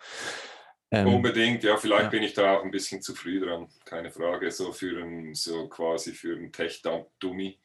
Ähm, 0.91 1.09
Unbedingt, 1.09 1.65
ja, 1.65 1.77
vielleicht 1.77 2.05
ja. 2.05 2.11
bin 2.11 2.23
ich 2.23 2.35
da 2.35 2.57
auch 2.57 2.65
ein 2.65 2.71
bisschen 2.71 3.03
zu 3.03 3.15
früh 3.15 3.41
dran, 3.41 3.69
keine 3.85 4.11
Frage, 4.11 4.51
so 4.53 4.73
für 4.73 5.03
ein, 5.03 5.35
so 5.35 5.69
quasi 5.69 6.13
für 6.13 6.37
einen 6.37 6.53
Tech-Dummy. 6.53 7.59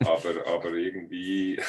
Aber, 0.00 0.46
aber 0.46 0.72
irgendwie 0.72 1.60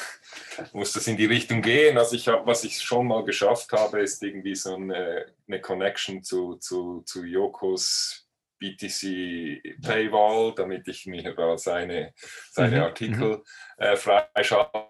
muss 0.73 0.91
das 0.91 1.07
in 1.07 1.15
die 1.15 1.25
Richtung 1.25 1.61
gehen. 1.61 1.97
Also 1.97 2.15
ich 2.15 2.27
habe, 2.27 2.45
was 2.45 2.65
ich 2.65 2.81
schon 2.81 3.07
mal 3.07 3.23
geschafft 3.23 3.71
habe, 3.71 4.01
ist 4.01 4.21
irgendwie 4.21 4.55
so 4.55 4.75
eine, 4.75 5.27
eine 5.47 5.61
Connection 5.61 6.23
zu, 6.23 6.57
zu, 6.57 7.01
zu 7.05 7.23
Yokos 7.23 8.28
BTC 8.59 9.81
Paywall, 9.81 10.53
damit 10.55 10.87
ich 10.87 11.05
mir 11.05 11.33
da 11.33 11.57
seine, 11.57 12.13
seine 12.51 12.77
mhm. 12.77 12.83
Artikel 12.83 13.37
mhm. 13.37 13.43
äh, 13.77 13.95
freischalten 13.95 14.83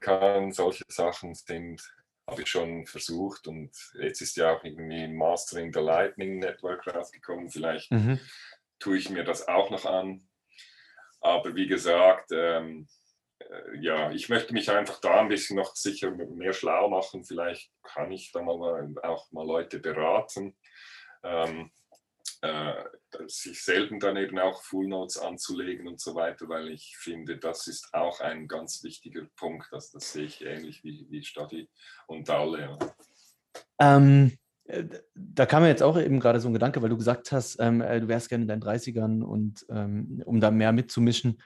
kann. 0.00 0.52
Solche 0.52 0.84
Sachen 0.88 1.34
sind 1.34 1.82
habe 2.30 2.42
ich 2.42 2.48
schon 2.48 2.86
versucht 2.86 3.48
und 3.48 3.70
jetzt 4.00 4.20
ist 4.20 4.36
ja 4.36 4.54
auch 4.54 4.62
irgendwie 4.62 5.08
Mastering 5.08 5.72
the 5.72 5.80
Lightning 5.80 6.38
Network 6.38 6.86
rausgekommen. 6.86 7.50
Vielleicht 7.50 7.90
mhm. 7.90 8.20
tue 8.78 8.98
ich 8.98 9.10
mir 9.10 9.24
das 9.24 9.48
auch 9.48 9.70
noch 9.70 9.84
an. 9.84 10.28
Aber 11.20 11.54
wie 11.54 11.66
gesagt, 11.66 12.30
ähm, 12.32 12.88
äh, 13.40 13.78
ja, 13.80 14.10
ich 14.12 14.28
möchte 14.28 14.54
mich 14.54 14.70
einfach 14.70 15.00
da 15.00 15.20
ein 15.20 15.28
bisschen 15.28 15.56
noch 15.56 15.74
sicher 15.74 16.10
mehr 16.10 16.52
schlau 16.52 16.88
machen. 16.88 17.24
Vielleicht 17.24 17.70
kann 17.82 18.10
ich 18.12 18.32
da 18.32 18.42
mal 18.42 18.94
auch 19.02 19.30
mal 19.32 19.46
Leute 19.46 19.80
beraten. 19.80 20.56
Ähm, 21.22 21.70
äh, 22.42 22.84
sich 23.26 23.62
selten 23.62 24.00
dann 24.00 24.16
eben 24.16 24.38
auch 24.38 24.62
Full 24.62 24.88
Notes 24.88 25.18
anzulegen 25.18 25.86
und 25.86 26.00
so 26.00 26.14
weiter, 26.14 26.48
weil 26.48 26.68
ich 26.68 26.96
finde, 26.98 27.36
das 27.38 27.66
ist 27.66 27.92
auch 27.92 28.20
ein 28.20 28.48
ganz 28.48 28.82
wichtiger 28.82 29.26
Punkt. 29.36 29.68
Das, 29.72 29.90
das 29.90 30.12
sehe 30.12 30.24
ich 30.24 30.44
ähnlich 30.44 30.82
wie, 30.82 31.06
wie 31.10 31.22
Stadi 31.22 31.68
und 32.06 32.30
alle. 32.30 32.60
Ja. 32.60 32.78
Ähm, 33.78 34.38
äh, 34.64 34.84
da 35.14 35.46
kam 35.46 35.62
mir 35.62 35.68
jetzt 35.68 35.82
auch 35.82 35.98
eben 35.98 36.20
gerade 36.20 36.40
so 36.40 36.48
ein 36.48 36.54
Gedanke, 36.54 36.80
weil 36.80 36.88
du 36.88 36.96
gesagt 36.96 37.30
hast, 37.32 37.58
ähm, 37.60 37.82
äh, 37.82 38.00
du 38.00 38.08
wärst 38.08 38.28
gerne 38.28 38.42
in 38.42 38.48
deinen 38.48 38.62
30ern 38.62 39.22
und 39.22 39.66
ähm, 39.68 40.22
um 40.24 40.40
da 40.40 40.50
mehr 40.50 40.72
mitzumischen. 40.72 41.42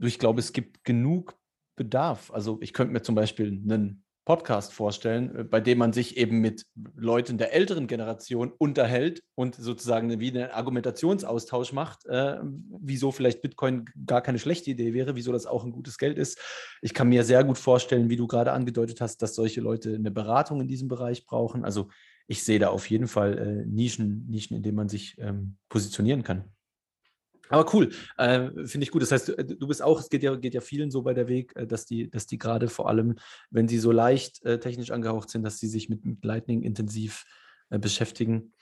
Ich 0.00 0.18
glaube, 0.18 0.40
es 0.40 0.52
gibt 0.52 0.84
genug 0.84 1.38
Bedarf. 1.76 2.30
Also 2.32 2.58
ich 2.60 2.72
könnte 2.72 2.92
mir 2.92 3.02
zum 3.02 3.14
Beispiel 3.14 3.48
einen 3.48 4.03
Podcast 4.24 4.72
vorstellen, 4.72 5.36
äh, 5.36 5.44
bei 5.44 5.60
dem 5.60 5.78
man 5.78 5.92
sich 5.92 6.16
eben 6.16 6.40
mit 6.40 6.66
Leuten 6.96 7.38
der 7.38 7.52
älteren 7.52 7.86
Generation 7.86 8.52
unterhält 8.56 9.22
und 9.34 9.54
sozusagen 9.54 10.20
wie 10.20 10.30
einen 10.30 10.50
Argumentationsaustausch 10.50 11.72
macht, 11.72 12.06
äh, 12.06 12.38
wieso 12.80 13.12
vielleicht 13.12 13.42
Bitcoin 13.42 13.84
gar 14.06 14.22
keine 14.22 14.38
schlechte 14.38 14.70
Idee 14.70 14.94
wäre, 14.94 15.16
wieso 15.16 15.32
das 15.32 15.46
auch 15.46 15.64
ein 15.64 15.72
gutes 15.72 15.98
Geld 15.98 16.18
ist. 16.18 16.38
Ich 16.80 16.94
kann 16.94 17.08
mir 17.08 17.24
sehr 17.24 17.44
gut 17.44 17.58
vorstellen, 17.58 18.08
wie 18.10 18.16
du 18.16 18.26
gerade 18.26 18.52
angedeutet 18.52 19.00
hast, 19.00 19.22
dass 19.22 19.34
solche 19.34 19.60
Leute 19.60 19.94
eine 19.94 20.10
Beratung 20.10 20.60
in 20.60 20.68
diesem 20.68 20.88
Bereich 20.88 21.26
brauchen. 21.26 21.64
Also 21.64 21.88
ich 22.26 22.42
sehe 22.42 22.58
da 22.58 22.68
auf 22.68 22.88
jeden 22.88 23.08
Fall 23.08 23.38
äh, 23.38 23.66
Nischen, 23.66 24.26
Nischen, 24.28 24.56
in 24.56 24.62
denen 24.62 24.76
man 24.76 24.88
sich 24.88 25.18
ähm, 25.18 25.56
positionieren 25.68 26.22
kann. 26.22 26.44
Aber 27.48 27.72
cool, 27.74 27.90
äh, 28.16 28.50
finde 28.66 28.84
ich 28.84 28.90
gut. 28.90 29.02
Das 29.02 29.12
heißt, 29.12 29.28
du, 29.28 29.44
du, 29.44 29.66
bist 29.66 29.82
auch, 29.82 30.00
es 30.00 30.08
geht 30.08 30.22
ja, 30.22 30.34
geht 30.34 30.54
ja 30.54 30.60
vielen 30.60 30.90
so 30.90 31.02
bei 31.02 31.14
der 31.14 31.28
Weg, 31.28 31.54
äh, 31.56 31.66
dass 31.66 31.86
die, 31.86 32.10
dass 32.10 32.26
die 32.26 32.38
gerade 32.38 32.68
vor 32.68 32.88
allem, 32.88 33.16
wenn 33.50 33.68
sie 33.68 33.78
so 33.78 33.92
leicht 33.92 34.44
äh, 34.44 34.58
technisch 34.58 34.90
angehaucht 34.90 35.30
sind, 35.30 35.42
dass 35.42 35.58
sie 35.58 35.68
sich 35.68 35.88
mit, 35.88 36.04
mit 36.04 36.24
Lightning 36.24 36.62
intensiv 36.62 37.24
äh, 37.70 37.78
beschäftigen. 37.78 38.52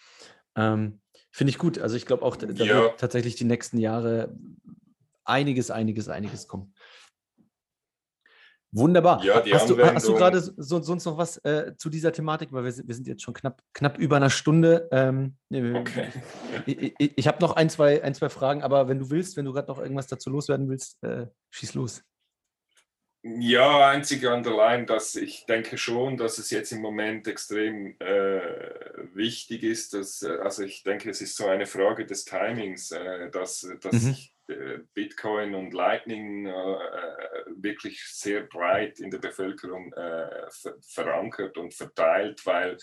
Ähm, 0.57 1.01
finde 1.31 1.51
ich 1.51 1.59
gut. 1.59 1.79
Also 1.79 1.97
ich 1.97 2.07
glaube 2.07 2.25
auch, 2.25 2.37
da, 2.37 2.47
da 2.47 2.65
ja. 2.65 2.83
wird 2.83 3.01
tatsächlich 3.01 3.37
die 3.37 3.45
nächsten 3.45 3.79
Jahre 3.79 4.37
einiges, 5.25 5.71
einiges, 5.71 6.09
einiges 6.09 6.49
kommen. 6.49 6.75
Wunderbar. 8.75 9.23
Ja, 9.23 9.35
hast, 9.35 9.69
du, 9.69 9.79
hast, 9.79 10.09
du, 10.09 10.15
gerade 10.15 10.41
so, 10.41 10.81
sonst 10.81 11.05
noch 11.05 11.19
was 11.19 11.37
äh, 11.45 11.75
zu 11.77 11.91
dieser 11.91 12.11
Thematik? 12.11 12.53
Weil 12.53 12.65
wir 12.65 12.73
sind, 12.73 12.89
wir 12.89 12.95
sind, 12.95 13.07
jetzt 13.07 13.23
schon 13.23 13.35
knapp, 13.35 13.63
knapp 13.75 13.99
über 13.99 14.17
einer 14.17 14.31
Stunde. 14.31 14.89
Ähm, 14.91 15.37
okay. 15.51 16.09
Ich, 16.65 16.95
ich, 16.99 17.13
ich 17.17 17.29
habe 17.29 17.39
noch 17.43 17.55
ein 17.55 17.69
zwei, 17.69 18.03
ein, 18.03 18.15
zwei 18.15 18.31
Fragen, 18.31 18.63
aber 18.63 18.89
wenn 18.89 18.99
du 18.99 19.11
willst, 19.11 19.37
wenn 19.37 19.45
du 19.45 19.53
gerade 19.53 19.69
noch 19.69 19.79
irgendwas 19.79 20.07
dazu 20.07 20.31
loswerden 20.31 20.71
willst, 20.71 21.03
äh, 21.03 21.27
schieß 21.51 21.75
los. 21.75 22.03
Ja, 23.25 23.89
einzig 23.89 24.27
allein, 24.27 24.85
dass 24.85 25.15
ich 25.15 25.47
denke 25.47 25.79
schon, 25.79 26.17
dass 26.17 26.39
es 26.39 26.51
jetzt 26.51 26.73
im 26.73 26.81
Moment 26.81 27.29
extrem 27.29 27.95
äh, 28.01 28.41
wichtig 29.15 29.63
ist. 29.63 29.95
Dass, 29.95 30.23
äh, 30.23 30.39
also 30.43 30.65
ich 30.65 30.83
denke, 30.83 31.11
es 31.11 31.21
ist 31.21 31.37
so 31.37 31.47
eine 31.47 31.67
Frage 31.67 32.05
des 32.05 32.25
Timings, 32.25 32.91
äh, 32.91 33.31
dass, 33.31 33.69
dass 33.81 34.03
mhm. 34.03 34.11
äh, 34.11 34.32
Bitcoin 34.95 35.55
und 35.55 35.75
Lightning 35.75 36.47
äh, 36.47 36.79
wirklich 37.57 38.03
sehr 38.07 38.43
breit 38.43 39.01
in 39.01 39.11
der 39.11 39.19
Bevölkerung 39.19 39.93
äh, 39.93 40.51
ver 40.51 40.75
verankert 40.81 41.57
und 41.59 41.75
verteilt, 41.75 42.45
weil 42.47 42.77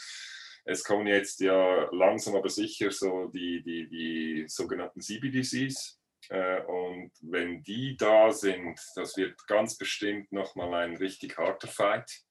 es 0.65 0.83
kommen 0.83 1.07
jetzt 1.07 1.39
ja 1.39 1.89
langsam 1.91 2.35
aber 2.35 2.49
sicher 2.49 2.91
so 2.91 3.27
die, 3.27 3.63
die, 3.63 3.87
die 3.89 4.45
sogenannten 4.47 5.01
CBDCs 5.01 5.99
äh, 6.29 6.61
und 6.61 7.11
wenn 7.21 7.63
die 7.63 7.97
da 7.97 8.31
sind, 8.31 8.79
das 8.95 9.17
wird 9.17 9.35
ganz 9.47 9.77
bestimmt 9.77 10.31
nochmal 10.31 10.73
ein 10.75 10.97
richtig 10.97 11.37
harter 11.37 11.67
Fight, 11.67 12.21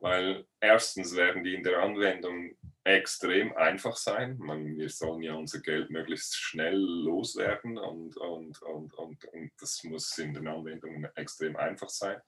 weil 0.00 0.46
erstens 0.60 1.14
werden 1.16 1.44
die 1.44 1.54
in 1.54 1.62
der 1.62 1.78
Anwendung 1.78 2.56
extrem 2.84 3.54
einfach 3.56 3.96
sein. 3.96 4.38
Man, 4.38 4.76
wir 4.76 4.88
sollen 4.88 5.22
ja 5.22 5.34
unser 5.34 5.60
Geld 5.60 5.90
möglichst 5.90 6.36
schnell 6.36 6.76
loswerden 6.76 7.76
und, 7.78 8.16
und, 8.16 8.62
und, 8.62 8.94
und, 8.94 9.24
und 9.24 9.52
das 9.60 9.84
muss 9.84 10.16
in 10.18 10.34
den 10.34 10.48
Anwendungen 10.48 11.08
extrem 11.14 11.56
einfach 11.56 11.88
sein. 11.88 12.20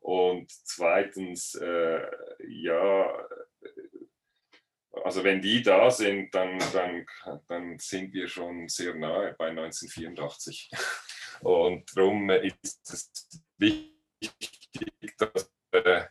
Und 0.00 0.50
zweitens, 0.50 1.54
äh, 1.54 2.02
ja, 2.46 3.28
also 5.04 5.24
wenn 5.24 5.40
die 5.40 5.62
da 5.62 5.90
sind, 5.90 6.34
dann, 6.34 6.58
dann, 6.72 7.06
dann 7.46 7.78
sind 7.78 8.12
wir 8.12 8.28
schon 8.28 8.68
sehr 8.68 8.94
nahe 8.94 9.34
bei 9.38 9.48
1984. 9.48 10.70
Und 11.40 11.96
darum 11.96 12.30
ist 12.30 12.90
es 12.90 13.42
wichtig, 13.58 15.16
dass, 15.18 15.52
äh, 15.72 16.04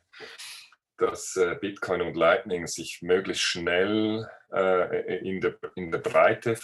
dass 0.98 1.36
äh, 1.36 1.56
Bitcoin 1.60 2.02
und 2.02 2.16
Lightning 2.16 2.68
sich 2.68 3.02
möglichst 3.02 3.44
schnell 3.44 4.30
äh, 4.52 5.18
in, 5.18 5.42
der, 5.42 5.56
in 5.76 5.92
der 5.92 6.00
Breite 6.00 6.56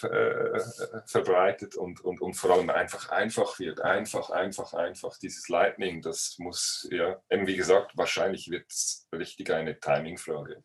verbreitet 1.06 1.76
und, 1.76 2.02
und, 2.02 2.22
und 2.22 2.34
vor 2.34 2.52
allem 2.52 2.70
einfach 2.70 3.10
einfach 3.10 3.60
wird. 3.60 3.82
Einfach, 3.82 4.30
einfach, 4.30 4.74
einfach. 4.74 5.18
Dieses 5.18 5.50
Lightning, 5.50 6.02
das 6.02 6.36
muss, 6.40 6.88
ja, 6.92 7.22
eben 7.30 7.48
wie 7.48 7.58
gesagt, 7.58 7.96
wahrscheinlich 7.96 8.50
wird 8.50 8.72
es 8.72 9.08
richtig 9.14 9.52
eine 9.52 9.80
Timing-Frage. 9.80 10.64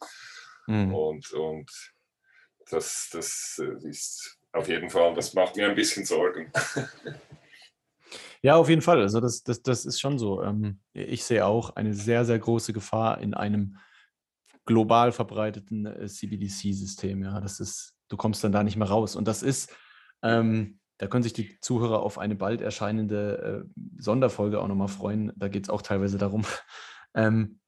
Mhm. 0.67 0.95
Und, 0.95 1.33
und 1.33 1.71
das, 2.71 3.09
das 3.13 3.61
äh, 3.63 3.89
ist 3.89 4.39
auf 4.53 4.69
jeden 4.69 4.91
Fall, 4.91 5.15
das 5.15 5.35
macht 5.35 5.57
mir 5.57 5.69
ein 5.69 5.75
bisschen 5.75 6.05
Sorgen. 6.05 6.53
Ja, 8.43 8.57
auf 8.57 8.69
jeden 8.69 8.83
Fall. 8.83 9.01
Also 9.01 9.21
das, 9.21 9.43
das, 9.43 9.63
das 9.63 9.85
ist 9.85 10.01
schon 10.01 10.19
so. 10.19 10.43
Ähm, 10.43 10.81
ich 10.93 11.25
sehe 11.25 11.45
auch 11.45 11.77
eine 11.77 11.95
sehr, 11.95 12.25
sehr 12.25 12.39
große 12.39 12.73
Gefahr 12.73 13.21
in 13.21 13.35
einem 13.35 13.77
global 14.65 15.13
verbreiteten 15.13 15.87
äh, 15.87 16.07
CBDC-System. 16.07 17.23
Ja, 17.23 17.41
das 17.41 17.59
ist, 17.59 17.95
du 18.09 18.17
kommst 18.17 18.45
dann 18.45 18.53
da 18.53 18.63
nicht 18.63 18.77
mehr 18.77 18.89
raus. 18.89 19.17
Und 19.17 19.27
das 19.27 19.43
ist, 19.43 19.75
ähm, 20.23 20.79
da 20.99 21.07
können 21.07 21.23
sich 21.23 21.33
die 21.33 21.59
Zuhörer 21.61 22.01
auf 22.01 22.19
eine 22.19 22.35
bald 22.35 22.61
erscheinende 22.61 23.65
äh, 23.67 23.81
Sonderfolge 23.99 24.61
auch 24.61 24.69
nochmal 24.69 24.89
freuen. 24.89 25.33
Da 25.37 25.49
geht 25.49 25.65
es 25.65 25.71
auch 25.71 25.83
teilweise 25.83 26.19
darum. 26.19 26.45
Ähm, 27.15 27.59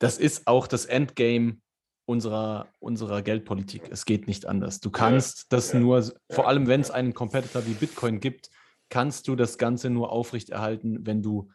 das 0.00 0.16
ist 0.18 0.46
auch 0.46 0.66
das 0.66 0.86
Endgame 0.86 1.58
unserer, 2.06 2.68
unserer 2.78 3.20
Geldpolitik. 3.20 3.82
Es 3.90 4.06
geht 4.06 4.26
nicht 4.26 4.46
anders. 4.46 4.80
Du 4.80 4.90
kannst 4.90 5.52
das 5.52 5.74
nur, 5.74 6.02
vor 6.30 6.48
allem 6.48 6.66
wenn 6.66 6.80
es 6.80 6.90
einen 6.90 7.12
Competitor 7.12 7.66
wie 7.66 7.74
Bitcoin 7.74 8.18
gibt, 8.18 8.48
kannst 8.88 9.28
du 9.28 9.36
das 9.36 9.58
Ganze 9.58 9.90
nur 9.90 10.12
aufrechterhalten, 10.12 11.06
wenn 11.06 11.22
du 11.22 11.50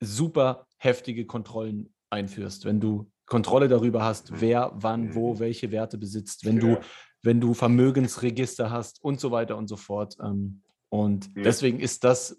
super 0.00 0.66
heftige 0.78 1.26
Kontrollen 1.26 1.92
einführst, 2.10 2.64
wenn 2.64 2.80
du 2.80 3.10
Kontrolle 3.26 3.68
darüber 3.68 4.04
hast, 4.04 4.30
mhm. 4.30 4.36
wer 4.40 4.72
wann 4.74 5.14
wo 5.14 5.34
mhm. 5.34 5.38
welche 5.38 5.70
Werte 5.70 5.96
besitzt, 5.98 6.44
wenn 6.44 6.58
du, 6.58 6.78
wenn 7.22 7.40
du 7.40 7.54
Vermögensregister 7.54 8.70
hast 8.70 9.02
und 9.02 9.20
so 9.20 9.30
weiter 9.30 9.56
und 9.56 9.68
so 9.68 9.76
fort. 9.76 10.16
Ähm, 10.22 10.62
und 10.88 11.30
deswegen 11.36 11.80
ist 11.80 12.04
das 12.04 12.36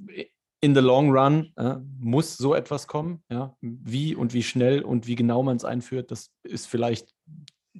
in 0.61 0.75
the 0.75 0.81
long 0.81 1.11
run 1.11 1.51
äh, 1.57 1.75
muss 1.99 2.37
so 2.37 2.53
etwas 2.53 2.87
kommen. 2.87 3.23
Ja? 3.29 3.57
Wie 3.61 4.15
und 4.15 4.33
wie 4.33 4.43
schnell 4.43 4.81
und 4.81 5.07
wie 5.07 5.15
genau 5.15 5.41
man 5.41 5.57
es 5.57 5.65
einführt, 5.65 6.11
das 6.11 6.31
ist 6.43 6.67
vielleicht 6.67 7.13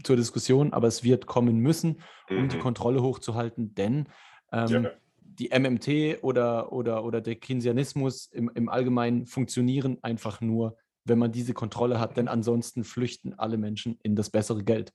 zur 0.04 0.16
Diskussion, 0.16 0.74
aber 0.74 0.88
es 0.88 1.04
wird 1.04 1.28
kommen 1.28 1.60
müssen, 1.60 2.02
um 2.30 2.44
mhm. 2.44 2.50
die 2.50 2.58
Kontrolle 2.58 3.04
hochzuhalten, 3.04 3.76
denn 3.76 4.10
ähm, 4.52 4.68
ja. 4.68 4.92
Die 5.40 5.50
MMT 5.50 6.24
oder, 6.24 6.72
oder, 6.72 7.04
oder 7.04 7.22
der 7.22 7.36
Keynesianismus 7.36 8.28
im, 8.28 8.52
im 8.54 8.70
Allgemeinen 8.70 9.26
funktionieren 9.26 9.98
einfach 10.02 10.42
nur, 10.42 10.78
wenn 11.06 11.20
man 11.20 11.32
diese 11.32 11.54
Kontrolle 11.54 12.00
hat, 12.00 12.18
denn 12.18 12.28
ansonsten 12.28 12.84
flüchten 12.84 13.34
alle 13.38 13.58
Menschen 13.58 14.00
in 14.04 14.16
das 14.16 14.30
bessere 14.30 14.64
Geld. 14.64 14.94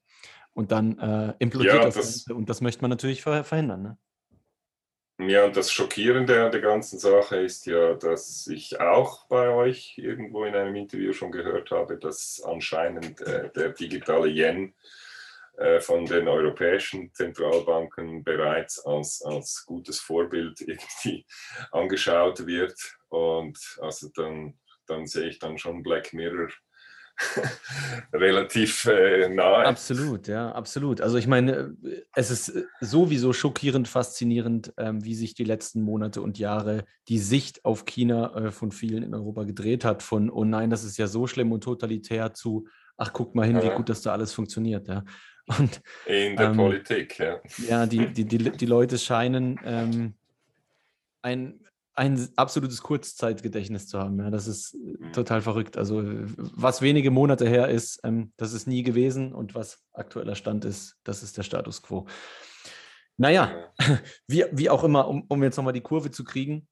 Und 0.55 0.73
dann 0.73 0.98
äh, 0.98 1.35
implodiert 1.39 1.74
ja, 1.74 1.85
das, 1.85 1.94
das 1.94 2.27
und 2.28 2.48
das 2.48 2.60
möchte 2.60 2.82
man 2.82 2.90
natürlich 2.90 3.23
verhindern. 3.23 3.82
Ne? 3.82 3.98
Ja, 5.20 5.44
und 5.44 5.56
das 5.56 5.73
Schockierende 5.73 6.44
an 6.44 6.52
der 6.52 6.60
ganzen 6.60 6.98
Sache 6.98 7.36
ist 7.36 7.66
ja, 7.66 7.94
dass 7.94 8.47
ich 8.47 8.81
auch 8.81 9.27
bei 9.27 9.48
euch 9.48 9.98
irgendwo 9.98 10.44
in 10.44 10.55
einem 10.55 10.77
Interview 10.77 11.12
schon 11.12 11.32
gehört 11.32 11.73
habe, 11.73 11.98
dass 11.98 12.40
anscheinend 12.44 13.20
äh, 13.23 13.51
der 13.51 13.70
digitale 13.70 14.28
Yen 14.28 14.74
von 15.80 16.06
den 16.06 16.28
europäischen 16.28 17.12
Zentralbanken 17.14 18.22
bereits 18.22 18.85
als, 18.85 19.22
als 19.22 19.64
gutes 19.66 19.98
Vorbild 19.98 20.60
irgendwie 20.66 21.26
angeschaut 21.72 22.47
wird. 22.47 22.78
Und 23.09 23.59
also 23.80 24.09
dann, 24.14 24.59
dann 24.86 25.06
sehe 25.06 25.28
ich 25.28 25.39
dann 25.39 25.59
schon 25.59 25.82
Black 25.82 26.12
Mirror 26.12 26.48
relativ 28.12 28.85
äh, 28.86 29.28
nahe. 29.28 29.66
Absolut, 29.66 30.28
ja, 30.28 30.52
absolut. 30.52 31.01
Also 31.01 31.16
ich 31.16 31.26
meine, 31.26 31.76
es 32.14 32.30
ist 32.30 32.52
sowieso 32.80 33.32
schockierend 33.32 33.89
faszinierend, 33.89 34.72
ähm, 34.76 35.05
wie 35.05 35.14
sich 35.14 35.35
die 35.35 35.44
letzten 35.44 35.82
Monate 35.82 36.22
und 36.22 36.39
Jahre 36.39 36.85
die 37.09 37.18
Sicht 37.18 37.64
auf 37.64 37.85
China 37.86 38.35
äh, 38.35 38.51
von 38.52 38.70
vielen 38.70 39.02
in 39.02 39.14
Europa 39.14 39.44
gedreht 39.44 39.85
hat. 39.85 40.02
Von, 40.02 40.30
oh 40.30 40.44
nein, 40.44 40.70
das 40.70 40.85
ist 40.85 40.97
ja 40.97 41.06
so 41.06 41.26
schlimm 41.26 41.51
und 41.52 41.64
totalitär 41.64 42.35
zu, 42.35 42.68
ach, 42.97 43.12
guck 43.12 43.35
mal 43.35 43.47
hin, 43.47 43.56
ja. 43.56 43.64
wie 43.64 43.76
gut 43.76 43.89
das 43.89 44.02
da 44.02 44.12
alles 44.12 44.32
funktioniert. 44.32 44.86
Ja. 44.86 45.05
Und, 45.48 45.80
in 46.06 46.36
der 46.36 46.50
ähm, 46.50 46.56
Politik, 46.56 47.18
ja. 47.18 47.40
Ja, 47.68 47.86
die, 47.86 48.06
die, 48.12 48.24
die, 48.24 48.50
die 48.50 48.66
Leute 48.66 48.98
scheinen 48.98 49.58
ähm, 49.64 50.14
ein 51.22 51.60
ein 51.98 52.28
absolutes 52.36 52.80
Kurzzeitgedächtnis 52.80 53.88
zu 53.88 53.98
haben. 53.98 54.20
Ja, 54.20 54.30
das 54.30 54.46
ist 54.46 54.74
mhm. 54.74 55.12
total 55.12 55.42
verrückt. 55.42 55.76
Also 55.76 56.00
was 56.04 56.80
wenige 56.80 57.10
Monate 57.10 57.48
her 57.48 57.68
ist, 57.68 58.00
ähm, 58.04 58.32
das 58.36 58.52
ist 58.52 58.68
nie 58.68 58.84
gewesen 58.84 59.34
und 59.34 59.56
was 59.56 59.82
aktueller 59.92 60.36
Stand 60.36 60.64
ist, 60.64 60.96
das 61.02 61.24
ist 61.24 61.36
der 61.36 61.42
Status 61.42 61.82
quo. 61.82 62.06
Naja, 63.16 63.72
ja. 63.80 63.98
wie, 64.28 64.44
wie 64.52 64.70
auch 64.70 64.84
immer, 64.84 65.08
um, 65.08 65.24
um 65.28 65.42
jetzt 65.42 65.56
nochmal 65.56 65.72
die 65.72 65.80
Kurve 65.80 66.12
zu 66.12 66.22
kriegen, 66.22 66.68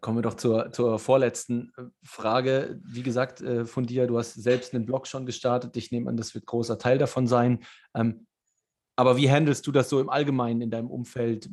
kommen 0.00 0.18
wir 0.18 0.22
doch 0.22 0.34
zur, 0.34 0.72
zur 0.72 0.98
vorletzten 0.98 1.72
äh, 1.76 1.82
Frage. 2.02 2.80
Wie 2.84 3.02
gesagt, 3.02 3.40
äh, 3.40 3.64
von 3.64 3.86
dir, 3.86 4.06
du 4.06 4.18
hast 4.18 4.34
selbst 4.34 4.74
einen 4.74 4.86
Blog 4.86 5.06
schon 5.06 5.26
gestartet. 5.26 5.76
Ich 5.76 5.90
nehme 5.90 6.10
an, 6.10 6.16
das 6.16 6.34
wird 6.34 6.46
großer 6.46 6.78
Teil 6.78 6.98
davon 6.98 7.26
sein. 7.26 7.60
Ähm, 7.94 8.26
aber 8.96 9.16
wie 9.16 9.30
handelst 9.30 9.66
du 9.66 9.72
das 9.72 9.88
so 9.88 10.00
im 10.00 10.10
Allgemeinen 10.10 10.60
in 10.60 10.70
deinem 10.70 10.90
Umfeld? 10.90 11.48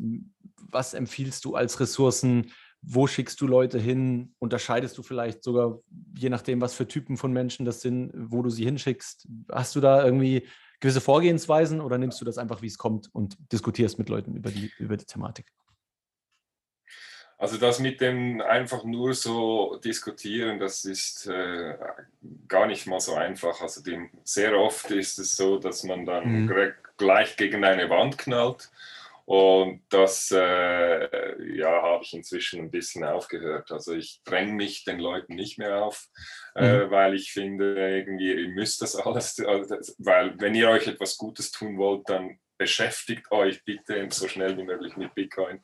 Was 0.70 0.94
empfiehlst 0.94 1.46
du 1.46 1.56
als 1.56 1.80
Ressourcen? 1.80 2.52
Wo 2.82 3.08
schickst 3.08 3.40
du 3.40 3.48
Leute 3.48 3.80
hin? 3.80 4.36
Unterscheidest 4.40 4.98
du 4.98 5.04
vielleicht 5.04 5.44
sogar, 5.44 5.80
je 6.18 6.30
nachdem, 6.30 6.60
was 6.62 6.74
für 6.74 6.88
Typen 6.88 7.16
von 7.16 7.32
Menschen 7.32 7.66
das 7.66 7.82
sind, 7.82 8.12
wo 8.14 8.42
du 8.42 8.50
sie 8.50 8.66
hinschickst? 8.66 9.28
Hast 9.52 9.76
du 9.76 9.80
da 9.80 10.04
irgendwie 10.04 10.48
gewisse 10.80 11.02
Vorgehensweisen 11.02 11.82
oder 11.82 11.98
nimmst 11.98 12.20
du 12.22 12.26
das 12.26 12.38
einfach, 12.38 12.62
wie 12.62 12.68
es 12.68 12.78
kommt 12.78 13.10
und 13.14 13.38
diskutierst 13.52 13.98
mit 13.98 14.10
Leuten 14.10 14.36
über 14.36 14.52
die, 14.52 14.72
über 14.78 14.98
die 14.98 15.06
Thematik? 15.06 15.52
Also 17.40 17.58
das 17.58 17.80
mit 17.80 18.02
dem 18.02 18.42
einfach 18.42 18.84
nur 18.84 19.14
so 19.14 19.80
diskutieren, 19.84 20.60
das 20.60 20.86
ist 20.86 21.28
äh, 21.28 21.76
gar 22.48 22.66
nicht 22.66 22.88
mal 22.88 23.00
so 23.00 23.14
einfach. 23.14 23.62
Also 23.62 23.84
dem, 23.84 24.10
sehr 24.24 24.58
oft 24.58 24.90
ist 24.90 25.20
es 25.20 25.36
so, 25.36 25.60
dass 25.60 25.84
man 25.84 26.06
dann 26.06 26.46
mhm. 26.46 26.74
gleich 26.98 27.38
gegen 27.38 27.64
eine 27.64 27.90
Wand 27.90 28.18
knallt. 28.18 28.70
Und 29.26 29.82
das 29.90 30.32
äh, 30.32 31.58
ja, 31.58 31.82
habe 31.82 32.02
ich 32.04 32.14
inzwischen 32.14 32.62
ein 32.62 32.72
bisschen 32.72 33.04
aufgehört. 33.04 33.72
Also 33.74 33.94
ich 33.94 34.22
dränge 34.24 34.54
mich 34.54 34.86
den 34.86 35.00
Leuten 35.00 35.36
nicht 35.36 35.60
mehr 35.60 35.84
auf, 35.84 36.08
äh, 36.56 36.86
mhm. 36.86 36.92
weil 36.92 37.14
ich 37.14 37.34
finde, 37.34 37.76
irgendwie, 37.76 38.32
ihr 38.32 38.50
müsst 38.50 38.82
das 38.82 38.96
alles, 38.96 39.38
weil 39.98 40.40
wenn 40.40 40.56
ihr 40.56 40.70
euch 40.70 40.88
etwas 40.88 41.18
Gutes 41.18 41.52
tun 41.52 41.78
wollt, 41.78 42.10
dann 42.10 42.40
beschäftigt 42.58 43.30
euch 43.32 43.64
bitte 43.66 44.08
so 44.12 44.30
schnell 44.30 44.58
wie 44.58 44.64
möglich 44.64 44.96
mit 44.96 45.14
Bitcoin. 45.14 45.62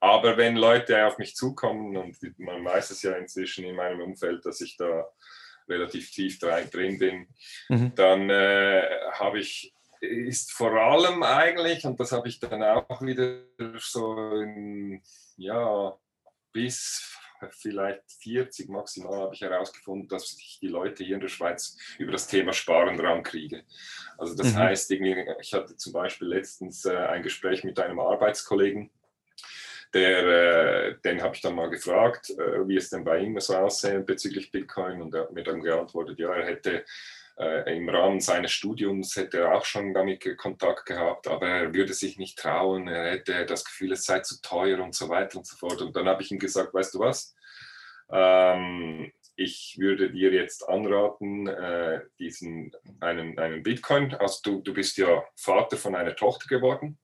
Aber 0.00 0.36
wenn 0.36 0.56
Leute 0.56 1.06
auf 1.06 1.18
mich 1.18 1.34
zukommen, 1.34 1.96
und 1.96 2.16
man 2.38 2.64
weiß 2.64 2.90
es 2.90 3.02
ja 3.02 3.12
inzwischen 3.12 3.64
in 3.64 3.76
meinem 3.76 4.00
Umfeld, 4.00 4.44
dass 4.46 4.60
ich 4.60 4.76
da 4.76 5.08
relativ 5.68 6.10
tief 6.10 6.38
drin 6.38 6.98
bin, 6.98 7.26
mhm. 7.68 7.94
dann 7.94 8.30
äh, 8.30 8.82
habe 9.12 9.40
ich, 9.40 9.74
ist 10.00 10.52
vor 10.52 10.72
allem 10.72 11.22
eigentlich, 11.22 11.84
und 11.84 11.98
das 11.98 12.12
habe 12.12 12.28
ich 12.28 12.38
dann 12.38 12.62
auch 12.62 13.02
wieder 13.02 13.40
so 13.78 14.16
in, 14.40 15.02
ja, 15.36 15.96
bis 16.52 17.18
vielleicht 17.50 18.02
40 18.20 18.68
maximal 18.68 19.20
habe 19.20 19.34
ich 19.34 19.40
herausgefunden, 19.40 20.08
dass 20.08 20.32
ich 20.32 20.58
die 20.60 20.68
Leute 20.68 21.04
hier 21.04 21.14
in 21.14 21.20
der 21.20 21.28
Schweiz 21.28 21.76
über 21.98 22.12
das 22.12 22.26
Thema 22.26 22.52
Sparen 22.52 22.98
rankriege. 22.98 23.62
Also 24.16 24.34
das 24.34 24.52
mhm. 24.52 24.56
heißt, 24.56 24.90
ich 24.90 25.52
hatte 25.52 25.76
zum 25.76 25.92
Beispiel 25.92 26.28
letztens 26.28 26.84
äh, 26.84 26.96
ein 26.96 27.22
Gespräch 27.22 27.64
mit 27.64 27.78
einem 27.78 28.00
Arbeitskollegen, 28.00 28.90
der, 29.94 30.24
äh, 30.24 30.94
den 31.04 31.22
habe 31.22 31.34
ich 31.34 31.40
dann 31.40 31.54
mal 31.54 31.70
gefragt, 31.70 32.30
äh, 32.30 32.66
wie 32.68 32.76
es 32.76 32.90
denn 32.90 33.04
bei 33.04 33.18
ihm 33.18 33.38
so 33.40 33.56
aussähe 33.56 34.00
bezüglich 34.00 34.50
Bitcoin. 34.50 35.00
Und 35.00 35.14
er 35.14 35.22
hat 35.22 35.32
mir 35.32 35.42
dann 35.42 35.62
geantwortet, 35.62 36.18
ja, 36.18 36.34
er 36.34 36.46
hätte 36.46 36.84
äh, 37.38 37.76
im 37.76 37.88
Rahmen 37.88 38.20
seines 38.20 38.52
Studiums 38.52 39.16
hätte 39.16 39.38
er 39.38 39.54
auch 39.54 39.64
schon 39.64 39.94
damit 39.94 40.36
Kontakt 40.36 40.86
gehabt, 40.86 41.28
aber 41.28 41.48
er 41.48 41.74
würde 41.74 41.94
sich 41.94 42.18
nicht 42.18 42.38
trauen, 42.38 42.88
er 42.88 43.12
hätte 43.12 43.46
das 43.46 43.64
Gefühl, 43.64 43.92
es 43.92 44.04
sei 44.04 44.20
zu 44.20 44.40
teuer 44.42 44.80
und 44.80 44.94
so 44.94 45.08
weiter 45.08 45.38
und 45.38 45.46
so 45.46 45.56
fort. 45.56 45.80
Und 45.80 45.96
dann 45.96 46.08
habe 46.08 46.22
ich 46.22 46.30
ihm 46.30 46.38
gesagt, 46.38 46.74
weißt 46.74 46.94
du 46.94 46.98
was, 46.98 47.34
ähm, 48.10 49.12
ich 49.36 49.76
würde 49.78 50.10
dir 50.10 50.32
jetzt 50.32 50.68
anraten, 50.68 51.46
äh, 51.46 52.00
diesen, 52.18 52.72
einen, 53.00 53.38
einen 53.38 53.62
Bitcoin, 53.62 54.14
also 54.14 54.40
du, 54.42 54.60
du 54.60 54.74
bist 54.74 54.98
ja 54.98 55.24
Vater 55.36 55.76
von 55.76 55.94
einer 55.94 56.16
Tochter 56.16 56.48
geworden 56.48 56.98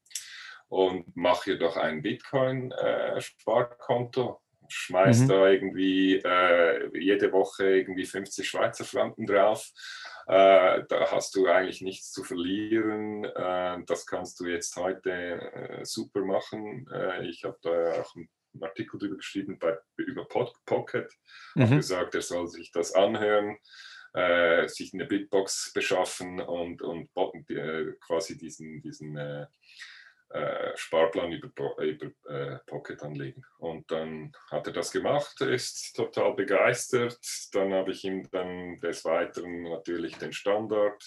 und 0.68 1.06
mach 1.14 1.44
hier 1.44 1.58
doch 1.58 1.76
ein 1.76 2.02
Bitcoin-Sparkonto 2.02 4.40
schmeißt 4.68 5.22
mhm. 5.22 5.28
da 5.28 5.48
irgendwie 5.48 6.16
äh, 6.16 6.98
jede 6.98 7.32
Woche 7.32 7.78
irgendwie 7.78 8.04
50 8.04 8.48
Schweizer 8.48 8.84
Franken 8.84 9.26
drauf. 9.26 9.70
Äh, 10.26 10.82
da 10.88 11.10
hast 11.10 11.36
du 11.36 11.46
eigentlich 11.46 11.82
nichts 11.82 12.12
zu 12.12 12.24
verlieren. 12.24 13.24
Äh, 13.24 13.78
das 13.86 14.06
kannst 14.06 14.40
du 14.40 14.46
jetzt 14.46 14.76
heute 14.76 15.10
äh, 15.10 15.84
super 15.84 16.20
machen. 16.20 16.86
Äh, 16.92 17.28
ich 17.28 17.44
habe 17.44 17.58
da 17.62 18.00
auch 18.00 18.14
einen 18.16 18.28
Artikel 18.60 18.98
drüber 18.98 19.16
geschrieben 19.16 19.58
bei, 19.58 19.76
über 19.96 20.26
Pod, 20.26 20.54
Pocket. 20.64 21.12
Mhm. 21.54 21.62
Habe 21.62 21.76
gesagt, 21.76 22.14
er 22.14 22.22
soll 22.22 22.48
sich 22.48 22.70
das 22.72 22.94
anhören. 22.94 23.58
Äh, 24.12 24.68
sich 24.68 24.94
eine 24.94 25.06
Bitbox 25.06 25.72
beschaffen 25.74 26.40
und, 26.40 26.82
und 26.82 27.10
quasi 28.00 28.38
diesen, 28.38 28.80
diesen 28.80 29.16
äh, 29.16 29.46
Sparplan 30.74 31.32
über, 31.32 31.78
über 31.78 32.06
äh, 32.28 32.58
Pocket 32.66 33.02
anlegen. 33.02 33.44
Und 33.58 33.90
dann 33.90 34.32
hat 34.50 34.66
er 34.66 34.72
das 34.72 34.90
gemacht, 34.90 35.40
ist 35.40 35.94
total 35.94 36.34
begeistert. 36.34 37.18
Dann 37.52 37.72
habe 37.72 37.92
ich 37.92 38.04
ihm 38.04 38.28
dann 38.30 38.80
des 38.80 39.04
Weiteren 39.04 39.62
natürlich 39.62 40.16
den 40.16 40.32
Standard 40.32 41.02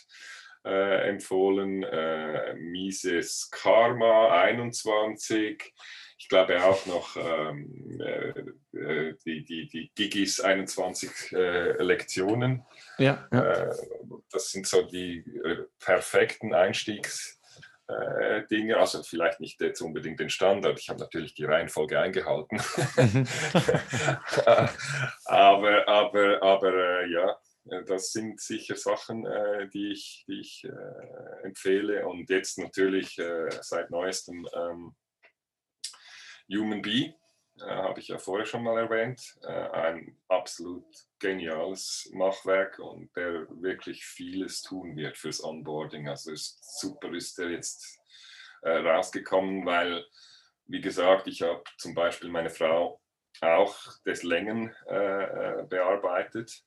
äh, 0.65 1.09
empfohlen, 1.09 1.83
äh, 1.83 2.53
Mises 2.55 3.49
Karma 3.51 4.41
21. 4.41 5.73
Ich 6.19 6.29
glaube 6.29 6.63
auch 6.63 6.85
noch 6.87 7.15
ähm, 7.15 8.01
äh, 8.01 8.77
äh, 8.77 9.15
die, 9.25 9.45
die, 9.45 9.67
die 9.67 9.91
Gigis 9.95 10.41
21 10.41 11.31
Lektionen. 11.31 12.65
Ja, 12.97 13.27
ja. 13.31 13.71
das 14.31 14.51
sind 14.51 14.67
so 14.67 14.81
die 14.81 15.23
perfekten 15.79 16.53
Einstiegs- 16.53 17.36
äh, 17.87 18.45
Dinge, 18.47 18.77
also 18.77 19.03
vielleicht 19.03 19.39
nicht 19.39 19.61
jetzt 19.61 19.81
unbedingt 19.81 20.19
den 20.19 20.29
Standard, 20.29 20.79
ich 20.79 20.89
habe 20.89 20.99
natürlich 20.99 21.33
die 21.33 21.45
Reihenfolge 21.45 21.99
eingehalten, 21.99 22.61
mhm. 22.97 23.27
aber, 25.25 25.87
aber, 25.87 26.43
aber 26.43 26.73
äh, 26.73 27.11
ja, 27.11 27.37
das 27.85 28.11
sind 28.11 28.39
sicher 28.39 28.75
Sachen, 28.75 29.25
äh, 29.25 29.67
die 29.69 29.91
ich, 29.91 30.23
die 30.27 30.39
ich 30.39 30.63
äh, 30.63 31.45
empfehle. 31.45 32.07
Und 32.07 32.29
jetzt 32.29 32.57
natürlich 32.57 33.17
äh, 33.19 33.49
seit 33.61 33.91
neuestem 33.91 34.47
ähm, 34.53 34.95
Human 36.49 36.81
Bee, 36.81 37.13
äh, 37.61 37.69
habe 37.69 37.99
ich 37.99 38.07
ja 38.07 38.17
vorher 38.17 38.45
schon 38.45 38.63
mal 38.63 38.77
erwähnt, 38.77 39.37
ein 39.43 40.17
absolut 40.27 40.85
geniales 41.19 42.09
Machwerk 42.13 42.79
und 42.79 43.15
der 43.15 43.47
wirklich 43.61 44.05
vieles 44.05 44.61
tun 44.61 44.95
wird 44.95 45.17
fürs 45.17 45.43
Onboarding. 45.43 46.07
Also 46.07 46.31
ist 46.31 46.79
super 46.79 47.13
ist 47.13 47.37
der 47.37 47.49
jetzt 47.49 47.99
äh, 48.61 48.77
rausgekommen, 48.77 49.65
weil, 49.65 50.05
wie 50.65 50.81
gesagt, 50.81 51.27
ich 51.27 51.41
habe 51.41 51.63
zum 51.77 51.93
Beispiel 51.93 52.29
meine 52.29 52.49
Frau 52.49 53.01
auch 53.41 53.75
des 54.05 54.23
Längen 54.23 54.75
äh, 54.89 55.23
äh 55.59 55.63
bearbeitet. 55.67 56.63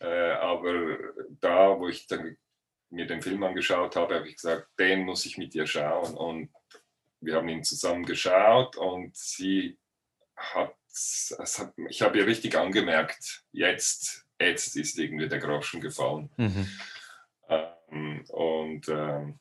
Äh, 0.00 0.32
aber 0.32 0.98
da, 1.40 1.78
wo 1.78 1.88
ich 1.88 2.06
dann 2.06 2.36
mir 2.90 3.06
den 3.06 3.22
Film 3.22 3.42
angeschaut 3.42 3.96
habe, 3.96 4.16
habe 4.16 4.28
ich 4.28 4.34
gesagt, 4.34 4.68
den 4.78 5.04
muss 5.04 5.24
ich 5.26 5.38
mit 5.38 5.54
dir 5.54 5.66
schauen. 5.66 6.14
Und 6.14 6.52
wir 7.20 7.36
haben 7.36 7.48
ihn 7.48 7.64
zusammen 7.64 8.04
geschaut 8.04 8.76
und 8.76 9.16
sie 9.16 9.78
hat 10.36 10.74
hat, 10.94 11.72
ich 11.88 12.02
habe 12.02 12.18
ihr 12.18 12.26
richtig 12.26 12.56
angemerkt, 12.56 13.44
jetzt, 13.52 14.26
jetzt 14.38 14.76
ist 14.76 14.98
irgendwie 14.98 15.28
der 15.28 15.38
Groschen 15.38 15.80
gefallen. 15.80 16.30
Mhm. 16.36 16.68
Ähm, 17.48 18.24
und 18.28 18.88
ähm, 18.88 19.38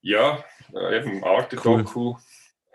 ja, 0.00 0.44
äh, 0.74 0.96
eben 0.98 1.24
Arte-Doku 1.24 1.90
cool. 1.94 2.16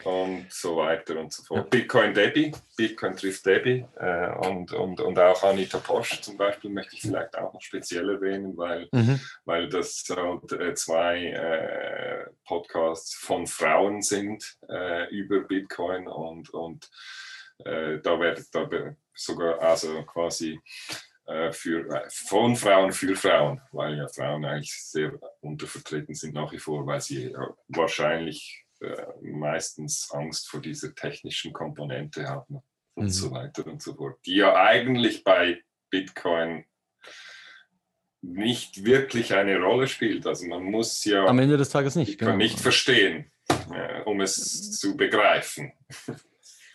Und 0.06 0.48
so 0.52 0.78
weiter 0.78 1.20
und 1.20 1.32
so 1.32 1.44
fort. 1.44 1.60
Ja. 1.60 1.70
Bitcoin 1.70 2.14
Debbie, 2.14 2.52
Bitcoin 2.76 3.16
trifft 3.16 3.46
Debbie 3.46 3.86
äh, 3.98 4.48
und, 4.48 4.72
und, 4.74 5.00
und 5.00 5.20
auch 5.20 5.44
Anita 5.44 5.80
Posch 5.80 6.22
zum 6.22 6.38
Beispiel 6.38 6.70
möchte 6.70 6.96
ich 6.96 7.02
vielleicht 7.02 7.38
auch 7.38 7.54
noch 7.54 7.62
speziell 7.62 8.10
erwähnen, 8.10 8.56
weil, 8.58 8.88
mhm. 8.92 9.20
weil 9.46 9.70
das 9.70 10.04
halt, 10.10 10.52
äh, 10.54 10.74
zwei 10.76 11.26
äh, 11.28 12.26
Podcasts 12.46 13.16
von 13.16 13.48
Frauen 13.48 14.02
sind 14.02 14.58
äh, 14.70 15.10
über 15.10 15.42
Bitcoin 15.42 16.08
und, 16.08 16.50
und 16.52 16.90
äh, 17.66 18.00
da 18.00 18.20
wird 18.20 18.44
da 18.54 18.68
sogar 19.14 19.60
also 19.62 20.04
quasi 20.04 20.60
äh, 21.26 21.52
für, 21.52 22.04
von 22.10 22.56
Frauen 22.56 22.92
für 22.92 23.16
Frauen, 23.16 23.62
weil 23.72 23.98
ja 23.98 24.08
Frauen 24.08 24.44
eigentlich 24.44 24.76
sehr 24.76 25.14
untervertreten 25.42 26.16
sind 26.16 26.34
nach 26.34 26.52
wie 26.52 26.60
vor, 26.60 26.86
weil 26.86 27.00
sie 27.00 27.34
wahrscheinlich 27.70 28.63
meistens 29.22 30.10
Angst 30.12 30.50
vor 30.50 30.62
dieser 30.62 30.94
technischen 30.96 31.54
Komponente 31.54 32.28
haben 32.28 32.62
und 32.96 33.06
mhm. 33.06 33.10
so 33.10 33.32
weiter 33.32 33.66
und 33.68 33.82
so 33.82 33.96
fort, 33.96 34.20
die 34.26 34.36
ja 34.36 34.56
eigentlich 34.56 35.24
bei 35.24 35.62
Bitcoin 35.90 36.66
nicht 38.22 38.86
wirklich 38.86 39.34
eine 39.34 39.60
Rolle 39.60 39.88
spielt. 39.88 40.26
Also 40.26 40.48
man 40.48 40.64
muss 40.64 41.04
ja 41.04 41.26
am 41.26 41.40
Ende 41.40 41.58
des 41.58 41.70
Tages 41.70 41.96
nicht, 41.96 42.18
genau. 42.18 42.38
nicht 42.38 42.60
verstehen, 42.60 43.32
äh, 43.50 44.02
um 44.04 44.22
es 44.22 44.80
zu 44.80 44.96
begreifen. 44.96 45.74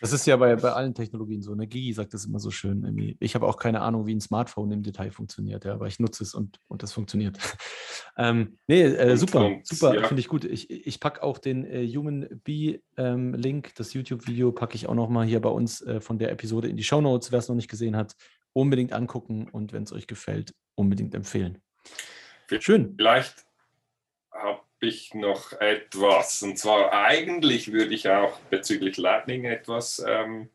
Das 0.01 0.13
ist 0.13 0.25
ja 0.25 0.37
bei, 0.37 0.55
bei 0.55 0.71
allen 0.71 0.93
Technologien 0.93 1.41
so. 1.41 1.53
Ne? 1.55 1.67
Gigi 1.67 1.91
sagt 1.91 2.13
das 2.13 2.25
immer 2.25 2.39
so 2.39 2.51
schön. 2.51 2.83
Irgendwie. 2.83 3.17
Ich 3.19 3.35
habe 3.35 3.47
auch 3.47 3.57
keine 3.57 3.81
Ahnung, 3.81 4.05
wie 4.05 4.15
ein 4.15 4.21
Smartphone 4.21 4.71
im 4.71 4.83
Detail 4.83 5.11
funktioniert, 5.11 5.65
ja, 5.65 5.73
aber 5.73 5.87
ich 5.87 5.99
nutze 5.99 6.23
es 6.23 6.33
und, 6.33 6.59
und 6.67 6.83
das 6.83 6.93
funktioniert. 6.93 7.37
Ähm, 8.19 8.57
nee, 8.67 8.83
äh, 8.83 9.15
super, 9.15 9.45
und, 9.45 9.65
super, 9.65 9.95
ja. 9.95 10.05
finde 10.05 10.19
ich 10.19 10.27
gut. 10.27 10.43
Ich, 10.43 10.69
ich 10.69 10.99
packe 10.99 11.23
auch 11.23 11.37
den 11.37 11.63
äh, 11.65 11.87
Human 11.87 12.27
Bee 12.43 12.81
ähm, 12.97 13.33
Link, 13.33 13.73
das 13.75 13.93
YouTube-Video, 13.93 14.51
packe 14.51 14.75
ich 14.75 14.87
auch 14.87 14.93
nochmal 14.93 15.25
hier 15.25 15.39
bei 15.39 15.49
uns 15.49 15.81
äh, 15.81 16.01
von 16.01 16.19
der 16.19 16.29
Episode 16.29 16.67
in 16.67 16.75
die 16.75 16.83
Show 16.83 16.99
Notes. 16.99 17.31
Wer 17.31 17.39
es 17.39 17.47
noch 17.47 17.55
nicht 17.55 17.69
gesehen 17.69 17.95
hat, 17.95 18.15
unbedingt 18.51 18.91
angucken 18.91 19.47
und 19.49 19.71
wenn 19.71 19.83
es 19.83 19.93
euch 19.93 20.05
gefällt, 20.05 20.53
unbedingt 20.75 21.15
empfehlen. 21.15 21.61
Schön. 22.59 22.95
Vielleicht 22.97 23.45
habe 24.31 24.61
ich 24.81 25.13
noch 25.13 25.53
etwas. 25.53 26.43
Und 26.43 26.57
zwar 26.57 26.91
eigentlich 26.91 27.71
würde 27.71 27.93
ich 27.93 28.09
auch 28.09 28.37
bezüglich 28.49 28.97
Lightning 28.97 29.45
etwas, 29.45 30.03
ähm, 30.05 30.49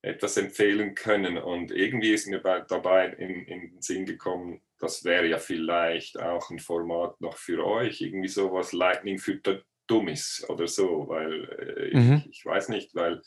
etwas 0.00 0.38
empfehlen 0.38 0.94
können. 0.94 1.36
Und 1.36 1.72
irgendwie 1.72 2.12
ist 2.12 2.26
mir 2.26 2.40
bei, 2.40 2.60
dabei 2.60 3.08
in, 3.08 3.44
in, 3.46 3.60
den 3.72 3.82
Sinn 3.82 4.06
gekommen, 4.06 4.62
das 4.84 5.04
wäre 5.04 5.26
ja 5.26 5.38
vielleicht 5.38 6.20
auch 6.20 6.50
ein 6.50 6.58
Format 6.58 7.20
noch 7.20 7.36
für 7.36 7.66
euch. 7.66 8.00
Irgendwie 8.00 8.28
sowas 8.28 8.72
Lightning 8.72 9.18
für 9.18 9.40
Dummies 9.86 10.44
oder 10.48 10.68
so, 10.68 11.08
weil 11.08 11.90
äh, 11.92 11.98
mhm. 11.98 12.22
ich, 12.26 12.38
ich 12.38 12.46
weiß 12.46 12.68
nicht, 12.68 12.94
weil 12.94 13.20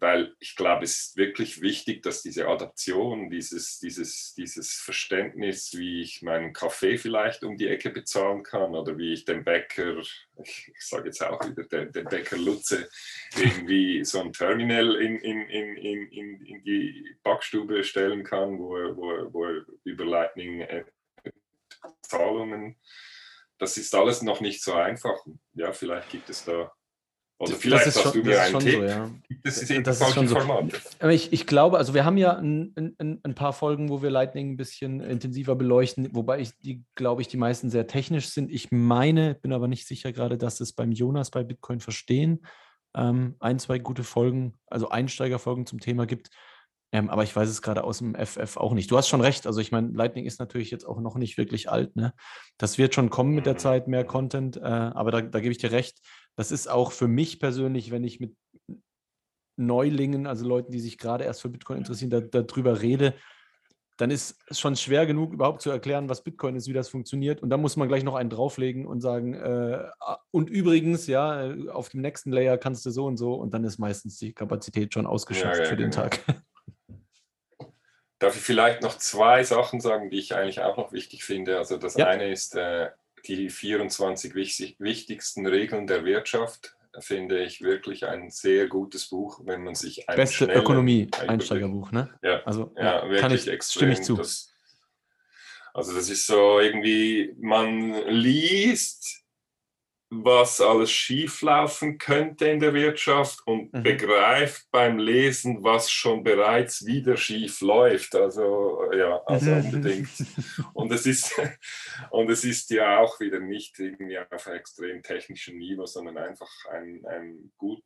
weil 0.00 0.34
ich 0.38 0.56
glaube, 0.56 0.84
es 0.84 0.98
ist 0.98 1.16
wirklich 1.16 1.60
wichtig, 1.60 2.02
dass 2.02 2.22
diese 2.22 2.48
Adaption, 2.48 3.30
dieses, 3.30 3.78
dieses, 3.78 4.34
dieses 4.34 4.74
Verständnis, 4.74 5.76
wie 5.76 6.02
ich 6.02 6.22
meinen 6.22 6.52
Kaffee 6.52 6.98
vielleicht 6.98 7.44
um 7.44 7.56
die 7.56 7.68
Ecke 7.68 7.90
bezahlen 7.90 8.42
kann 8.42 8.74
oder 8.74 8.96
wie 8.98 9.12
ich 9.12 9.24
den 9.24 9.44
Bäcker, 9.44 9.98
ich, 9.98 10.72
ich 10.74 10.80
sage 10.80 11.06
jetzt 11.06 11.22
auch 11.22 11.40
wieder, 11.48 11.64
den, 11.64 11.92
den, 11.92 12.04
Bäcker 12.04 12.36
Lutze, 12.36 12.88
irgendwie 13.36 14.04
so 14.04 14.20
ein 14.20 14.32
Terminal 14.32 14.96
in, 14.96 15.16
in, 15.16 15.48
in, 15.48 15.76
in, 15.76 16.46
in 16.46 16.64
die 16.64 17.16
Backstube 17.22 17.82
stellen 17.84 18.24
kann, 18.24 18.58
wo 18.58 18.76
er, 18.76 18.96
wo 18.96 19.10
er, 19.12 19.32
wo 19.32 19.44
er 19.44 19.64
über 19.84 20.04
Lightning 20.04 20.66
Zahlungen, 22.02 22.76
das 23.58 23.76
ist 23.76 23.94
alles 23.94 24.22
noch 24.22 24.40
nicht 24.40 24.62
so 24.62 24.74
einfach. 24.74 25.18
Ja, 25.54 25.72
vielleicht 25.72 26.10
gibt 26.10 26.28
es 26.28 26.44
da 26.44 26.72
oder 27.38 27.52
vielleicht 27.52 27.86
hast 27.86 28.00
schon, 28.00 28.12
du 28.12 28.22
mir 28.22 28.40
einen 28.40 28.58
Tipp. 28.58 28.74
So, 28.74 28.84
ja. 28.84 29.10
Das 29.44 29.58
ist, 29.58 29.86
das 29.86 30.00
ist 30.00 30.14
schon 30.14 30.26
so. 30.26 30.36
Aber 30.36 31.12
ich, 31.12 31.32
ich 31.32 31.46
glaube, 31.46 31.76
also 31.76 31.92
wir 31.92 32.04
haben 32.04 32.16
ja 32.16 32.36
ein, 32.36 32.72
ein, 32.76 33.20
ein, 33.22 33.34
paar 33.34 33.52
Folgen, 33.52 33.90
wo 33.90 34.02
wir 34.02 34.10
Lightning 34.10 34.52
ein 34.52 34.56
bisschen 34.56 35.00
intensiver 35.00 35.54
beleuchten, 35.54 36.08
wobei 36.14 36.40
ich 36.40 36.52
die, 36.60 36.84
glaube 36.94 37.20
ich, 37.20 37.28
die 37.28 37.36
meisten 37.36 37.68
sehr 37.68 37.86
technisch 37.86 38.28
sind. 38.30 38.50
Ich 38.50 38.72
meine, 38.72 39.34
bin 39.34 39.52
aber 39.52 39.68
nicht 39.68 39.86
sicher 39.86 40.12
gerade, 40.12 40.38
dass 40.38 40.60
es 40.60 40.72
beim 40.72 40.92
Jonas 40.92 41.30
bei 41.30 41.44
Bitcoin 41.44 41.80
verstehen 41.80 42.40
ähm, 42.96 43.36
ein, 43.38 43.58
zwei 43.58 43.78
gute 43.78 44.02
Folgen, 44.02 44.54
also 44.66 44.88
Einsteigerfolgen 44.88 45.66
zum 45.66 45.80
Thema 45.80 46.06
gibt. 46.06 46.30
Ähm, 46.92 47.10
aber 47.10 47.24
ich 47.24 47.34
weiß 47.34 47.48
es 47.48 47.62
gerade 47.62 47.84
aus 47.84 47.98
dem 47.98 48.14
FF 48.14 48.56
auch 48.56 48.72
nicht. 48.72 48.90
Du 48.90 48.96
hast 48.96 49.08
schon 49.08 49.20
recht. 49.20 49.46
Also 49.46 49.60
ich 49.60 49.70
meine, 49.70 49.88
Lightning 49.88 50.24
ist 50.24 50.40
natürlich 50.40 50.70
jetzt 50.70 50.86
auch 50.86 51.00
noch 51.00 51.16
nicht 51.16 51.36
wirklich 51.36 51.68
alt. 51.68 51.94
Ne? 51.94 52.14
Das 52.58 52.78
wird 52.78 52.94
schon 52.94 53.10
kommen 53.10 53.34
mit 53.34 53.44
der 53.44 53.54
mhm. 53.54 53.58
Zeit, 53.58 53.88
mehr 53.88 54.04
Content. 54.04 54.56
Äh, 54.56 54.60
aber 54.60 55.10
da, 55.10 55.20
da 55.20 55.40
gebe 55.40 55.52
ich 55.52 55.58
dir 55.58 55.72
recht. 55.72 55.98
Das 56.36 56.52
ist 56.52 56.68
auch 56.68 56.92
für 56.92 57.08
mich 57.08 57.40
persönlich, 57.40 57.90
wenn 57.90 58.04
ich 58.04 58.20
mit 58.20 58.36
Neulingen, 59.56 60.26
also 60.26 60.46
Leuten, 60.46 60.70
die 60.70 60.80
sich 60.80 60.98
gerade 60.98 61.24
erst 61.24 61.42
für 61.42 61.48
Bitcoin 61.48 61.78
interessieren, 61.78 62.10
da, 62.10 62.20
darüber 62.20 62.82
rede, 62.82 63.14
dann 63.96 64.10
ist 64.10 64.38
es 64.48 64.60
schon 64.60 64.76
schwer 64.76 65.06
genug, 65.06 65.32
überhaupt 65.32 65.62
zu 65.62 65.70
erklären, 65.70 66.08
was 66.08 66.22
Bitcoin 66.22 66.54
ist, 66.54 66.68
wie 66.68 66.74
das 66.74 66.90
funktioniert. 66.90 67.42
Und 67.42 67.48
dann 67.48 67.62
muss 67.62 67.76
man 67.76 67.88
gleich 67.88 68.04
noch 68.04 68.14
einen 68.14 68.28
drauflegen 68.28 68.86
und 68.86 69.00
sagen, 69.00 69.32
äh, 69.34 69.88
ah, 70.00 70.18
und 70.30 70.50
übrigens, 70.50 71.06
ja, 71.06 71.54
auf 71.72 71.88
dem 71.88 72.02
nächsten 72.02 72.30
Layer 72.30 72.58
kannst 72.58 72.84
du 72.84 72.90
so 72.90 73.06
und 73.06 73.16
so. 73.16 73.34
Und 73.34 73.54
dann 73.54 73.64
ist 73.64 73.78
meistens 73.78 74.18
die 74.18 74.34
Kapazität 74.34 74.92
schon 74.92 75.06
ausgeschöpft 75.06 75.56
ja, 75.56 75.62
ja, 75.62 75.68
für 75.68 75.76
den 75.76 75.90
genau. 75.90 76.02
Tag. 76.02 76.20
Darf 78.18 78.36
ich 78.36 78.42
vielleicht 78.42 78.82
noch 78.82 78.98
zwei 78.98 79.42
Sachen 79.44 79.80
sagen, 79.80 80.10
die 80.10 80.18
ich 80.18 80.34
eigentlich 80.34 80.60
auch 80.60 80.76
noch 80.76 80.92
wichtig 80.92 81.24
finde? 81.24 81.58
Also 81.58 81.78
das 81.78 81.96
ja. 81.96 82.06
eine 82.06 82.30
ist 82.30 82.54
äh, 82.54 82.90
die 83.26 83.50
24 83.50 84.34
wichtig, 84.34 84.76
wichtigsten 84.78 85.46
Regeln 85.46 85.86
der 85.86 86.04
Wirtschaft 86.04 86.76
finde 87.00 87.44
ich 87.44 87.60
wirklich 87.60 88.06
ein 88.06 88.30
sehr 88.30 88.68
gutes 88.68 89.08
Buch, 89.08 89.40
wenn 89.44 89.62
man 89.62 89.74
sich 89.74 90.08
ein 90.08 90.16
Beste 90.16 90.46
Ökonomie-Einsteigerbuch, 90.46 91.92
ne? 91.92 92.10
Ja, 92.22 92.42
also, 92.44 92.72
ja, 92.76 93.06
ja 93.06 93.20
kann 93.20 93.32
ich, 93.32 93.48
extrem, 93.48 93.80
stimme 93.80 93.92
ich 93.92 94.02
zu. 94.02 94.16
Das, 94.16 94.54
also 95.74 95.94
das 95.94 96.08
ist 96.08 96.26
so 96.26 96.58
irgendwie, 96.58 97.34
man 97.38 97.92
liest 98.08 99.25
was 100.08 100.60
alles 100.60 100.92
schieflaufen 100.92 101.98
könnte 101.98 102.48
in 102.48 102.60
der 102.60 102.74
Wirtschaft 102.74 103.40
und 103.44 103.72
mhm. 103.72 103.82
begreift 103.82 104.68
beim 104.70 104.98
Lesen, 104.98 105.64
was 105.64 105.90
schon 105.90 106.22
bereits 106.22 106.86
wieder 106.86 107.16
schief 107.16 107.60
läuft. 107.60 108.14
Also 108.14 108.92
ja, 108.92 109.20
also 109.26 109.50
unbedingt. 109.50 110.08
Und 110.74 110.92
es 110.92 111.06
ist 111.06 111.34
und 112.10 112.30
es 112.30 112.44
ist 112.44 112.70
ja 112.70 112.98
auch 112.98 113.18
wieder 113.18 113.40
nicht 113.40 113.78
irgendwie 113.78 114.18
auf 114.18 114.46
extrem 114.46 115.02
technischem 115.02 115.58
Niveau, 115.58 115.86
sondern 115.86 116.18
einfach 116.18 116.50
ein, 116.70 117.04
ein 117.06 117.52
gut 117.56 117.82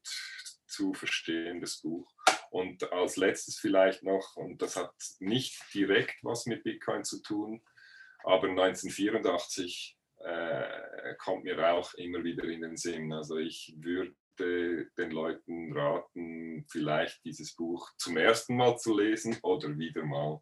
zu 0.66 0.92
verstehendes 0.92 1.80
Buch. 1.80 2.06
Und 2.50 2.92
als 2.92 3.16
letztes 3.16 3.58
vielleicht 3.58 4.02
noch, 4.02 4.36
und 4.36 4.60
das 4.60 4.76
hat 4.76 4.92
nicht 5.20 5.58
direkt 5.72 6.16
was 6.22 6.46
mit 6.46 6.64
Bitcoin 6.64 7.04
zu 7.04 7.22
tun, 7.22 7.62
aber 8.24 8.48
1984 8.48 9.96
äh, 10.24 11.14
kommt 11.18 11.44
mir 11.44 11.72
auch 11.74 11.92
immer 11.94 12.22
wieder 12.22 12.44
in 12.44 12.62
den 12.62 12.76
Sinn. 12.76 13.12
Also 13.12 13.36
ich 13.36 13.74
würde 13.78 14.14
den 14.38 15.10
Leuten 15.10 15.76
raten, 15.76 16.64
vielleicht 16.70 17.22
dieses 17.24 17.54
Buch 17.54 17.90
zum 17.98 18.16
ersten 18.16 18.56
Mal 18.56 18.78
zu 18.78 18.98
lesen 18.98 19.36
oder 19.42 19.76
wieder 19.76 20.04
mal. 20.04 20.40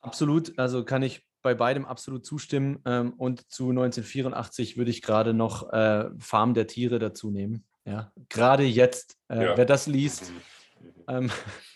Absolut, 0.00 0.56
also 0.58 0.84
kann 0.84 1.02
ich 1.02 1.26
bei 1.42 1.54
beidem 1.54 1.84
absolut 1.84 2.24
zustimmen. 2.24 2.80
Ähm, 2.84 3.12
und 3.14 3.50
zu 3.50 3.70
1984 3.70 4.76
würde 4.76 4.90
ich 4.90 5.02
gerade 5.02 5.34
noch 5.34 5.72
äh, 5.72 6.10
Farm 6.18 6.54
der 6.54 6.66
Tiere 6.66 6.98
dazu 6.98 7.30
nehmen. 7.30 7.66
Ja, 7.84 8.12
gerade 8.28 8.64
jetzt, 8.64 9.18
äh, 9.28 9.44
ja. 9.44 9.56
wer 9.56 9.66
das 9.66 9.86
liest, 9.86 10.32
mhm. 11.08 11.30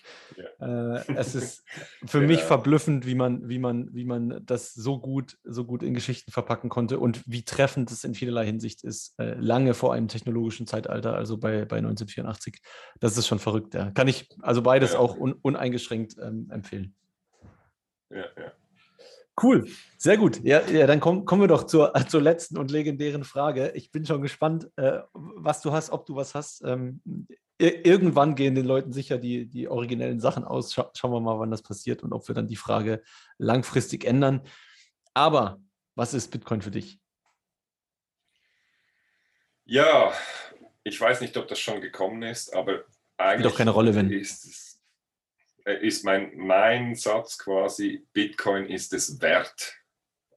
Ähm, 0.61 0.93
äh, 0.93 1.15
es 1.15 1.35
ist 1.35 1.65
für 2.07 2.21
mich 2.21 2.43
verblüffend, 2.43 3.07
wie 3.07 3.15
man, 3.15 3.49
wie, 3.49 3.59
man, 3.59 3.95
wie 3.95 4.05
man 4.05 4.43
das 4.45 4.75
so 4.75 4.99
gut, 4.99 5.39
so 5.45 5.65
gut 5.65 5.83
in 5.83 5.95
Geschichten 5.95 6.31
verpacken 6.31 6.69
konnte 6.69 6.99
und 6.99 7.23
wie 7.27 7.45
treffend 7.45 7.91
es 7.91 8.05
in 8.05 8.15
vielerlei 8.15 8.47
Hinsicht 8.47 8.85
ist, 8.85 9.19
äh, 9.19 9.35
lange 9.35 9.75
vor 9.75 9.95
einem 9.95 10.09
technologischen 10.09 10.67
Zeitalter, 10.67 11.15
also 11.15 11.39
bei, 11.39 11.65
bei 11.65 11.79
1984. 11.79 12.61
Das 13.01 13.17
ist 13.17 13.27
schon 13.27 13.39
verrückt. 13.39 13.75
Ja. 13.75 13.91
Kann 13.91 14.09
ich 14.09 14.29
also 14.43 14.63
beides 14.63 14.93
ja. 14.93 14.99
auch 14.99 15.17
un, 15.17 15.33
uneingeschränkt 15.33 16.17
ähm, 16.21 16.49
empfehlen. 16.51 16.95
Ja, 18.11 18.25
ja. 18.37 18.53
Cool, 19.41 19.69
sehr 19.99 20.17
gut. 20.17 20.43
Ja, 20.43 20.63
ja 20.67 20.87
dann 20.87 20.99
komm, 20.99 21.25
kommen 21.25 21.43
wir 21.43 21.49
doch 21.49 21.65
zur, 21.65 21.93
zur 22.09 22.21
letzten 22.21 22.59
und 22.59 22.71
legendären 22.71 23.25
Frage. 23.25 23.73
Ich 23.75 23.93
bin 23.93 24.05
schon 24.05 24.23
gespannt, 24.23 24.69
äh, 24.77 25.01
was 25.13 25.63
du 25.63 25.73
hast, 25.73 25.91
ob 25.91 26.07
du 26.07 26.17
was 26.17 26.35
hast. 26.35 26.63
Ähm, 26.65 27.01
irgendwann 27.59 28.37
gehen 28.37 28.55
den 28.55 28.65
Leuten 28.67 28.93
sicher 28.93 29.19
die, 29.19 29.47
die 29.47 29.69
originellen 29.69 30.21
Sachen 30.21 30.45
aus. 30.45 30.73
Scha 30.73 30.91
schauen 30.95 31.13
wir 31.13 31.21
mal, 31.21 31.39
wann 31.39 31.51
das 31.51 31.63
passiert 31.63 32.03
und 32.03 32.13
ob 32.13 32.27
wir 32.29 32.35
dann 32.35 32.47
die 32.47 32.57
Frage 32.57 33.03
langfristig 33.37 34.05
ändern. 34.05 34.43
Aber 35.15 35.61
was 35.95 36.15
ist 36.15 36.31
Bitcoin 36.31 36.63
für 36.63 36.71
dich? 36.71 37.01
Ja, 39.65 40.13
ich 40.85 41.01
weiß 41.01 41.21
nicht, 41.21 41.37
ob 41.37 41.49
das 41.49 41.59
schon 41.59 41.81
gekommen 41.81 42.23
ist, 42.23 42.55
aber 42.55 42.85
eigentlich 43.17 43.41
Spielt 43.41 43.53
doch 43.53 43.59
keine 43.59 43.71
Rolle, 43.73 43.95
wenn. 43.95 44.11
Ist, 44.11 44.81
äh, 45.65 45.85
ist 45.87 46.05
mein, 46.05 46.37
mein 46.37 46.95
Satz 46.95 47.37
quasi, 47.37 48.07
Bitcoin 48.13 48.67
ist 48.67 48.93
es 48.93 49.21
wert. 49.21 49.75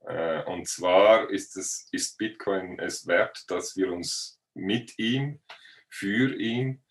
Äh, 0.06 0.44
und 0.44 0.68
zwar 0.68 1.30
ist, 1.30 1.56
es, 1.56 1.88
ist 1.92 2.18
Bitcoin 2.18 2.80
es 2.80 3.06
wert, 3.06 3.46
dass 3.48 3.78
wir 3.78 3.94
uns 3.94 4.42
mit 4.56 4.98
ihm, 4.98 5.40
für 5.88 6.36
ihn 6.36 6.84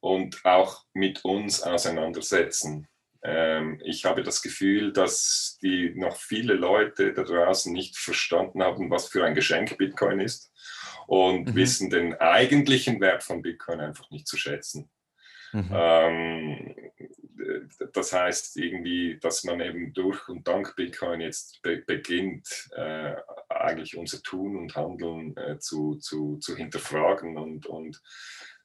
und 0.00 0.44
auch 0.44 0.84
mit 0.92 1.24
uns 1.24 1.62
auseinandersetzen. 1.62 2.88
Ähm, 3.22 3.80
ich 3.84 4.04
habe 4.04 4.22
das 4.22 4.40
Gefühl, 4.42 4.92
dass 4.92 5.58
die 5.62 5.92
noch 5.94 6.16
viele 6.16 6.54
Leute 6.54 7.12
da 7.12 7.22
draußen 7.22 7.72
nicht 7.72 7.98
verstanden 7.98 8.62
haben, 8.62 8.90
was 8.90 9.08
für 9.08 9.24
ein 9.24 9.34
Geschenk 9.34 9.76
Bitcoin 9.76 10.20
ist 10.20 10.50
und 11.06 11.50
mhm. 11.50 11.54
wissen 11.54 11.90
den 11.90 12.14
eigentlichen 12.14 13.00
Wert 13.00 13.22
von 13.22 13.42
Bitcoin 13.42 13.80
einfach 13.80 14.10
nicht 14.10 14.26
zu 14.26 14.36
schätzen. 14.38 14.90
Mhm. 15.52 15.68
Ähm, 15.72 16.74
das 17.92 18.12
heißt 18.12 18.56
irgendwie, 18.56 19.18
dass 19.18 19.44
man 19.44 19.60
eben 19.60 19.92
durch 19.92 20.28
und 20.28 20.46
dank 20.46 20.76
Bitcoin 20.76 21.20
jetzt 21.20 21.60
be 21.62 21.78
beginnt, 21.78 22.70
äh, 22.76 23.16
eigentlich 23.48 23.96
unser 23.96 24.22
Tun 24.22 24.56
und 24.56 24.76
Handeln 24.76 25.36
äh, 25.36 25.58
zu, 25.58 25.96
zu, 25.96 26.38
zu 26.38 26.56
hinterfragen 26.56 27.36
und, 27.36 27.66
und 27.66 28.00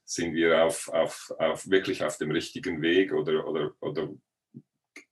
sind 0.06 0.36
wir 0.36 0.64
auf, 0.64 0.88
auf, 0.90 1.34
auf 1.40 1.70
wirklich 1.70 2.04
auf 2.04 2.18
dem 2.18 2.32
richtigen 2.32 2.82
Weg 2.82 3.12
oder, 3.12 3.48
oder, 3.48 3.72
oder 3.82 4.10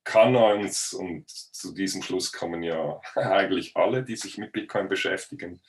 kann 0.04 0.36
uns, 0.36 0.94
und 0.94 1.30
zu 1.30 1.74
diesem 1.74 2.02
Schluss 2.02 2.32
kommen 2.32 2.64
ja 2.64 3.00
eigentlich 3.16 3.76
alle, 3.76 4.04
die 4.04 4.16
sich 4.16 4.38
mit 4.38 4.52
Bitcoin 4.52 4.90
beschäftigen, 4.90 5.62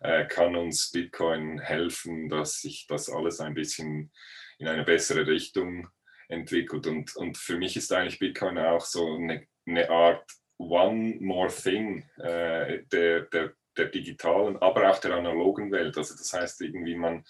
äh, 0.00 0.26
kann 0.26 0.56
uns 0.56 0.90
Bitcoin 0.90 1.58
helfen, 1.58 2.28
dass 2.28 2.60
sich 2.60 2.86
das 2.86 3.08
alles 3.08 3.40
ein 3.40 3.54
bisschen 3.54 4.12
in 4.58 4.68
eine 4.68 4.84
bessere 4.84 5.26
Richtung 5.26 5.88
entwickelt. 6.28 6.86
Und, 6.86 7.14
und 7.16 7.36
für 7.38 7.56
mich 7.56 7.76
ist 7.76 7.92
eigentlich 7.92 8.18
Bitcoin 8.18 8.58
auch 8.58 8.84
so 8.84 9.14
eine, 9.16 9.46
eine 9.66 9.88
Art 9.90 10.24
One 10.58 11.16
More 11.20 11.48
Thing 11.48 12.08
äh, 12.18 12.82
der, 12.90 13.22
der, 13.22 13.52
der 13.76 13.86
digitalen, 13.86 14.56
aber 14.56 14.90
auch 14.90 14.98
der 14.98 15.14
analogen 15.14 15.70
Welt. 15.70 15.96
Also 15.98 16.14
das 16.14 16.32
heißt 16.32 16.62
irgendwie, 16.62 16.94
man, 16.94 17.24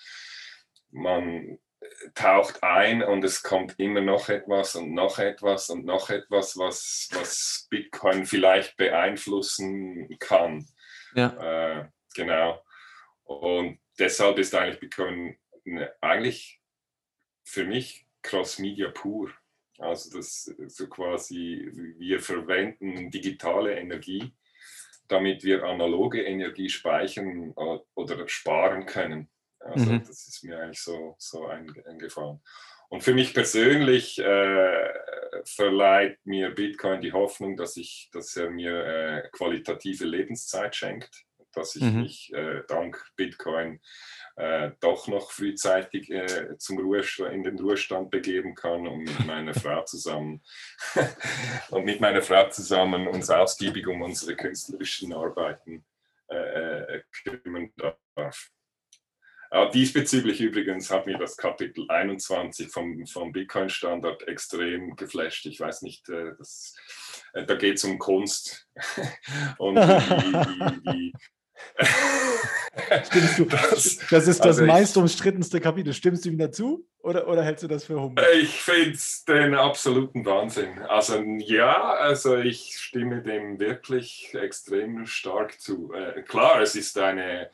man 0.96 1.58
taucht 2.14 2.62
ein 2.62 3.02
und 3.02 3.22
es 3.22 3.42
kommt 3.42 3.78
immer 3.78 4.00
noch 4.00 4.28
etwas 4.28 4.74
und 4.74 4.92
noch 4.92 5.18
etwas 5.18 5.70
und 5.70 5.84
noch 5.84 6.10
etwas, 6.10 6.56
was, 6.56 7.08
was 7.12 7.66
Bitcoin 7.70 8.26
vielleicht 8.26 8.76
beeinflussen 8.76 10.08
kann. 10.18 10.66
Ja. 11.14 11.80
Äh, 11.80 11.88
genau. 12.14 12.62
Und 13.24 13.78
deshalb 13.98 14.38
ist 14.38 14.54
eigentlich 14.54 14.80
Bitcoin 14.80 15.36
eigentlich 16.00 16.60
für 17.44 17.64
mich 17.64 18.06
Cross-Media 18.22 18.90
pur. 18.90 19.30
Also 19.78 20.16
das 20.16 20.44
so 20.68 20.88
quasi, 20.88 21.70
wir 21.98 22.20
verwenden 22.20 23.10
digitale 23.10 23.78
Energie, 23.78 24.32
damit 25.08 25.44
wir 25.44 25.64
analoge 25.64 26.22
Energie 26.22 26.68
speichern 26.68 27.52
äh, 27.56 27.78
oder 27.94 28.26
sparen 28.28 28.86
können. 28.86 29.28
Also 29.66 29.92
mhm. 29.92 30.02
das 30.06 30.28
ist 30.28 30.44
mir 30.44 30.58
eigentlich 30.58 30.80
so, 30.80 31.16
so 31.18 31.46
eingefallen. 31.46 32.40
Und 32.88 33.02
für 33.02 33.14
mich 33.14 33.34
persönlich 33.34 34.18
äh, 34.18 34.92
verleiht 35.44 36.18
mir 36.24 36.50
Bitcoin 36.50 37.00
die 37.00 37.12
Hoffnung, 37.12 37.56
dass, 37.56 37.76
ich, 37.76 38.08
dass 38.12 38.36
er 38.36 38.50
mir 38.50 38.84
äh, 38.84 39.28
qualitative 39.32 40.04
Lebenszeit 40.04 40.76
schenkt, 40.76 41.24
dass 41.52 41.74
ich 41.74 41.82
mhm. 41.82 42.02
mich 42.02 42.32
äh, 42.32 42.62
dank 42.68 43.04
Bitcoin 43.16 43.80
äh, 44.36 44.70
doch 44.80 45.08
noch 45.08 45.30
frühzeitig 45.30 46.10
äh, 46.10 46.56
zum 46.58 46.78
Ruhestand, 46.78 47.32
in 47.32 47.42
den 47.42 47.58
Ruhestand 47.58 48.10
begeben 48.10 48.54
kann 48.54 48.86
und 48.86 49.04
mit 49.04 49.26
meiner 49.26 49.54
Frau 49.60 49.82
zusammen 49.84 50.42
und 51.70 51.84
mit 51.84 52.00
meiner 52.00 52.22
Frau 52.22 52.48
zusammen 52.50 53.08
uns 53.08 53.30
ausgiebig 53.30 53.86
um 53.88 54.02
unsere 54.02 54.36
künstlerischen 54.36 55.12
Arbeiten 55.12 55.84
äh, 56.28 57.00
kümmern 57.24 57.72
darf. 58.14 58.50
Uh, 59.52 59.70
diesbezüglich 59.72 60.40
übrigens 60.40 60.90
hat 60.90 61.06
mir 61.06 61.18
das 61.18 61.36
Kapitel 61.36 61.84
21 61.88 62.68
vom, 62.68 63.06
vom 63.06 63.32
Bitcoin-Standard 63.32 64.26
extrem 64.26 64.96
geflasht. 64.96 65.46
Ich 65.46 65.60
weiß 65.60 65.82
nicht, 65.82 66.08
äh, 66.08 66.32
das, 66.36 66.74
äh, 67.32 67.44
da 67.44 67.54
geht 67.54 67.76
es 67.76 67.84
um 67.84 67.98
Kunst 67.98 68.68
und 69.58 69.76
wie, 69.76 70.32
wie, 70.32 70.92
wie, 70.92 71.12
Stimmst 73.04 73.38
du, 73.38 73.44
das, 73.46 73.98
das 74.10 74.28
ist 74.28 74.40
das 74.40 74.46
also 74.46 74.66
meist 74.66 74.96
umstrittenste 74.96 75.60
Kapitel. 75.60 75.92
Stimmst 75.92 76.24
du 76.24 76.28
ihm 76.28 76.38
dazu 76.38 76.86
oder, 77.00 77.26
oder 77.26 77.42
hältst 77.42 77.64
du 77.64 77.68
das 77.68 77.84
für 77.84 78.00
Humbug? 78.00 78.24
Ich 78.34 78.60
finde 78.60 78.90
es 78.90 79.24
den 79.24 79.54
absoluten 79.54 80.24
Wahnsinn. 80.24 80.78
Also 80.80 81.20
ja, 81.38 81.94
also 81.94 82.36
ich 82.36 82.76
stimme 82.78 83.22
dem 83.22 83.58
wirklich 83.58 84.34
extrem 84.34 85.06
stark 85.06 85.60
zu. 85.60 85.92
Äh, 85.92 86.22
klar, 86.22 86.60
es 86.60 86.76
ist 86.76 86.98
eine, 86.98 87.50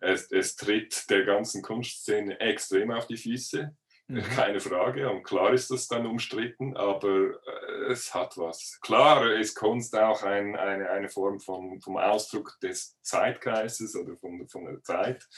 es, 0.00 0.30
es 0.30 0.56
tritt 0.56 1.08
der 1.10 1.24
ganzen 1.24 1.62
Kunstszene 1.62 2.38
extrem 2.40 2.90
auf 2.90 3.06
die 3.06 3.16
Füße. 3.16 3.74
Mhm. 4.10 4.22
Keine 4.22 4.60
Frage. 4.60 5.10
Und 5.10 5.22
klar 5.22 5.52
ist 5.52 5.70
das 5.70 5.86
dann 5.86 6.06
umstritten, 6.06 6.76
aber 6.76 7.30
äh, 7.30 7.90
es 7.90 8.14
hat 8.14 8.38
was. 8.38 8.78
Klar 8.80 9.34
ist 9.34 9.54
Kunst 9.54 9.94
auch 9.96 10.22
ein, 10.22 10.56
eine, 10.56 10.88
eine 10.88 11.10
Form 11.10 11.40
von, 11.40 11.80
vom 11.82 11.98
Ausdruck 11.98 12.58
des 12.62 12.98
Zeitgeistes 13.02 13.94
oder 13.94 14.16
von, 14.16 14.48
von 14.48 14.64
der 14.64 14.82
Zeit. 14.82 15.28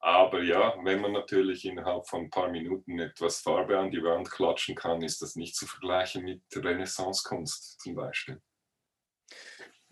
Aber 0.00 0.42
ja, 0.42 0.74
wenn 0.82 1.00
man 1.00 1.12
natürlich 1.12 1.64
innerhalb 1.64 2.08
von 2.08 2.22
ein 2.22 2.30
paar 2.30 2.48
Minuten 2.48 2.98
etwas 2.98 3.40
Farbe 3.40 3.78
an 3.78 3.90
die 3.90 4.02
Wand 4.02 4.30
klatschen 4.30 4.74
kann, 4.74 5.02
ist 5.02 5.22
das 5.22 5.36
nicht 5.36 5.54
zu 5.54 5.66
vergleichen 5.66 6.24
mit 6.24 6.42
Renaissance-Kunst 6.56 7.78
zum 7.80 7.94
Beispiel. 7.94 8.40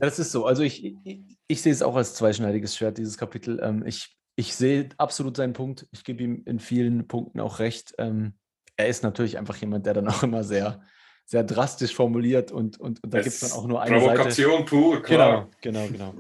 Das 0.01 0.19
ist 0.19 0.33
so. 0.33 0.47
Also 0.47 0.63
ich, 0.63 0.85
ich, 0.85 1.21
ich, 1.47 1.63
sehe 1.63 1.73
es 1.73 1.83
auch 1.83 1.95
als 1.95 2.15
zweischneidiges 2.15 2.77
Schwert, 2.77 2.99
dieses 2.99 3.19
Kapitel. 3.19 3.61
Ähm, 3.63 3.85
ich 3.87 4.17
ich 4.41 4.55
sehe 4.55 4.89
absolut 4.97 5.37
seinen 5.37 5.53
Punkt. 5.53 5.87
Ich 5.93 6.03
gebe 6.03 6.23
ihm 6.23 6.43
in 6.47 6.61
vielen 6.61 7.07
Punkten 7.07 7.41
auch 7.41 7.59
recht. 7.59 7.95
Ähm, 7.99 8.33
er 8.77 8.89
ist 8.89 9.03
natürlich 9.03 9.37
einfach 9.37 9.57
jemand, 9.57 9.85
der 9.85 9.93
dann 9.93 10.09
auch 10.09 10.23
immer 10.23 10.45
sehr, 10.45 10.81
sehr 11.27 11.45
drastisch 11.45 11.95
formuliert 11.95 12.51
und, 12.51 12.81
und, 12.81 13.05
und 13.05 13.13
da 13.13 13.21
gibt 13.21 13.35
es 13.35 13.41
dann 13.41 13.53
auch 13.53 13.67
nur 13.67 13.83
eine 13.83 13.99
Provokation 13.99 14.53
Seite. 14.53 14.65
pur, 14.65 15.03
klar. 15.03 15.51
Genau, 15.61 15.87
genau, 15.87 15.93
genau. 15.93 16.15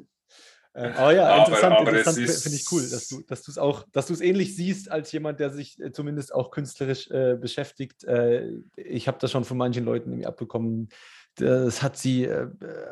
Ähm, 0.74 0.92
aber 0.92 1.14
ja, 1.14 1.28
aber, 1.28 1.46
interessant, 1.46 1.80
interessant 1.80 2.16
finde 2.16 2.56
ich 2.56 2.66
cool, 2.70 2.88
dass 2.88 3.08
du, 3.08 3.22
dass 3.22 3.42
du 3.42 3.50
es 3.50 3.58
auch, 3.58 3.84
dass 3.90 4.06
du 4.06 4.12
es 4.12 4.20
ähnlich 4.20 4.54
siehst 4.54 4.90
als 4.90 5.10
jemand, 5.10 5.40
der 5.40 5.50
sich 5.50 5.80
äh, 5.80 5.90
zumindest 5.90 6.32
auch 6.32 6.50
künstlerisch 6.50 7.10
äh, 7.10 7.36
beschäftigt. 7.40 8.04
Äh, 8.04 8.52
ich 8.76 9.08
habe 9.08 9.18
das 9.18 9.32
schon 9.32 9.44
von 9.44 9.56
manchen 9.56 9.84
Leuten 9.84 10.10
irgendwie 10.10 10.26
abbekommen, 10.26 10.90
das 11.36 11.82
hat 11.82 11.96
sie, 11.96 12.24
äh, 12.24 12.48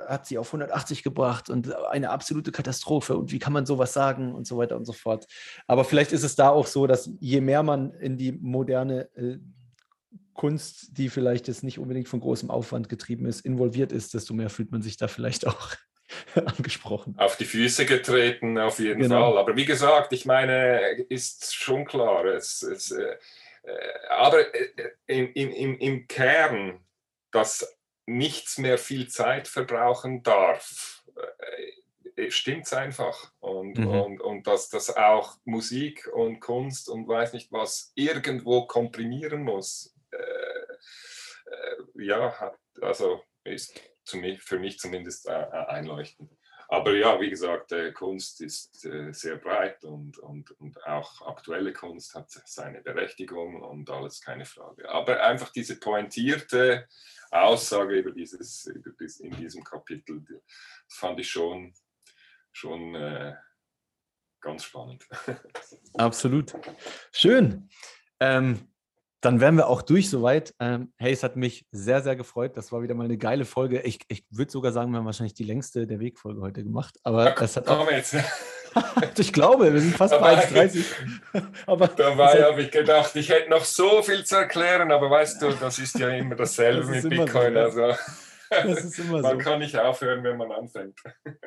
hat 0.06 0.26
sie 0.26 0.38
auf 0.38 0.48
180 0.48 1.02
gebracht 1.02 1.50
und 1.50 1.74
eine 1.74 2.10
absolute 2.10 2.52
Katastrophe. 2.52 3.16
Und 3.16 3.32
wie 3.32 3.38
kann 3.38 3.52
man 3.52 3.66
sowas 3.66 3.92
sagen 3.92 4.34
und 4.34 4.46
so 4.46 4.56
weiter 4.56 4.76
und 4.76 4.84
so 4.84 4.92
fort. 4.92 5.26
Aber 5.66 5.84
vielleicht 5.84 6.12
ist 6.12 6.24
es 6.24 6.36
da 6.36 6.50
auch 6.50 6.66
so, 6.66 6.86
dass 6.86 7.10
je 7.20 7.40
mehr 7.40 7.62
man 7.62 7.92
in 7.94 8.16
die 8.16 8.32
moderne 8.32 9.08
äh, 9.16 9.38
Kunst, 10.34 10.96
die 10.96 11.08
vielleicht 11.08 11.48
jetzt 11.48 11.64
nicht 11.64 11.78
unbedingt 11.78 12.08
von 12.08 12.20
großem 12.20 12.48
Aufwand 12.48 12.88
getrieben 12.88 13.26
ist, 13.26 13.44
involviert 13.44 13.90
ist, 13.90 14.14
desto 14.14 14.34
mehr 14.34 14.50
fühlt 14.50 14.70
man 14.70 14.82
sich 14.82 14.96
da 14.96 15.08
vielleicht 15.08 15.46
auch 15.46 15.74
angesprochen. 16.34 17.14
Auf 17.18 17.36
die 17.36 17.44
Füße 17.44 17.86
getreten, 17.86 18.56
auf 18.56 18.78
jeden 18.78 19.02
genau. 19.02 19.32
Fall. 19.32 19.38
Aber 19.38 19.56
wie 19.56 19.64
gesagt, 19.64 20.12
ich 20.12 20.26
meine, 20.26 20.92
ist 21.08 21.54
schon 21.54 21.84
klar, 21.84 22.24
es, 22.24 22.62
es, 22.62 22.92
äh, 22.92 23.16
äh 23.64 24.08
aber 24.10 24.54
äh, 24.54 24.90
im, 25.06 25.32
im, 25.32 25.78
im 25.78 26.06
Kern, 26.06 26.80
dass 27.32 27.77
nichts 28.08 28.58
mehr 28.58 28.78
viel 28.78 29.08
Zeit 29.08 29.48
verbrauchen 29.48 30.22
darf, 30.22 31.04
äh, 31.16 32.22
äh, 32.22 32.30
stimmt 32.30 32.64
es 32.64 32.72
einfach. 32.72 33.32
Und, 33.40 33.78
mhm. 33.78 33.88
und, 33.88 34.20
und 34.20 34.46
dass 34.46 34.70
das 34.70 34.96
auch 34.96 35.36
Musik 35.44 36.08
und 36.14 36.40
Kunst 36.40 36.88
und 36.88 37.06
weiß 37.06 37.34
nicht 37.34 37.52
was 37.52 37.92
irgendwo 37.94 38.66
komprimieren 38.66 39.42
muss, 39.42 39.94
äh, 40.10 40.18
äh, 40.18 42.06
ja, 42.06 42.54
also 42.80 43.22
ist 43.44 43.80
für 44.04 44.58
mich 44.58 44.78
zumindest 44.78 45.28
äh, 45.28 45.32
einleuchtend. 45.32 46.30
Aber 46.70 46.94
ja, 46.94 47.18
wie 47.18 47.30
gesagt, 47.30 47.72
äh, 47.72 47.92
Kunst 47.92 48.42
ist 48.42 48.84
äh, 48.84 49.10
sehr 49.12 49.36
breit 49.36 49.84
und, 49.84 50.18
und, 50.18 50.50
und 50.60 50.84
auch 50.86 51.26
aktuelle 51.26 51.72
Kunst 51.72 52.14
hat 52.14 52.30
seine 52.30 52.82
Berechtigung 52.82 53.62
und 53.62 53.88
alles 53.88 54.20
keine 54.20 54.44
Frage. 54.44 54.86
Aber 54.90 55.22
einfach 55.22 55.50
diese 55.50 55.80
pointierte 55.80 56.86
Aussage 57.30 57.94
über 57.96 58.12
dieses, 58.12 58.66
über 58.66 58.90
dieses 59.00 59.20
in 59.20 59.34
diesem 59.34 59.64
Kapitel, 59.64 60.22
das 60.28 60.42
fand 60.98 61.18
ich 61.20 61.30
schon, 61.30 61.72
schon 62.52 62.94
äh, 62.94 63.34
ganz 64.40 64.64
spannend. 64.64 65.06
Absolut. 65.94 66.52
Schön. 67.12 67.70
Ähm, 68.20 68.67
dann 69.20 69.40
wären 69.40 69.56
wir 69.56 69.68
auch 69.68 69.82
durch 69.82 70.10
soweit. 70.10 70.54
Ähm, 70.60 70.92
hey, 70.96 71.12
es 71.12 71.22
hat 71.22 71.36
mich 71.36 71.66
sehr, 71.72 72.02
sehr 72.02 72.14
gefreut. 72.14 72.56
Das 72.56 72.70
war 72.70 72.82
wieder 72.82 72.94
mal 72.94 73.04
eine 73.04 73.18
geile 73.18 73.44
Folge. 73.44 73.80
Ich, 73.80 74.00
ich 74.08 74.24
würde 74.30 74.50
sogar 74.50 74.72
sagen, 74.72 74.92
wir 74.92 74.98
haben 74.98 75.06
wahrscheinlich 75.06 75.34
die 75.34 75.44
längste 75.44 75.86
der 75.86 75.98
Wegfolge 75.98 76.40
heute 76.40 76.62
gemacht. 76.62 76.96
Aber 77.02 77.26
ja, 77.26 77.34
es 77.40 77.56
hat 77.56 77.68
auch, 77.68 77.90
jetzt. 77.90 78.14
ich 79.18 79.32
glaube, 79.32 79.72
wir 79.72 79.80
sind 79.80 79.96
fast 79.96 80.12
dabei, 80.12 80.36
bei 80.36 80.66
1,30. 80.66 80.84
aber 81.66 81.88
dabei 81.88 82.44
habe 82.44 82.62
ich 82.62 82.70
gedacht, 82.70 83.16
ich 83.16 83.28
hätte 83.28 83.50
noch 83.50 83.64
so 83.64 84.02
viel 84.02 84.24
zu 84.24 84.36
erklären, 84.36 84.92
aber 84.92 85.10
weißt 85.10 85.42
du, 85.42 85.50
das 85.50 85.78
ist 85.78 85.98
ja 85.98 86.10
immer 86.10 86.36
dasselbe 86.36 86.92
das 86.92 87.02
mit 87.02 87.08
Bitcoin. 87.08 87.54
So, 87.54 87.58
ja. 87.58 87.64
also. 87.64 87.94
Das 88.50 88.84
ist 88.84 88.98
immer 88.98 89.20
man 89.20 89.38
so. 89.38 89.44
kann 89.44 89.58
nicht 89.58 89.78
aufhören, 89.78 90.22
wenn 90.24 90.36
man 90.36 90.52
anfängt. 90.52 90.98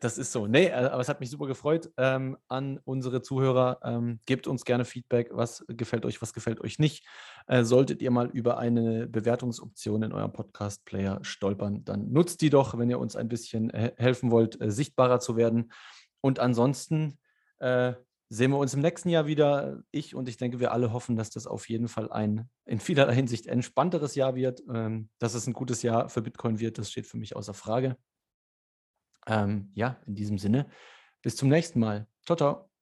Das 0.00 0.18
ist 0.18 0.32
so. 0.32 0.46
Nee, 0.46 0.66
äh, 0.66 0.72
aber 0.72 1.00
es 1.00 1.08
hat 1.08 1.20
mich 1.20 1.30
super 1.30 1.46
gefreut 1.46 1.90
ähm, 1.96 2.36
an 2.48 2.78
unsere 2.84 3.22
Zuhörer. 3.22 3.78
Ähm, 3.82 4.20
gebt 4.26 4.46
uns 4.46 4.66
gerne 4.66 4.84
Feedback, 4.84 5.30
was 5.32 5.64
gefällt 5.68 6.04
euch, 6.04 6.20
was 6.20 6.34
gefällt 6.34 6.60
euch 6.60 6.78
nicht. 6.78 7.06
Äh, 7.46 7.64
solltet 7.64 8.02
ihr 8.02 8.10
mal 8.10 8.26
über 8.26 8.58
eine 8.58 9.06
Bewertungsoption 9.06 10.02
in 10.02 10.12
eurem 10.12 10.32
Podcast-Player 10.32 11.20
stolpern, 11.22 11.86
dann 11.86 12.12
nutzt 12.12 12.42
die 12.42 12.50
doch, 12.50 12.76
wenn 12.76 12.90
ihr 12.90 12.98
uns 12.98 13.16
ein 13.16 13.28
bisschen 13.28 13.70
helfen 13.70 14.30
wollt, 14.30 14.60
äh, 14.60 14.70
sichtbarer 14.70 15.20
zu 15.20 15.38
werden. 15.38 15.72
Und 16.20 16.38
ansonsten 16.38 17.18
äh, 17.60 17.94
sehen 18.34 18.50
wir 18.50 18.58
uns 18.58 18.74
im 18.74 18.80
nächsten 18.80 19.08
Jahr 19.08 19.26
wieder. 19.26 19.82
Ich 19.90 20.14
und 20.14 20.28
ich 20.28 20.36
denke, 20.36 20.60
wir 20.60 20.72
alle 20.72 20.92
hoffen, 20.92 21.16
dass 21.16 21.30
das 21.30 21.46
auf 21.46 21.68
jeden 21.68 21.88
Fall 21.88 22.10
ein 22.10 22.50
in 22.64 22.80
vielerlei 22.80 23.14
Hinsicht 23.14 23.46
entspannteres 23.46 24.14
Jahr 24.14 24.34
wird. 24.34 24.62
Ähm, 24.72 25.08
dass 25.18 25.34
es 25.34 25.46
ein 25.46 25.52
gutes 25.52 25.82
Jahr 25.82 26.08
für 26.08 26.22
Bitcoin 26.22 26.58
wird, 26.58 26.78
das 26.78 26.90
steht 26.90 27.06
für 27.06 27.16
mich 27.16 27.36
außer 27.36 27.54
Frage. 27.54 27.96
Ähm, 29.26 29.70
ja, 29.74 30.00
in 30.06 30.14
diesem 30.14 30.38
Sinne, 30.38 30.68
bis 31.22 31.36
zum 31.36 31.48
nächsten 31.48 31.80
Mal. 31.80 32.06
Ciao, 32.24 32.36
ciao. 32.36 32.73